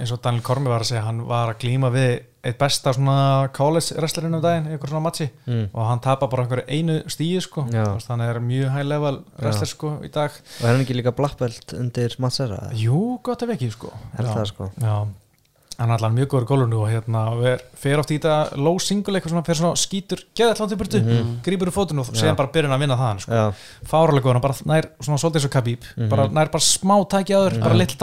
eins 0.00 0.12
og 0.14 0.22
Daniel 0.24 0.44
Kormi 0.44 0.72
var 0.72 0.84
að 0.84 0.90
segja 0.90 1.06
hann 1.06 1.22
var 1.28 1.52
að 1.52 1.60
glíma 1.62 1.92
við 1.94 2.10
eitt 2.42 2.56
besta 2.58 2.92
svona 2.96 3.48
college 3.52 3.94
wrestlerinn 3.98 4.34
um 4.34 4.40
daginn, 4.40 4.66
einhver 4.72 4.88
svona 4.88 5.02
matchi. 5.04 5.28
Mm. 5.46 5.66
og 5.74 5.86
hann 5.90 6.00
tapar 6.00 6.28
bara 6.32 6.44
einhverju 6.46 6.64
einu 6.68 6.98
stíi 7.12 7.40
sko. 7.44 7.66
Þú 7.68 7.86
veist, 7.94 8.08
hann 8.08 8.20
er 8.24 8.40
mjög 8.40 8.70
high 8.72 8.86
level 8.88 9.22
wrestler 9.38 9.68
sko 9.68 9.94
í 10.04 10.10
dag. 10.10 10.30
Og 10.60 10.64
er 10.68 10.72
hann 10.74 10.84
ekki 10.86 10.96
líka 10.96 11.12
blackbelt 11.12 11.74
undir 11.76 12.16
Matsera? 12.18 12.70
Jú, 12.72 13.18
gott 13.22 13.42
ef 13.42 13.50
ekki 13.56 13.70
sko. 13.74 13.92
Held 14.16 14.28
það 14.32 14.46
sko. 14.54 14.70
Já, 14.80 14.94
hann 15.80 15.88
er 15.90 15.96
allan 15.96 16.16
mjög 16.16 16.28
góður 16.32 16.44
í 16.44 16.48
gólunu 16.50 16.80
og 16.84 16.88
hérna 16.92 17.20
og 17.34 17.44
er, 17.44 17.60
fer 17.76 17.98
oft 18.00 18.10
í 18.12 18.18
þetta 18.18 18.56
low 18.56 18.78
single 18.78 19.16
eitthvað 19.20 19.32
svona, 19.32 19.44
fer 19.46 19.54
svona 19.60 19.76
skítur, 19.80 20.24
geða 20.36 20.50
alltaf 20.54 20.68
til 20.68 20.76
burtu 20.80 21.00
Mhm. 21.00 21.30
grípur 21.44 21.68
í 21.68 21.72
fótinn 21.72 22.00
og 22.00 22.06
Já. 22.12 22.20
séðan 22.24 22.36
bara 22.36 22.52
byrjun 22.52 22.72
að 22.72 22.80
vinna 22.80 22.96
það 22.96 23.08
hann 23.08 23.18
sko. 23.20 23.32
já, 23.32 23.52
fáralega 23.84 24.24
góður, 24.24 24.32
hann 24.32 24.42
bara 24.42 24.54
nær 24.64 24.88
svona 25.00 25.18
svolítið 25.20 25.36
eins 25.40 25.44
og 25.44 25.50
Khabib 25.52 25.82
Mhm. 25.96 26.08
bara 26.10 26.28
nær 26.28 26.50
bara 26.50 26.60
smá 26.64 26.96
þur, 27.04 27.60
bara 27.60 27.74
lill 27.74 27.96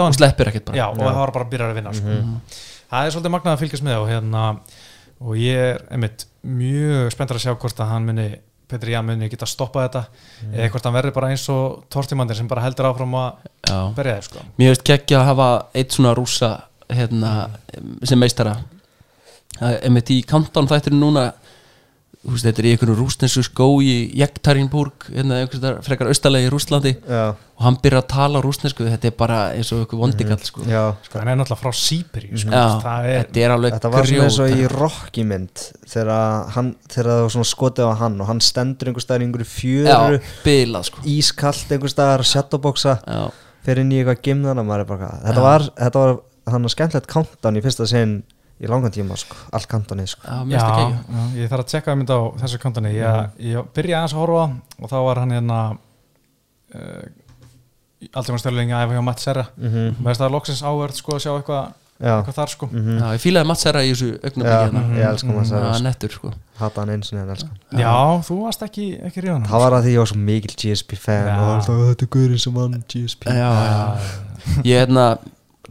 það 2.92 3.06
er 3.06 3.16
svolítið 3.16 3.34
magnað 3.36 3.56
að 3.56 3.64
fylgjast 3.64 3.88
með 3.88 4.02
og 4.02 4.12
hérna 4.12 4.44
og 5.18 5.40
ég 5.42 5.64
er 5.72 5.82
einmitt 5.92 6.28
mjög 6.48 7.10
spenntur 7.16 7.40
að 7.40 7.48
sjá 7.48 7.56
hvort 7.56 7.82
að 7.84 7.92
hann 7.94 8.08
muni 8.08 8.28
Petri 8.68 8.92
Jan 8.92 9.08
muni 9.08 9.30
geta 9.32 9.48
stoppað 9.48 9.86
þetta 9.88 10.02
eða 10.52 10.72
hvort 10.74 10.88
hann 10.88 10.98
verður 10.98 11.16
bara 11.16 11.30
eins 11.32 11.46
og 11.52 11.84
Tortimandir 11.94 12.38
sem 12.38 12.50
bara 12.52 12.66
heldur 12.66 12.90
áfram 12.90 13.16
að 13.16 13.46
berja 13.96 14.18
þér 14.18 14.28
sko. 14.28 14.44
mér 14.60 14.74
veist 14.74 14.88
geggja 14.88 15.22
að 15.22 15.30
hafa 15.32 15.50
eitt 15.74 15.96
svona 15.96 16.14
rúsa 16.18 16.52
hérna, 16.88 17.32
sem 18.08 18.20
meistara. 18.20 18.58
Einmitt 19.60 20.12
í 20.14 20.22
countdown 20.28 20.70
þættinu 20.70 21.00
núna 21.02 21.30
veist, 22.34 22.46
þetta 22.48 22.62
er 22.64 22.68
í 22.68 22.72
einhvern 22.76 22.98
rústensku 22.98 23.44
skó 23.46 23.68
í 23.84 23.92
Jektarinburg, 24.20 25.08
hérna 25.14 25.42
einhvers 25.42 25.62
þar 25.64 25.78
frekar 25.86 26.10
austalegi 26.12 26.48
í 26.48 26.52
Rússlandi. 26.52 26.94
Já, 27.08 27.24
og 27.58 27.64
hann 27.66 27.78
byrjar 27.82 28.04
að 28.04 28.08
tala 28.12 28.42
rústensku, 28.44 28.86
þetta 28.86 29.10
er 29.10 29.16
bara 29.18 29.38
eins 29.56 29.72
og 29.74 29.82
einhver 29.82 30.02
vondikall 30.02 30.40
sko. 30.46 30.66
já. 30.68 30.84
Sko, 31.08 31.22
hann 31.22 31.32
er 31.32 31.40
náttúrulega 31.40 31.62
frá 31.64 31.74
Sýberi 31.82 32.32
sko. 32.38 32.52
Er, 32.54 33.24
þetta 33.24 33.44
er 33.46 33.56
alveg 33.56 33.78
Þetta 33.78 33.92
var 33.96 34.10
svona 34.12 34.28
eins 34.28 34.40
og 34.44 34.52
í 34.52 34.60
grjót 34.60 34.78
Rocky 34.78 35.26
mynd 35.32 35.66
þegar 35.88 36.54
hann, 36.58 36.72
þegar 36.92 37.10
það 37.12 37.24
var 37.24 37.34
svona 37.38 37.50
skotið 37.54 37.90
á 37.90 37.94
hann 38.04 38.22
og 38.22 38.30
hann 38.32 38.42
stendur 38.46 38.92
einhver 38.92 39.06
staðar 39.06 39.24
í 39.24 39.28
einhverju 39.30 39.50
fjöru 39.50 40.20
Já, 40.20 40.30
bilað 40.46 40.88
sko. 40.92 41.04
ískallt 41.18 41.74
einhver 41.74 41.94
staðar 41.94 42.24
að 42.26 42.32
shadowboxa 42.32 42.98
fyrir 43.66 43.84
inn 43.84 43.94
í 43.96 44.02
eitthvað 44.02 44.24
gimðana 44.28 44.64
maður 44.68 44.84
er 44.86 44.90
bara 44.92 45.02
hvað 45.02 45.28
þetta 45.28 45.46
var, 45.48 45.68
þetta 45.82 46.04
var 46.04 46.18
hann 46.54 46.68
að 46.70 46.74
skemmtilegt 46.76 47.10
countdown 47.12 47.58
í 47.60 47.64
fyrsta 47.66 47.88
sinn 47.90 48.14
í 48.62 48.68
langan 48.72 48.92
tíma 48.96 49.18
sko, 49.20 49.36
allt 49.54 49.68
countdownið 49.70 50.08
sko. 50.16 50.22
Já, 50.26 50.38
já, 50.50 50.62
já, 51.14 51.24
ég 51.38 51.50
þarf 51.52 51.64
að 51.66 51.72
tjekka 51.74 51.94
um 51.94 52.00
þetta 52.06 52.18
á 52.18 52.24
þessu 52.42 52.60
kontani 52.64 52.94
ég, 52.96 53.30
ég 53.52 53.68
byrja 53.78 54.00
aðeins 54.00 54.16
að 54.18 54.22
horfa 54.24 54.46
og 54.82 54.90
þá 54.92 54.98
var 55.06 55.20
hann 55.24 55.32
hérna 55.38 55.60
uh, 56.76 57.04
aldrei 58.14 58.32
maður 58.34 58.44
stjórnlega 58.46 58.78
að 58.80 58.86
æfa 58.88 58.96
hjá 58.98 59.04
Matt 59.10 59.20
Serra. 59.26 59.46
Mm 59.58 59.70
-hmm. 59.74 59.92
mér 60.00 60.08
finnst 60.10 60.22
það 60.24 60.32
loksins 60.38 60.64
áverð 60.64 60.96
sko 61.02 61.16
að 61.18 61.22
sjá 61.26 61.34
eitthvað 61.38 61.68
Já, 61.98 62.12
eitthvað 62.20 62.36
þar 62.38 62.50
sko. 62.54 62.68
Mm 62.72 62.98
Já, 63.02 63.06
ég 63.16 63.22
fílaði 63.24 63.48
Mats 63.50 63.62
Serra 63.66 63.82
í 63.82 63.90
þessu 63.90 64.10
augnum 64.24 64.46
já 64.48 64.58
hérna. 64.62 64.82
ég 64.98 65.06
elska 65.10 65.28
maður 65.28 65.40
að 65.42 65.50
Það 65.50 65.64
segja 65.64 65.78
er 65.78 65.84
nettur 65.88 66.12
sko. 66.14 66.32
Hata 66.60 66.82
hann 66.82 66.90
eins 66.94 67.14
og 67.14 67.20
hann 67.20 67.30
elska 67.34 67.48
hann. 67.50 67.80
já, 67.82 67.94
þú 68.28 68.36
varst 68.44 68.62
ekki, 68.68 68.86
ekki 69.08 69.22
ríðan 69.26 69.46
það 69.50 69.60
var 69.64 69.74
að 69.74 69.84
því 69.84 69.92
ég 69.94 69.98
var 69.98 70.08
svo 70.12 70.18
mikil 70.18 70.54
GSP 70.62 70.96
fan 70.96 71.26
Já. 71.28 71.38
og 71.42 71.50
alltaf 71.56 71.76
þetta 71.90 72.06
er 72.06 72.12
guðurinn 72.14 72.44
sem 72.44 72.54
hann 72.54 72.84
GSP 72.94 73.24
Já, 73.26 73.50
já. 73.66 73.98
Ég 74.64 74.76
er 74.78 74.86
hérna 74.86 75.18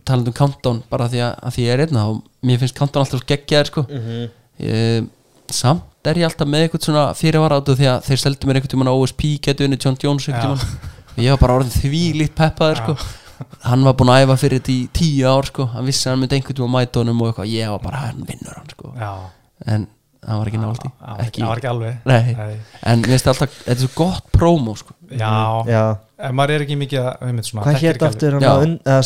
talandi 0.07 0.33
um 0.33 0.37
countdown 0.39 0.81
bara 0.91 1.09
því 1.13 1.21
að, 1.27 1.35
að 1.43 1.55
því 1.57 1.67
ég 1.67 1.75
er 1.77 1.85
einna 1.87 2.07
og 2.13 2.23
mér 2.47 2.61
finnst 2.63 2.79
countdown 2.79 3.03
alltaf 3.05 3.21
svo 3.21 3.29
geggjaðir 3.33 3.71
sko. 3.73 3.87
Mhm. 3.91 4.27
ég, 4.67 5.13
Samt 5.47 6.09
er 6.11 6.19
ég 6.19 6.27
alltaf 6.27 6.49
með 6.51 6.65
eitthvað 6.67 6.87
svona 6.89 7.05
fyrirvara 7.15 7.61
áttu 7.61 7.77
því 7.79 7.87
að 7.93 8.07
þeir 8.09 8.21
seldu 8.23 8.49
mér 8.49 8.59
einhvern 8.59 8.73
tímann 8.73 8.91
á 8.91 8.95
OSP 8.99 9.23
getu 9.47 9.67
unni 9.67 9.79
John 9.79 9.97
Jones 10.03 10.27
og 10.29 11.21
ég 11.23 11.31
var 11.31 11.39
bara 11.39 11.59
orðin 11.61 11.71
því 11.75 12.01
lít 12.19 12.35
peppaður 12.35 12.81
sko. 12.83 12.97
Hann 13.63 13.85
var 13.85 13.95
búinn 13.99 14.11
að 14.11 14.25
æfa 14.25 14.37
fyrir 14.41 14.61
þetta 14.63 14.73
í 14.75 14.89
tíu 14.97 15.27
ár 15.29 15.47
sko. 15.47 15.67
Hann 15.75 15.87
vissi 15.87 16.09
að 16.09 16.15
hann 16.15 16.23
myndi 16.25 16.39
einhvern 16.39 16.57
tímann 16.59 16.75
mæta 16.75 17.03
honum 17.03 17.21
og 17.23 17.31
eitthvað. 17.31 17.51
Ég 17.53 17.71
var 17.71 17.83
bara, 17.85 18.03
hann 18.07 18.27
vinnur 18.27 18.57
hann 18.59 18.71
sko. 18.75 18.93
En 19.67 19.87
hann 20.27 20.41
var 20.41 20.51
ekki 20.51 20.61
nált 20.63 20.83
í 20.83 20.91
það 20.91 21.13
var 21.13 21.23
ekki, 21.27 21.43
það 21.43 21.51
var 21.51 21.61
ekki 21.61 21.71
alveg. 21.71 21.99
Nei, 22.11 22.57
en 22.91 23.05
mér 23.05 23.13
finnst 23.15 23.31
alltaf, 23.33 23.55
þetta 23.63 23.77
er 23.77 23.83
svo 23.85 23.91
gott 24.01 24.33
prómó 24.35 24.75
sko. 24.79 24.97
Já, 25.13 25.31
Já, 25.71 25.83
ef 26.27 26.35
maður 26.35 26.55
er 26.57 26.65
ekki 26.67 26.79
mikið 26.81 27.03
að 27.05 27.29
einmitt 27.29 27.51
svona, 27.51 27.67
hvað 27.67 27.81
hétt 27.85 28.07
aftur 28.09 28.39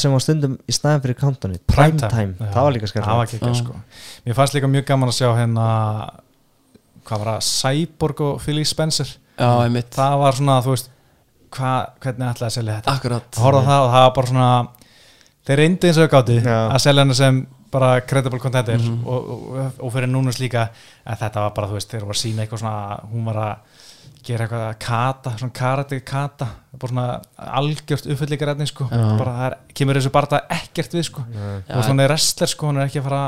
sem 0.01 0.15
var 0.17 0.25
stundum 0.25 0.57
í 0.65 0.77
snæðin 0.77 1.05
fyrir 1.05 1.19
countdownið 1.21 1.63
Primetime, 1.69 2.35
það 2.41 2.67
var 2.67 2.77
líka 2.77 2.93
það 2.97 3.25
ekki 3.27 3.43
Já. 3.43 3.53
sko. 3.61 3.77
Mér 4.25 4.39
fannst 4.39 4.57
líka 4.57 4.73
mjög 4.73 4.89
gaman 4.89 5.13
að 5.13 5.19
sjá 5.21 5.29
hérna 5.37 5.67
hvað 7.05 7.25
var 7.25 7.33
það, 7.35 7.45
Cyborg 7.51 8.25
og 8.27 8.41
Philly 8.45 8.65
Spencer. 8.69 9.13
Já, 9.41 9.51
einmitt. 9.65 9.93
Það 9.97 10.17
var 10.21 10.37
svona, 10.39 10.59
þú 10.65 10.75
veist 10.75 10.91
hva, 11.57 11.73
hvernig 12.03 12.29
ætlaði 12.31 12.49
að 12.49 12.57
selja 12.57 12.77
þetta? 12.79 12.95
Akkurat. 12.95 13.31
Að 13.35 13.47
horfa 13.47 13.63
það 13.67 13.85
og 13.85 13.91
það 13.95 14.05
var 14.05 14.13
bara 14.19 14.31
svona 14.31 14.51
þeir 15.51 15.61
reyndi 15.65 15.91
eins 15.91 15.99
og 15.99 16.15
Já. 16.31 16.59
að 16.71 16.81
selja 16.87 17.03
henni 17.05 17.15
sem 17.19 17.43
bara 17.71 18.01
credible 18.03 18.39
contender 18.43 18.79
Mhm. 18.79 19.05
og, 19.07 19.29
og, 19.31 19.73
og 19.79 19.93
fyrir 19.95 20.09
núnus 20.11 20.41
líka 20.43 20.69
en 21.07 21.17
þetta 21.17 21.45
var 21.45 21.53
bara, 21.55 21.69
þú 21.71 21.79
veist, 21.79 21.91
þeir 21.93 22.03
voru 22.07 22.17
að 22.17 22.23
sína 22.25 22.43
eitthvað 22.47 22.63
svona 22.65 23.01
hún 23.13 23.25
var 23.29 23.37
að 23.37 23.57
gera 24.27 24.45
eitthvað 24.47 24.65
að 24.69 24.79
kata, 24.85 25.31
svona 25.39 25.53
karate 25.57 26.01
kata 26.05 26.49
bara 26.79 26.91
svona 26.93 27.21
algjört 27.39 28.07
uppfyllingar 28.11 28.51
efni 28.55 28.67
sko, 28.69 28.89
Já. 28.91 29.17
bara 29.19 29.33
það 29.37 29.47
er, 29.51 29.57
kemur 29.75 29.95
þessu 30.01 30.11
bara 30.13 30.41
ekkert 30.51 30.93
við 30.99 31.05
sko, 31.09 31.23
og 31.23 31.85
svona 31.87 32.03
er 32.05 32.09
wrestler 32.13 32.47
sko, 32.53 32.67
hún 32.69 32.81
er 32.83 32.87
ekki 32.91 33.01
að 33.01 33.07
fara 33.09 33.23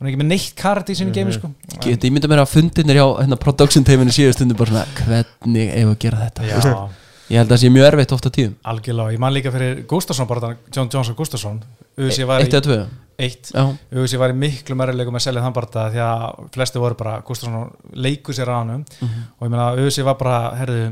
hún 0.00 0.08
er 0.08 0.10
ekki 0.10 0.18
með 0.22 0.30
neitt 0.32 0.56
karate 0.56 0.92
í 0.92 0.96
sinni 0.98 1.12
Mhm. 1.12 1.14
geimi 1.14 1.32
sko 1.36 1.52
Geti, 1.80 2.08
ég 2.08 2.12
myndi 2.12 2.26
mér 2.32 2.42
að 2.42 2.50
fundinir 2.56 2.96
hjá 2.96 3.06
hérna, 3.20 3.36
production 3.38 3.84
teiminu 3.84 4.10
síðust 4.10 4.40
stundum 4.40 4.56
bara 4.56 4.70
svona 4.70 4.86
hvernig 4.98 5.68
eigum 5.76 5.92
við 5.92 5.96
að 5.96 5.98
gera 5.98 6.18
þetta 6.26 6.42
Já, 6.48 6.88
Ég 7.32 7.40
held 7.40 7.48
að 7.48 7.54
það 7.54 7.62
sé 7.62 7.68
mjög 7.72 7.86
erfitt 7.88 8.12
ofta 8.12 8.30
tíðum. 8.36 8.56
Algjörlega, 8.68 9.12
ég 9.14 9.20
man 9.22 9.32
líka 9.32 9.52
fyrir 9.54 9.78
Gustafsson 9.88 10.28
bara, 10.28 10.50
John 10.74 10.90
Johnson 10.92 11.16
Gustafsson. 11.16 11.62
Eitt 11.96 12.20
eða 12.52 12.64
tvö. 12.66 12.78
Eitt. 13.22 13.52
Já, 13.54 13.62
UFC 13.94 14.18
var 14.20 14.34
í 14.34 14.36
miklu 14.36 14.76
mærleikum 14.76 15.16
að 15.16 15.24
selja 15.24 15.44
þann 15.44 15.54
barða 15.56 15.86
því 15.94 16.02
að 16.04 16.24
flesti 16.52 16.82
voru 16.82 16.98
bara 17.00 17.14
Gustafsson 17.24 17.70
leiku 18.04 18.36
sér 18.36 18.52
á 18.52 18.60
hann 18.60 18.82
og 18.82 19.46
ég 19.46 19.52
meina 19.52 19.70
UFC 19.80 20.04
var 20.04 20.18
bara, 20.20 20.38
herðu 20.60 20.82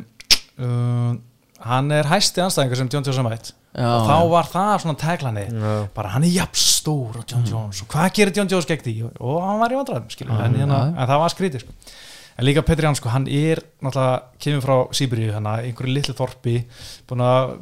uh, 0.65 1.13
hann 1.69 1.93
er 1.93 2.09
hæsti 2.09 2.41
anstæðingur 2.47 2.81
sem 2.81 2.89
John 2.93 3.05
Johnson 3.05 3.29
mætt. 3.29 3.53
Og 3.77 4.09
þá 4.09 4.17
var 4.33 4.49
það 4.51 4.73
svona 4.83 4.99
taglani 4.99 5.45
Já. 5.47 5.75
bara 5.95 6.11
hann 6.17 6.25
er 6.27 6.33
jafn 6.35 6.59
stór 6.59 7.21
og 7.21 7.25
John 7.29 7.45
Jones 7.47 7.85
og 7.85 7.93
hvað 7.93 8.09
gerir 8.17 8.33
John 8.41 8.49
Jones 8.51 8.67
gegn 8.67 8.83
því? 8.83 8.95
Og, 9.07 9.21
og 9.21 9.45
hann 9.45 9.61
var 9.61 9.75
í 9.75 9.79
vandræðum 9.79 10.09
skilur, 10.11 10.41
en, 10.43 10.57
hérna, 10.59 10.81
en 10.97 11.07
það 11.07 11.21
var 11.23 11.35
skrítið 11.37 11.63
sko. 11.67 11.77
En 12.41 12.47
líka 12.49 12.65
Petri 12.65 12.89
Ján 12.89 12.97
sko, 12.97 13.13
hann 13.13 13.29
er 13.29 13.61
náttúrulega 13.85 14.39
kemur 14.41 14.65
frá 14.65 14.77
Sýbríu 14.97 15.35
hann 15.37 15.49
einhverju 15.51 15.93
litlu 15.93 16.17
þorpi 16.17 16.63
búin 17.09 17.25
að 17.25 17.59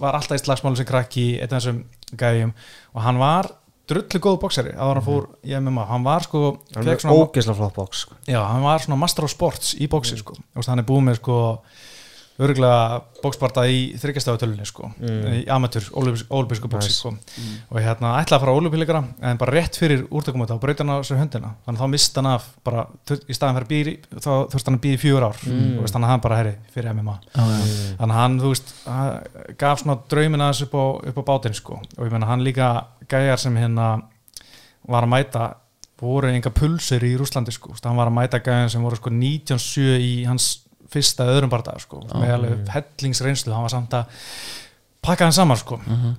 var 0.00 0.18
alltaf 0.18 0.40
í 0.40 0.42
slagsmálu 0.42 0.78
sem 0.78 0.88
krakki 0.88 1.26
af 1.40 1.52
þessum 1.52 1.84
gæjum 2.18 2.52
og 2.92 3.04
hann 3.06 3.20
var 3.22 3.48
drullu 3.86 4.20
góð 4.22 4.38
bóksari 4.42 4.74
að 4.74 4.92
hann 4.92 5.06
fór 5.06 5.28
í 5.46 5.54
MMA 5.54 5.84
hann 5.88 6.06
var 6.06 6.26
sko 6.26 6.42
hann 6.74 6.88
svona, 6.88 7.14
ógeðslega 7.14 7.58
flott 7.60 7.76
box 7.76 8.02
sko. 8.02 8.16
já, 8.26 8.40
hann 8.42 8.64
var 8.66 8.82
svona 8.82 8.98
master 8.98 9.26
of 9.26 9.32
sports 9.32 9.76
í 9.78 9.86
bóksi 9.90 10.18
sko. 10.18 10.34
Þú 10.34 10.58
veist, 10.58 10.72
hann 10.72 10.82
er 10.82 10.88
búið 10.88 11.06
með 11.06 11.20
sko 11.20 11.36
örgulega 12.38 13.00
bóksparta 13.22 13.62
í 13.70 13.94
þryggjastafutölunni 13.96 14.66
sko, 14.68 14.90
Mm. 15.00 15.24
í 15.40 15.48
amateur 15.48 15.82
ólubísku 16.30 16.68
bóksi 16.68 16.88
Nice. 16.90 16.98
sko. 17.00 17.14
og 17.70 17.78
hérna 17.80 18.10
ætlaði 18.20 18.36
að 18.36 18.40
fara 18.40 18.52
á 18.52 18.58
ólubíleikara 18.58 19.04
en 19.22 19.36
bara 19.38 19.52
rétt 19.52 19.76
fyrir 19.76 20.02
úrtökum 20.10 20.44
þá 20.46 20.58
braut 20.60 20.78
hann 20.78 20.90
á 20.92 21.00
sér 21.02 21.16
höndina 21.18 21.54
þannig 21.66 21.80
að 21.80 21.84
þá 21.86 21.90
misti 21.90 22.14
hann 22.20 22.26
af 22.26 22.44
bara, 22.64 22.86
í 23.28 23.32
staðan 23.34 23.56
fyrir 23.56 23.68
býri 23.68 23.98
þá 24.20 24.30
þurfti 24.52 24.66
hann 24.66 24.78
að 24.78 24.84
býja 24.84 24.94
í 24.98 25.02
fjögur 25.04 25.24
ár 25.30 25.36
Mm. 25.46 25.78
og 25.78 25.82
veist, 25.84 25.94
þannig 25.94 26.06
að 26.06 26.12
hann 26.12 26.20
bara 26.20 26.36
herri 26.36 26.54
fyrir 26.74 26.90
MMA 26.94 27.18
já, 27.34 27.42
já. 27.42 27.96
þannig 27.98 28.14
að 28.16 28.20
hann, 28.20 28.40
þú 28.40 28.48
veist, 28.52 28.74
hann 28.86 29.22
gaf 29.58 29.78
svona 29.82 29.98
draumin 30.08 30.40
aðeins 30.40 30.62
upp 30.62 30.74
á, 30.74 30.84
upp 31.08 31.16
á 31.16 31.22
bátinn 31.24 31.54
sko. 31.54 31.80
og 31.98 32.04
ég 32.06 32.10
meina 32.12 32.26
hann 32.26 32.44
líka 32.44 32.84
gæjar 33.08 33.38
sem 33.38 33.56
hérna 33.56 34.02
var 34.88 35.02
að 35.04 35.08
mæta 35.08 35.54
voru 35.98 36.28
enga 36.28 36.50
pulsur 36.50 37.00
í 37.00 37.16
Rúslandi 37.16 37.50
sko. 37.52 37.72
Hann 37.82 37.96
var 37.96 38.08
að 38.10 38.12
mæta 38.12 38.38
gæjar 38.44 38.68
sem 38.70 38.82
voru 38.82 38.96
sko 38.96 39.08
1907 39.10 39.96
í 39.98 40.26
hans 40.26 40.65
fyrsta 40.92 41.24
öðrum 41.26 41.50
barða 41.50 41.78
sko. 41.80 42.02
með 42.14 42.34
alveg 42.36 42.68
hellingsreynslu 42.76 43.52
hann 43.52 43.62
var 43.66 43.74
samt 43.74 43.90
að 43.98 44.06
pakka 45.02 45.24
hann 45.28 45.32
saman 45.36 45.56
sko. 45.56 45.80
Mhm. 45.86 46.14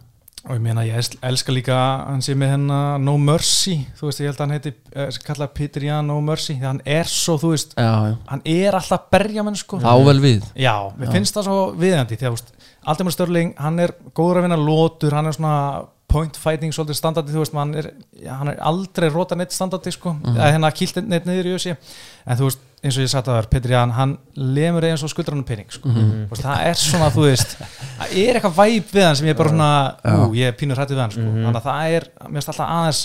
og 0.47 0.55
ég 0.55 0.61
meina 0.61 0.81
ég 0.87 0.95
els- 0.95 1.17
elska 1.21 1.51
líka 1.51 1.75
hann 2.07 2.21
sé 2.21 2.33
með 2.33 2.49
hennar 2.53 2.99
No 3.01 3.17
Mercy 3.17 3.85
þú 3.99 4.05
veist, 4.07 4.19
ég 4.21 4.25
held 4.29 4.37
að 4.37 4.39
hann 4.39 4.51
heiti 4.55 4.73
eh, 4.95 5.07
kallað 5.25 5.53
Peter 5.53 5.81
Jan 5.83 6.07
No 6.07 6.21
Mercy, 6.21 6.53
því 6.53 6.61
hann 6.63 6.81
er 6.85 7.03
svo 7.03 7.35
þú 7.37 7.49
veist, 7.51 7.73
já, 7.75 8.07
já. 8.07 8.17
hann 8.27 8.41
er 8.45 8.71
alltaf 8.79 9.09
berja 9.11 9.43
menn 9.43 9.55
sko. 9.59 9.79
Ável 9.79 10.21
við 10.23 10.43
Já, 10.55 10.89
mér 10.97 11.07
Já. 11.09 11.11
finnst 11.11 11.35
það 11.35 11.43
svo 11.49 11.75
viðandi 11.75 12.15
því 12.17 12.27
að 12.29 12.41
Aldemar 12.87 13.11
Störling, 13.11 13.53
hann 13.59 13.79
er 13.79 13.91
góður 14.15 14.37
að 14.39 14.41
vinna 14.47 14.55
lótur, 14.55 15.11
hann 15.11 15.25
er 15.27 15.31
svona 15.33 15.85
point 16.07 16.37
fighting 16.37 16.71
svolítið 16.71 16.95
standardi, 16.95 17.33
þú 17.33 17.41
veist, 17.43 17.53
hann 17.53 17.75
er, 17.75 17.91
hann 18.29 18.47
er 18.47 18.55
aldrei 18.63 19.09
rota 19.11 19.35
neitt 19.35 19.51
standardi, 19.51 19.91
sko 19.91 20.13
Mhm. 20.13 20.37
eða 20.37 20.53
hérna 20.53 20.71
kýlt 20.71 21.03
neitt 21.05 21.25
niður 21.25 21.45
í 21.51 21.55
össi 21.59 21.75
en 22.25 22.37
þú 22.37 22.43
veist, 22.47 22.59
eins 22.85 22.93
og 22.93 23.01
ég 23.01 23.09
satt 23.09 23.25
að 23.25 23.33
það 23.33 23.39
er, 23.41 23.47
Petri 23.49 23.73
Jan, 23.73 23.91
hann 23.97 24.11
lemur 24.37 24.85
eins 24.85 25.01
og 25.03 25.09
skuldrann 25.09 25.39
um 25.41 25.43
pening, 25.47 25.65
sko 25.73 25.89
Mhm. 25.89 26.27
Þú 26.29 26.35
veist, 26.35 26.43
það 26.45 26.59
er 26.69 26.75
svona, 26.77 27.07
þú 27.09 27.23
veist 27.25 27.55
það 27.57 28.11
er 28.21 28.37
eitthvað 28.37 28.53
væp 28.59 28.91
við 28.93 29.05
hann 29.07 29.15
sem 29.17 29.25
ég 29.27 29.33
er 29.33 29.39
bara 29.39 29.49
svona 29.49 29.69
ú, 30.05 30.35
ég 30.37 30.47
er 30.47 30.53
pínur 30.53 30.77
hrættið 30.77 30.93
við 30.93 31.01
hann, 31.01 31.11
sko 31.11 31.21
Mhm. 31.25 31.43
þannig 31.47 31.57
að 31.57 31.65
það 31.65 31.95
er, 31.97 32.03
mér 32.29 32.37
finnst 32.37 32.51
alltaf 32.53 32.69
aðeins 32.69 33.01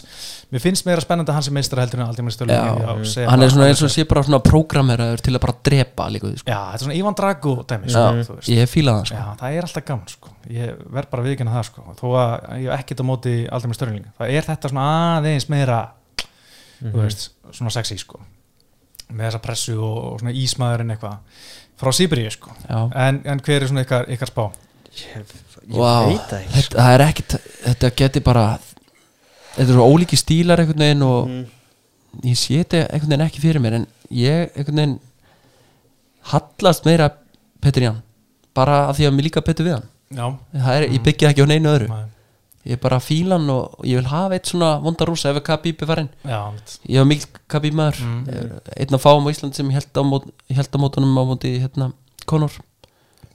mér 0.53 0.61
finnst 0.61 0.85
meira 0.87 1.01
spennandi 1.01 1.31
að 1.33 1.35
hann 1.39 1.43
sem 1.43 1.55
meistar 1.55 1.79
heldur 1.81 2.01
en 2.01 2.07
á 2.07 2.11
að 2.13 3.07
segja 3.09 3.31
Hann 3.31 3.43
er 3.43 3.49
svona 3.49 3.69
eins 3.73 3.83
og 3.83 3.89
sé 3.91 4.05
bara 4.07 4.23
svona 4.23 4.43
prógrameraður 4.45 5.21
til 5.25 5.33
að 5.35 5.41
bara 5.41 5.57
drepa 5.65 6.09
líka 6.13 6.27
því, 6.29 6.39
sko. 6.39 6.51
Já, 6.53 6.59
þetta 6.69 6.75
er 6.75 6.85
svona 6.85 6.99
Ivan 7.01 7.15
Drago 7.15 7.55
dæmi, 7.65 7.89
sko, 7.89 8.37
ég 8.53 8.69
fíla 8.69 8.93
það 9.01 9.05
sko. 9.09 9.17
Já, 9.17 9.37
það 9.41 9.57
er 9.57 9.63
alltaf 9.63 9.85
gaman 9.87 10.09
sko. 10.09 10.29
ég 10.51 10.77
verð 10.93 11.11
bara 11.11 11.23
viðkynna 11.23 11.53
það 11.57 11.65
sko. 11.65 11.83
þó 11.97 12.07
að 12.13 12.61
ég 12.61 12.71
hef 12.71 12.81
ekkert 12.85 13.01
á 13.01 13.05
móti 13.09 13.49
aldrei 13.49 13.71
með 13.73 13.75
störling 13.81 14.05
það 14.21 14.29
er 14.37 14.43
þetta 14.43 14.69
svona 14.69 14.85
aðeins 15.17 15.49
meira 15.49 15.89
þú 16.85 16.93
veist, 17.01 17.31
svona 17.53 17.71
sexy. 17.73 17.97
Með 19.13 19.27
þessa 19.29 19.41
pressu 19.47 19.77
og, 19.79 19.97
og 20.13 20.21
svona 20.23 20.35
ísmaðurinn 20.43 20.95
eitthvað 20.95 21.47
frá 21.83 21.91
Sýbríu 21.99 22.31
sko. 22.35 22.53
Já. 22.69 22.81
en, 23.07 23.23
en 23.25 23.41
hver 23.43 23.63
er 23.63 23.71
svona 23.71 23.83
ykkar, 23.87 24.05
ykkar 24.15 24.31
spá? 24.33 24.45
ég, 24.93 25.33
ég 25.69 25.79
Vá, 25.79 25.95
veit 26.09 26.29
það 26.31 26.39
ekki 26.43 26.53
þetta, 26.59 26.77
það 26.83 26.93
er 26.99 27.05
ekkit 27.07 27.35
þetta 27.65 27.91
geti 28.03 28.21
bara 28.27 28.45
þetta 29.57 29.67
er 29.69 29.73
svo 29.77 29.87
ólíki 29.93 30.19
stílar 30.21 30.61
einhvern 30.65 30.85
veginn 30.87 31.07
og 31.09 31.33
Mm. 31.33 32.29
ég 32.29 32.37
sé 32.37 32.59
þetta 32.61 32.83
einhvern 32.93 33.09
veginn 33.15 33.27
ekki 33.27 33.41
fyrir 33.41 33.63
mér 33.65 33.75
en 33.81 33.87
ég 34.13 34.51
einhvern 34.53 34.77
veginn 34.83 34.99
hallast 36.33 36.85
meira 36.87 37.09
Petri 37.63 37.87
Jan 37.87 38.03
bara 38.55 38.83
af 38.91 38.99
því 38.99 39.07
að 39.09 39.15
mér 39.17 39.27
líka 39.29 39.43
betur 39.45 39.67
við 39.69 39.77
hann 39.79 39.89
Já, 40.13 40.27
það 40.61 40.75
er, 40.77 40.85
ég 40.93 41.03
byggja 41.07 41.31
ekki 41.33 41.45
á 41.45 41.49
neinu 41.49 41.71
öðru 41.73 41.89
Nei. 41.89 42.03
Ég 42.63 42.77
er 42.77 42.83
bara 42.83 43.01
fíla 43.03 43.39
hann 43.39 43.51
og 43.51 43.81
ég 43.87 43.99
vil 43.99 44.11
hafa 44.11 44.37
eitt 44.37 44.51
svona 44.53 44.77
vonda 44.83 45.07
rúsa 45.09 45.33
ef 45.33 45.41
að 45.41 45.47
Khabib 45.49 45.83
er 45.83 45.91
farin 45.91 46.11
ég 46.87 47.01
var 47.01 47.09
mikil 47.11 47.41
Khabib 47.51 47.75
maður. 47.79 48.03
Mm. 48.07 48.61
einn 48.77 48.99
af 48.99 49.03
fáum 49.03 49.27
á 49.27 49.31
Ísland 49.33 49.59
sem 49.59 49.73
held 49.75 49.91
á, 49.99 50.03
mót, 50.07 50.29
held 50.53 50.71
á 50.71 50.79
mótunum 50.79 51.19
á 51.19 51.25
móti 51.27 51.57
hérna, 51.59 51.91
Conor. 52.27 52.55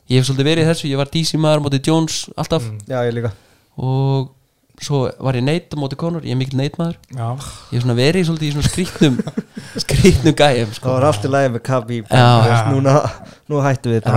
Ég 0.07 0.21
hef 0.21 0.29
svolítið 0.29 0.47
verið 0.47 0.63
í 0.63 0.69
þessu, 0.69 0.87
ég 0.87 1.01
var 1.01 1.11
DC 1.11 1.35
maður 1.35 1.65
móti 1.65 1.83
Jones 1.83 2.23
alltaf. 2.39 2.63
Mm. 2.63 2.79
já 2.87 2.99
ég 3.03 3.17
líka. 3.17 3.33
Og 3.77 4.31
svo 4.81 4.99
var 5.25 5.33
ég 5.39 5.41
neitt 5.43 5.73
á 5.73 5.77
móti 5.81 5.97
konur, 5.97 6.21
ég 6.21 6.35
er 6.35 6.37
mikil 6.37 6.59
neitmaður. 6.59 6.97
Já, 7.15 7.27
ég 7.71 7.79
er 7.79 7.81
svona 7.81 7.95
verið 7.97 8.27
svolítið 8.27 8.47
í 8.47 8.51
svona 8.53 8.67
skrýtnum 8.69 9.15
skrýtnum 9.83 10.35
gæjum 10.37 10.69
Það 10.69 10.75
sko. 10.77 10.91
var 10.93 11.05
allt 11.07 11.25
í 11.25 11.31
lagi 11.33 11.49
með 11.55 11.63
veist, 12.45 12.67
núna, 12.75 12.93
Nú 13.47 13.61
hættum 13.63 13.93
við. 13.95 14.07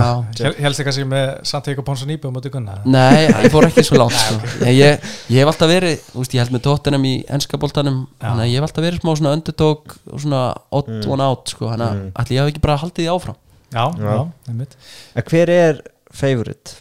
Hel- 0.41 0.57
helst 0.65 0.81
að 0.83 0.97
sé 0.99 1.05
með 1.07 1.29
Santiago 1.47 1.85
Ponzanibo 1.87 2.29
á 2.29 2.33
móti 2.35 2.51
Gunna 2.53 2.75
Nei, 2.85 3.25
ég 3.31 3.47
fór 3.53 3.67
ekki 3.69 3.83
svo 3.87 3.97
langt 4.01 4.17
sko. 4.19 4.37
ég, 4.67 4.75
ég, 4.77 5.09
ég 5.31 5.39
hef 5.41 5.51
alltaf 5.53 5.71
verið, 5.71 5.97
þú 6.11 6.21
veist, 6.21 6.35
ég 6.35 6.43
held 6.43 6.55
með 6.57 6.63
tóttunum 6.67 7.07
í 7.09 7.13
enska 7.37 7.59
boltanum, 7.61 8.01
þannig 8.21 8.45
að 8.45 8.51
ég 8.51 8.59
hef 8.61 8.67
alltaf 8.69 8.85
verið 8.85 9.01
smá 9.01 9.13
svona 9.17 9.33
underdog 9.39 9.97
og 10.11 10.21
svona 10.25 10.43
odd 10.69 10.91
Mm. 10.91 11.07
one 11.15 11.23
out 11.31 11.49
sko, 11.55 11.71
þannig 11.71 11.87
að 11.87 12.21
ætli 12.25 12.35
ég 12.37 12.43
hef 12.43 12.51
ekki 12.53 12.63
bara 12.67 12.77
haldið 12.83 13.05
því 13.05 13.09
áfram. 13.15 13.37
Já, 13.71 13.85
Já. 13.97 14.11
já, 14.11 14.21
hver 15.31 15.49
er 15.57 15.81
favorite? 16.11 16.77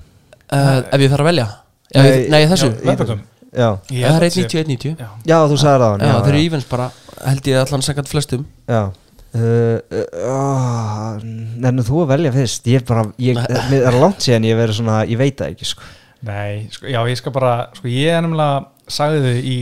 uh, 0.53 0.83
Ef 0.91 1.01
ég 1.07 1.13
þarf 1.15 1.23
að 1.25 1.31
velja? 1.31 1.49
Ég, 1.95 2.29
Nei, 2.31 2.45
þessu, 2.51 2.73
já, 2.83 3.21
í 3.51 4.03
það 4.03 4.17
er 4.17 4.25
að 4.27 4.31
sé- 4.31 4.45
1.90-1.90 4.47 4.97
Já, 5.27 5.39
þú 5.51 5.57
sagði 5.59 5.85
það 5.85 6.05
Já, 6.07 6.15
þeir 6.23 6.35
eru 6.35 6.43
ívens 6.47 6.69
bara, 6.71 6.91
held 7.27 7.49
ég 7.51 7.57
allan 7.65 7.83
sangat 7.83 8.09
flestum. 8.09 8.47
Já. 8.71 8.83
Uh, 9.31 9.79
uh, 9.95 10.07
oh, 10.27 11.19
Nefnum 11.23 11.85
þú 11.87 12.01
að 12.03 12.09
velja 12.17 12.33
fyrst 12.35 12.65
Ég 12.67 12.81
er 12.81 12.87
bara, 12.89 13.05
ég, 13.23 13.37
mér 13.71 13.85
er 13.87 13.99
langt 14.03 14.25
síðan 14.25 14.47
ég 14.49 14.57
verið 14.59 14.79
svona 14.81 14.97
Ég 15.07 15.21
veit 15.21 15.37
það 15.39 15.53
ekki 15.55 15.69
sko. 15.71 15.87
Nei, 16.27 16.67
sko, 16.75 16.89
já, 16.91 16.99
ég 17.09 17.17
skal 17.21 17.33
bara 17.37 17.53
sko, 17.79 17.87
ég 17.89 18.11
er 18.11 18.25
nefnilega 18.27 18.65
sagði 18.91 19.21
þau 19.23 19.47
í 19.53 19.59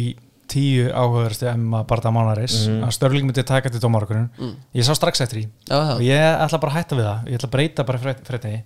tíu 0.48 0.86
áhugaverstu 0.88 1.44
Emma 1.50 1.82
Barda 1.84 2.08
Mánaris 2.10 2.54
Mhm. 2.64 2.78
að 2.88 2.94
Störling 2.96 3.26
myndi 3.28 3.44
taka 3.44 3.68
til 3.68 3.80
dómarökunum 3.84 4.30
Mm. 4.40 4.54
ég 4.74 4.84
sá 4.88 4.94
strax 4.96 5.20
eftir 5.20 5.42
því. 5.42 5.48
Já, 5.68 5.76
og 5.94 6.00
ég 6.00 6.16
ætla 6.40 6.60
bara 6.60 6.72
að 6.72 6.76
hætta 6.78 6.96
við 6.96 7.04
það. 7.04 7.28
Ég 7.28 7.36
ætla 7.36 7.48
að 7.48 7.52
breyta 7.52 7.84
bara 7.84 7.98
fréttinni. 8.24 8.62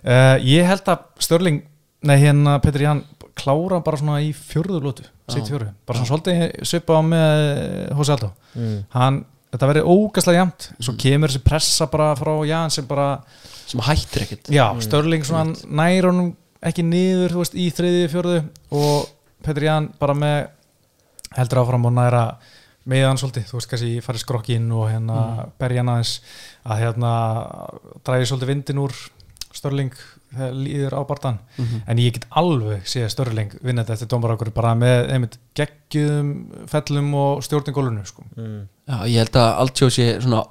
Uh, 0.00 0.36
ég 0.40 0.64
held 0.64 0.84
að 0.88 0.98
Störling 1.20 1.62
nei 2.02 2.16
hérna 2.16 2.56
Petri 2.64 2.84
Jan 2.88 3.04
klára 3.40 3.80
bara 3.84 4.00
svona 4.00 4.20
í 4.24 4.30
fjörðu 4.36 4.80
lótu 4.84 5.06
sitt 5.30 5.48
fjörðu, 5.48 5.72
bara 5.86 6.00
svona 6.00 6.10
svolítið 6.10 6.66
svipa 6.68 6.98
á 6.98 7.02
með 7.06 7.44
Hosea 7.98 8.16
Aldo. 8.16 8.30
Mm. 8.54 8.76
hann, 8.94 9.20
þetta 9.54 9.70
verði 9.70 9.84
ógæslega 9.86 10.42
jæmt 10.44 10.68
svo 10.78 10.94
kemur 11.00 11.32
þessi 11.32 11.44
pressa 11.46 11.88
bara 11.90 12.12
frá 12.18 12.32
Jan 12.48 12.74
sem 12.74 12.86
bara, 12.88 13.08
sem 13.70 13.82
hættir 13.86 14.26
ekkert. 14.26 14.52
Já, 14.54 14.66
Störling 14.84 15.26
svona 15.26 15.54
nær 15.66 16.10
honum 16.10 16.32
ekki 16.60 16.84
niður, 16.84 17.34
þú 17.34 17.44
veist, 17.44 17.56
í 17.56 17.68
þriði 17.72 18.08
fjörðu 18.12 18.40
og 18.76 19.10
Petri 19.44 19.68
Jan 19.70 19.88
bara 20.00 20.16
með 20.18 20.40
heldur 21.38 21.62
áfram 21.62 21.86
og 21.88 21.94
næra 21.96 22.24
meðan 22.90 23.20
svolítið, 23.20 23.46
þú 23.48 23.58
veist 23.58 23.70
kannski 23.70 24.02
farið 24.04 24.24
skrokkinn 24.24 24.68
og 24.74 24.88
hérna 24.90 25.46
berja 25.60 25.82
hann 25.82 25.92
aðeins 25.94 26.14
að 26.64 26.82
hérna 26.84 27.12
dræði 28.06 28.28
svolítið 28.30 28.52
vindin 28.54 28.82
úr 28.82 28.96
Störling 29.50 29.94
þegar 30.34 30.52
líður 30.54 30.94
á 30.94 31.00
bardan 31.08 31.38
Mhm. 31.58 31.82
en 31.86 31.96
ég 31.98 32.12
get 32.12 32.26
alveg 32.30 32.82
séð 32.84 33.08
Störling 33.10 33.50
vinna 33.62 33.84
þetta 33.84 33.92
eftir 33.98 34.08
dómar 34.08 34.54
bara 34.54 34.74
með 34.74 35.10
einmitt 35.12 35.38
geggjum 35.54 36.46
fellum 36.68 37.14
og 37.14 37.42
stjórningólunu 37.42 38.06
sko. 38.06 38.22
Mm. 38.36 38.66
Já, 38.88 38.96
ég 39.06 39.18
held 39.18 39.36
að 39.36 39.58
Altjó 39.60 39.86
sé 39.90 40.20
svona 40.22 40.44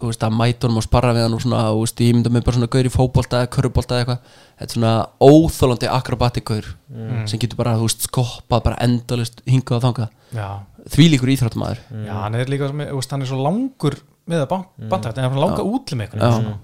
þú 0.00 0.08
veist 0.08 0.22
að 0.24 0.32
mæta 0.32 0.64
honum 0.66 0.78
og 0.80 0.82
sparra 0.86 1.12
við 1.12 1.22
hann 1.26 1.34
og 1.34 1.40
svona, 1.42 1.58
þú 1.70 1.80
veist, 1.82 2.00
ég 2.00 2.14
mynda 2.14 2.30
mig 2.32 2.44
bara 2.44 2.56
svona 2.56 2.70
gaur 2.72 2.86
í 2.88 2.92
fótbolta 2.94 3.40
eða 3.42 3.50
körubólta 3.52 3.98
eða 3.98 4.00
eitthvað, 4.00 4.20
þetta 4.56 4.64
er 4.64 4.76
svona 4.78 4.92
óþólandi 5.20 5.88
akrobatikgaur 5.92 6.64
Mm. 6.90 7.26
sem 7.28 7.38
getur 7.38 7.56
bara, 7.56 7.74
þú 7.76 7.84
veist, 7.84 8.06
skoppað 8.08 8.62
bara 8.64 8.76
endalist 8.80 9.42
hingað 9.46 9.76
og 9.76 9.82
þangað, 9.84 10.08
já, 10.34 10.48
því 10.88 11.10
líkur 11.12 11.32
íþróttumæður 11.36 11.78
já, 12.06 12.12
hann 12.14 12.34
er 12.34 12.46
líka 12.46 12.70
þú 12.72 12.96
veist, 12.96 13.10
hann 13.10 13.22
er 13.22 13.26
svo 13.28 13.42
langur 13.44 14.00
með 14.26 14.46
að 14.46 14.64
banta 14.88 15.12
þetta, 15.12 15.20
hann 15.22 15.32
er 15.36 15.44
langa 15.44 15.62
útlim 15.68 16.00
Já. 16.00 16.06
eitthvað 16.08 16.56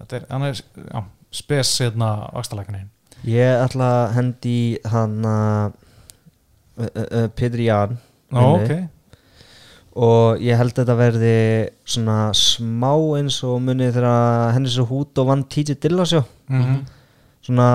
þetta 0.00 0.16
er, 0.16 0.26
hann 0.30 0.42
er 0.42 0.54
já, 0.54 1.04
spes 1.34 1.74
hérna 1.82 2.10
vaxtalækunin 2.34 2.88
Ég 3.28 3.64
ætla 3.66 3.88
að 4.06 4.14
hendi 4.16 4.54
hann 4.88 5.18
uh, 5.28 5.68
uh, 6.80 7.26
Petri 7.36 7.66
Jan 7.68 7.98
Nó, 8.32 8.44
inni. 8.56 8.62
ok, 8.64 9.18
og 10.00 10.40
ég 10.40 10.56
held 10.56 10.72
að 10.72 10.80
þetta 10.84 10.96
verði 10.96 11.34
svona 11.84 12.30
smá 12.38 12.92
eins 13.18 13.40
og 13.44 13.58
munið 13.66 13.98
þegar 13.98 14.54
henni 14.54 14.72
svo 14.72 14.86
hút 14.88 15.20
og 15.20 15.28
vann 15.32 15.44
TJ 15.50 15.76
Dillasjó 15.82 16.24
mm 16.48 16.80
svona 17.50 17.66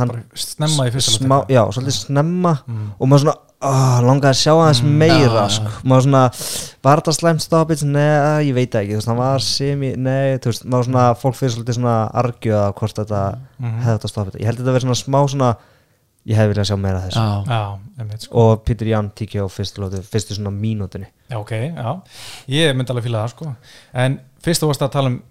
hann 0.00 0.12
snemma 0.36 0.88
í 0.88 0.92
fyrsta 0.94 1.16
smá, 1.16 1.36
já, 1.50 1.62
svolítið 1.72 1.96
snemma. 1.96 2.54
Mm. 2.68 2.88
og 2.98 3.08
maður 3.10 3.24
svona 3.24 3.36
oh, 3.64 3.98
langaði 4.04 4.30
að 4.30 4.38
sjá 4.40 4.52
aðeins 4.54 4.80
meira 4.84 5.44
já, 5.44 5.48
sko. 5.56 5.72
maður 5.88 6.06
svona, 6.06 6.22
var 6.84 7.00
þetta 7.02 7.14
slæmt 7.18 7.44
stoppið 7.44 7.84
nei, 7.88 8.48
ég 8.48 8.54
veit 8.56 8.70
það 8.74 8.82
ekki, 8.84 8.94
þú 8.94 8.98
veist, 9.00 9.10
hann 9.10 9.20
var 9.20 9.44
semi 9.46 9.92
nei, 9.96 10.36
þú 10.38 10.50
veist, 10.52 10.66
maður 10.68 10.88
svona, 10.90 11.04
fólk 11.20 11.38
fyrir 11.38 11.54
svolítið 11.56 11.78
svona 11.80 11.94
argjöða 12.22 12.66
hvort 12.80 12.98
þetta 13.02 13.22
Mhm. 13.58 13.78
hefði 13.84 13.94
þetta. 13.98 14.10
Stoppið 14.14 14.40
ég 14.40 14.44
held 14.50 14.58
að 14.58 14.62
þetta 14.64 14.74
verði 14.76 14.84
svona 14.88 15.00
smá 15.04 15.18
svona 15.34 15.50
ég 16.26 16.36
hefði 16.38 16.52
viljað 16.54 16.68
sjá 16.70 16.76
meira 16.80 16.98
af 16.98 17.04
þessu. 17.08 17.20
Já, 17.20 18.08
já, 18.08 18.18
sko. 18.24 18.34
Og 18.40 18.64
Peter 18.64 18.86
Jan 18.88 19.10
tíkja 19.10 19.44
á 19.44 19.48
fyrstu 19.52 19.82
lótu 19.82 20.02
fyrstu 20.02 20.34
svona 20.38 20.50
mínútinni 20.50 21.06
Já, 21.30 21.36
ok, 21.38 21.50
já, 21.76 22.02
ég 22.48 22.74
myndi 22.76 22.90
alveg 22.92 23.04
fíla 23.04 23.24
það 23.24 23.34
sko. 23.34 23.56
En 23.94 24.20
fyrst 24.42 24.62
þú 24.62 24.70
varst 24.72 24.82
að 24.82 24.90
tala 24.92 25.08
um 25.12 25.22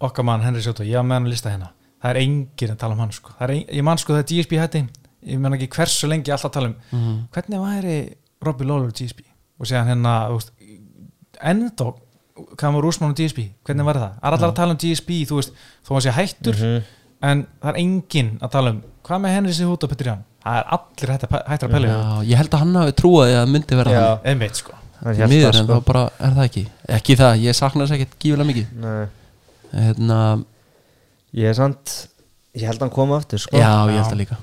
okkar 0.00 0.24
mann 0.24 0.42
Henry 0.42 0.60
Sjóto, 0.62 0.84
ég 0.84 0.94
var 0.96 1.04
með 1.04 1.14
hann 1.18 1.26
að 1.26 1.32
lista 1.34 1.50
hérna. 1.50 1.70
Það 2.02 2.10
er 2.10 2.16
enginn 2.20 2.70
að 2.74 2.78
tala 2.78 2.92
um 2.94 2.98
hann 3.00 3.12
sko. 3.12 3.30
Það 3.38 3.48
er 3.48 3.52
ein, 3.54 3.64
Ég 3.72 3.82
man 3.82 3.98
sko 3.98 4.12
þegar 4.12 4.26
GSP 4.30 4.58
hætti 4.60 4.88
Ég 5.26 5.38
menn 5.42 5.56
ekki 5.56 5.68
hversu 5.74 6.08
lengi 6.10 6.30
alltaf 6.34 6.50
að 6.50 6.56
tala 6.58 6.68
um 6.72 6.76
Mhm. 6.92 7.14
Hvernig 7.34 7.62
væri 7.66 7.96
Robbie 8.46 8.66
Lawler 8.68 8.92
GSP 8.94 9.24
Og 9.60 9.66
síðan 9.66 9.88
hérna, 9.90 10.14
veist 10.32 10.52
Ennþá, 11.42 11.88
hvað 12.56 12.74
var 12.76 12.86
úrsmann 12.90 13.10
um 13.12 13.16
GSP 13.18 13.48
Hvernig 13.66 13.86
væri 13.88 14.02
það? 14.04 14.14
Það 14.20 14.28
er 14.30 14.36
allar 14.38 14.50
að 14.52 14.54
tala 14.60 14.76
um 14.76 14.80
GSP, 14.84 15.10
þú 15.28 15.40
veist 15.40 15.52
Þó 15.86 15.92
hann 15.96 16.04
sé 16.06 16.14
hættur 16.16 16.62
En 17.26 17.46
það 17.62 17.70
er 17.72 17.78
enginn 17.82 18.32
að 18.44 18.50
tala 18.56 18.70
um 18.76 18.82
Hvað 19.06 19.22
með 19.22 19.34
Henry 19.36 19.52
Sjóto 19.56 19.86
og 19.86 19.92
Petri 19.92 20.10
Jan? 20.10 20.24
Það 20.46 20.56
er 20.60 20.66
allir 20.76 21.12
hættir 21.12 21.30
að, 21.30 21.76
að 21.76 21.86
já, 21.86 22.26
ég 22.30 22.36
held 22.40 22.52
að 22.54 22.60
hann 22.62 22.74
hafi 22.78 22.92
trúið 23.00 23.22
að 23.26 23.36
það 23.36 23.48
myndi 23.54 23.76
vera 23.80 23.90
Já. 23.94 24.02
hann 24.06 24.26
Einmitt 24.32 24.56
sko 24.60 24.74
miður, 25.06 25.52
það, 25.52 25.58
en 25.60 25.66
sko. 25.66 25.74
þá 25.76 25.84
bara 25.86 26.02
er 26.26 26.36
það 26.36 26.44
ekki 26.48 26.62
ekki 26.96 27.16
það, 27.20 27.40
ég 27.42 27.56
sakna 27.58 27.84
þess 27.86 27.94
ekkert 27.96 28.14
gífulega 28.22 28.48
mikið 28.50 28.68
Nei. 28.84 29.06
hérna, 29.74 30.18
ég 31.36 31.50
er 31.50 31.56
sant 31.58 31.94
ég 32.56 32.66
held 32.70 32.78
að 32.78 32.86
hann 32.86 32.94
koma 32.94 33.18
aftur 33.20 33.42
sko. 33.42 33.58
já, 33.58 33.70
ég 33.90 33.98
held 33.98 34.06
það 34.12 34.20
líka 34.22 34.38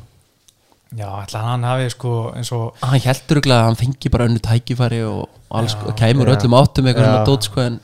Já, 0.97 1.07
ætla 1.23 1.39
hann 1.41 1.63
hafi 1.65 1.89
sko 1.89 2.11
eins 2.37 2.51
og 2.53 2.75
hann 2.83 3.01
heldur 3.01 3.41
að 3.47 3.63
hann 3.67 3.79
fengi 3.79 4.11
bara 4.13 4.27
önnu 4.29 4.41
tækifæri 4.43 5.01
og 5.07 5.29
og 5.53 5.95
kæmur 5.97 6.29
Já. 6.29 6.35
öllum 6.35 6.55
áttum 6.57 6.87
eitthvað 6.89 7.05
Já. 7.05 7.11
svona 7.11 7.25
dót 7.29 7.47
sko, 7.49 7.61
en 7.61 7.79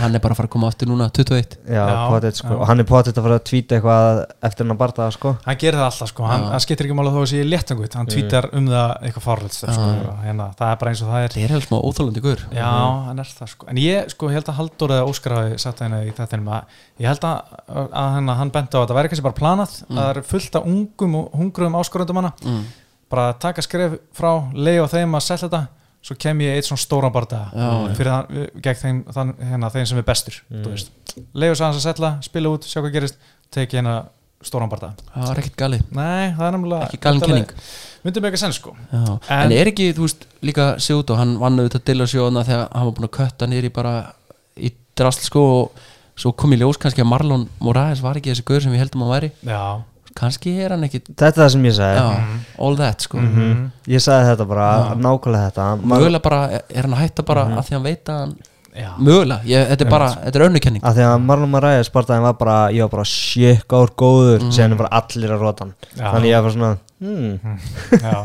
hann 0.00 0.14
er 0.16 0.22
bara 0.24 0.34
að 0.34 0.38
fara 0.40 0.48
að 0.48 0.52
koma 0.54 0.68
aftur 0.70 0.88
núna 0.90 1.06
21 1.14 1.56
já, 1.68 1.82
Já, 1.84 1.96
potið, 2.10 2.36
sko. 2.38 2.48
já. 2.50 2.56
og 2.58 2.64
hann 2.70 2.82
er 2.82 2.86
potið 2.88 3.18
að 3.20 3.26
fara 3.26 3.38
að 3.38 3.44
tvíta 3.50 3.76
eitthvað 3.78 4.20
eftir 4.48 4.64
hann 4.64 4.74
að 4.74 4.80
barða 4.82 5.08
sko. 5.14 5.32
hann 5.44 5.58
gerir 5.60 5.78
það 5.80 5.88
alltaf 5.90 6.10
sko, 6.12 6.26
hann, 6.30 6.46
hann 6.54 6.64
skiptir 6.64 6.88
ekki 6.88 6.96
mála 6.98 7.12
þó 7.14 7.18
að 7.22 7.28
sé 7.32 7.42
léttangut, 7.48 7.96
hann 7.98 8.10
tvítar 8.12 8.48
um 8.56 8.68
það 8.72 8.94
eitthvað 9.08 9.26
farlegt 9.28 9.58
sko, 9.58 9.88
Já. 9.88 10.12
hérna, 10.24 10.46
það 10.60 10.70
er 10.74 10.78
bara 10.84 10.94
eins 10.94 11.02
og 11.04 11.10
það 11.12 11.24
er. 11.26 11.34
Það 11.34 11.44
er 11.44 11.54
hefði 11.54 11.66
smá 11.68 11.76
óþálandi 11.80 12.24
guður 12.24 12.44
já, 12.54 12.70
hann 13.08 13.24
er 13.24 13.32
það 13.40 13.52
sko, 13.54 13.68
en 13.74 13.82
ég 13.84 14.14
sko 14.14 14.30
held 14.34 14.48
að 14.52 14.58
Halldór 14.60 14.94
eða 14.98 15.08
Óskar 15.10 15.36
hafi 15.38 15.58
sagt 15.64 15.82
hérna 15.84 16.00
í 16.04 16.14
þetta 16.14 16.40
að 16.40 16.80
ég 17.02 17.10
held 17.10 17.26
að, 17.28 17.58
að 17.84 18.08
hann, 18.16 18.32
hann 18.40 18.54
benti 18.54 18.78
á 18.78 18.80
að 18.80 18.88
það 18.90 18.98
væri 19.00 19.12
kannski 19.12 19.26
bara 19.28 19.38
planað, 19.40 19.76
að 19.90 20.00
það 20.00 20.10
er 20.14 20.20
fullt 20.30 20.58
af 20.60 20.68
ungum 20.70 21.16
og 21.20 21.38
hungruðum 21.38 21.78
áskorundum 21.80 22.20
hana. 22.22 22.32
Mm. 22.44 22.64
bara 23.14 23.32
taka 23.38 23.62
skref 23.62 23.92
frá, 24.16 24.30
leiða 24.56 24.88
þeim 24.90 25.12
að 25.14 25.22
selja 25.26 25.44
þetta, 25.48 25.60
svo 26.04 26.16
kem 26.20 26.42
ég 26.44 26.58
eitt 26.58 26.68
svona 26.68 26.82
stóran 26.82 27.14
já. 27.54 27.68
fyrir 27.96 28.10
það, 28.10 28.42
gegn 28.66 28.80
þeim, 28.82 28.98
þann, 29.16 29.32
hérna, 29.50 29.70
þeim 29.72 29.86
sem 29.90 30.00
er 30.00 30.06
bestur 30.08 30.36
mm. 30.50 31.22
leiða 31.32 31.56
svo 31.56 31.68
hans 31.68 31.80
að 31.80 31.86
selja, 31.86 32.12
spila 32.26 32.52
út, 32.52 32.68
sjá 32.68 32.80
hvað 32.82 32.94
gerist 32.98 33.32
teki 33.54 33.80
hérna 33.80 33.96
stóran 34.44 34.68
barða 34.68 34.92
það 35.14 35.30
var 35.30 35.40
ekkert 35.40 35.56
galið. 35.62 35.86
Nei, 35.96 36.34
er 36.36 36.58
ekki 36.84 37.00
galin 37.06 37.24
kenning. 37.24 37.54
Myndum 38.04 38.26
ekki 38.28 38.36
að 38.36 38.42
senn 38.42 38.52
sko. 38.52 38.74
En, 38.92 39.14
En- 39.32 39.54
er 39.56 39.70
ekki, 39.70 39.88
þú 39.96 40.04
veist, 40.04 40.26
líka 40.44 40.66
Sjóto, 40.84 41.16
hann 41.16 41.38
vann 41.40 41.56
auðvitað 41.56 41.86
til 41.88 41.96
að 41.96 42.10
sjóna 42.12 42.44
þegar 42.44 42.66
hann 42.68 42.88
var 42.90 42.94
búin 42.98 43.08
að 43.08 43.14
kötta 43.16 43.48
í 43.48 43.72
bara 43.72 43.94
í 44.60 44.74
drasl 44.98 45.24
sko 45.24 45.46
og 45.54 45.82
svo 46.20 46.34
kom 46.36 46.52
í 46.52 46.60
ljós 46.60 46.76
kannski 46.78 47.00
að 47.00 47.08
Marlon 47.10 47.48
Moraes 47.64 48.04
var 48.04 48.20
ekki 48.20 48.34
þessi 48.34 48.44
gaur 48.44 48.60
sem 48.60 48.74
við 48.74 48.84
heldum 48.84 49.06
að 49.06 49.08
hann 49.08 49.16
væri. 49.16 49.32
Já 49.48 49.64
kannski 50.14 50.52
er 50.62 50.70
hann 50.76 50.84
ekki 50.86 51.00
þetta 51.08 51.26
er 51.26 51.36
það 51.40 51.48
sem 51.56 51.64
ég 51.68 51.74
sagði. 51.76 52.00
Já, 52.00 52.40
all 52.66 52.76
that 52.78 53.00
sko. 53.06 53.18
Mhm. 53.18 53.70
ég 53.90 54.02
sagði 54.04 54.28
þetta 54.32 54.46
bara, 54.48 54.66
Já. 54.78 54.94
nákvæmlega 55.06 55.46
þetta. 55.50 55.68
Mögulega 55.94 56.22
bara, 56.22 56.40
er 56.68 56.82
hann 56.88 56.94
að 56.94 57.02
hætta 57.04 57.22
bara 57.26 57.44
að 57.50 57.64
því 57.68 57.74
hann 57.78 57.82
veit 57.88 58.04
að 58.14 58.20
hann, 58.20 58.34
mögulega, 58.98 59.40
ég, 59.46 59.68
þetta 59.70 59.84
er 59.86 59.90
bara 59.90 60.08
þetta 60.24 60.36
er 60.40 60.44
önnukenning 60.48 60.82
að 60.82 60.96
því 60.98 61.04
að 61.08 61.20
Marlon 61.28 61.50
Marais 61.50 61.90
barðaðin 61.94 62.22
var 62.26 62.32
bara 62.40 62.56
ég 62.74 62.80
var 62.86 62.92
bara 62.96 63.04
sjekk 63.06 63.74
ár 63.78 63.92
góður 63.94 64.40
Mm. 64.42 64.50
síðan 64.54 64.72
er 64.72 64.80
bara 64.82 65.02
allir 65.02 65.30
að 65.34 65.40
rota 65.40 65.64
hann. 65.64 65.74
Þannig 65.96 66.30
ég 66.30 66.42
var 66.42 66.50
svona, 66.50 66.78
hmm, 67.00 67.58
Já. 68.04 68.22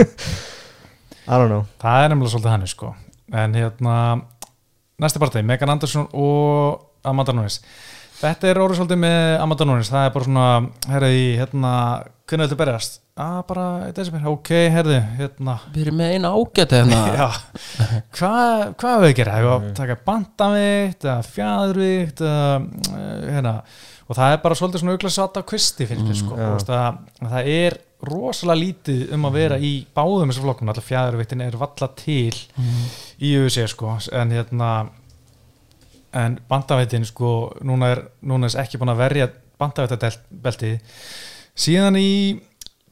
I 1.30 1.38
don't 1.38 1.50
know. 1.50 1.66
Það 1.82 2.04
er 2.04 2.10
nefnilega 2.10 2.34
svolítið 2.34 2.50
hann 2.56 2.68
sko. 2.68 2.96
En 3.34 3.54
hérna 3.54 4.22
Næsti 5.00 5.20
partí, 5.22 5.42
Megan 5.46 5.70
Anderson 5.70 6.08
og 6.12 6.82
Amanda 7.06 7.32
Nunes 7.32 7.62
Þetta 8.20 8.50
er 8.50 8.58
orðið 8.60 8.82
svolítið 8.82 9.00
með 9.00 9.26
Amanda 9.40 9.66
Nunes 9.70 9.90
Það 9.92 10.06
er 10.06 10.16
bara 10.16 10.28
svona, 10.28 10.48
herrið 10.92 11.14
í 11.16 11.28
hérna 11.40 11.74
Hvernig 12.30 12.46
viltu 12.46 12.58
berjast? 12.60 12.98
Ah, 13.20 13.40
bara, 13.48 13.66
í 13.90 13.94
desember, 13.96 14.26
ok, 14.32 14.52
herði 14.72 14.98
Hérna. 15.18 15.56
Við 15.74 15.86
erum 15.86 15.98
með 16.00 16.12
eina 16.16 16.30
ágæti 16.36 16.78
hérna. 16.78 17.00
Já, 17.20 17.26
hvað 18.16 18.66
hva 18.80 18.92
við 19.02 19.08
að 19.10 19.16
gera? 19.18 19.40
Við 19.40 19.50
að 19.56 19.66
taka 19.80 19.98
bandavikt 20.06 21.08
eða 21.08 21.16
fjæðurvikt 21.28 22.24
eða, 22.24 22.54
eh, 22.94 23.26
hérna, 23.34 23.54
og 24.06 24.20
það 24.20 24.36
er 24.36 24.42
bara 24.46 24.60
svolítið 24.60 24.84
svona 24.84 24.96
auglega 24.96 25.16
satt 25.18 25.42
á 25.42 25.50
kvisti 25.52 25.90
fyrir 25.90 26.06
mm, 26.06 26.20
sko, 26.22 26.38
já. 26.38 26.46
Þú 26.46 26.54
veist, 26.54 26.72
að, 26.78 27.02
að 27.26 27.34
það 27.34 27.52
er 27.56 27.78
rosalega 28.10 28.62
lítið 28.62 29.04
um 29.18 29.28
að 29.28 29.38
vera 29.42 29.60
í 29.60 29.74
báðum 30.00 30.32
þessum 30.32 30.48
flokkum, 30.48 30.72
alltaf 30.72 30.88
fjæðurvittin 30.88 31.44
er 31.44 31.60
valla 31.60 31.92
til 32.00 32.40
í 33.20 33.34
UFC 33.42 33.68
sko, 33.74 33.98
en 34.16 34.38
hérna 34.38 34.72
en 36.14 36.40
bandaveitin 36.50 37.06
sko 37.06 37.54
núna 37.62 37.92
er, 37.94 38.04
núna 38.26 38.48
er 38.50 38.62
ekki 38.64 38.80
búin 38.82 38.94
að 38.94 39.02
verja 39.04 39.28
bandaveitabelti 39.60 40.74
síðan 41.60 41.98
í 42.00 42.10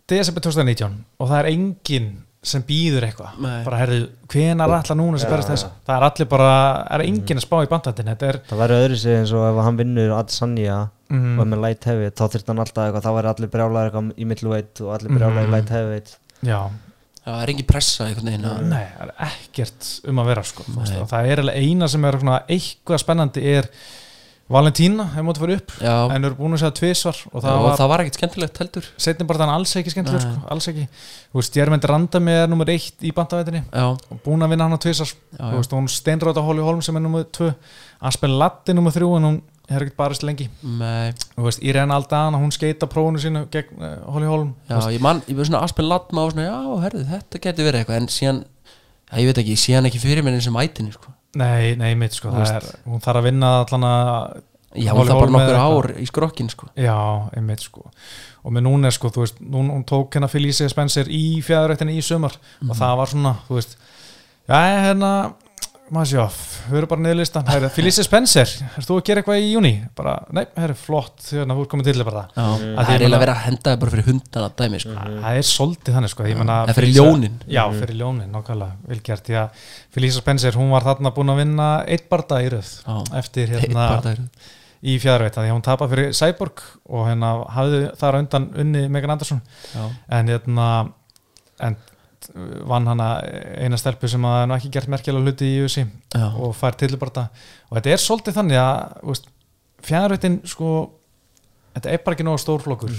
desember 0.10 0.44
2019 0.46 1.04
og 1.20 1.30
það 1.30 1.40
er 1.44 1.50
enginn 1.52 2.10
sem 2.48 2.62
býður 2.64 3.04
eitthvað. 3.10 3.40
Bara 3.66 3.80
herðu, 3.82 4.04
hvenar 4.32 4.72
ætla 4.78 4.96
núna 4.96 5.18
sem 5.20 5.28
Já, 5.28 5.34
berist 5.34 5.50
þess? 5.52 5.66
Það 5.88 5.96
er 5.98 6.06
allir 6.08 6.28
bara, 6.32 6.52
er 6.96 7.04
enginn 7.04 7.42
að 7.42 7.44
spá 7.44 7.58
í 7.66 7.70
bandaveitin 7.72 8.12
þetta 8.14 8.30
er 8.30 8.38
það 8.48 8.62
væri 8.62 8.78
öðru 8.84 9.00
sig 9.02 9.18
eins 9.18 9.34
og 9.36 9.44
ef 9.50 9.60
hann 9.66 9.80
vinnur 9.82 10.14
Adesanya 10.16 10.78
mm, 11.12 11.34
og 11.34 11.42
er 11.44 11.50
með 11.52 11.64
light 11.66 11.88
heavyweight 11.90 12.16
þá 12.22 12.24
þurft 12.36 12.52
hann 12.54 12.62
alltaf 12.64 12.86
eitthvað, 12.86 13.04
þá 13.08 13.18
væri 13.18 13.32
allir 13.34 13.52
brjálæðir 13.58 13.90
eitthvað 13.90 14.12
í 14.24 14.30
middleweight 14.32 14.84
og 14.86 14.94
allir 14.96 15.18
brjálæðir 15.18 15.42
í 15.42 15.48
Mhm. 15.50 15.56
light 15.58 15.74
heavyweight. 15.76 16.14
Já, 16.46 16.54
Já, 16.54 16.60
það 17.28 17.44
er 17.44 17.52
engin 17.54 17.68
pressa 17.70 18.08
veginn 18.08 18.48
að- 18.48 18.66
nei, 18.72 18.84
það 18.98 19.06
er 19.08 19.14
ekkert 19.28 19.88
um 20.08 20.20
að 20.24 20.30
vera 20.32 20.44
sko, 20.48 20.64
það 21.12 21.32
er 21.36 21.44
eina 21.54 21.88
sem 21.92 22.06
er 22.08 22.20
eitthvað 22.48 23.04
spennandi 23.04 23.48
er 23.58 23.72
Valentína, 24.48 25.04
hefur 25.12 25.26
mótið 25.28 25.42
fyrir 25.44 25.58
upp 25.60 25.72
Já, 25.84 25.94
en 26.16 26.24
eru 26.24 26.36
búin 26.38 26.54
að 26.56 26.62
segja 26.62 26.76
tvisvar 26.78 27.18
og 27.36 27.42
það 27.44 27.58
var 27.66 27.74
það 27.82 27.90
var 27.92 28.00
ekkert 28.06 28.18
skemmtilegt 28.22 28.60
heldur. 28.62 28.86
Setni 29.04 29.26
bara 29.28 29.42
þannig 29.42 29.58
alls 29.58 29.74
ekki 29.76 29.92
skemmtileg 29.92 30.22
Nei. 30.24 30.30
sko, 30.38 30.48
alls 30.56 30.68
ekki, 30.72 30.86
þú 31.34 31.42
veist, 31.42 31.58
Jermend 31.60 31.88
Randami 31.92 32.32
er 32.32 32.48
nummer 32.48 32.72
eitt 32.72 33.04
í 33.04 33.12
bandaveitinni 33.18 33.66
Já, 33.68 33.90
og 33.92 34.22
búin 34.24 34.46
að 34.48 34.54
vinna 34.54 34.70
hann 34.70 34.80
tvisar, 34.80 35.12
já, 35.12 35.42
þú 35.42 35.52
já. 35.52 35.58
veist, 35.60 35.76
hún 35.76 35.92
steinráta 35.92 36.46
Hóli 36.48 36.64
Holm 36.64 36.80
sem 36.88 36.96
er 36.96 37.04
nummer 37.04 37.26
tvö, 37.28 37.50
Aspen 38.08 38.38
Latti 38.40 38.72
nummer 38.78 38.96
þrjú 38.96 39.12
en 39.20 39.28
hún 39.28 39.42
er 39.68 39.84
ekkert 39.84 39.98
barist 40.00 40.26
lengi. 40.26 40.48
Nei, 40.64 41.14
þú 41.36 41.48
veist, 41.48 41.64
Irene 41.66 41.96
Aldana, 41.96 42.40
hún 42.42 42.54
skeita 42.56 42.90
prófunu 42.92 43.22
sínu 43.22 43.46
gegn 43.54 43.82
uh, 43.84 43.96
Hóli 44.16 44.30
Holm. 44.30 44.54
Já, 44.70 44.80
ég 44.96 45.04
man, 45.04 45.22
ég 45.28 45.38
veist 45.38 45.52
svona 45.52 45.64
Aspen 45.68 45.90
Latma 45.90 46.26
og 46.26 46.34
svona, 46.34 46.48
já, 46.48 46.82
herðu, 46.86 47.06
þetta 47.12 47.44
getur 47.44 47.70
verið 47.70 47.84
eitthvað 47.84 48.02
en 48.02 48.12
síðan, 48.14 48.44
já, 48.72 49.16
ég 49.22 49.32
veit 49.32 49.42
ekki, 49.44 49.58
síðan 49.64 49.90
ekki 49.92 50.04
fyrir 50.04 50.26
mér 50.26 50.40
eins 50.40 50.50
og 50.50 50.56
mætinni, 50.56 50.96
sko. 50.96 51.14
Nei, 51.38 51.76
nei, 51.78 51.92
mitt 52.00 52.16
sko, 52.18 52.32
er, 52.42 52.70
hún 52.88 53.04
þarf 53.04 53.22
að 53.22 53.28
vinna 53.30 53.56
allan 53.66 53.90
að 53.92 54.38
Já, 54.78 54.92
Holly 54.94 55.10
það 55.10 55.22
bara 55.22 55.34
nokkur 55.34 55.58
ár 55.58 55.88
í 55.98 56.06
skrokkin, 56.06 56.50
sko. 56.52 56.68
Já, 56.78 56.98
einmitt 57.38 57.64
sko. 57.64 57.88
Og 58.46 58.54
með 58.54 58.66
núna 58.68 58.92
sko, 58.94 59.10
þú 59.14 59.24
veist, 59.24 59.40
hún, 59.42 59.72
hún 59.74 59.86
tók 59.88 60.14
hérna 60.14 60.30
Felicia 60.30 60.68
Spencer 60.70 61.10
í 61.10 61.40
fjæðurættinni 61.46 61.96
í 61.98 62.04
sumar. 62.06 62.36
Og 62.68 62.76
það 62.78 62.94
var 63.00 63.12
svona, 63.14 63.34
þú 63.48 63.58
veist 63.58 63.78
já, 63.80 64.60
hérna, 64.86 65.12
sjá 66.10 66.24
við 66.68 66.78
erum 66.82 66.90
bara 66.92 67.02
niðurlistan, 67.06 67.46
herri, 67.48 67.70
Felicia 67.72 68.04
Spencer 68.04 68.50
er 68.52 68.84
þú 68.84 68.98
að 68.98 69.04
gera 69.08 69.22
eitthvað 69.22 69.40
í 69.40 69.52
júni? 69.54 69.72
Bara, 69.96 70.16
nei, 70.36 70.42
herri, 70.58 70.76
flott, 70.76 71.22
hérna, 71.30 71.56
þú 71.56 71.64
er 71.64 71.70
komin 71.72 71.88
til 71.88 72.04
bara. 72.08 72.24
Já, 72.36 72.44
Að 72.44 72.60
það 72.60 72.92
ég 72.92 72.98
er 72.98 73.06
eiginlega 73.06 73.22
verið 73.24 73.34
að 73.34 73.46
henda 73.46 73.72
það 73.72 73.80
bara 73.84 73.94
fyrir 73.96 74.08
hundana 74.10 74.50
dæmi, 74.60 74.82
sko. 74.84 74.98
Það 74.98 75.40
er 75.40 75.48
svolítið 75.52 75.98
þannig 75.98 76.14
sko, 76.14 76.28
Það 76.28 76.74
er 76.74 76.78
fyrir 76.82 76.94
ljónin. 76.98 77.40
Já, 77.56 77.64
fyrir 77.80 78.00
ljónin, 78.02 78.36
nákvæmlega, 78.36 78.94
já, 79.38 79.42
Felicia 79.96 80.22
Spencer, 80.26 80.60
hún 80.60 80.76
var 80.76 80.84
þarna 80.90 81.14
búin 81.16 81.32
að 81.34 81.42
vinna 81.46 81.70
eitt 81.88 82.10
barda 82.12 82.42
í 82.44 82.52
röð 82.52 82.74
Já. 82.84 82.98
eftir 83.24 83.48
hérna 83.56 83.88
það 84.04 84.12
er- 84.12 84.56
í 84.88 85.00
fjæðurætt, 85.02 85.34
því 85.40 85.48
að 85.50 85.56
hún 85.56 85.64
tapar 85.66 85.90
fyrir 85.90 86.12
Cyborg 86.14 86.62
og 86.94 87.08
hérna 87.08 87.32
hafði 87.50 87.80
þar 87.98 88.14
á 88.14 88.20
undan 88.22 88.44
unni 88.62 88.84
Megan 88.94 89.16
Anderson. 89.16 89.40
Já, 89.74 89.88
en 90.20 90.28
hérna 90.28 90.68
en 91.60 91.78
vann 92.68 92.88
hana 92.88 93.08
eina 93.58 93.78
stelpu 93.80 94.10
sem 94.12 94.26
að 94.28 94.44
nú 94.48 94.58
ekki 94.58 94.72
gert 94.74 94.92
merkjulega 94.92 95.24
hluti 95.24 95.48
í 95.48 95.64
USA 95.64 95.86
já, 95.86 96.28
og 96.28 96.56
fær 96.58 96.78
tilbarta 96.80 97.30
og 97.70 97.78
þetta 97.78 97.94
er 97.94 98.04
svolítið 98.04 98.40
þannig 98.40 98.62
að 98.62 99.22
fjárhættin 99.88 100.40
sko 100.48 100.72
þetta 101.78 101.94
er 101.94 102.04
bara 102.04 102.18
ekki 102.18 102.26
nógu 102.26 102.42
stór 102.42 102.64
flokkur. 102.64 102.94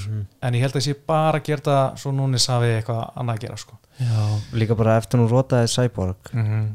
En 0.44 0.56
ég 0.56 0.62
held 0.62 0.76
að 0.78 0.84
sé 0.86 0.94
bara 1.08 1.40
að 1.40 1.48
gera 1.48 1.64
það 1.68 1.96
svo 2.02 2.12
núnis 2.14 2.46
hafi 2.50 2.70
eitthvað 2.76 3.00
annað 3.18 3.38
að 3.38 3.46
gera 3.46 3.58
sko. 3.58 3.78
Já, 3.98 4.20
líka 4.54 4.76
bara 4.78 4.98
eftir 5.00 5.18
hún 5.18 5.30
rotaði 5.32 5.70
Cyborg 5.72 6.30
mm 6.32 6.44
-hmm. 6.44 6.68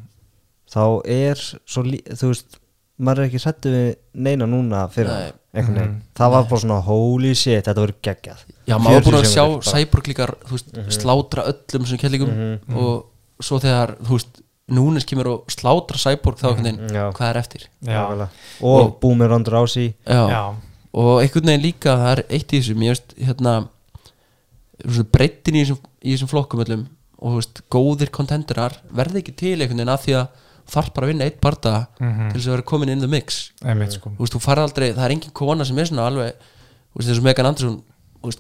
þá 0.74 0.86
er 1.08 1.40
svo, 1.40 1.84
þú 2.20 2.32
veist 2.34 2.60
maður 2.98 3.24
er 3.24 3.30
ekki 3.30 3.40
sættu 3.40 3.72
við 3.72 3.96
neina 4.14 4.46
núna 4.46 4.88
fyrir 4.92 5.12
Nei. 5.12 5.32
Veginn 5.54 5.92
Mhm. 5.92 6.02
það 6.18 6.32
var 6.32 6.44
bara 6.50 6.62
svona 6.62 6.82
holy 6.84 7.34
shit, 7.36 7.66
þetta 7.66 7.82
verður 7.84 8.00
geggjað 8.04 8.40
já, 8.68 8.78
maður 8.78 8.94
var 8.94 9.04
búin 9.04 9.14
40 9.14 9.24
að 9.24 9.34
sjá. 9.34 9.74
Cyborg 9.74 10.08
líka, 10.08 10.28
veist, 10.52 10.72
slátra 11.00 11.44
öllum 11.52 11.86
sem 11.88 11.98
kellingum 11.98 12.30
Mhm. 12.34 12.76
og 12.78 13.06
svo 13.42 13.60
þegar, 13.60 13.98
þú 14.04 14.10
veist, 14.18 14.40
Núnes 14.72 15.04
kemur 15.06 15.28
og 15.28 15.48
slátra 15.52 15.98
Cyborg 16.00 16.38
þá 16.40 16.56
Já. 16.90 17.12
hvað 17.12 17.30
er 17.30 17.38
eftir? 17.38 17.62
já, 17.84 18.08
Nákvæmlega. 18.08 18.30
og 18.62 19.00
Boomer 19.02 19.28
Já, 20.08 20.30
já, 20.30 20.56
og 20.94 21.22
einhvern 21.22 21.46
veginn 21.46 21.62
líka 21.62 21.98
það 22.00 22.12
er 22.18 22.24
eitt 22.30 22.48
í 22.54 22.60
þessu, 22.62 22.76
mér 22.76 22.96
veist 22.96 23.14
hérna 23.20 23.68
breyttin 25.12 25.56
í 25.56 25.64
þessum, 25.66 25.80
í 26.04 26.14
þessum 26.16 26.30
flokkum 26.32 26.64
öllum 26.64 26.86
og 27.20 27.32
þú 27.32 27.36
veist, 27.42 27.62
góðir 27.70 28.10
kontenderar 28.10 28.78
verði 28.94 29.22
ekki 29.22 29.36
til 29.36 29.60
einhvern 29.60 29.78
veginn 29.84 29.94
að 29.94 30.04
því 30.06 30.16
að 30.22 30.28
þarf 30.74 30.94
bara 30.96 31.08
að 31.08 31.12
vinna 31.14 31.26
eitt 31.30 31.40
barda 31.42 31.74
Mhm. 32.00 32.32
til 32.32 32.40
þess 32.40 32.48
að 32.50 32.56
vera 32.58 32.68
komin 32.74 32.90
in 32.90 33.00
the 33.04 33.08
mix. 33.08 33.52
Einmitt 33.64 33.94
sko. 33.98 34.10
Þú 34.18 34.24
veist, 34.26 34.34
þú 34.34 34.42
farið 34.44 34.68
aldrei, 34.68 34.88
það 34.94 35.06
er 35.06 35.16
engin 35.16 35.34
kona 35.34 35.66
sem 35.66 35.78
er 35.80 35.86
svona 35.92 36.08
alveg, 36.10 36.34
þú 36.94 36.98
veist, 37.00 37.10
þessu 37.12 37.24
Megan 37.24 37.46
Anderson 37.52 37.78
þú 38.22 38.30
veist, 38.32 38.40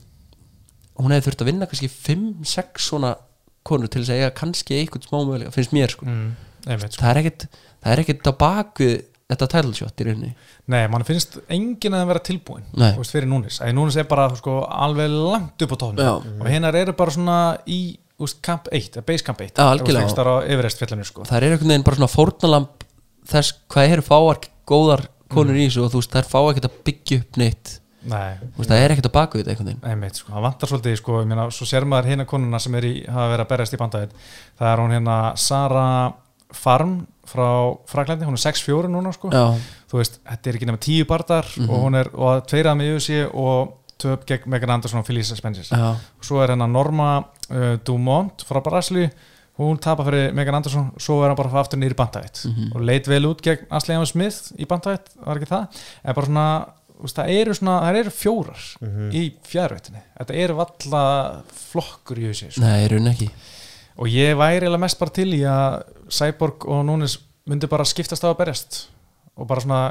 hún 0.99 1.11
hefði 1.13 1.25
þurft 1.29 1.41
að 1.43 1.49
vinna 1.51 1.65
kannski 1.69 1.89
5-6 1.89 2.89
svona 2.89 3.15
konur 3.63 3.87
til 3.89 4.01
þess 4.03 4.11
að 4.11 4.19
eiga 4.19 4.33
kannski 4.35 4.75
eitthvað 4.81 5.07
smá 5.07 5.17
mögulega, 5.23 5.53
finnst 5.55 5.71
mér 5.73 5.89
sko. 5.93 6.05
Mm, 6.05 6.35
einmitt 6.67 6.91
sko. 6.93 7.01
Það 7.05 7.09
er 7.15 7.21
ekkit, 7.23 7.47
það 7.83 7.91
er 7.93 8.03
ekkit 8.03 8.27
á 8.27 8.33
bakvið 8.43 9.03
þetta 9.33 9.47
title 9.49 9.73
shot 9.73 9.97
í 9.97 10.05
rauninni. 10.05 10.35
Nei, 10.67 10.87
mann 10.91 11.03
finnst 11.07 11.39
enginn 11.49 11.95
að 11.95 12.07
vera 12.11 12.19
tilbúin 12.19 12.63
veist, 12.75 13.11
fyrir 13.15 13.25
núnis, 13.31 13.59
að 13.63 13.73
núnis 13.73 13.95
er 13.97 14.03
bara 14.05 14.27
sko, 14.35 14.59
alveg 14.69 15.09
langt 15.09 15.63
upp 15.65 15.71
á 15.73 15.77
tónu 15.79 16.03
og 16.41 16.47
hinnar 16.51 16.75
eru 16.75 16.93
bara 16.93 17.11
svona 17.15 17.57
í 17.65 17.97
þú 18.17 18.27
veist, 18.27 18.39
camp 18.45 18.67
1, 18.71 18.89
eða 18.97 19.05
base 19.09 19.25
camp 19.27 19.41
1 19.41 19.53
Já, 19.57 19.65
algjörlega. 19.67 20.09
það 20.13 20.23
er 20.25 20.31
á 20.31 20.35
Everest 20.55 20.81
fjallinu 20.81 21.07
sko. 21.07 21.25
það 21.29 21.37
er 21.39 21.47
einhvern 21.49 21.73
veginn 21.73 21.85
bara 21.87 21.99
svona 21.99 22.13
fórnalamb 22.13 22.87
þess 23.33 23.55
hvað 23.73 23.95
eru 23.97 24.05
fáar 24.05 24.41
góðar 24.69 25.07
konur 25.33 25.57
í 25.57 25.67
þessu 25.67 25.85
og 25.85 25.93
þú 25.93 26.01
veist, 26.03 26.13
þær 26.13 26.29
fá 26.29 26.39
ekkert 26.51 26.67
að 26.69 26.75
byggja 26.87 27.19
upp 27.23 27.39
neitt. 27.41 27.71
Nei, 28.03 28.33
veist, 28.57 28.67
það 28.69 28.81
er 28.83 28.93
ekkert 28.93 29.07
að 29.07 29.13
baka 29.15 29.39
þetta 29.39 29.53
einhvern 29.53 29.69
veginn. 29.71 29.85
Einmitt 29.89 30.19
sko, 30.19 30.33
það 30.33 30.43
vantar 30.45 30.69
svolítið 30.69 30.97
sko, 30.99 31.19
ég 31.23 31.29
meina, 31.29 31.45
svo 31.55 31.67
sér 31.69 31.87
maður 31.87 32.09
hérna 32.11 32.25
konuna 32.29 32.59
sem 32.61 32.75
er 32.75 32.87
í, 32.89 32.93
hafa 33.07 33.29
verið 33.31 33.45
að 33.45 33.51
berjast 33.53 33.75
í 33.75 33.79
bandæðin 33.79 34.17
það 34.59 34.71
er 34.73 34.81
hún 34.83 34.95
hérna 34.97 35.15
Sara 35.39 35.85
Farm 36.53 36.91
frá 37.25 37.47
Fraklandi, 37.89 38.27
hún 38.27 38.35
er 38.37 38.43
6-4 38.43 38.91
núna 38.91 39.13
sko, 39.15 39.31
já, 39.33 39.55
þú 39.89 40.01
veist, 40.01 40.19
þetta 40.27 40.51
er 40.51 40.59
ekki 40.59 40.67
nema 40.69 40.81
10 40.83 41.07
bardar 41.09 41.47
og 41.63 41.71
hún 41.79 41.95
er, 41.97 42.11
og 42.13 42.43
tveirað 42.51 42.77
með 42.81 42.91
UFC 42.97 43.21
og 43.31 43.79
töp 44.03 44.25
gegn 44.27 44.51
Megan 44.51 44.75
Anderson 44.75 44.99
og 44.99 45.07
Felicia 45.07 45.37
Spencer. 45.39 45.63
Já, 45.71 45.95
svo 46.21 46.41
er 46.43 46.51
hérna 46.51 46.67
Norma 46.67 47.23
uh, 47.53 47.77
Dumont 47.85 48.43
frá 48.47 48.59
Brasli 48.65 49.07
hún 49.59 49.77
tapar 49.77 50.07
fyrir 50.09 50.31
Megan 50.33 50.55
Anderson 50.57 50.87
svo 50.97 51.19
er 51.23 51.29
hann 51.29 51.37
bara 51.37 51.49
að 51.51 51.53
fá 51.53 51.59
aftur 51.61 51.77
nýri 51.79 51.93
bandætt 51.97 52.43
Mhm. 52.49 52.71
og 52.75 52.81
leit 52.81 53.05
vel 53.07 53.25
út 53.29 53.41
gegn 53.45 53.67
Ashley 53.69 53.95
Amos 53.95 54.09
Smith 54.15 54.51
í 54.57 54.65
bandætt, 54.65 55.11
var 55.23 55.37
ekki 55.37 55.49
það? 55.51 55.67
En 56.03 56.15
bara 56.17 56.25
svona, 56.25 56.45
þú 56.97 57.01
veist, 57.05 57.17
það 57.19 57.33
eru 57.41 57.53
svona 57.59 57.75
það 57.83 57.99
eru 57.99 58.13
fjórar 58.17 58.63
í 59.13 59.23
fjárvættinni 59.45 60.01
þetta 60.17 60.33
eru 60.43 60.55
valla 60.57 61.03
flokkur 61.71 62.17
í 62.23 62.29
þessu 62.31 62.51
sko. 62.55 62.61
nei, 62.65 62.85
í 62.85 62.89
rauninni 62.89 63.13
ekki. 63.13 63.29
Og 64.01 64.07
ég 64.09 64.33
væri 64.39 64.65
eiginlega 64.65 64.81
mest 64.81 64.97
bara 64.99 65.11
til 65.13 65.29
í 65.37 65.41
að 65.45 65.83
Cyborg 66.09 66.65
og 66.65 66.81
Núnes 66.87 67.19
myndi 67.45 67.67
bara 67.69 67.85
skiptast 67.85 68.23
á 68.25 68.33
að 68.33 68.39
berjast. 68.39 68.87
Og 69.37 69.45
bara 69.47 69.61
svona 69.61 69.81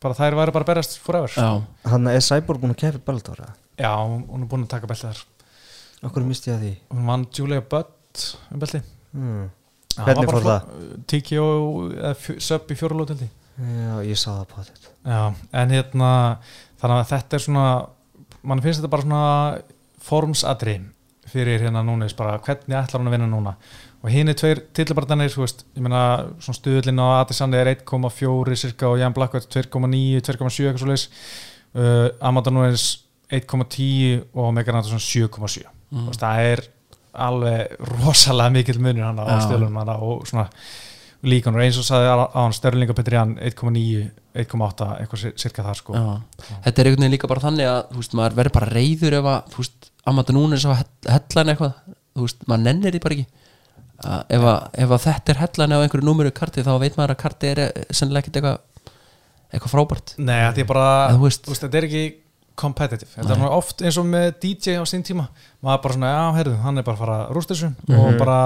bara 0.00 0.14
þær 0.16 0.34
væri 0.38 0.52
bara 0.56 0.64
berjast 0.64 0.96
forever. 1.04 1.28
Já, 1.36 1.60
hann 1.90 2.06
er 2.08 2.20
Cyborg 2.24 2.60
búin 2.62 2.72
að 2.72 2.80
keppi 2.80 3.02
Bellator 3.04 3.36
eða? 3.44 3.52
Já, 3.78 3.92
hún 4.08 4.24
hún 4.28 4.42
er 4.42 4.48
búin 4.48 4.64
að 4.64 4.72
taka 4.72 4.86
beltið 4.88 5.12
þar 5.12 5.20
okkur 6.08 6.26
misti 6.26 6.50
ég 6.50 6.56
að 6.56 6.64
því? 6.66 6.72
Hún 6.94 7.10
vann 7.10 7.26
Julia 7.36 7.64
Budd 7.64 8.26
um 8.52 8.62
beltið 8.62 8.86
hmm. 9.12 9.50
Já, 9.92 10.04
Hvernig 10.06 10.30
fór 10.30 10.40
flott. 10.40 10.70
TKO 11.10 11.46
sub 12.40 12.70
í 12.72 12.76
fjórulótildi 12.80 13.28
já, 13.28 13.96
ég 14.08 14.16
sá 14.16 14.30
það 14.30 14.46
på 14.52 14.62
þetta 14.64 14.92
Já, 15.02 15.20
en 15.60 15.74
hérna 15.76 16.12
þannig 16.80 16.96
að 16.96 17.10
þetta 17.12 17.36
er 17.36 17.44
svona 17.44 17.66
mann 18.42 18.62
finnst 18.64 18.80
þetta 18.80 18.92
bara 18.92 19.06
svona 19.06 19.26
formsadri 20.02 20.78
fyrir 21.32 21.62
hérna 21.62 21.82
núnis 21.86 22.14
bara 22.16 22.38
hvernig 22.42 22.76
ætlar 22.76 23.00
hún 23.00 23.08
að 23.08 23.16
vinna 23.16 23.28
núna. 23.30 23.54
Og 24.02 24.10
hinn 24.10 24.28
er 24.28 24.36
tveir 24.36 24.64
tilbardanir, 24.74 25.30
þú 25.32 25.44
veist 25.44 25.62
ég 25.76 25.84
meina 25.84 26.02
svona 26.42 26.58
stuðlinn 26.58 27.00
á 27.00 27.22
Adesanya 27.22 27.60
er 27.62 27.70
1,4 27.76 28.58
cirka 28.58 28.90
og 28.90 28.98
Jan 29.00 29.14
Blackwood 29.16 29.46
2,9 29.46 30.24
2,7 30.26 30.66
eitthvað 30.66 30.82
svo 30.82 30.90
leis 30.90 31.06
uh, 31.78 32.08
Amanda 32.20 32.52
Nunes 32.52 32.88
1,10 33.32 34.26
og 34.34 34.50
Megan 34.56 34.80
Anderson 34.80 35.00
7,7 35.00 35.62
mm. 35.92 36.08
það 36.18 36.46
er 36.52 36.64
alveg 37.12 37.76
rosalega 38.00 38.54
mikil 38.56 38.80
munur 38.80 39.04
hann 39.04 39.20
á 39.20 39.24
Já. 39.28 39.36
stöðlunum 39.46 39.78
hann 39.82 39.92
og 39.98 40.24
svona 40.28 40.48
líkanur 41.22 41.62
eins 41.62 41.78
og 41.78 41.86
sagði 41.86 42.10
á 42.10 42.16
hann 42.34 42.54
Störlinga 42.56 42.94
Petrian 42.98 43.36
1,9, 43.38 44.08
1,8 44.42 44.88
eitthvað 44.96 45.20
cir- 45.22 45.36
cirka 45.38 45.64
þar 45.66 45.78
sko 45.78 45.94
já. 45.94 46.06
þetta 46.64 46.72
er 46.82 46.88
einhvern 46.88 47.04
veginn 47.04 47.14
líka 47.14 47.30
bara 47.30 47.44
þannig 47.44 47.68
að 47.70 47.82
þú 47.92 48.00
veist, 48.00 48.16
maður 48.18 48.38
verður 48.40 48.56
bara 48.56 48.70
reyður 48.72 49.18
ef 49.20 49.28
að 49.30 49.52
þú 49.52 49.62
veist, 49.62 49.90
Amanda 50.10 50.34
Núnes 50.34 50.66
á 50.66 50.72
hellan 50.72 51.52
eitthvað 51.52 51.76
þú 51.86 52.26
veist, 52.26 52.42
maður 52.50 52.64
nennir 52.66 52.96
því 52.96 53.02
bara 53.04 53.18
ekki 53.18 53.28
að 54.02 54.34
ef, 54.34 54.48
að, 54.50 54.58
ef 54.82 54.96
að 54.96 55.04
þetta 55.06 55.32
er 55.32 55.40
hellan 55.44 55.76
á 55.78 55.82
einhverju 55.84 56.08
númeru 56.08 56.34
karti 56.34 56.66
þá 56.66 56.72
veit 56.82 56.98
maður 56.98 57.14
að 57.14 57.22
karti 57.22 57.52
er 57.52 57.62
eh, 57.68 57.84
sennilega 57.94 58.24
ekkert 58.24 58.40
eitthvað 58.40 58.58
eitthvað 59.52 59.74
frábært 59.76 60.14
Nei, 60.18 60.40
þetta 60.48 60.64
er 60.64 60.70
bara 60.72 60.88
þú 61.12 61.22
veist, 61.28 61.52
þetta 61.52 61.78
er 61.78 61.86
ekki 61.86 62.04
competitive 62.56 63.10
þetta 63.14 63.30
er 63.32 63.38
svona 63.40 63.50
oft 63.56 63.82
eins 63.82 63.98
og 63.98 64.06
með 64.06 64.28
DJ 64.42 64.76
á 64.78 64.84
sín 64.88 65.02
tíma 65.06 65.28
maður 65.62 65.82
bara 65.86 65.94
svona, 65.96 66.10
já, 66.12 66.24
heyrðu, 66.38 66.56
hann 66.62 66.78
er 66.78 66.86
bara 66.86 66.96
að 66.96 67.02
fara 67.04 67.18
að 67.26 67.32
rústa 67.36 67.54
þessu 67.54 67.70
Mhm. 67.88 67.98
og 67.98 68.18
bara 68.18 68.38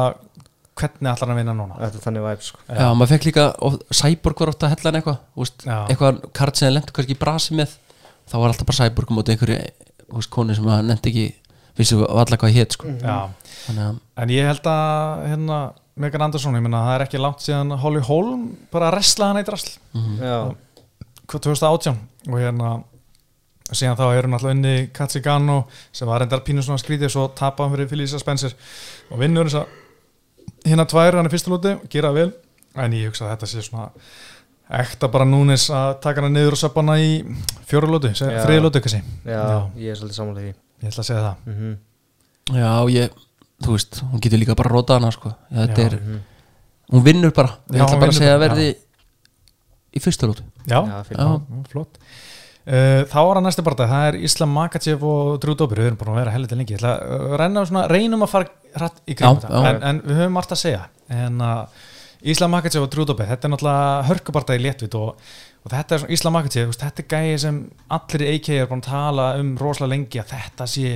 hvernig 0.77 1.09
ætlar 1.09 1.29
hann 1.29 1.33
að 1.37 1.41
vinna 1.41 1.55
núna 1.57 1.79
Þetta 1.81 1.97
er 1.97 2.05
þannig 2.05 2.25
væp 2.27 2.43
sko 2.43 2.59
Já, 2.69 2.87
maður 2.95 3.13
fekk 3.15 3.25
líka, 3.31 3.45
og 3.65 3.79
Cyborg 3.91 4.41
var 4.41 4.49
ofta 4.53 4.67
að 4.67 4.75
hella 4.77 4.91
hann 4.91 5.01
eitthvað, 5.01 5.19
Já. 5.65 5.79
eitthvað 5.89 6.33
kart 6.37 6.57
sem 6.57 6.73
lendur 6.75 6.93
kannski 6.93 7.15
í 7.17 7.19
brasi 7.19 7.55
með 7.57 7.73
þá 8.29 8.35
var 8.43 8.49
alltaf 8.53 8.67
bara 8.67 8.81
Cyborg 8.83 9.09
móti 9.17 9.33
einhverju 9.33 9.59
þú 10.07 10.21
veist, 10.21 10.31
konu 10.31 10.55
sem 10.55 10.65
að 10.69 10.85
nefndi 10.91 11.11
ekki 11.13 11.27
vissi 11.77 11.97
allar 11.97 12.39
hvað 12.41 12.53
hétt 12.57 12.73
sko. 12.77 12.87
Já. 13.01 13.29
þannig 13.67 13.83
að 13.89 13.99
en 14.23 14.29
ég 14.37 14.47
held 14.47 14.63
að 14.71 15.27
hérna, 15.31 15.73
Megan 15.97 16.23
Anderson, 16.27 16.55
ég 16.55 16.63
minna, 16.63 16.83
það 16.85 16.95
er 17.01 17.05
ekki 17.07 17.19
langt 17.25 17.41
síðan 17.41 17.79
Holly 17.81 18.01
Holm 18.05 18.57
bara 18.71 18.91
wrestlaði 18.93 19.33
hann 19.33 19.41
eitt 19.41 19.49
rasl 19.49 19.79
Já, 20.21 20.55
hvað 21.27 21.41
2018 21.49 21.97
og 22.29 22.37
hérna 22.39 22.75
síðan 23.73 23.97
þá 23.99 24.05
eru 24.15 24.29
náttúrulega 24.31 24.57
unni 24.57 24.75
Katsi 24.95 25.21
Gano 25.25 25.65
sem 25.93 26.07
var 26.09 26.23
endar 26.23 26.43
pínu 26.47 26.63
svona 26.63 26.79
skrítið 26.79 27.11
svo 27.11 27.27
tapa 27.35 27.65
hann 27.65 27.75
fyrir 27.75 27.89
Felicia 27.91 28.21
Spencer. 28.23 28.55
Og 29.11 29.19
vinnur 29.23 29.49
þess 29.51 29.63
að 29.63 30.71
hérna 30.71 30.87
tvær 30.91 31.19
hann 31.19 31.27
í 31.27 31.33
fyrsta 31.35 31.51
lóti 31.51 31.73
og 31.75 31.89
gera 31.91 32.13
vel. 32.15 32.31
En 32.77 32.93
ég 32.95 33.09
hugsa 33.11 33.27
að 33.27 33.33
þetta 33.35 33.51
sé 33.51 33.65
svona 33.67 33.89
ekta 34.83 35.09
bara 35.11 35.25
núnis 35.29 35.69
að 35.75 36.01
taka 36.05 36.23
hann 36.23 36.35
niður 36.37 36.57
og 36.57 36.63
söpa 36.63 36.83
hann 36.83 37.03
í 37.03 37.11
fjóru 37.71 37.91
lóti, 37.91 38.11
Já. 38.15 38.43
þriði 38.45 38.63
lóti 38.65 38.83
kannski. 38.85 39.03
Já, 39.27 39.43
ég 39.79 39.91
er 39.93 40.01
svolítið 40.01 40.19
samanlega 40.21 40.47
því. 40.47 40.55
Ég 40.83 40.91
ætla 40.93 41.03
að 41.05 41.11
segja 41.11 41.27
það. 41.27 41.53
Mm 41.53 41.77
já, 42.47 42.71
ég, 42.95 43.15
þú 43.65 43.73
veist, 43.75 43.97
hún 44.07 44.21
getur 44.23 44.39
líka 44.39 44.55
bara 44.55 44.71
rótað 44.71 45.01
hana 45.01 45.09
sko. 45.11 45.33
já, 45.51 45.57
þetta 45.67 45.83
Já. 45.83 45.87
er, 45.87 46.21
hún 46.95 47.03
vinnur 47.03 47.33
bara. 47.35 47.57
Ég 47.73 47.81
Já, 47.81 47.83
ætla 47.83 47.97
hún 47.97 48.03
bara 48.05 48.13
að 48.13 48.19
segja 48.21 48.35
að 48.37 48.43
verði 48.45 48.67
í 49.97 50.03
fyrsta 50.05 50.29
lótu 50.31 50.45
já, 50.69 50.79
Já, 50.79 50.99
Já. 51.11 51.17
Já, 51.17 51.63
flott 51.73 51.99
þá 52.67 53.19
var 53.23 53.39
að 53.39 53.45
næsta 53.47 53.63
barða, 53.67 53.87
það 53.91 54.05
er 54.09 54.17
Islam 54.27 54.55
Makachev 54.57 55.05
og 55.07 55.37
Drew 55.43 55.55
Dober, 55.59 55.79
við 55.79 55.93
erum 55.93 55.99
búin 56.01 56.13
að 56.15 56.17
vera 56.19 56.33
helviti 56.35 56.57
lengi. 56.59 56.75
Ég 56.75 56.81
ætla 56.81 56.95
að 56.99 57.35
reyna 57.39 57.67
svona, 57.69 57.85
reynum 57.93 58.25
að 58.27 58.33
fara 58.33 58.49
hratt 58.77 59.03
í 59.07 59.15
Já, 59.15 59.29
þetta, 59.29 59.61
en, 59.71 59.79
en 59.91 60.01
við 60.03 60.19
höfum 60.21 60.35
margt 60.35 60.55
að 60.57 60.63
segja. 60.65 60.81
En 61.15 61.45
uh, 61.47 61.85
Islam 62.27 62.51
Makachev 62.57 62.87
og 62.87 62.91
Drew 62.91 63.07
Dober 63.07 63.29
þetta 63.29 63.47
er 63.47 63.53
náttúrulega 63.55 64.09
hörkubarda 64.09 64.57
í 64.57 64.65
léttvit 64.65 64.97
og, 64.99 65.29
og 65.63 65.73
þetta 65.77 65.95
er 65.95 66.03
svona, 66.03 66.17
Islam 66.19 66.37
Makachev, 66.39 66.75
þetta 66.81 67.05
er 67.05 67.09
gæði 67.13 67.37
sem 67.45 67.61
allir 67.99 68.27
í 68.27 68.33
AK 68.35 68.51
er 68.57 68.71
búin 68.73 68.83
að 68.83 68.91
tala 68.91 69.29
um 69.41 69.55
rosalega 69.61 69.93
lengi 69.95 70.23
að 70.23 70.33
þetta 70.35 70.69
sé 70.73 70.93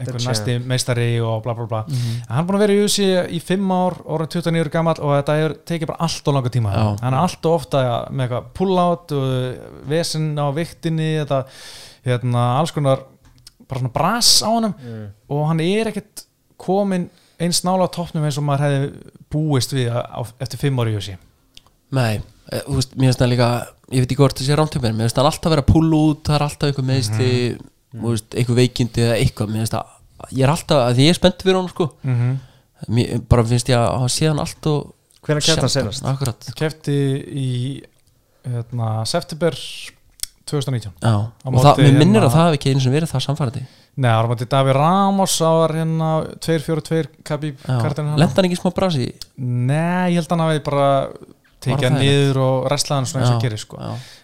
einhver 0.00 0.24
næsti 0.26 0.56
meistari 0.66 1.08
og 1.20 1.42
bla 1.44 1.54
bla 1.54 1.66
bla 1.70 1.80
Mhm. 1.86 2.16
en 2.28 2.34
hann 2.34 2.44
er 2.44 2.48
búin 2.48 2.58
að 2.58 2.64
vera 2.64 2.72
í 2.74 2.82
USA 2.84 3.22
í 3.28 3.40
fimm 3.42 3.70
ár 3.70 3.98
orðin 4.04 4.32
29 4.34 4.64
ára 4.64 4.72
gammal 4.74 4.96
og 5.00 5.14
þetta 5.18 5.36
er 5.44 5.54
tekið 5.70 5.86
bara 5.92 6.02
allt 6.08 6.28
og 6.28 6.34
langa 6.34 6.50
tíma 6.50 6.72
Já. 6.74 6.84
hann 7.02 7.14
er 7.14 7.20
allt 7.20 7.46
og 7.46 7.54
ofta 7.60 7.84
með 8.10 8.26
eitthvað 8.28 8.50
pull-out 8.54 9.12
og 9.12 9.86
vesen 9.88 10.34
á 10.38 10.46
viktinni 10.56 11.10
þetta, 11.24 11.44
hérna, 12.06 12.44
alls 12.60 12.72
konar 12.72 13.04
bara 13.68 13.80
svona 13.80 13.92
bras 13.94 14.42
á 14.42 14.48
honum 14.50 14.74
mm. 14.74 15.08
og 15.30 15.46
hann 15.48 15.60
er 15.60 15.92
ekkert 15.92 16.24
komin 16.60 17.08
eins 17.40 17.62
nála 17.64 17.86
á 17.88 17.94
toppnum 17.94 18.24
eins 18.26 18.36
og 18.36 18.44
maður 18.44 18.66
hefði 18.66 19.12
búist 19.32 19.72
við 19.72 19.88
á, 19.94 20.20
eftir 20.42 20.58
fimm 20.60 20.76
ári 20.82 20.92
í 20.92 20.96
USA 20.98 21.16
nei, 21.94 22.20
eh, 22.52 22.60
þú 22.66 22.74
veist, 22.78 22.92
mér 22.96 23.08
finnst 23.10 23.22
það 23.22 23.30
líka 23.32 23.50
ég 23.90 24.02
veit 24.04 24.10
ekki 24.12 24.16
hvort 24.20 24.36
það 24.38 24.46
sé 24.50 24.56
rámt 24.58 24.74
hjá 24.76 24.82
mér, 24.84 24.92
mér 24.94 25.06
finnst 25.08 25.16
það 25.18 25.28
alltaf 25.30 25.50
vera 25.54 25.62
pull 25.66 25.90
út, 25.96 26.20
það 26.26 26.34
er 26.36 26.44
alltaf 26.46 26.68
einhver 26.68 26.86
meðsli 26.90 27.30
Mhm. 27.30 27.58
þú 27.58 27.68
veist, 27.92 28.34
einhver 28.34 28.58
veikindi 28.60 29.04
eða 29.06 29.18
eitthvað 29.18 29.54
það, 29.70 29.94
ég 30.36 30.44
er 30.44 30.52
alltaf, 30.54 30.82
að 30.84 30.96
því 30.98 31.06
ég 31.06 31.14
er 31.14 31.18
spennt 31.18 31.44
fyrir 31.44 31.58
honum 31.58 31.72
sko, 31.72 31.90
mm 32.02 32.16
-hmm. 32.16 32.34
mér, 32.96 33.22
bara 33.28 33.44
finnst 33.44 33.70
ég 33.72 33.78
að 33.78 33.88
hafa 33.96 34.10
séð 34.14 34.32
hann 34.32 34.44
allt 34.44 34.66
og 34.66 34.94
Hvenær 35.20 35.44
kæft 35.44 35.60
hann 35.60 35.68
senast? 35.68 36.04
akkurat, 36.04 36.52
kefti 36.56 36.96
í 37.28 37.48
hérna, 38.46 39.04
september 39.04 39.56
2019 40.46 40.92
já, 41.02 41.30
og 41.44 41.60
það, 41.60 41.76
mér 41.84 41.98
minnir 41.98 42.20
hérna- 42.20 42.26
að 42.26 42.34
það 42.34 42.46
hafi 42.46 42.58
ekki 42.58 42.72
eins 42.74 42.86
og 42.86 42.92
verið 42.92 43.12
það 43.12 43.26
samfærandi 43.26 43.66
Nei, 44.00 44.08
það 44.08 44.20
var 44.22 44.28
mætti 44.30 44.46
Daví 44.48 44.72
Ramos 44.72 45.34
á 45.42 45.50
var 45.50 45.72
hérna 45.74 46.08
2-4-2 46.40 47.00
Khabib 47.26 47.58
kartinu 47.66 48.16
lenda 48.16 48.36
hann 48.36 48.48
ekki 48.48 48.56
smá 48.56 48.70
brasi? 48.72 49.10
Nei, 49.36 50.14
ég 50.14 50.20
held 50.20 50.30
að 50.30 50.36
hann 50.36 50.44
hafi 50.46 50.62
bara 50.64 50.86
tekið 51.60 51.84
hann 51.90 51.98
niður 52.00 52.38
og 52.44 52.68
restlaðan 52.72 53.06
svona 53.10 53.24
eins 53.26 53.34
og 53.36 53.42
gerir 53.44 53.58
sko. 53.60 53.76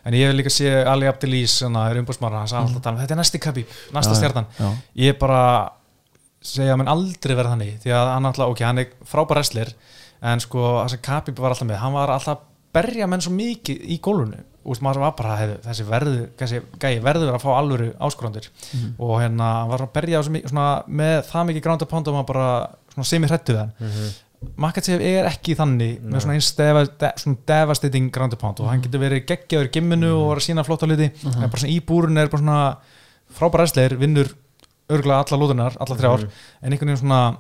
En 0.05 0.15
ég 0.15 0.27
hef 0.31 0.35
líka 0.39 0.51
sé 0.55 0.71
Ali 0.89 1.07
Abdelís 1.11 1.59
hann 1.63 1.77
er 1.77 2.01
umbúrsmára, 2.01 2.39
hann 2.43 2.49
sagði 2.49 2.63
alltaf 2.65 2.81
að 2.81 2.83
tala 2.87 2.97
um 2.97 3.03
þetta 3.03 3.15
er 3.17 3.21
næsti 3.23 3.39
Khabib, 3.45 3.67
næsta 3.93 4.15
já. 4.59 4.71
Ég 4.97 5.19
bara 5.19 5.43
segja 6.47 6.73
að 6.75 6.79
menn 6.83 6.89
aldrei 6.93 7.35
verða 7.37 7.55
þannig 7.57 7.79
því 7.83 7.95
að 7.97 8.11
hann 8.15 8.29
alltaf, 8.31 8.51
ok, 8.55 8.61
hann 8.65 8.79
er 8.79 8.91
frábær 9.05 9.37
wrestler 9.41 9.73
en 10.23 10.41
sko, 10.41 10.59
það 10.83 10.93
sem 10.95 11.03
Khabib 11.09 11.39
var 11.43 11.51
alltaf 11.55 11.69
með 11.69 11.81
hann 11.83 11.93
var 11.97 12.13
alltaf 12.15 12.37
að 12.39 12.45
berja 12.77 13.07
menn 13.09 13.21
svo 13.25 13.33
mikið 13.33 13.83
í 13.89 13.99
gólfinu 14.05 14.43
og 14.67 14.81
maður 14.83 14.99
var 15.05 15.13
bara, 15.17 15.37
hefði, 15.39 15.57
þessi 15.63 15.85
verður 15.87 16.17
þessi 16.41 16.59
gæi 16.83 16.97
verður 17.05 17.35
að 17.37 17.43
fá 17.45 17.51
alvöru 17.55 17.93
áskorandir 18.03 18.49
Mhm. 18.75 18.95
og 18.99 19.21
hérna, 19.23 19.51
hann 19.63 19.69
var 19.71 19.85
að 19.87 19.93
berja 19.95 20.19
á 20.19 20.23
svo 20.27 20.33
mikið, 20.35 20.51
svona, 20.51 20.83
með 20.89 21.23
það 21.31 21.47
mikið 21.51 21.63
ground 21.63 21.83
and 21.83 21.91
pound 21.91 22.09
og 22.09 22.15
maður 22.17 22.27
bara 22.33 22.49
svona 22.95 23.05
semi 23.07 23.27
hrættu 23.31 23.55
það 23.55 23.71
Mhm. 23.81 24.11
Makachev 24.57 25.01
er 25.01 25.27
ekki 25.31 25.55
þannig 25.59 26.01
með 26.03 26.23
svona 26.25 26.35
eins 26.39 26.51
deva, 26.57 26.85
de, 26.87 27.11
svona 27.21 27.37
devastating 27.47 28.11
ground 28.13 28.33
and 28.33 28.41
pound 28.41 28.61
og 28.61 28.67
Mhm. 28.67 28.71
hann 28.73 28.83
getur 28.83 29.01
verið 29.01 29.27
geggjaður 29.27 29.69
í 29.69 29.73
gimminu 29.73 30.13
og 30.17 30.29
var 30.29 30.37
að 30.37 30.47
sína 30.49 30.65
flott 30.65 30.83
á 30.83 30.87
liti 30.89 31.11
en 31.25 31.51
bara 31.51 31.61
svona 31.63 31.73
í 31.75 31.81
búrun 31.81 32.19
er 32.19 32.29
bara 32.29 32.43
svona 32.43 32.77
frábær 33.37 33.59
wrestler, 33.61 33.97
vinnur 33.99 34.33
örgulega 34.89 35.25
alla 35.25 35.41
lúðunar, 35.43 35.77
alla 35.81 35.97
þrjár 35.97 36.21
Mhm. 36.23 36.31
en 36.63 36.73
einhvern 36.73 36.89
veginn 36.89 37.03
svona 37.03 37.37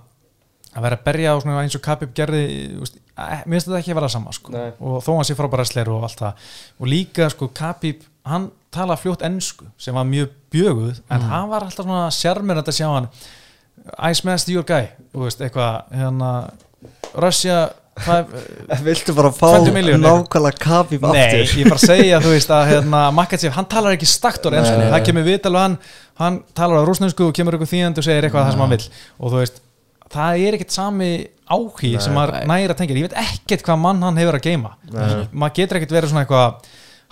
að 0.76 0.82
vera 0.82 0.96
að 0.96 1.04
berja 1.04 1.40
svona 1.40 1.62
eins 1.62 1.74
og 1.74 1.80
Khabib 1.82 2.12
gerði 2.14 2.78
veist, 2.80 2.96
eh, 3.16 3.42
mér 3.46 3.54
finnst 3.56 3.66
þetta 3.68 3.78
ekki 3.80 3.90
að 3.92 3.94
vera 3.94 4.08
sama 4.08 4.30
sko. 4.32 4.50
Nei. 4.52 4.72
og 4.80 5.02
þó 5.02 5.14
hann 5.14 5.24
sé 5.24 5.34
frábær 5.34 5.58
wrestler 5.58 5.88
og 5.88 6.02
allt 6.02 6.18
það 6.18 6.34
og 6.80 6.86
líka 6.86 7.30
sko 7.30 7.48
Khabib 7.54 8.02
hann 8.26 8.50
tala 8.70 8.96
fljótt 8.96 9.22
ennsku 9.22 9.64
sem 9.78 9.94
var 9.94 10.04
mjög 10.04 10.28
bjöguð 10.50 11.00
en 11.10 11.20
hann 11.20 11.48
var 11.48 11.60
alltaf 11.62 11.86
svona 11.86 12.10
sjarmir 12.10 12.56
að 12.58 12.66
sjá 12.74 12.92
hann 12.92 13.08
I 13.98 14.12
smashed 14.12 14.48
your 14.48 14.64
guy 14.64 14.88
þú 15.14 15.22
veist, 15.24 15.38
eitthvað 15.40 15.84
hérna, 15.92 16.50
Russia 17.16 17.58
five, 17.96 18.42
Viltu 18.86 19.14
bara 19.16 19.30
fá 19.32 19.52
20 19.58 19.72
milljónir. 19.74 20.04
nákvæmlega 20.04 20.60
Khabib 20.64 21.06
Nei, 21.14 21.44
ég 21.44 21.68
bara 21.68 21.78
að 21.78 21.86
segja 21.86 22.20
þú 22.24 22.34
veist 22.34 22.52
að 22.52 22.72
hérna, 22.72 23.04
Makachev, 23.18 23.54
hann 23.56 23.68
talar 23.72 23.96
ekki 23.96 24.08
staktor 24.10 24.56
ennsku, 24.56 24.76
nei, 24.80 24.90
það 24.92 25.06
kemur 25.10 25.28
vital 25.28 25.54
og 25.54 25.62
hann, 25.62 25.78
hann 26.20 26.40
talar 26.56 26.84
á 26.84 26.88
rúsnensku 26.88 27.28
og 27.30 27.36
kemur 27.36 27.56
eitthvað 27.56 27.72
þýðandi 27.72 28.02
og 28.02 28.08
segir 28.08 28.28
eitthvað 28.28 28.48
það 28.48 28.56
sem 28.56 28.64
hann 28.66 28.74
vill. 28.76 28.88
Og 29.20 29.32
þú 29.32 29.42
veist, 29.42 29.62
það 30.16 30.46
er 30.46 30.58
ekkert 30.58 30.76
sami 30.76 31.10
Nei, 31.46 31.92
sem 32.02 32.16
maður 32.16 32.40
næri 32.50 32.72
að 32.74 32.80
tengja. 32.80 32.96
Ég 32.98 33.06
veit 33.06 33.20
ekkert 33.22 33.62
hvað 33.68 33.78
mann 33.78 34.02
hann 34.02 34.18
hefur 34.18 34.36
að 34.40 34.48
geima 34.48 34.72
maður 35.30 35.56
getur 35.60 35.78
ekkert 35.78 35.94
verið 35.94 36.10
svona 36.10 36.24
eitthvað 36.26 36.66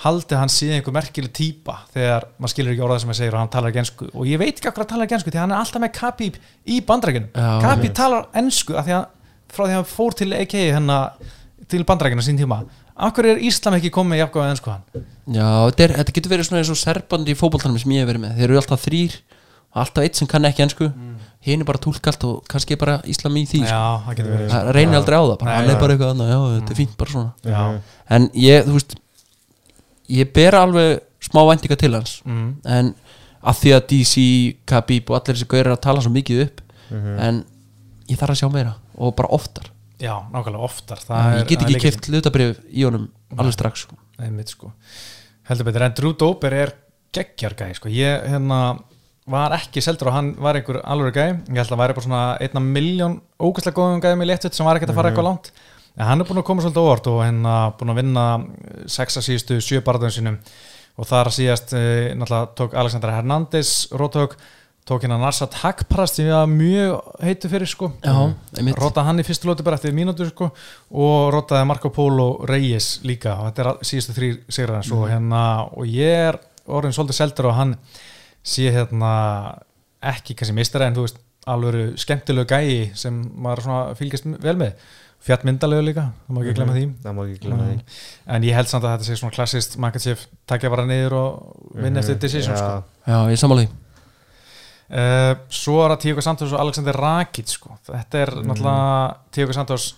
haldið 0.05 0.41
hann 0.41 0.51
síðan 0.51 0.81
einhver 0.81 0.95
merkileg 0.97 1.33
típa 1.37 1.77
þegar 1.95 2.25
maður 2.43 2.53
skilur 2.53 2.73
ekki 2.75 2.83
orðað 2.83 3.03
sem 3.03 3.11
maður 3.13 3.21
segir 3.21 3.37
og 3.37 3.41
hann 3.45 3.53
talar 3.53 3.71
ekki 3.71 3.81
ensku 3.85 4.09
og 4.11 4.25
ég 4.27 4.41
veit 4.43 4.57
ekki 4.57 4.67
hvað 4.67 4.81
hann 4.83 4.91
talar 4.91 5.07
ekki 5.07 5.17
ensku 5.19 5.31
því 5.35 5.41
hann 5.43 5.55
er 5.55 5.61
alltaf 5.63 5.85
með 5.85 5.93
Khabib 6.01 6.39
í 6.67 6.81
bandrækjunum 6.89 7.29
einmitt. 7.39 7.95
talar 7.95 8.27
ensku 8.43 8.75
af 8.75 8.89
því 8.89 8.97
að 8.99 9.05
frá 9.53 9.65
því 9.67 9.73
að 9.73 9.77
hann 9.81 9.91
fór 9.91 10.15
til 10.19 10.33
AK 10.33 10.55
hennar 10.75 11.13
til 11.69 11.85
bandrækjuna 11.85 12.23
sín 12.25 12.39
tíma 12.41 12.63
hverju 12.95 13.33
er 13.35 13.41
Íslam 13.43 13.75
ekki 13.79 13.91
komið 13.91 14.21
í 14.21 14.25
afgóða 14.25 14.51
ensku 14.55 14.71
hann? 14.71 14.83
Já, 15.35 15.49
er, 15.83 15.95
þetta 15.99 16.13
getur 16.15 16.31
verið 16.31 16.47
svona 16.47 16.61
eins 16.63 16.71
og 16.71 16.79
serbandi 16.79 17.35
í 17.35 17.39
fótboltanum 17.39 17.79
sem 17.81 17.91
ég 17.97 18.05
hef 18.05 18.11
verið 18.13 18.23
með, 18.23 18.35
þeir 18.39 18.45
eru 18.51 18.59
alltaf 18.61 18.85
þrýr 18.87 19.17
alltaf 19.75 20.05
eitt 20.07 20.15
sem 20.21 20.29
kann 20.31 20.45
ekki 20.47 20.63
ensku. 20.63 20.87
Mm. 20.95 21.15
hinn 21.45 21.61
er 21.61 21.67
bara 21.67 21.81
túlkalt 21.83 22.23
og 22.25 22.45
kannski 22.49 22.77
bara 22.79 23.01
íslam 23.11 23.35
í 23.37 23.43
því 23.51 23.65
sko. 23.65 23.73
já, 23.75 23.81
það 24.07 24.15
getur 24.21 24.31
verið 24.37 24.53
það 24.55 24.69
reynir 24.77 24.97
aldrei 25.01 25.17
á 25.19 25.23
það, 25.25 25.39
bara, 25.41 25.49
Nei, 25.51 25.57
hann 25.59 25.73
er 25.75 25.81
bara 25.81 25.93
eitthvað 25.97 26.13
annað, 26.15 26.31
já, 26.31 26.39
þetta 26.55 26.73
er 26.73 26.79
fínt 26.79 26.95
bara 27.01 27.11
svona. 27.11 27.33
Já, 27.45 27.65
en 28.17 28.29
ég, 28.39 28.65
þú 28.69 28.77
veist 28.79 28.95
ég 30.21 30.31
ber 30.39 30.57
alveg 30.61 31.03
smá 31.25 31.41
væntinga 31.51 31.77
til 31.81 31.93
hans. 31.99 32.15
Mm. 32.25 32.47
en 32.65 32.95
að 33.45 33.59
því 33.61 33.75
að 33.77 33.85
DC, 33.91 34.15
Khabib 34.71 35.11
og 35.11 35.19
allir 35.19 35.37
þessi 35.37 35.51
gaurir 35.53 35.75
að 35.75 35.83
tala 35.85 36.01
svo 36.05 36.13
mikið 36.15 36.43
upp 36.47 36.61
Mhm. 36.95 37.19
en 37.19 37.45
ég 38.09 38.19
þarf 38.21 38.31
að 38.37 38.41
sjá 38.41 38.49
meira 38.53 38.75
og 38.95 39.15
bara 39.19 39.31
oftar. 39.37 39.71
Já, 40.03 40.15
nákvæmlega 40.33 40.65
oftar. 40.67 41.03
Það 41.07 41.37
ég 41.39 41.51
get 41.51 41.67
ekki 41.67 41.83
keift 41.85 42.09
hlutabrif 42.11 42.57
í 42.71 42.87
honum 42.87 43.07
alveg 43.37 43.55
strax 43.57 43.87
sko. 43.87 43.99
einmitt 44.19 44.51
sko. 44.53 44.73
Heldur 45.49 45.69
betur, 45.69 45.85
en 45.87 45.95
Drew 45.99 46.17
Dober 46.19 46.57
er 46.57 46.75
geggjargæði 47.15 47.79
sko, 47.79 47.93
ég 47.93 48.27
hérna 48.33 48.61
var 49.31 49.55
ekki 49.57 49.81
seldur 49.85 50.11
og 50.11 50.19
hann 50.19 50.33
var 50.43 50.59
einhver 50.59 50.83
alveg 50.85 51.15
gæði 51.17 51.37
ég 51.55 51.61
held 51.63 51.73
að 51.73 51.81
væri 51.81 51.97
bara 51.97 52.05
svona 52.05 52.25
einna 52.45 52.61
miljón 52.61 53.15
ógæslega 53.41 53.79
góðum 53.79 54.03
gæði 54.05 54.19
með 54.21 54.31
léttutt 54.33 54.57
sem 54.57 54.67
var 54.69 54.77
ekkert 54.77 54.93
að 54.93 54.99
fara 54.99 55.13
eitthvað 55.13 55.29
langt. 55.31 55.51
En 55.95 56.09
hann 56.09 56.21
er 56.21 56.29
búin 56.29 56.41
að 56.43 56.49
koma 56.49 56.65
svolítið 56.65 56.85
óvart 56.85 57.09
og 57.09 57.21
hérna 57.23 57.55
búin 57.79 57.93
að 57.93 58.01
vinna 58.01 58.25
sexa 58.91 59.23
síðustu 59.25 59.61
sjö 59.63 59.81
barðum 59.87 60.13
sínum. 60.13 60.41
Og 60.99 61.09
þar 61.09 61.31
síðast 61.35 61.73
e, 61.75 61.85
náttúrulega 62.19 62.51
tók 62.59 62.75
Alexander 62.79 63.15
Hernández 63.15 63.71
rótök, 63.95 64.37
tók 64.85 65.01
hérna 65.01 65.17
Narsat 65.17 65.55
Hagprast 65.63 66.19
sem 66.19 66.27
ég 66.29 66.33
var 66.33 66.49
mjög 66.51 67.21
heitu 67.25 67.49
fyrir 67.49 67.69
sko. 67.69 67.89
Já, 68.05 68.17
einmitt. 68.59 68.77
Rótaði 68.77 69.09
hann 69.09 69.23
í 69.23 69.25
fyrstu 69.25 69.49
lóti 69.49 69.65
bara 69.65 69.79
eftir 69.79 69.95
mínútur 69.97 70.29
sko, 70.29 70.51
og 70.93 71.29
rótaði 71.33 71.69
Marco 71.69 71.89
Polo 71.95 72.27
Reyes 72.49 72.99
líka. 73.09 73.39
Og 73.41 73.49
þetta 73.49 73.65
er 73.65 73.87
síðustu 73.89 74.17
þrýr 74.19 74.35
sigrar 74.53 74.81
hans. 74.83 74.91
Og, 74.93 75.07
hérna, 75.09 75.45
og 75.73 75.89
ég 75.89 76.27
er 76.29 76.41
orðin 76.69 76.93
svolítið 76.97 77.21
seldur 77.21 77.49
og 77.49 77.57
hann 77.57 77.73
sé 78.45 78.69
hérna 78.75 79.13
ekki 80.05 80.37
kannski 80.37 80.57
mistara 80.59 80.91
en 80.91 80.99
þú 80.99 81.07
veist 81.07 81.23
alveg 81.49 81.97
skemmtilegu 82.01 82.49
gæi 82.53 82.91
sem 82.97 83.23
maður 83.41 83.65
svona 83.65 83.97
fylgist 83.97 84.29
vel 84.45 84.57
með. 84.61 84.77
Fjart 85.25 85.47
myndalegu 85.49 85.81
líka, 85.87 86.03
það 86.27 86.37
má 86.37 86.41
ekki 86.43 86.55
glemma 86.59 86.75
því. 86.77 86.83
Það 87.01 87.15
má 87.17 87.23
ekki 87.23 87.39
glemma 87.47 87.69
því. 87.71 87.79
En 88.37 88.45
ég 88.45 88.59
held 88.59 88.69
samt 88.69 88.85
að 88.85 88.99
þetta 88.99 89.07
sé 89.09 89.17
svona 89.17 89.33
klassist 89.33 89.79
Makachev 89.81 90.27
takja 90.45 90.73
bara 90.75 90.85
niður 90.85 91.17
og 91.17 91.71
vinna 91.81 92.05
eftir 92.05 92.21
decision 92.21 92.53
sko. 92.61 92.83
Já, 93.09 93.09
Já, 93.09 93.17
ég 93.33 93.41
sammála 93.41 93.65
því 93.65 93.71
uh, 94.95 95.33
svo 95.51 95.81
er 95.85 95.95
það 95.95 96.01
Tíko 96.07 96.25
Santos 96.25 96.53
og 96.55 96.61
Alexander 96.63 96.97
Rakic 96.99 97.53
sko. 97.57 97.77
þetta 97.91 98.23
er 98.23 98.35
náttúrulega 98.45 99.17
Tíko 99.35 99.57
Santos 99.57 99.91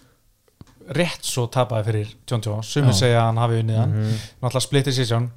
rétt 0.97 1.27
svo 1.27 1.49
tapaði 1.51 1.85
fyrir 1.91 2.11
John 2.31 2.43
Joe, 2.45 2.63
sumir 2.63 2.93
Já. 2.95 2.99
segja 3.03 3.21
að 3.21 3.29
hann 3.33 3.43
hafi 3.43 3.61
unnið 3.63 3.79
hann. 3.81 3.95
Mhm. 4.01 4.19
náttúrulega 4.43 4.67
split 4.69 4.85
decision 4.87 5.31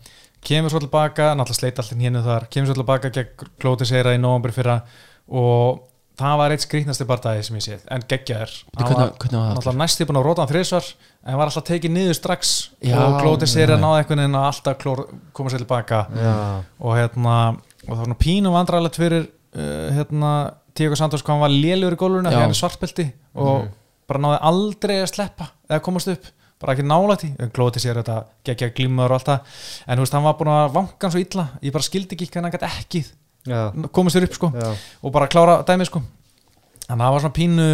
kemur 0.46 0.70
svo 0.72 0.80
tilbaka, 0.84 1.34
náttúrulega 1.36 1.60
sleit 1.60 1.80
allir 1.82 2.04
hérna 2.06 2.24
þar. 2.24 2.48
Kemur 2.50 2.68
svo 2.70 2.76
tilbaka 2.78 3.10
gegn 3.12 3.48
Klóti 3.60 3.86
Seira 3.90 4.14
í 4.16 4.20
november 4.22 4.52
fyrra 4.56 4.82
og 5.28 5.82
það 6.20 6.38
var 6.38 6.52
eitt 6.54 6.64
skrýtnasti 6.66 7.06
bardagi 7.08 7.44
sem 7.48 7.56
ég 7.58 7.64
séð 7.66 7.84
en 7.96 8.04
geggjaður, 8.08 8.54
hann 8.78 8.94
var 8.94 9.12
náttúrulega 9.56 9.80
næsti 9.80 10.06
búin 10.08 10.20
að 10.20 10.26
róta 10.28 10.44
hann 10.44 10.52
þrísvar 10.52 10.88
en 11.26 11.38
var 11.40 11.50
alltaf 11.50 11.64
tekið 11.70 11.94
niður 11.96 12.18
strax 12.18 12.54
Já, 12.84 12.96
og 13.00 13.18
Klóti 13.24 13.48
Seira 13.48 13.78
nei. 13.78 13.84
náði 13.84 14.04
einhvern 14.04 14.24
veginn 14.24 14.40
að 14.40 14.48
alltaf 14.52 14.86
koma 15.34 15.50
sér 15.50 15.64
tilbaka. 15.64 16.06
Já, 16.14 16.34
og 16.80 16.96
hérna 16.98 17.36
og 17.56 17.90
það 17.90 17.98
var 17.98 18.06
svona 18.06 18.20
pínu 18.20 18.52
vandræðilegt 18.54 19.00
fyrir 19.00 19.28
uh, 19.56 19.90
hérna 19.96 20.34
Tíko 20.78 20.96
Santos 20.96 21.24
hann 21.28 21.42
var 21.42 21.52
lélugur 21.52 21.96
í 21.98 22.24
Já. 22.24 22.30
því 22.30 22.42
hann 22.42 22.54
er 22.54 22.60
svartbelti 22.60 23.06
og 23.36 23.70
bara 24.10 24.22
náði 24.24 24.38
aldrei 24.50 24.98
að 25.02 25.10
sleppa 25.12 25.50
eða 25.70 25.82
komast 25.86 26.12
upp, 26.12 26.30
bara 26.60 26.76
ekki 26.76 26.86
nálægt 26.88 27.26
í 27.28 27.32
glóti 27.56 27.82
sér 27.84 28.00
þetta 28.02 28.20
geggja 28.48 28.72
glímaður 28.76 29.14
og 29.14 29.20
allt 29.20 29.30
það. 29.30 29.58
En 29.86 30.00
þú 30.00 30.06
veist, 30.06 30.16
hann 30.18 30.26
var 30.26 30.38
búin 30.40 30.52
að 30.54 30.80
hann 30.80 31.14
svo 31.14 31.22
illa. 31.24 31.46
Ég 31.64 31.76
bara 31.76 31.88
skildi 31.88 32.18
ekki 32.18 32.30
hvernig 32.30 32.50
hann 32.50 32.56
gæti 32.56 32.70
ekki 32.70 33.04
já, 33.50 33.60
komast 33.96 34.18
þér 34.18 34.30
upp 34.30 34.40
sko. 34.40 34.52
Já. 34.56 34.72
Og 35.04 35.14
bara 35.16 35.30
klára 35.32 35.60
dæmið 35.68 35.92
sko. 35.92 36.02
Þannig 36.88 36.96
að 36.96 37.06
það 37.06 37.14
var 37.16 37.24
svona 37.26 37.38
pínu 37.38 37.68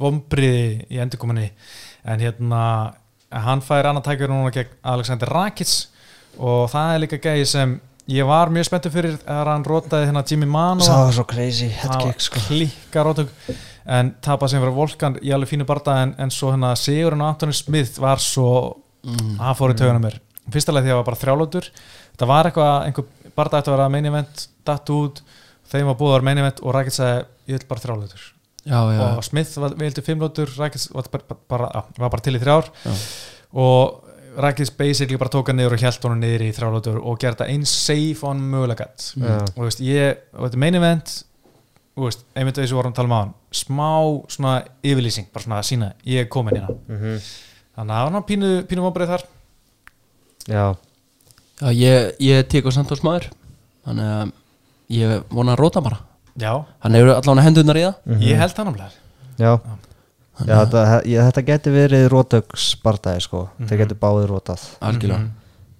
vombriði 0.00 0.62
í 0.88 1.02
endurkominni 1.02 1.50
en 2.06 2.22
hérna 2.24 2.62
hann 3.46 3.62
fær 3.64 3.90
annað 3.90 4.06
tækjur 4.08 4.32
núna 4.32 4.54
gegn 4.54 4.78
Alexander 4.94 5.32
Rakic. 5.34 5.74
Og 6.36 6.66
það 6.72 6.94
er 6.94 7.02
líka 7.04 7.20
gæði 7.20 7.46
sem 7.48 7.76
ég 8.08 8.26
var 8.28 8.50
mjög 8.54 8.68
spenntur 8.68 8.92
fyrir 8.94 9.16
þegar 9.22 9.48
hann 9.50 9.64
rótaði 9.66 10.06
hérna 10.10 10.22
Jimmy 10.30 10.46
Mano 10.46 10.84
Það 10.86 11.00
var 11.04 11.16
svo 11.16 11.24
crazy 11.32 11.68
headkick 11.74 12.20
sko. 12.22 12.42
klikka 12.48 13.02
rótug 13.06 13.32
en 13.86 14.12
tapað 14.22 14.52
sem 14.52 14.62
fyrir 14.62 14.74
Volkan 14.76 15.18
í 15.22 15.32
alveg 15.34 15.50
fínu 15.52 15.66
barða 15.68 16.00
en, 16.04 16.14
en 16.18 16.30
svo 16.34 16.52
hérna 16.54 16.72
Sigurinn 16.78 17.22
og 17.22 17.32
Antoni 17.34 17.56
Smith 17.56 18.00
var 18.02 18.22
svo 18.22 18.50
Mm. 19.06 19.36
það 19.38 19.52
fór 19.54 19.70
í 19.70 19.74
töguna 19.78 20.00
mér. 20.02 20.14
Fyrsta 20.50 20.72
leið 20.74 20.82
því 20.82 20.90
að 20.90 20.94
það 20.96 20.96
var 20.98 21.04
bara 21.06 21.18
þrjálótur 21.20 21.66
það 22.18 22.26
var 22.32 22.48
eitthvað, 22.48 22.70
einhver 22.88 23.04
barða 23.38 23.58
ætti 23.60 23.70
að 23.70 23.76
vera 23.76 23.84
main 23.94 24.08
event 24.10 24.40
datt 24.66 24.90
út, 24.90 25.20
þeim 25.70 25.86
var 25.86 25.94
búið 26.00 26.08
að 26.10 26.14
vera 26.16 26.26
main 26.26 26.40
event 26.42 26.62
og 26.64 26.74
Rakic 26.74 26.96
sagði, 26.96 27.20
ég 27.46 27.60
vil 27.60 27.68
bara 27.70 27.84
þrjálótur 27.84 28.24
Já, 28.66 28.80
já, 28.96 29.02
og 29.14 29.22
Smith 29.28 29.52
vildi 29.78 30.02
fimmlótur 30.02 30.50
Rakic 30.58 30.88
var 30.96 31.06
bara, 31.12 31.38
bara, 31.54 31.70
bara 32.08 32.18
til 32.26 32.34
í 32.34 32.40
þrjár. 32.42 32.66
Já. 32.82 32.96
og 33.62 34.05
Rakic 34.36 34.70
basically 34.76 35.16
bara 35.20 35.32
tók 35.32 35.48
hann 35.50 35.56
niður 35.60 35.76
og 35.76 35.82
hjælt 35.82 36.02
honum 36.04 36.20
niður 36.20 36.44
í 36.46 36.50
þrjálótur 36.56 36.98
og 37.00 37.18
gerði 37.22 37.40
það 37.40 37.52
eins 37.54 37.72
safe 37.86 38.26
on 38.28 38.42
mögulega 38.52 38.84
gætt 38.84 39.06
Já. 39.16 39.36
og 39.40 39.54
þú 39.56 39.68
veist, 39.68 39.80
ég, 39.86 40.20
og 40.36 40.44
þetta 40.46 40.58
er 40.58 40.62
main 40.64 40.78
event 40.80 41.14
þú 41.96 42.04
veist, 42.04 42.24
einmitt 42.36 42.60
þessu 42.60 42.76
vorum 42.76 42.92
að 42.92 42.98
tala 43.00 43.08
um 43.08 43.16
á 43.16 43.20
hann 43.22 43.32
smá 43.56 43.88
svona 44.36 44.52
yfirlýsing 44.84 45.30
bara 45.32 45.46
svona 45.46 45.60
að 45.62 45.68
sína, 45.70 45.92
ég 46.04 46.26
er 46.26 46.28
komin 46.28 46.58
hérna. 46.58 46.76
Mhm. 46.88 47.16
þannig 47.76 47.92
að 47.92 47.96
það 47.96 48.04
var 48.04 48.12
hann 48.18 48.28
pínu, 48.28 48.50
pínu 48.68 48.84
vonbreið 48.84 49.14
þar. 49.14 49.24
Já, 50.46 50.64
já 51.60 51.72
ég, 51.72 52.12
ég 52.20 52.48
tek 52.48 52.68
á 52.68 52.70
Santos 52.76 53.02
maður 53.02 53.30
Þannig 53.86 54.06
að 54.10 54.30
ég 54.90 55.24
vona 55.30 55.54
að 55.54 55.60
róta 55.62 55.80
bara. 55.84 55.98
Já, 56.36 56.52
Hann 56.82 56.96
hefur 56.98 57.12
allan 57.14 57.38
hendunar 57.44 57.78
í 57.78 57.84
það. 57.86 57.94
Mhm. 58.04 58.22
ég 58.26 58.40
held 58.40 58.54
það 58.56 58.66
náttúrulega. 58.66 58.90
Já. 59.38 59.52
Já, 59.62 59.76
þetta, 60.40 60.82
ég, 61.08 61.20
þetta 61.30 61.44
geti 61.50 61.72
verið 61.74 62.08
rótöks 62.12 62.66
bardaði 62.84 63.22
sko. 63.24 63.48
Mhm. 63.58 63.68
Þeir 63.70 63.78
geti 63.84 63.98
báðið 64.02 64.26
rótað 64.32 64.66
Algjörlega. 64.80 65.18
Mhm. 65.18 65.30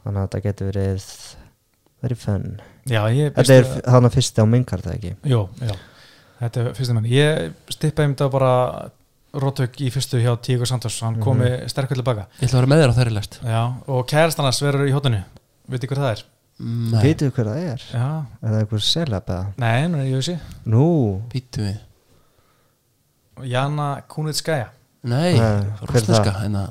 Þannig 0.07 0.21
að 0.23 0.29
þetta 0.29 0.43
geti 0.47 0.71
verið 0.71 1.09
Verið 2.07 2.19
fenn 2.23 2.61
já, 2.87 3.01
ég 3.11 3.33
Þetta 3.35 3.55
er 3.57 3.91
hann 3.91 4.05
að 4.07 4.15
fyrsti 4.17 4.43
á 4.45 4.47
minnkart 4.47 4.87
eða 4.87 4.95
ekki? 4.99 5.15
Jú, 5.27 5.49
já, 5.61 5.73
þetta 6.41 6.61
er 6.61 6.73
fyrstu 6.77 6.95
menn 6.95 7.09
Ég 7.11 7.53
stippaði 7.73 8.11
um 8.11 8.15
þetta 8.15 8.31
bara 8.31 8.53
rótök 9.37 9.81
í 9.85 9.91
fyrstu 9.93 10.21
hjá 10.23 10.33
Tíko 10.41 10.65
Santos. 10.69 11.01
Hann 11.05 11.19
komi 11.21 11.45
mm 11.49 11.69
sterkur 11.69 11.99
tilbaka. 11.99 12.27
Ég 12.41 12.49
ætla 12.49 12.61
að 12.61 12.63
vera 12.63 12.71
með 12.73 12.83
þér 12.83 12.93
á 12.93 12.97
þeirri 13.01 13.15
lest 13.17 13.41
já, 13.43 13.63
og 13.89 14.07
kærast 14.09 14.39
annars 14.41 14.63
verður 14.63 14.89
í 14.89 14.95
hóttinu 14.95 15.25
veitir 15.69 15.91
hver 15.91 16.01
það 16.01 16.13
er? 16.15 16.23
Nei, 16.57 17.01
Vitið 17.03 17.33
hver 17.37 17.51
það 17.51 17.59
er? 17.69 17.83
Já, 17.93 18.07
Er 18.41 18.49
það 18.55 18.61
einhver 18.63 18.85
selab 18.87 19.27
eða? 19.29 19.47
nei, 19.61 19.89
nú 19.93 19.99
er 20.01 20.07
ég 20.09 20.39
Nú, 20.65 20.87
býtu 21.33 21.67
við 21.67 21.77
Jana 23.45 23.89
Kunitskaya 24.09 24.71
Nei, 25.07 25.37
rúsneska 25.87 26.33
það? 26.33 26.41
hérna, 26.43 26.63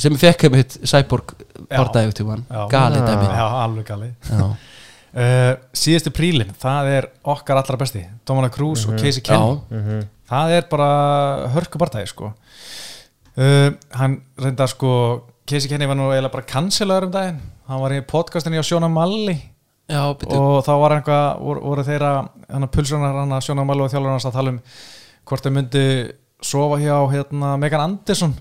sem 0.00 0.16
fekk 0.18 0.46
hefði 0.48 0.62
hitt 0.62 0.78
Cyborg 0.90 1.34
hann 1.70 2.46
Já. 2.50 2.62
Gali 2.72 3.02
dæmi. 3.02 3.28
Já, 3.30 3.44
alveg 3.62 3.86
gali 3.86 4.08
Já, 4.26 4.46
uh, 5.22 5.52
Síðustu 5.76 6.10
prílin, 6.14 6.50
það 6.62 6.90
er 6.96 7.08
okkar 7.22 7.60
allra 7.60 7.78
besti 7.80 8.02
Dominic 8.26 8.56
Cruz 8.56 8.86
og 8.88 8.98
Casey 8.98 9.22
Kenny 9.22 9.54
Já. 9.54 9.78
mhm, 9.78 10.02
það 10.26 10.56
er 10.56 10.66
bara 10.70 10.88
hörku 11.54 11.78
barndagi 11.78 12.10
sko. 12.10 12.32
Uh, 13.36 13.70
hann 13.94 14.20
reynda 14.40 14.66
sko 14.70 14.90
Casey 15.46 15.70
Kenny 15.70 15.86
var 15.86 15.94
nú 15.98 16.08
eiginlega 16.10 16.32
bara 16.32 16.48
cancelaður 16.50 17.06
um 17.06 17.12
daginn. 17.14 17.40
Hann 17.68 17.82
var 17.84 17.94
í 17.94 18.00
podcastinu 18.02 18.58
hjá 18.58 18.66
Sjóna 18.66 18.88
Malli. 18.90 19.36
Já 19.86 20.02
og 20.10 20.64
þá 20.66 20.72
var 20.82 20.96
einhvað 20.96 21.26
voru, 21.38 21.60
voru 21.62 21.84
þeirra, 21.86 22.12
hann 22.50 22.66
að 22.66 22.72
pulsunar 22.74 23.14
hann 23.20 23.34
að 23.36 23.44
Sjóna 23.46 23.62
Malli 23.68 23.84
og 23.84 23.92
þjálfur 23.92 24.16
hans 24.16 24.26
að 24.26 24.34
tala 24.40 24.54
um 24.56 24.58
hvort 25.26 25.46
þeir 25.46 25.56
myndi 25.56 25.86
sofa 26.44 26.78
hjá 26.80 26.96
hérna, 27.12 27.56
Megan 27.60 27.84
Anderson. 27.88 28.36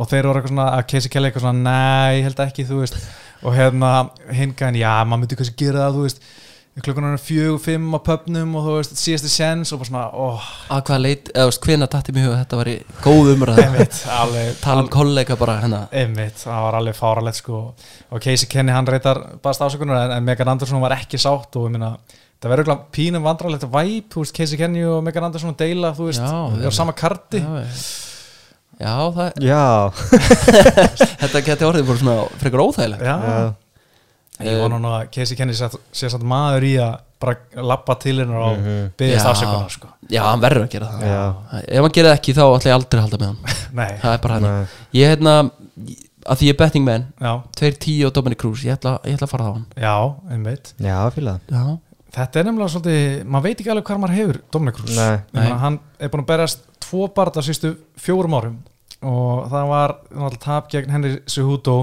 Og 0.00 0.08
þeir 0.08 0.28
voru 0.28 0.40
eitthvað 0.40 0.54
svona 0.54 0.70
að 0.78 0.86
Casey 0.88 1.12
Kelly 1.12 1.28
eitthvað 1.28 1.44
svona 1.44 1.66
nei, 1.66 2.20
ég 2.20 2.24
held 2.28 2.40
ekki, 2.46 2.64
þú 2.68 2.80
veist. 2.80 2.96
Og 3.42 3.56
hérna 3.56 3.90
hingaðin, 4.32 4.80
já, 4.80 4.94
maður 5.04 5.24
myndi 5.24 5.38
kannski 5.40 5.66
gera 5.66 5.84
það, 5.84 5.98
þú 5.98 6.06
veist. 6.06 6.24
Klukkunar 6.72 7.18
fjög, 7.20 7.58
fimm 7.60 7.92
á 7.92 8.00
pöpnum 8.00 8.54
og 8.56 8.62
þú 8.64 8.74
veist, 8.78 8.94
síðasti 8.96 9.28
sens 9.28 9.74
og 9.74 9.82
bara 9.82 9.90
svona, 9.90 10.04
óh. 10.16 10.46
Að 10.72 10.84
hvað 10.88 11.02
leit, 11.04 11.28
eða 11.34 11.44
þú 11.44 11.50
veist, 11.50 11.66
hvena 11.66 11.88
dætti 11.92 12.14
huga 12.16 12.38
þetta 12.38 12.60
var 12.62 12.70
í 12.72 12.76
góð 13.04 13.28
umræð 13.34 13.60
einmitt, 13.66 13.98
alveg. 14.16 14.54
Tala 14.64 14.84
um 14.86 14.88
kollega 14.94 15.36
bara 15.36 15.58
hérna. 15.60 15.82
Einmitt, 16.00 16.40
það 16.40 16.64
var 16.64 16.78
alveg 16.78 16.96
fáralegt 16.96 17.42
sko. 17.42 17.60
Og 18.08 18.24
Casey 18.24 18.48
Kenny 18.48 18.72
hann 18.72 18.88
reytar 18.88 19.20
baðast 19.44 19.66
ásökunar 19.66 20.06
en, 20.06 20.16
en 20.16 20.24
Megan 20.30 20.54
Anderson 20.54 20.80
var 20.80 20.96
ekki 20.96 21.20
sátt 21.20 21.60
og 21.60 21.68
ég 21.68 21.76
minna, 21.76 21.92
það 22.42 22.50
verður 22.52 22.64
eitthvað 22.66 22.84
pínum 22.96 23.22
vandrarlegt 23.28 23.66
væp, 23.70 24.08
þú 24.12 24.24
veist, 24.24 24.34
Casey 24.36 24.58
Kenny 24.60 24.82
og 24.84 25.02
Megan 25.06 25.24
Anderson 25.28 25.52
að 25.54 25.60
deila, 25.62 25.92
þú 25.94 26.08
veist, 26.10 26.22
við- 26.56 26.66
er 26.66 26.76
sama 26.78 26.92
karti. 26.98 27.42
Já, 27.42 27.62
já. 28.82 28.94
Það, 29.14 29.32
Já, 29.46 29.62
þetta 31.22 31.42
geti 31.46 31.66
orðið 31.68 31.86
bara 31.88 32.00
svona 32.02 32.16
frekar 32.40 32.62
óþægilegt. 32.64 33.04
Já, 33.06 33.14
já, 33.22 34.48
ég 34.48 34.58
vona 34.62 34.78
nú 34.82 34.90
að 34.96 35.08
Casey 35.14 35.36
Kenny 35.38 35.54
sé, 35.54 35.68
satt 35.94 36.24
maður 36.26 36.66
í 36.66 36.72
að 36.82 36.96
bara 37.22 37.36
lappa 37.62 37.94
til 38.02 38.16
hennar 38.18 38.40
og 38.48 38.56
Mhm. 38.58 38.88
byggðast 38.98 39.26
Já. 39.26 39.30
afsökunar 39.30 39.70
sko. 39.70 39.88
Já, 40.10 40.22
hann 40.26 40.40
verður 40.42 40.64
að 40.66 40.70
gera 40.72 40.86
það. 40.90 41.04
Já. 41.06 41.62
Ef 41.68 41.82
hann 41.84 41.92
gerir 41.94 42.10
ekki 42.16 42.34
þá 42.34 42.42
ætla 42.56 42.70
ég 42.72 42.74
aldrei 42.80 42.98
að 42.98 43.04
halda 43.06 43.18
með 43.22 43.26
hann. 43.28 43.38
Nei, 43.78 43.92
Það 44.02 44.12
er 44.16 44.18
bara 44.24 44.34
hann. 44.40 44.68
Ég 44.98 45.12
hérna, 45.12 45.34
að 46.26 46.38
því 46.40 46.48
ég 46.48 46.54
er 46.56 46.58
betting 46.64 46.84
man 46.84 47.06
já, 47.20 47.32
2-10 47.60 48.06
og 48.08 48.12
Dominic 48.18 48.38
Cruz, 48.42 48.64
ég 48.66 48.74
ætla, 48.74 48.96
ég 49.06 49.14
ætla 49.14 49.30
já, 52.12 52.18
Já, 52.18 52.22
Já, 52.22 52.26
þetta 52.26 52.40
er 52.40 52.44
nefnilega 52.48 52.72
svolítið, 52.74 53.24
maður 53.24 53.42
veit 53.48 53.60
ekki 53.62 53.70
alveg 53.72 53.86
hvað 53.88 54.02
maður 54.02 54.16
hefur 54.20 54.40
Dominic 54.52 54.74
Cruz, 54.76 54.96
Nei. 54.96 55.14
Ég 55.16 55.32
meina, 55.32 55.48
Nei. 55.48 55.58
hann 55.62 55.78
er 55.98 56.08
búin 56.12 56.22
að 56.24 56.30
berjast 56.32 56.64
tvo 56.84 57.08
barða 57.16 57.42
sístu 57.46 57.70
fjórum 57.96 58.34
árum 58.36 58.58
og 59.02 59.48
það 59.50 59.64
var 59.66 59.92
náttúrulega 60.14 60.40
tap 60.44 60.68
gegn 60.70 60.90
Henry 60.94 61.14
Cejudo 61.26 61.76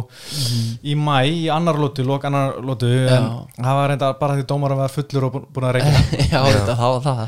í 0.87 0.93
mæ, 0.95 1.17
í 1.27 1.49
annar 1.51 1.75
lótu, 1.75 2.05
lók 2.07 2.23
annar 2.29 2.53
lótu 2.63 2.87
en 2.87 3.09
Já. 3.09 3.47
það 3.57 3.79
var 3.81 3.89
reynda 3.91 4.11
bara 4.21 4.37
því 4.37 4.45
dómar 4.47 4.71
að 4.71 4.79
vera 4.85 4.93
fullur 4.93 5.25
og 5.27 5.33
bú- 5.33 5.41
búin 5.57 5.67
að 5.67 5.73
reykja 5.79 6.03
já 6.31 6.39
þetta, 6.45 6.75
það 6.79 6.93
var 6.93 7.01
það 7.09 7.25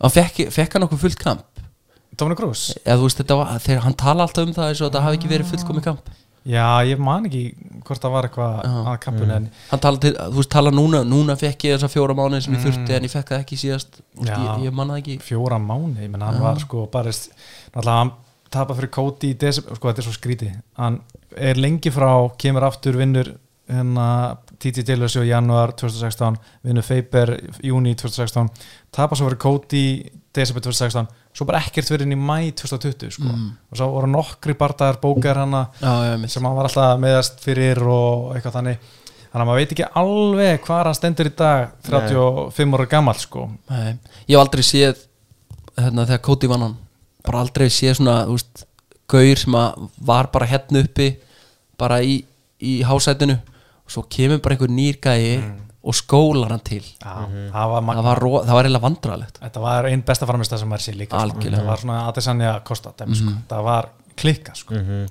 Hann 0.00 0.10
fekk, 0.16 0.42
fekk 0.52 0.74
hann 0.76 0.84
okkur 0.88 1.00
fullt 1.06 1.18
kamp 1.20 1.46
Dominic 2.20 2.38
Cruz? 2.42 2.66
Eða 2.84 2.98
þú 3.00 3.06
veist, 3.06 3.18
þetta 3.22 3.36
var, 3.40 3.54
þegar 3.64 3.82
hann 3.86 3.96
tala 4.02 4.26
alltaf 4.26 4.44
um 4.44 4.52
það 4.58 4.68
eins 4.74 4.80
og 4.82 4.90
þetta 4.90 5.02
hafi 5.06 5.16
ekki 5.20 5.30
verið 5.32 5.50
fullkomi 5.54 5.82
kamp 5.86 6.10
Já, 6.48 6.80
ég 6.88 7.00
man 7.02 7.26
ekki 7.28 7.42
hvort 7.84 8.00
það 8.00 8.14
var 8.14 8.28
eitthvað 8.28 8.54
að 8.64 8.94
kampun 9.04 9.32
Hann 9.34 9.82
tala 9.82 10.00
þú 10.00 10.38
veist, 10.38 10.50
tala 10.52 10.72
núna 10.72 11.02
Núna 11.04 11.36
fekk 11.36 11.66
ég 11.68 11.76
þessa 11.76 11.90
fjóra 11.92 12.16
mánuði 12.16 12.46
sem 12.46 12.56
ég 12.56 12.64
þurfti 12.64 12.96
En 12.96 13.04
ég 13.04 13.12
fekk 13.12 13.34
það 13.34 13.42
ekki 13.44 13.58
síðast. 13.60 14.00
Veist, 14.16 14.30
Já. 14.30 14.38
ég, 14.38 14.64
ég 14.70 14.76
manna 14.78 14.96
ekki. 15.02 15.18
Fjóra 15.24 15.58
mánu, 15.60 15.98
ég 16.00 16.08
menn 16.08 16.24
hann 16.24 16.40
var 16.40 16.60
sko 16.62 16.86
bara, 16.92 17.12
náttúrulega 17.12 17.98
hann 17.98 18.14
tapa 18.50 18.74
fyrir 18.78 18.90
Cody 18.94 19.34
í 19.34 19.38
desember, 19.38 19.76
sko 19.78 19.90
þetta 19.90 20.02
er 20.02 20.08
svo 20.08 20.16
skríti 20.16 20.48
hann 20.80 20.98
er 21.38 21.60
lengi 21.60 21.92
frá, 21.94 22.10
kemur 22.40 22.66
aftur 22.66 22.98
vinnur 22.98 23.34
hérna 23.70 24.06
TT 24.60 24.84
í 24.84 25.28
januar 25.30 25.72
2016, 25.78 26.36
vinnur 26.66 26.84
Faber 26.84 27.36
júni 27.64 27.94
2016, 27.94 28.50
tapa 28.92 29.16
svo 29.16 29.28
fyrir 29.28 29.40
Cody 29.40 29.84
desember 30.34 30.62
2016 30.62 31.08
svo 31.34 31.46
bara 31.46 31.60
ekkert 31.62 31.90
fyrir 31.90 32.06
inn 32.06 32.14
í 32.14 32.18
mæ 32.18 32.50
2020 32.58 33.14
sko. 33.14 33.28
Mm. 33.28 33.50
og 33.70 33.78
svo 33.78 33.90
voru 33.94 34.10
nokkri 34.10 34.56
bardaðar 34.58 35.00
bókar 35.02 35.42
hana 35.44 35.66
já, 35.80 36.16
mitt 36.18 36.32
sem 36.32 36.46
hann 36.46 36.56
var 36.56 36.68
alltaf 36.68 36.98
meðast 37.02 37.44
fyrir 37.44 37.80
og 37.86 38.34
eitthvað 38.34 38.58
þannig. 38.58 38.88
Þannig 39.30 39.44
að 39.44 39.46
maður 39.46 39.60
veit 39.60 39.74
ekki 39.76 39.88
alveg 40.00 40.64
hvað 40.64 40.80
hann 40.88 40.98
stendur 40.98 41.30
í 41.30 41.34
dag 41.38 41.68
35 41.86 42.74
ára 42.76 42.88
gammal 42.90 43.18
sko. 43.20 43.46
Ég 43.70 44.34
hef 44.34 44.40
aldrei 44.40 44.64
séð 44.66 45.04
hérna, 45.76 46.06
þegar 46.08 46.24
Cody 46.26 46.50
vann 46.50 46.66
hann 46.66 46.76
bara 47.26 47.44
aldrei 47.44 47.68
séð 47.70 48.00
svona 48.00 48.16
veist, 48.26 48.64
gaur 49.10 49.38
sem 49.38 49.54
var 49.54 50.30
bara 50.34 50.50
hérna 50.50 50.82
uppi 50.82 51.12
bara 51.78 52.00
í, 52.02 52.20
í 52.58 52.80
hásætinu 52.86 53.38
svo 53.90 54.04
kemur 54.08 54.38
bara 54.44 54.54
einhver 54.56 54.70
nýr 54.72 54.98
gæi 55.02 55.42
og 55.82 55.94
skólar 55.96 56.50
hann 56.52 56.60
til 56.64 56.82
Já, 56.84 57.14
það 57.54 57.70
var 57.72 57.82
það 57.96 58.02
var, 58.04 58.18
ro- 58.20 58.42
það 58.44 58.54
var 58.58 58.64
eiginlega 58.68 58.84
vandralegt 58.84 59.38
Þetta 59.40 59.60
var 59.64 59.88
einn 59.90 60.02
besta 60.06 60.26
framist 60.28 60.52
sem 60.58 60.68
maður 60.68 60.84
sé 60.86 60.92
líka 60.96 61.16
sko. 61.16 61.22
Algjörlega. 61.24 61.62
Það 61.62 61.70
var 61.72 61.82
svona 61.84 62.00
Adesanya 62.10 62.50
Costa 62.68 62.92
dæmi, 63.00 63.16
sko. 63.16 63.32
Það 63.48 63.62
var 63.64 63.88
klikka 64.20 64.54
sko. 64.54 64.74
Mhm. 64.74 65.06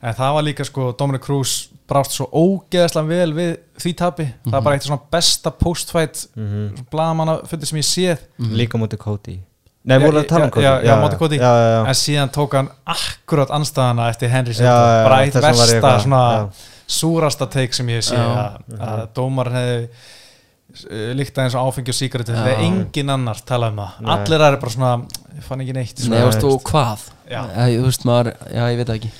En 0.00 0.14
það 0.14 0.32
var 0.38 0.42
líka 0.46 0.64
sko 0.64 0.92
Dominic 0.98 1.22
Cruz 1.26 1.52
brást 1.88 2.12
svo 2.16 2.28
ógeðslega 2.32 3.06
vel 3.08 3.32
við 3.34 3.52
því 3.82 3.92
tapi 3.98 4.24
Það 4.44 4.52
var 4.52 4.62
bara 4.62 4.76
eitt 4.78 4.86
svona 4.86 5.00
besta 5.12 5.50
postfight 5.50 6.26
mm 6.36 6.42
Mhm. 6.42 6.68
-hmm. 6.68 6.84
Blaðamanna 6.90 7.38
fundi 7.46 7.66
sem 7.66 7.78
ég 7.78 7.84
séð 7.84 8.18
Líka 8.38 8.78
mútið 8.78 8.98
Cody 8.98 9.38
Nei, 9.84 9.98
Já, 9.98 10.04
voru 10.06 10.18
að 10.20 10.26
tala 10.28 10.44
um 10.44 10.50
já, 10.50 10.52
Cody 10.54 10.64
Já, 10.64 10.82
já, 10.84 10.96
móti 11.02 11.16
Cody 11.18 11.36
Já, 11.36 11.40
já, 11.42 11.68
já 11.74 11.86
En 11.88 11.94
síðan 11.94 12.30
tók 12.32 12.52
hann 12.54 12.68
akkurat 12.86 13.48
anstæðana 13.50 14.08
eftir 14.10 14.28
Henry 14.28 14.52
já, 14.52 15.04
Bara 15.04 15.22
eitt 15.24 15.34
versta 15.34 16.00
svona 16.00 16.22
já. 16.32 16.48
Súrasta 16.88 17.48
teik 17.52 17.76
sem 17.76 17.90
ég 17.92 18.04
sé 18.06 18.16
Já. 18.16 18.24
að, 18.24 18.80
að 18.88 19.02
dómar 19.16 19.52
hefði 19.52 21.12
líkta 21.16 21.44
eins 21.44 21.56
og 21.56 21.68
áfengi 21.68 21.92
og 21.92 21.96
Já. 22.36 22.42
þegar 22.44 22.64
engin 22.64 23.12
annar 23.12 23.40
tala 23.48 23.70
um 23.72 23.80
það. 23.80 24.00
Nei. 24.00 24.10
allir 24.14 24.44
aðeir 24.44 24.60
bara 24.62 24.74
svona, 24.74 24.90
ég 25.36 25.46
fann 25.46 25.62
ekki 25.64 25.76
neitt 25.76 26.02
Nei, 26.08 26.18
veist 26.26 26.44
þú 26.44 26.52
hvað? 26.68 27.06
Já. 27.28 27.40
Þú 27.48 27.86
veist 27.86 28.04
maður, 28.08 28.32
já 28.52 28.62
ég 28.72 28.80
veit 28.80 28.90
það 28.90 28.98
ekki. 28.98 29.12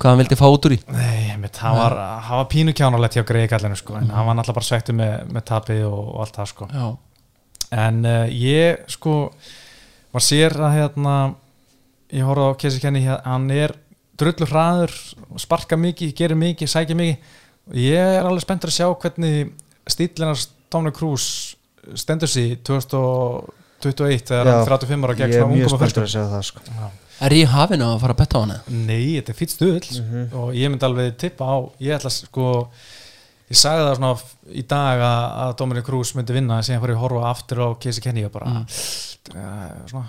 Hvað 0.00 0.08
hann 0.08 0.20
vildi 0.22 0.38
fá 0.40 0.46
út 0.48 0.66
úr 0.66 0.74
í? 0.76 0.78
Nei, 0.94 1.36
mitt, 1.42 1.58
hann 1.60 1.76
var, 1.76 1.96
hann 2.24 2.40
var 2.40 2.46
pínu 2.48 2.72
kjánalegt 2.72 3.18
hjá 3.18 3.24
Gregi 3.28 3.50
kallinu 3.52 3.76
sko, 3.76 3.98
en 3.98 4.08
hann 4.14 4.28
var 4.30 4.38
náttúrulega 4.38 4.60
bara 4.60 4.68
svektu 4.70 4.94
með, 4.96 5.26
með 5.34 5.44
tapið 5.50 5.82
og, 5.90 5.98
og 6.14 6.22
allt 6.24 6.38
það 6.38 6.48
sko. 6.54 6.68
Já, 6.72 6.86
en 7.84 8.00
uh, 8.08 8.22
ég 8.32 8.86
sko 8.90 9.16
maður 10.14 10.26
sér 10.26 10.56
að 10.56 10.76
hérna 10.78 11.16
ég 12.16 12.26
horfði 12.26 12.48
á 12.48 12.60
Kessi 12.62 12.82
Kenny 12.82 13.04
hann 13.10 13.50
er 13.54 13.76
drullur 14.20 14.50
hraður 14.52 14.94
sparka 15.40 15.76
mikið, 15.80 16.14
gerir 16.18 16.38
mikið, 16.40 16.70
sækir 16.74 16.98
mikið 16.98 17.36
og 17.70 17.76
ég 17.80 17.98
er 18.18 18.26
alveg 18.28 18.44
spenntur 18.44 18.70
að 18.72 18.76
sjá 18.78 18.88
hvernig 19.04 19.52
stílinars 19.90 20.48
Dominic 20.70 20.96
Cruz 21.00 21.24
stendur 21.98 22.28
sig 22.30 22.58
2021 22.66 24.26
þegar 24.28 24.46
Já, 24.46 24.52
hann 24.52 24.62
er 24.62 24.72
35 24.74 25.06
ára 25.08 25.16
gegn 25.18 25.30
Ég 25.32 25.36
er 25.36 25.40
svona 25.40 25.54
mjög 25.54 25.66
ungum 25.66 25.74
og 25.74 26.10
það 26.30 26.44
sko. 26.50 26.60
er 27.20 27.34
ég 27.36 27.42
í 27.44 27.50
hafinu 27.52 27.86
að 27.90 28.00
fara 28.04 28.14
að 28.14 28.20
betta 28.22 28.38
á 28.38 28.42
hana? 28.44 28.56
Nei, 28.68 29.04
þetta 29.18 29.32
er 29.34 29.38
fýtt 29.40 29.54
stuðl 29.56 30.00
Mhm. 30.00 30.22
og 30.40 30.54
ég 30.56 30.70
myndi 30.72 30.86
alveg 30.88 31.16
tippa 31.20 31.44
á 31.44 31.56
ég 31.80 31.96
ætla 31.98 32.10
sko 32.12 32.46
ég 33.50 33.56
sagði 33.58 33.82
það 33.88 33.96
svona 33.98 34.12
í 34.54 34.62
dag 34.68 35.00
að, 35.00 35.24
að 35.44 35.56
Dominic 35.58 35.84
Cruz 35.84 36.14
myndi 36.14 36.32
vinna 36.36 36.56
en 36.56 36.62
síðan 36.62 36.80
fór 36.84 36.92
ég 36.94 36.96
að 37.00 37.04
horfa 37.04 37.30
aftur 37.30 37.58
á 37.66 37.68
Casey 37.82 38.00
Kenny 38.00 38.24
og 38.24 38.32
bara 38.32 38.46
Mm. 38.46 38.66
uh, 39.36 39.86
svona 39.90 40.06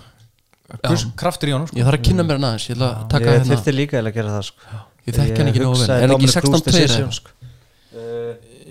kraftur 1.18 1.50
í 1.50 1.54
honum 1.56 1.66
sko. 1.68 1.76
Ég 1.78 1.84
þarf 1.88 1.98
að 2.00 2.04
kynna 2.08 2.24
mér 2.28 2.38
hann 2.40 2.48
aðeins, 2.52 2.66
ég 2.70 2.76
ætla 2.76 2.90
að 2.92 3.08
taka 3.12 3.24
Ég 3.26 3.32
hérna 3.38 3.50
þurfti 3.56 3.74
líka 3.76 3.96
eiginlega 3.98 4.12
að 4.12 4.18
gera 4.20 4.34
það 4.36 4.46
sko. 4.48 4.80
Ég 5.02 5.16
þekki 5.18 5.40
hann 5.42 5.50
ekki 5.52 5.62
nógu 5.64 5.80
vel, 5.82 5.88
er 5.90 6.02
ekki 6.02 6.12
Dominic 6.12 6.36
Cruz 6.38 6.54
16-2 6.62 6.64
decision, 6.70 7.08
eða? 7.08 7.18
sko. 7.18 7.30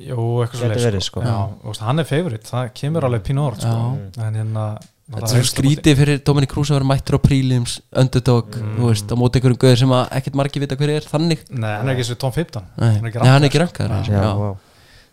Jú, 0.02 0.24
eitthvað 0.42 0.58
svo 0.62 0.70
Gæti 0.72 0.82
verið, 0.88 1.04
sko. 1.06 1.22
Já, 1.22 1.36
og 1.38 1.68
veist, 1.70 1.84
hann 1.86 2.02
er 2.02 2.08
favorite, 2.10 2.48
það 2.50 2.72
kemur 2.80 3.06
alveg 3.06 3.22
pínu 3.28 3.44
orð 3.46 3.62
sko. 3.68 3.76
En 4.26 4.40
hérna 4.40 4.66
Þetta 5.12 5.38
er 5.42 5.48
skrítið 5.50 5.98
fyrir 6.00 6.20
Dominic 6.24 6.50
Cruz 6.54 6.70
að 6.72 6.78
vera 6.80 6.88
mættur 6.88 7.18
á 7.20 7.22
prílims 7.22 7.74
underdog, 8.00 8.54
þú 8.56 8.86
veist, 8.88 9.10
á 9.12 9.16
móti 9.20 9.42
einhverjum 9.42 9.60
gauður 9.60 9.80
sem 9.82 9.92
að 9.98 10.14
ekkert 10.22 10.38
margir 10.40 10.64
vita 10.64 10.78
hver 10.80 10.94
er 10.94 11.04
þannig 11.12 11.42
Nei, 11.52 11.68
hann 11.76 11.90
er 11.92 11.98
ekki 11.98 12.06
svo 12.08 12.16
Tom 12.22 12.32
15 12.32 12.64
Nei, 12.80 12.94
Hann 12.96 13.04
er 13.04 13.10
ekki 13.12 13.20
Nei, 13.20 13.28
hann 13.28 13.44
er 13.44 13.52
rankaður. 13.52 13.52
ekki 13.52 13.60
rankaður 13.60 13.96
eins, 13.98 14.08
Já, 14.08 14.22
já. 14.24 14.32
vá. 14.40 14.52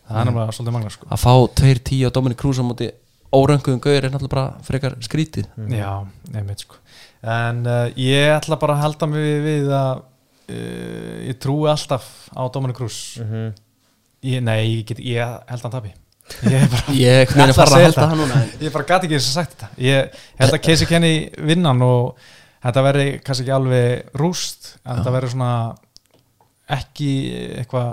það 0.06 0.20
er 0.22 0.28
náttúrulega 0.28 0.54
svolítið 0.54 0.76
manglar 0.78 0.94
sko. 0.94 1.08
Að 1.10 1.22
fá 1.24 1.32
2-10 1.58 2.06
á 2.06 2.10
Dominic 2.14 2.38
Cruz 2.44 2.60
á 2.62 2.64
móti 2.70 2.88
órönguðum 3.34 3.80
gauður 3.84 4.06
er 4.08 4.12
náttúrulega 4.14 4.34
bara 4.34 4.64
frekar 4.66 4.96
skrítið. 5.04 5.48
Já, 5.74 5.90
nefnir 6.32 6.58
sko. 6.62 6.78
En 7.28 7.64
uh, 7.66 7.86
ég 7.98 8.30
ætla 8.36 8.58
bara 8.60 8.76
að 8.78 8.84
halda 8.86 9.08
mig 9.10 9.24
við, 9.24 9.38
við 9.46 9.72
að 9.76 10.02
uh, 10.02 11.16
ég 11.28 11.38
trúi 11.42 11.68
alltaf 11.72 12.06
á 12.32 12.42
Dominic 12.54 12.78
Cruz. 12.78 12.98
Mhm. 13.24 13.48
ég, 14.28 14.42
Nei, 14.42 14.60
ég, 14.78 14.84
get, 14.88 15.02
ég 15.02 15.20
held 15.22 15.58
að 15.60 15.66
hann 15.68 15.76
tapi. 15.78 15.94
Ég 16.44 16.56
er 16.60 16.68
bara 16.72 16.94
Ég 17.04 17.22
að 17.24 17.36
að 18.04 18.10
hann 18.12 18.18
núna 18.20 18.40
en- 18.42 18.50
Ég 18.66 18.72
bara 18.74 18.84
gati 18.88 19.08
ekki 19.08 19.16
þess 19.18 19.30
að 19.30 19.38
sagt 19.40 19.54
þetta. 19.56 19.68
Ég 19.80 20.18
held 20.40 20.56
að 20.58 20.64
Casey 20.66 20.88
Kenny 20.90 21.12
vinnan 21.50 21.84
og 21.86 22.18
þetta 22.64 22.82
verði 22.84 23.06
kannski 23.24 23.46
ekki 23.46 23.54
alveg 23.56 24.18
rúst 24.20 24.72
en 24.84 24.98
þetta 24.98 25.14
verði 25.14 25.30
svona 25.34 25.52
ekki 26.78 27.12
eitthvað 27.62 27.88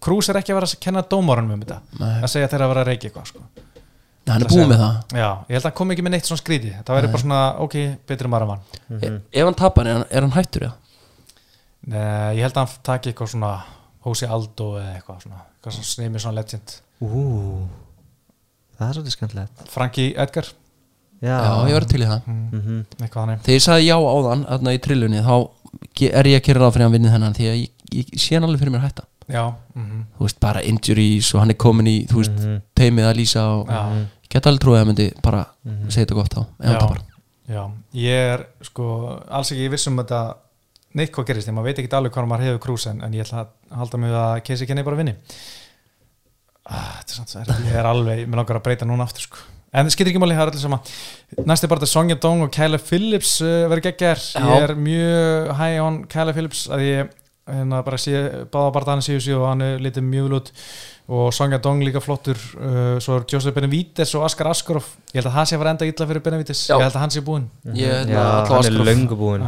Krús 0.00 0.28
er 0.28 0.38
ekki 0.40 0.52
að 0.52 0.58
vera 0.60 0.68
að 0.70 0.80
kenna 0.80 1.02
dómarunum 1.02 1.54
um 1.56 1.62
þetta. 1.62 1.80
Nei. 2.00 2.20
að 2.22 2.30
segja 2.32 2.48
þeirra 2.52 2.64
að 2.68 2.72
vera 2.74 2.82
að 2.84 2.90
reykja 2.92 3.10
eitthvað 3.10 3.26
sko. 3.32 3.40
Nei, 4.28 4.32
Hann 4.34 4.42
er 4.44 4.48
búið 4.52 4.66
með 4.68 4.80
það. 4.82 4.96
Já, 5.16 5.28
ég 5.48 5.54
held 5.56 5.62
að 5.62 5.68
hann 5.70 5.76
kom 5.78 5.90
ekki 5.94 6.02
með 6.04 6.12
neitt 6.12 6.26
svona 6.28 6.42
skríti 6.42 6.70
það 6.84 6.94
verði 6.98 7.10
bara 7.14 7.22
svona, 7.22 7.40
ok, 7.64 7.76
betri 8.10 8.28
maður 8.28 8.42
en 8.42 8.50
vann 8.52 9.02
E- 9.08 9.40
Ef 9.40 9.44
hann 9.48 9.54
tapar, 9.56 9.86
er 9.88 9.94
hann, 9.96 10.04
er 10.10 10.20
hann 10.26 10.34
hættur 10.36 10.66
eða? 10.68 10.74
Nei, 11.88 12.36
ég 12.36 12.42
held 12.44 12.56
að 12.58 12.64
hann 12.66 12.82
taki 12.84 13.12
eitthvað 13.12 13.30
svona 13.32 13.52
Hósi 14.04 14.28
Aldo 14.28 14.66
eða 14.78 14.94
eitthvað 14.98 15.22
svona 15.24 15.40
eitthvað 15.48 15.76
svona 15.78 15.88
snými 15.94 16.20
svona 16.22 16.36
legend. 16.42 16.74
Ú, 17.00 17.68
Það 18.78 18.88
er 18.88 18.94
svolítið 18.98 19.14
skemmtilegt. 19.16 19.62
Frankie 19.72 20.12
Edgar, 20.16 20.46
Já, 21.18 21.34
Já, 21.34 21.54
ég 21.66 21.74
verður 21.74 21.88
til 21.90 22.02
í 22.04 22.06
það. 22.06 22.26
Mhm. 22.28 22.76
eitthvað 23.00 23.22
þannig. 23.24 23.40
Þegar 23.42 23.56
ég 23.56 23.64
sagði 23.64 23.86
já 23.88 23.96
á 23.98 24.16
þann, 24.28 24.44
þarna 24.52 24.74
í 24.76 24.78
trillunni 24.84 25.22
þá 25.26 25.34
er 26.14 26.28
ég 26.30 26.36
að 26.38 26.44
kera 26.46 26.60
ráð 26.62 26.72
fyrir 26.76 26.84
að 26.84 26.86
hann 26.86 26.94
vinni 26.94 27.10
þennan 27.10 27.34
því 27.34 27.48
að 27.48 27.56
ég, 27.58 27.70
ég 27.98 28.20
sé 28.22 28.34
hann 28.36 28.44
alveg 28.46 28.60
fyrir 28.60 28.72
mér 28.76 28.84
hætta 28.86 29.02
Já, 29.28 29.42
mhm 29.74 30.04
Þú 30.18 30.24
veist, 30.24 30.40
bara 30.40 30.62
injuries 30.64 31.34
og 31.34 31.40
hann 31.42 31.50
er 31.50 31.58
komin 31.60 31.86
í, 31.86 31.96
þú 32.08 32.16
veist, 32.22 32.32
Mhm. 32.38 32.60
teimið 32.76 33.08
að 33.10 33.16
lýsa 33.20 33.42
og 33.60 33.68
Já. 33.68 33.82
ég 34.24 34.28
get 34.30 34.46
alveg 34.46 34.60
trúið 34.64 34.74
að 34.74 34.78
hann 34.84 34.88
myndi 34.94 35.08
bara 35.22 35.46
segja 35.88 36.06
þetta 36.06 36.14
gott 36.14 36.34
á 36.34 36.42
hann 36.64 36.72
Já. 36.74 36.78
tapar 36.80 37.00
Já, 37.48 37.62
ég 37.94 38.34
er 38.34 38.46
sko 38.62 38.86
alls 39.30 39.50
ekki 39.52 39.70
viss 39.70 39.86
um 39.88 39.96
þetta 39.96 40.34
neitt 40.94 41.12
hvað 41.12 41.26
gerist, 41.28 41.48
því 41.48 41.54
maður 41.54 41.64
veit 41.68 41.78
ekki 41.78 41.92
alveg 41.96 42.12
hvað 42.12 42.26
maður 42.28 42.44
hefur 42.48 42.58
krús 42.64 42.86
en, 42.90 43.00
en 43.04 43.12
ég 43.12 43.24
ætla 43.24 43.44
að 43.44 43.76
halda 43.76 43.98
mig 43.98 44.10
að 44.10 44.42
Casey 44.44 44.66
Kenny 44.66 44.82
bara 44.82 44.96
vinni 44.96 45.14
ah, 46.68 46.98
Þetta 47.00 47.12
er 47.12 47.16
samt 47.20 47.32
svo 47.32 47.40
erfitt. 47.42 47.68
ég 47.68 47.78
er 47.80 47.88
alveg, 47.88 48.24
mér 48.28 48.40
langar 48.42 48.58
að 48.60 48.64
breyta 48.68 48.88
núna 48.88 49.06
aftur 49.08 49.24
sko. 49.28 49.38
en 49.72 49.84
það 49.86 49.92
skiptir 49.94 50.12
ekki 50.14 50.20
máli, 50.22 50.36
það 50.36 50.46
er 50.46 50.52
allir 50.52 50.64
sama 50.64 50.80
næst 51.46 51.64
er 51.64 51.68
bara 51.72 51.80
þetta 51.82 51.92
Sonja 51.92 52.16
Dong 52.20 52.42
og 52.46 52.52
Kyle 52.56 52.78
Phillips 52.80 53.34
uh, 53.44 53.66
verið 53.68 53.88
geggar, 53.90 54.16
ég 54.16 54.62
er 54.64 54.74
mjög 54.80 55.50
high 55.60 55.80
on 55.84 55.98
Kyle 56.08 56.32
Phillips 56.36 56.66
að 56.72 56.84
ég 56.86 57.10
hérna 57.48 57.82
bara 57.86 57.98
sé, 57.98 58.12
báða 58.52 58.72
bara 58.76 58.92
hann 58.94 59.02
síðu 59.04 59.20
síðu 59.24 59.40
og 59.42 59.48
hann 59.50 59.62
er 59.66 59.82
litið 59.84 60.06
mjög 60.08 60.28
vel 60.28 60.38
út. 60.40 60.52
Og 61.08 61.30
Sonja 61.32 61.56
Dong 61.64 61.80
líka 61.80 62.02
flottur 62.04 62.36
uh, 62.60 62.98
svo 63.00 63.16
er 63.16 63.24
Joseph 63.32 63.54
Benavides 63.56 64.10
og 64.18 64.26
Askar 64.28 64.50
Askarov. 64.50 64.84
Ég 65.14 65.22
held 65.22 65.30
að 65.30 65.36
það 65.38 65.46
sé 65.48 65.56
að 65.56 65.62
fara 65.62 65.72
enda 65.72 65.88
illa 65.88 66.06
fyrir 66.10 66.24
Benavides. 66.26 66.64
Já. 66.68 66.74
ég 66.76 66.84
held 66.84 66.98
að 66.98 67.04
hann 67.06 67.14
sé 67.14 67.22
búinn. 67.24 67.46
Allavega 67.64 68.44
hann 68.52 68.68
er 68.68 68.76
löngu 68.90 69.16
búinn. 69.16 69.46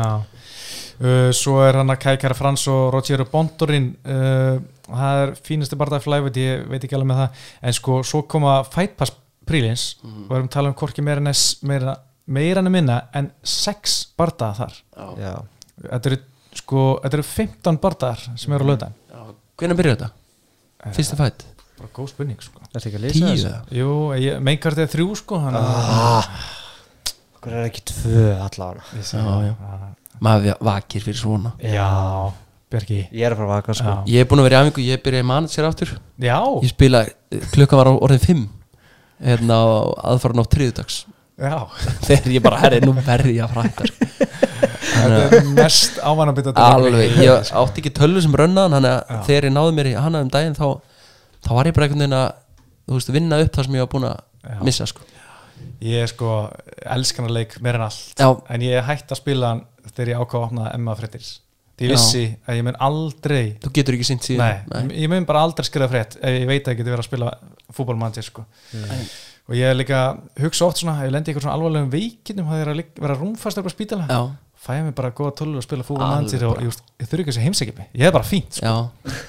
Uh, 1.01 1.31
svo 1.33 1.59
er 1.65 1.79
hann 1.81 1.89
að 1.93 2.01
Kækara 2.03 2.37
Frans 2.37 2.67
og 2.69 2.91
Roger 2.93 3.23
Bondorin 3.33 3.91
uh, 4.05 4.59
það 4.91 5.21
er 5.23 5.31
fínasti 5.47 5.77
barndað 5.81 6.03
flæfut, 6.05 6.37
ég 6.41 6.67
veit 6.69 6.83
ekki 6.85 6.97
alveg 6.99 7.09
með 7.13 7.21
það. 7.23 7.45
En 7.71 7.77
sko, 7.79 8.01
svo 8.05 8.21
koma 8.29 8.59
Fight 8.69 8.97
Pass 9.01 9.15
prílins 9.49 9.95
Mhm. 10.05 10.27
og 10.29 10.35
erum 10.37 10.49
að 10.49 10.53
tala 10.57 10.69
um 10.73 10.77
hvorki 10.77 11.03
meira 11.05 11.21
en 11.25 11.97
meira 12.31 12.61
en 12.61 12.71
minna 12.73 12.99
en 13.17 13.31
sex 13.43 14.09
barndað 14.19 14.61
þar. 14.61 14.75
Já, 15.21 15.33
þetta 15.89 16.11
eru 16.13 16.19
sko, 16.59 16.85
þetta 17.05 17.19
eru 17.21 17.27
15 17.29 17.79
barndað 17.83 18.27
sem 18.41 18.53
eru 18.57 18.67
á 18.67 18.71
löðan 18.73 18.97
Hvernig 19.61 19.77
byrjar 19.77 19.97
þetta? 20.01 20.11
Fyrsta 20.97 21.19
fætt? 21.21 21.47
bara 21.81 21.91
góð 21.97 22.11
spurning 22.13 22.43
sko 22.45 22.61
þetta 22.67 22.89
ekki 22.91 22.99
að 22.99 23.05
lýsa 23.07 23.21
Tíu 23.21 23.37
þessu? 23.41 23.79
Jú, 23.79 23.93
meinkart 24.45 24.81
er 24.83 24.91
þrjú 24.93 25.15
sko 25.21 25.41
þannig 25.41 25.69
ah, 25.71 26.29
Hvað 27.41 27.57
er 27.57 27.69
ekki 27.71 27.83
tvö 27.89 28.25
allavega 28.37 28.85
að 28.85 29.01
Já, 29.01 29.23
já. 29.47 29.55
það. 29.57 29.87
Maður 30.21 30.59
vakir 30.69 31.05
fyrir 31.07 31.21
svona 31.21 31.53
já, 31.65 31.87
Björki 32.71 32.99
Ég 33.09 33.25
er 33.25 33.33
að 33.33 33.41
fara 33.41 33.47
að 33.49 33.55
vaka 33.55 33.77
sko. 33.79 33.95
Ég 34.13 34.21
er 34.21 34.29
búin 34.29 34.43
að 34.43 34.49
vera 34.51 34.59
í 34.59 34.65
afingu, 34.67 34.85
ég 34.85 35.01
byrjaði 35.07 35.29
manager 35.31 35.69
aftur 35.71 35.95
já, 36.21 36.37
Ég 36.61 36.75
spila, 36.75 37.05
klukkan 37.55 37.81
var 37.81 37.93
orðin 37.95 38.25
5 38.27 38.45
Hérna 39.31 39.57
á 39.57 39.69
aðfaran 40.13 40.41
á 40.41 40.45
þriðudags 40.53 41.01
já. 41.07 41.10
Þegar 42.07 42.35
ég 42.35 42.45
bara, 42.45 42.61
herri, 42.65 42.81
nú 42.85 42.95
verði 43.05 43.37
ég 43.39 43.47
að 43.47 43.55
fræta 43.57 44.29
þetta 44.91 45.39
er 45.39 45.49
mest 45.57 45.99
ávanabitað 46.03 46.61
Alveg, 46.61 47.17
ég 47.23 47.53
átti 47.61 47.83
ekki 47.83 47.93
tölvu 47.97 48.23
sem 48.25 48.35
rönnaðan 48.37 48.77
Þannig 48.77 48.95
að 48.97 49.01
Já. 49.01 49.21
þegar 49.29 49.49
ég 49.49 49.55
náði 49.57 49.77
mér 49.79 49.91
í 49.91 49.95
hana 49.97 50.23
um 50.25 50.33
daginn 50.33 50.57
Þá, 50.59 50.67
þá 51.47 51.51
var 51.57 51.71
ég 51.71 51.77
bara 51.77 51.89
einhvern 51.89 52.05
veginn 52.05 52.19
að 52.21 52.29
Þú 52.91 52.99
veist, 52.99 53.13
vinna 53.15 53.39
upp 53.45 53.55
það 53.55 53.69
sem 53.69 53.77
ég 53.79 53.85
var 53.85 53.93
búin 53.93 54.09
að 54.09 54.17
Já. 54.41 54.57
missa 54.67 54.87
sko. 54.91 55.05
Ég 55.85 56.03
er 56.05 56.11
sko 56.11 56.31
elskanarleik 56.97 57.55
meir 57.65 57.79
en 57.79 57.87
allt 57.87 58.19
Já, 58.21 58.29
en 58.51 58.65
ég 58.67 58.89
hætti 58.89 59.15
að 59.15 59.21
spila 59.21 59.53
hann 59.55 59.63
þegar 59.93 60.13
ég 60.13 60.25
ákvað 60.25 60.41
að 60.41 60.47
opna 60.49 60.73
Emma 60.75 60.97
Frettis 60.99 61.31
því 61.81 61.87
ég 61.87 61.93
Já. 61.93 61.97
vissi 61.97 62.25
að 62.45 62.59
ég 62.59 62.67
mun 62.67 62.79
aldrei 62.89 63.45
þú 63.63 63.73
getur 63.79 63.97
ekki 63.97 64.09
sint 64.11 64.27
síðan 64.27 64.67
nei, 64.69 64.99
ég 65.01 65.13
mun 65.13 65.25
bara 65.29 65.45
aldrei 65.47 65.65
skrifa 65.69 65.89
frétt 65.93 66.19
ef 66.21 66.35
ég 66.37 66.49
veit 66.51 66.67
að 66.67 66.75
ég 66.75 66.81
geti 66.83 66.93
verið 66.93 67.05
að 67.05 67.09
spila 67.09 67.31
fútbolmann 67.77 68.17
sko. 68.27 68.45
Og 69.51 69.57
ég 69.59 69.67
er 69.67 69.75
líka 69.75 70.01
hugsa 70.41 70.69
oft 70.69 70.79
svona, 70.79 71.01
ef 71.03 71.09
ég 71.11 71.13
lendi 71.17 71.33
eitthvað 71.33 71.45
svona 71.49 71.57
alvarlegum 71.59 71.91
veikinum 71.91 72.47
það 72.53 72.63
er 72.63 72.71
að 72.71 72.83
vera 73.03 73.17
rúmfastur 73.19 73.67
á 73.67 73.71
spítala. 73.75 74.07
Já, 74.07 74.21
fæ 74.61 74.71
ég 74.79 74.85
mig 74.87 74.95
bara 74.95 75.11
góða 75.11 75.33
tölur 75.41 75.59
að 75.59 75.67
spila 75.67 75.87
fútbolmann 75.89 76.25
Alveg 76.29 76.43
og 76.47 76.55
bara. 76.55 76.67
ég, 76.69 76.81
ég 77.01 77.09
þurfi 77.11 77.25
ekki 77.25 77.35
segja 77.35 77.47
heimsækjum 77.49 77.79
ég 77.99 78.07
er 78.07 78.13
bara 78.15 78.29
fínt 78.29 78.59
sko. 78.61 78.67
já, 78.67 78.75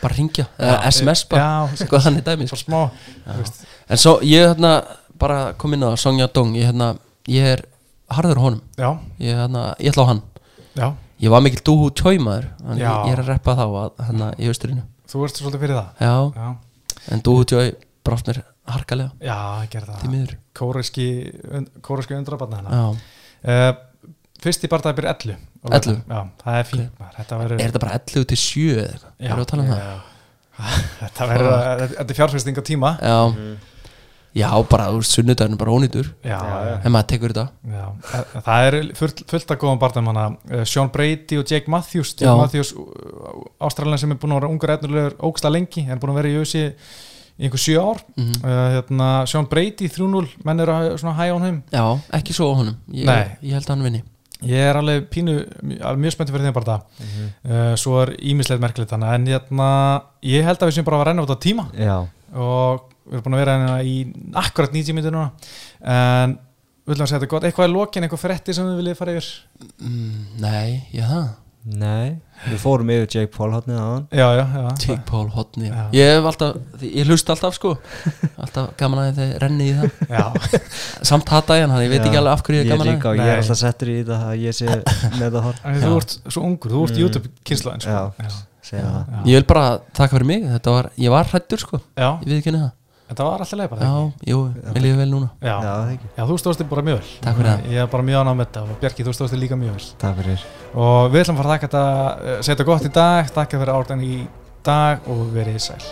bara 0.03 0.17
ringja 0.17 0.45
SMS 0.91 1.23
bara, 1.31 1.69
sko. 1.81 2.81
En 3.89 3.97
svo, 3.97 4.17
ég 4.23 4.45
hérna 4.51 4.73
bara 5.19 5.53
kom 5.57 5.73
inn 5.73 5.83
á 5.87 5.95
Sonja 5.99 6.27
Dong 6.33 6.55
Ég, 6.55 6.67
hérna, 6.69 6.93
ég 7.29 7.47
er 7.55 7.63
harður 8.11 8.41
honum. 8.43 8.61
Já, 8.77 8.91
Ég, 9.19 9.35
hérna, 9.39 9.65
ég 9.79 9.91
ætla 9.93 10.03
á 10.05 10.09
hann. 10.11 10.21
Já, 10.75 10.87
ég 11.21 11.29
var 11.31 11.41
mikil 11.45 11.61
dúhú 11.63 11.89
tjóimaður 11.95 12.47
Já. 12.79 12.91
ég 13.07 13.13
er 13.15 13.21
að 13.23 13.31
reppa 13.33 13.55
þá 13.55 13.65
að 13.67 14.03
hann 14.07 14.23
í 14.39 14.47
austurinu 14.51 14.83
þú 15.11 15.25
ert 15.27 15.39
svolítið 15.41 15.63
fyrir 15.65 15.75
það? 15.75 15.89
Já, 15.99 16.15
Já, 16.35 16.49
en 17.11 17.23
dúhú 17.25 17.43
tjói 17.47 17.65
brást 18.07 18.27
mér 18.29 18.39
harkalega. 18.67 19.11
Já 19.21 19.37
ég 19.63 19.69
gerði 19.73 19.87
til 19.95 20.01
það 20.03 20.11
miður. 20.15 20.35
Kóreski, 20.61 21.07
kóreski 21.81 22.17
undrabarna 22.17 22.61
hennar. 22.61 22.73
Já. 22.77 22.85
uh, 23.71 23.87
Fyrst 24.41 24.63
í 24.65 24.69
barndagi 24.71 24.97
byrja 24.97 25.11
11 25.13 25.35
11? 25.69 25.97
Já, 26.09 26.21
það 26.41 26.55
er 26.57 26.63
fínt 26.65 26.95
maður. 26.97 27.17
Þetta 27.19 27.37
verður 27.41 27.59
er 27.61 27.67
þetta 27.69 27.81
bara 27.83 27.97
11 27.99 28.23
til 28.31 28.37
7 28.41 28.63
eða 28.71 28.85
eitthvað? 28.87 29.11
Já, 29.21 29.27
erum 29.27 29.37
við 29.37 29.43
að 29.45 29.51
tala 29.51 29.61
um 29.61 29.69
það? 29.69 29.83
já. 29.85 29.99
Þetta 31.01 31.27
verður 31.31 31.51
að- 31.57 31.83
Þetta 31.91 32.07
er 32.13 32.17
fjárfesting 32.21 32.57
á 32.57 32.63
tíma. 32.65 32.89
Já, 33.01 33.19
já 34.41 34.47
bara 34.71 34.87
úr 34.95 35.05
sunnudaginn 35.05 35.57
bara 35.61 35.71
ónýtur. 35.77 36.09
Já, 36.25 36.37
já, 36.41 36.73
en 36.87 36.93
maður 36.95 37.07
tekur 37.11 37.33
þetta. 37.35 37.45
Já. 37.69 37.85
Eh, 38.17 38.41
Það 38.47 38.65
er 38.71 38.77
fullt, 38.97 39.23
fullt 39.29 39.53
að 39.53 39.61
góðum 39.61 39.79
barndamanna 39.81 40.25
uh, 40.31 40.63
Sean 40.65 40.89
Brady 40.93 41.37
og 41.41 41.45
Jake 41.51 41.69
Matthews. 41.69 42.15
Jake. 42.17 42.33
Matthews, 42.41 42.73
ástralina 43.61 43.97
sem 44.01 44.11
er 44.15 44.19
búin 44.21 44.33
að 44.35 44.41
vera 44.41 44.51
ungar 44.55 44.73
efnulegur 44.77 45.17
ógsta 45.29 45.51
lengi, 45.53 45.85
er 45.89 45.99
búin 46.01 46.13
að 46.15 46.21
vera 46.21 46.31
í 46.31 46.37
jösi 46.39 46.63
í 46.65 46.73
einhver 47.41 47.61
sjö 47.61 47.81
ár. 47.81 47.99
Mhm. 48.15 48.39
uh, 48.43 48.63
hérna, 48.77 49.09
Sean 49.29 49.49
Brady 49.49 49.89
3-0 49.89 50.27
menn 50.45 50.63
eru 50.63 50.75
að 50.77 51.01
á 51.01 51.11
heim 51.41 51.61
já, 51.71 51.85
ekki 52.19 52.35
svo 52.37 52.51
á 52.53 52.59
honum. 52.61 52.77
Ég, 52.93 53.05
ég 53.41 53.53
held 53.57 53.65
að 53.67 53.75
hann 53.75 53.85
vinni. 53.89 54.03
Ég 54.41 54.57
er 54.71 54.77
alveg 54.79 55.03
pínu, 55.13 55.35
alveg 55.85 55.99
mjög 56.01 56.15
spenntið 56.15 56.33
fyrir 56.35 56.47
þeim 56.47 56.55
bara 56.55 56.69
það. 56.71 56.85
Uh, 57.45 57.73
Svo 57.77 57.99
er 58.01 58.15
ímislegt 58.17 58.61
merkilegt 58.63 58.89
þannig 58.89 59.11
En 59.13 59.27
hérna, 59.29 59.67
ég 60.25 60.47
held 60.47 60.63
að 60.63 60.71
við 60.71 60.77
sem 60.79 60.87
bara 60.87 61.01
að 61.01 61.09
renna 61.11 61.25
út 61.27 61.33
á 61.33 61.37
tíma. 61.37 61.67
Já, 61.77 61.97
Og 62.31 62.87
við 63.05 63.19
erum 63.19 63.25
búin 63.27 63.35
að 63.37 63.43
vera 63.43 63.57
hérna 63.57 63.75
í 63.85 63.95
akkurat 64.41 64.73
90 64.73 64.97
minnir 64.97 65.13
núna. 65.13 65.29
En 65.83 66.33
við 66.87 66.95
viljum 66.95 67.05
að 67.05 67.11
segja 67.11 67.19
þetta 67.19 67.31
gott. 67.35 67.45
Eitthvað 67.49 67.67
er 67.67 67.73
lokin, 67.75 68.07
eitthvað 68.07 68.23
frétti 68.23 68.55
sem 68.57 68.69
við 68.71 68.81
viljið 68.81 68.97
fara 68.97 69.15
yfir? 69.19 69.29
Mm, 69.77 70.25
nei, 70.41 70.81
já 70.95 71.05
það 71.05 71.29
nei. 71.65 72.15
Við 72.47 72.57
fórum 72.57 72.89
yfir 72.89 73.07
Jake 73.13 73.29
Paul 73.35 73.51
hotnið 73.53 73.77
aðan 73.77 74.05
Já, 74.17 74.25
já, 74.33 74.43
já. 74.55 74.69
Jake 74.81 75.03
Paul 75.05 75.27
hotni 75.35 75.67
Já. 75.69 75.83
ég 75.93 76.07
hef 76.15 76.25
alltaf, 76.31 76.55
ég 76.81 77.05
hlust 77.11 77.29
alltaf 77.29 77.53
sko. 77.57 77.73
Alltaf 78.41 78.71
gaman 78.79 79.01
að 79.03 79.19
þið 79.19 79.33
renni 79.43 79.67
í 79.69 79.75
það. 79.77 79.99
Já, 80.09 80.23
samt 81.11 81.29
hata 81.29 81.59
ég 81.59 81.67
hann, 81.69 81.83
ég 81.85 81.93
veit 81.93 82.01
ekki 82.07 82.17
alveg 82.21 82.33
af 82.33 82.43
hverju 82.47 82.61
ég 82.63 82.65
Ég 82.65 82.71
er 82.71 82.73
gaman 82.73 82.87
að 82.87 82.95
líka 82.95 83.11
og 83.13 83.21
ég 83.21 83.29
er 83.35 83.43
alltaf 83.43 83.61
settur 83.61 83.91
í 83.93 83.97
þetta 84.01 84.17
að 84.31 84.41
ég 84.41 84.57
sé 84.57 84.79
með 85.21 85.27
það 85.37 85.45
hort 85.49 85.61
en 85.69 85.79
þú 85.85 85.93
ert 86.01 86.17
svo 86.33 86.45
ungur, 86.49 86.73
þú 86.73 86.83
ert 86.87 86.97
Mm. 86.97 87.03
YouTube 87.05 87.29
kynnslaðin 87.45 87.85
sko. 87.85 88.01
Já. 88.25 88.33
segja 88.65 88.83
það. 88.89 89.05
Já. 89.13 89.21
ég 89.29 89.37
vil 89.37 89.45
bara 89.53 89.65
taka 89.93 90.15
fyrir 90.17 90.27
mig, 90.33 90.43
þetta 90.57 90.73
var, 90.79 90.89
ég 90.97 91.13
var 91.13 91.29
hrættur 91.29 91.61
sko. 91.61 91.79
Já, 91.97 92.09
ég 92.25 92.25
veit 92.31 92.39
ekki 92.41 92.49
henni 92.51 92.63
það 92.65 92.73
þetta 93.11 93.27
var 93.27 93.43
alltaf 93.43 93.59
leið 93.59 93.69
bara 93.73 93.87
já, 93.87 93.93
ekki? 94.01 94.29
jú, 94.31 94.39
mér 94.71 94.85
líður 94.85 95.01
vel 95.01 95.09
núna. 95.11 95.29
Já. 95.41 95.51
Já, 95.51 95.69
það 95.71 95.91
ekki. 95.95 96.11
Já, 96.17 96.23
þú 96.31 96.37
stóðst 96.41 96.63
þig 96.63 96.71
bara 96.71 96.85
mjög 96.87 96.99
vel. 97.01 97.11
Takk 97.25 97.37
fyrir 97.41 97.51
það. 97.51 97.69
Ég 97.75 97.83
er 97.83 97.91
bara 97.91 98.07
mjög 98.07 98.21
ánægð 98.21 98.39
með 98.39 98.49
þetta 98.49 98.63
og 98.63 98.81
Bjarki, 98.81 99.07
þú 99.07 99.15
stóðst 99.17 99.35
þig 99.35 99.43
líka 99.43 99.59
mjög 99.61 99.77
vel. 99.77 99.89
Takk 100.05 100.17
fyrir. 100.21 100.47
Og 100.71 101.11
við 101.11 101.25
ætlum 101.25 101.37
að 101.37 101.43
fara 101.43 101.51
að 101.51 101.55
taka 101.57 101.67
þetta, 101.67 101.85
eh, 102.31 102.41
segja 102.41 102.55
þetta 102.55 102.69
gott 102.71 102.87
í 102.87 102.93
dag, 103.01 103.31
takk 103.37 103.57
fyrir 103.59 103.75
árdan 103.75 104.07
í 104.07 104.15
dag 104.63 105.11
og 105.11 105.23
verið 105.35 105.61
sæl 105.67 105.83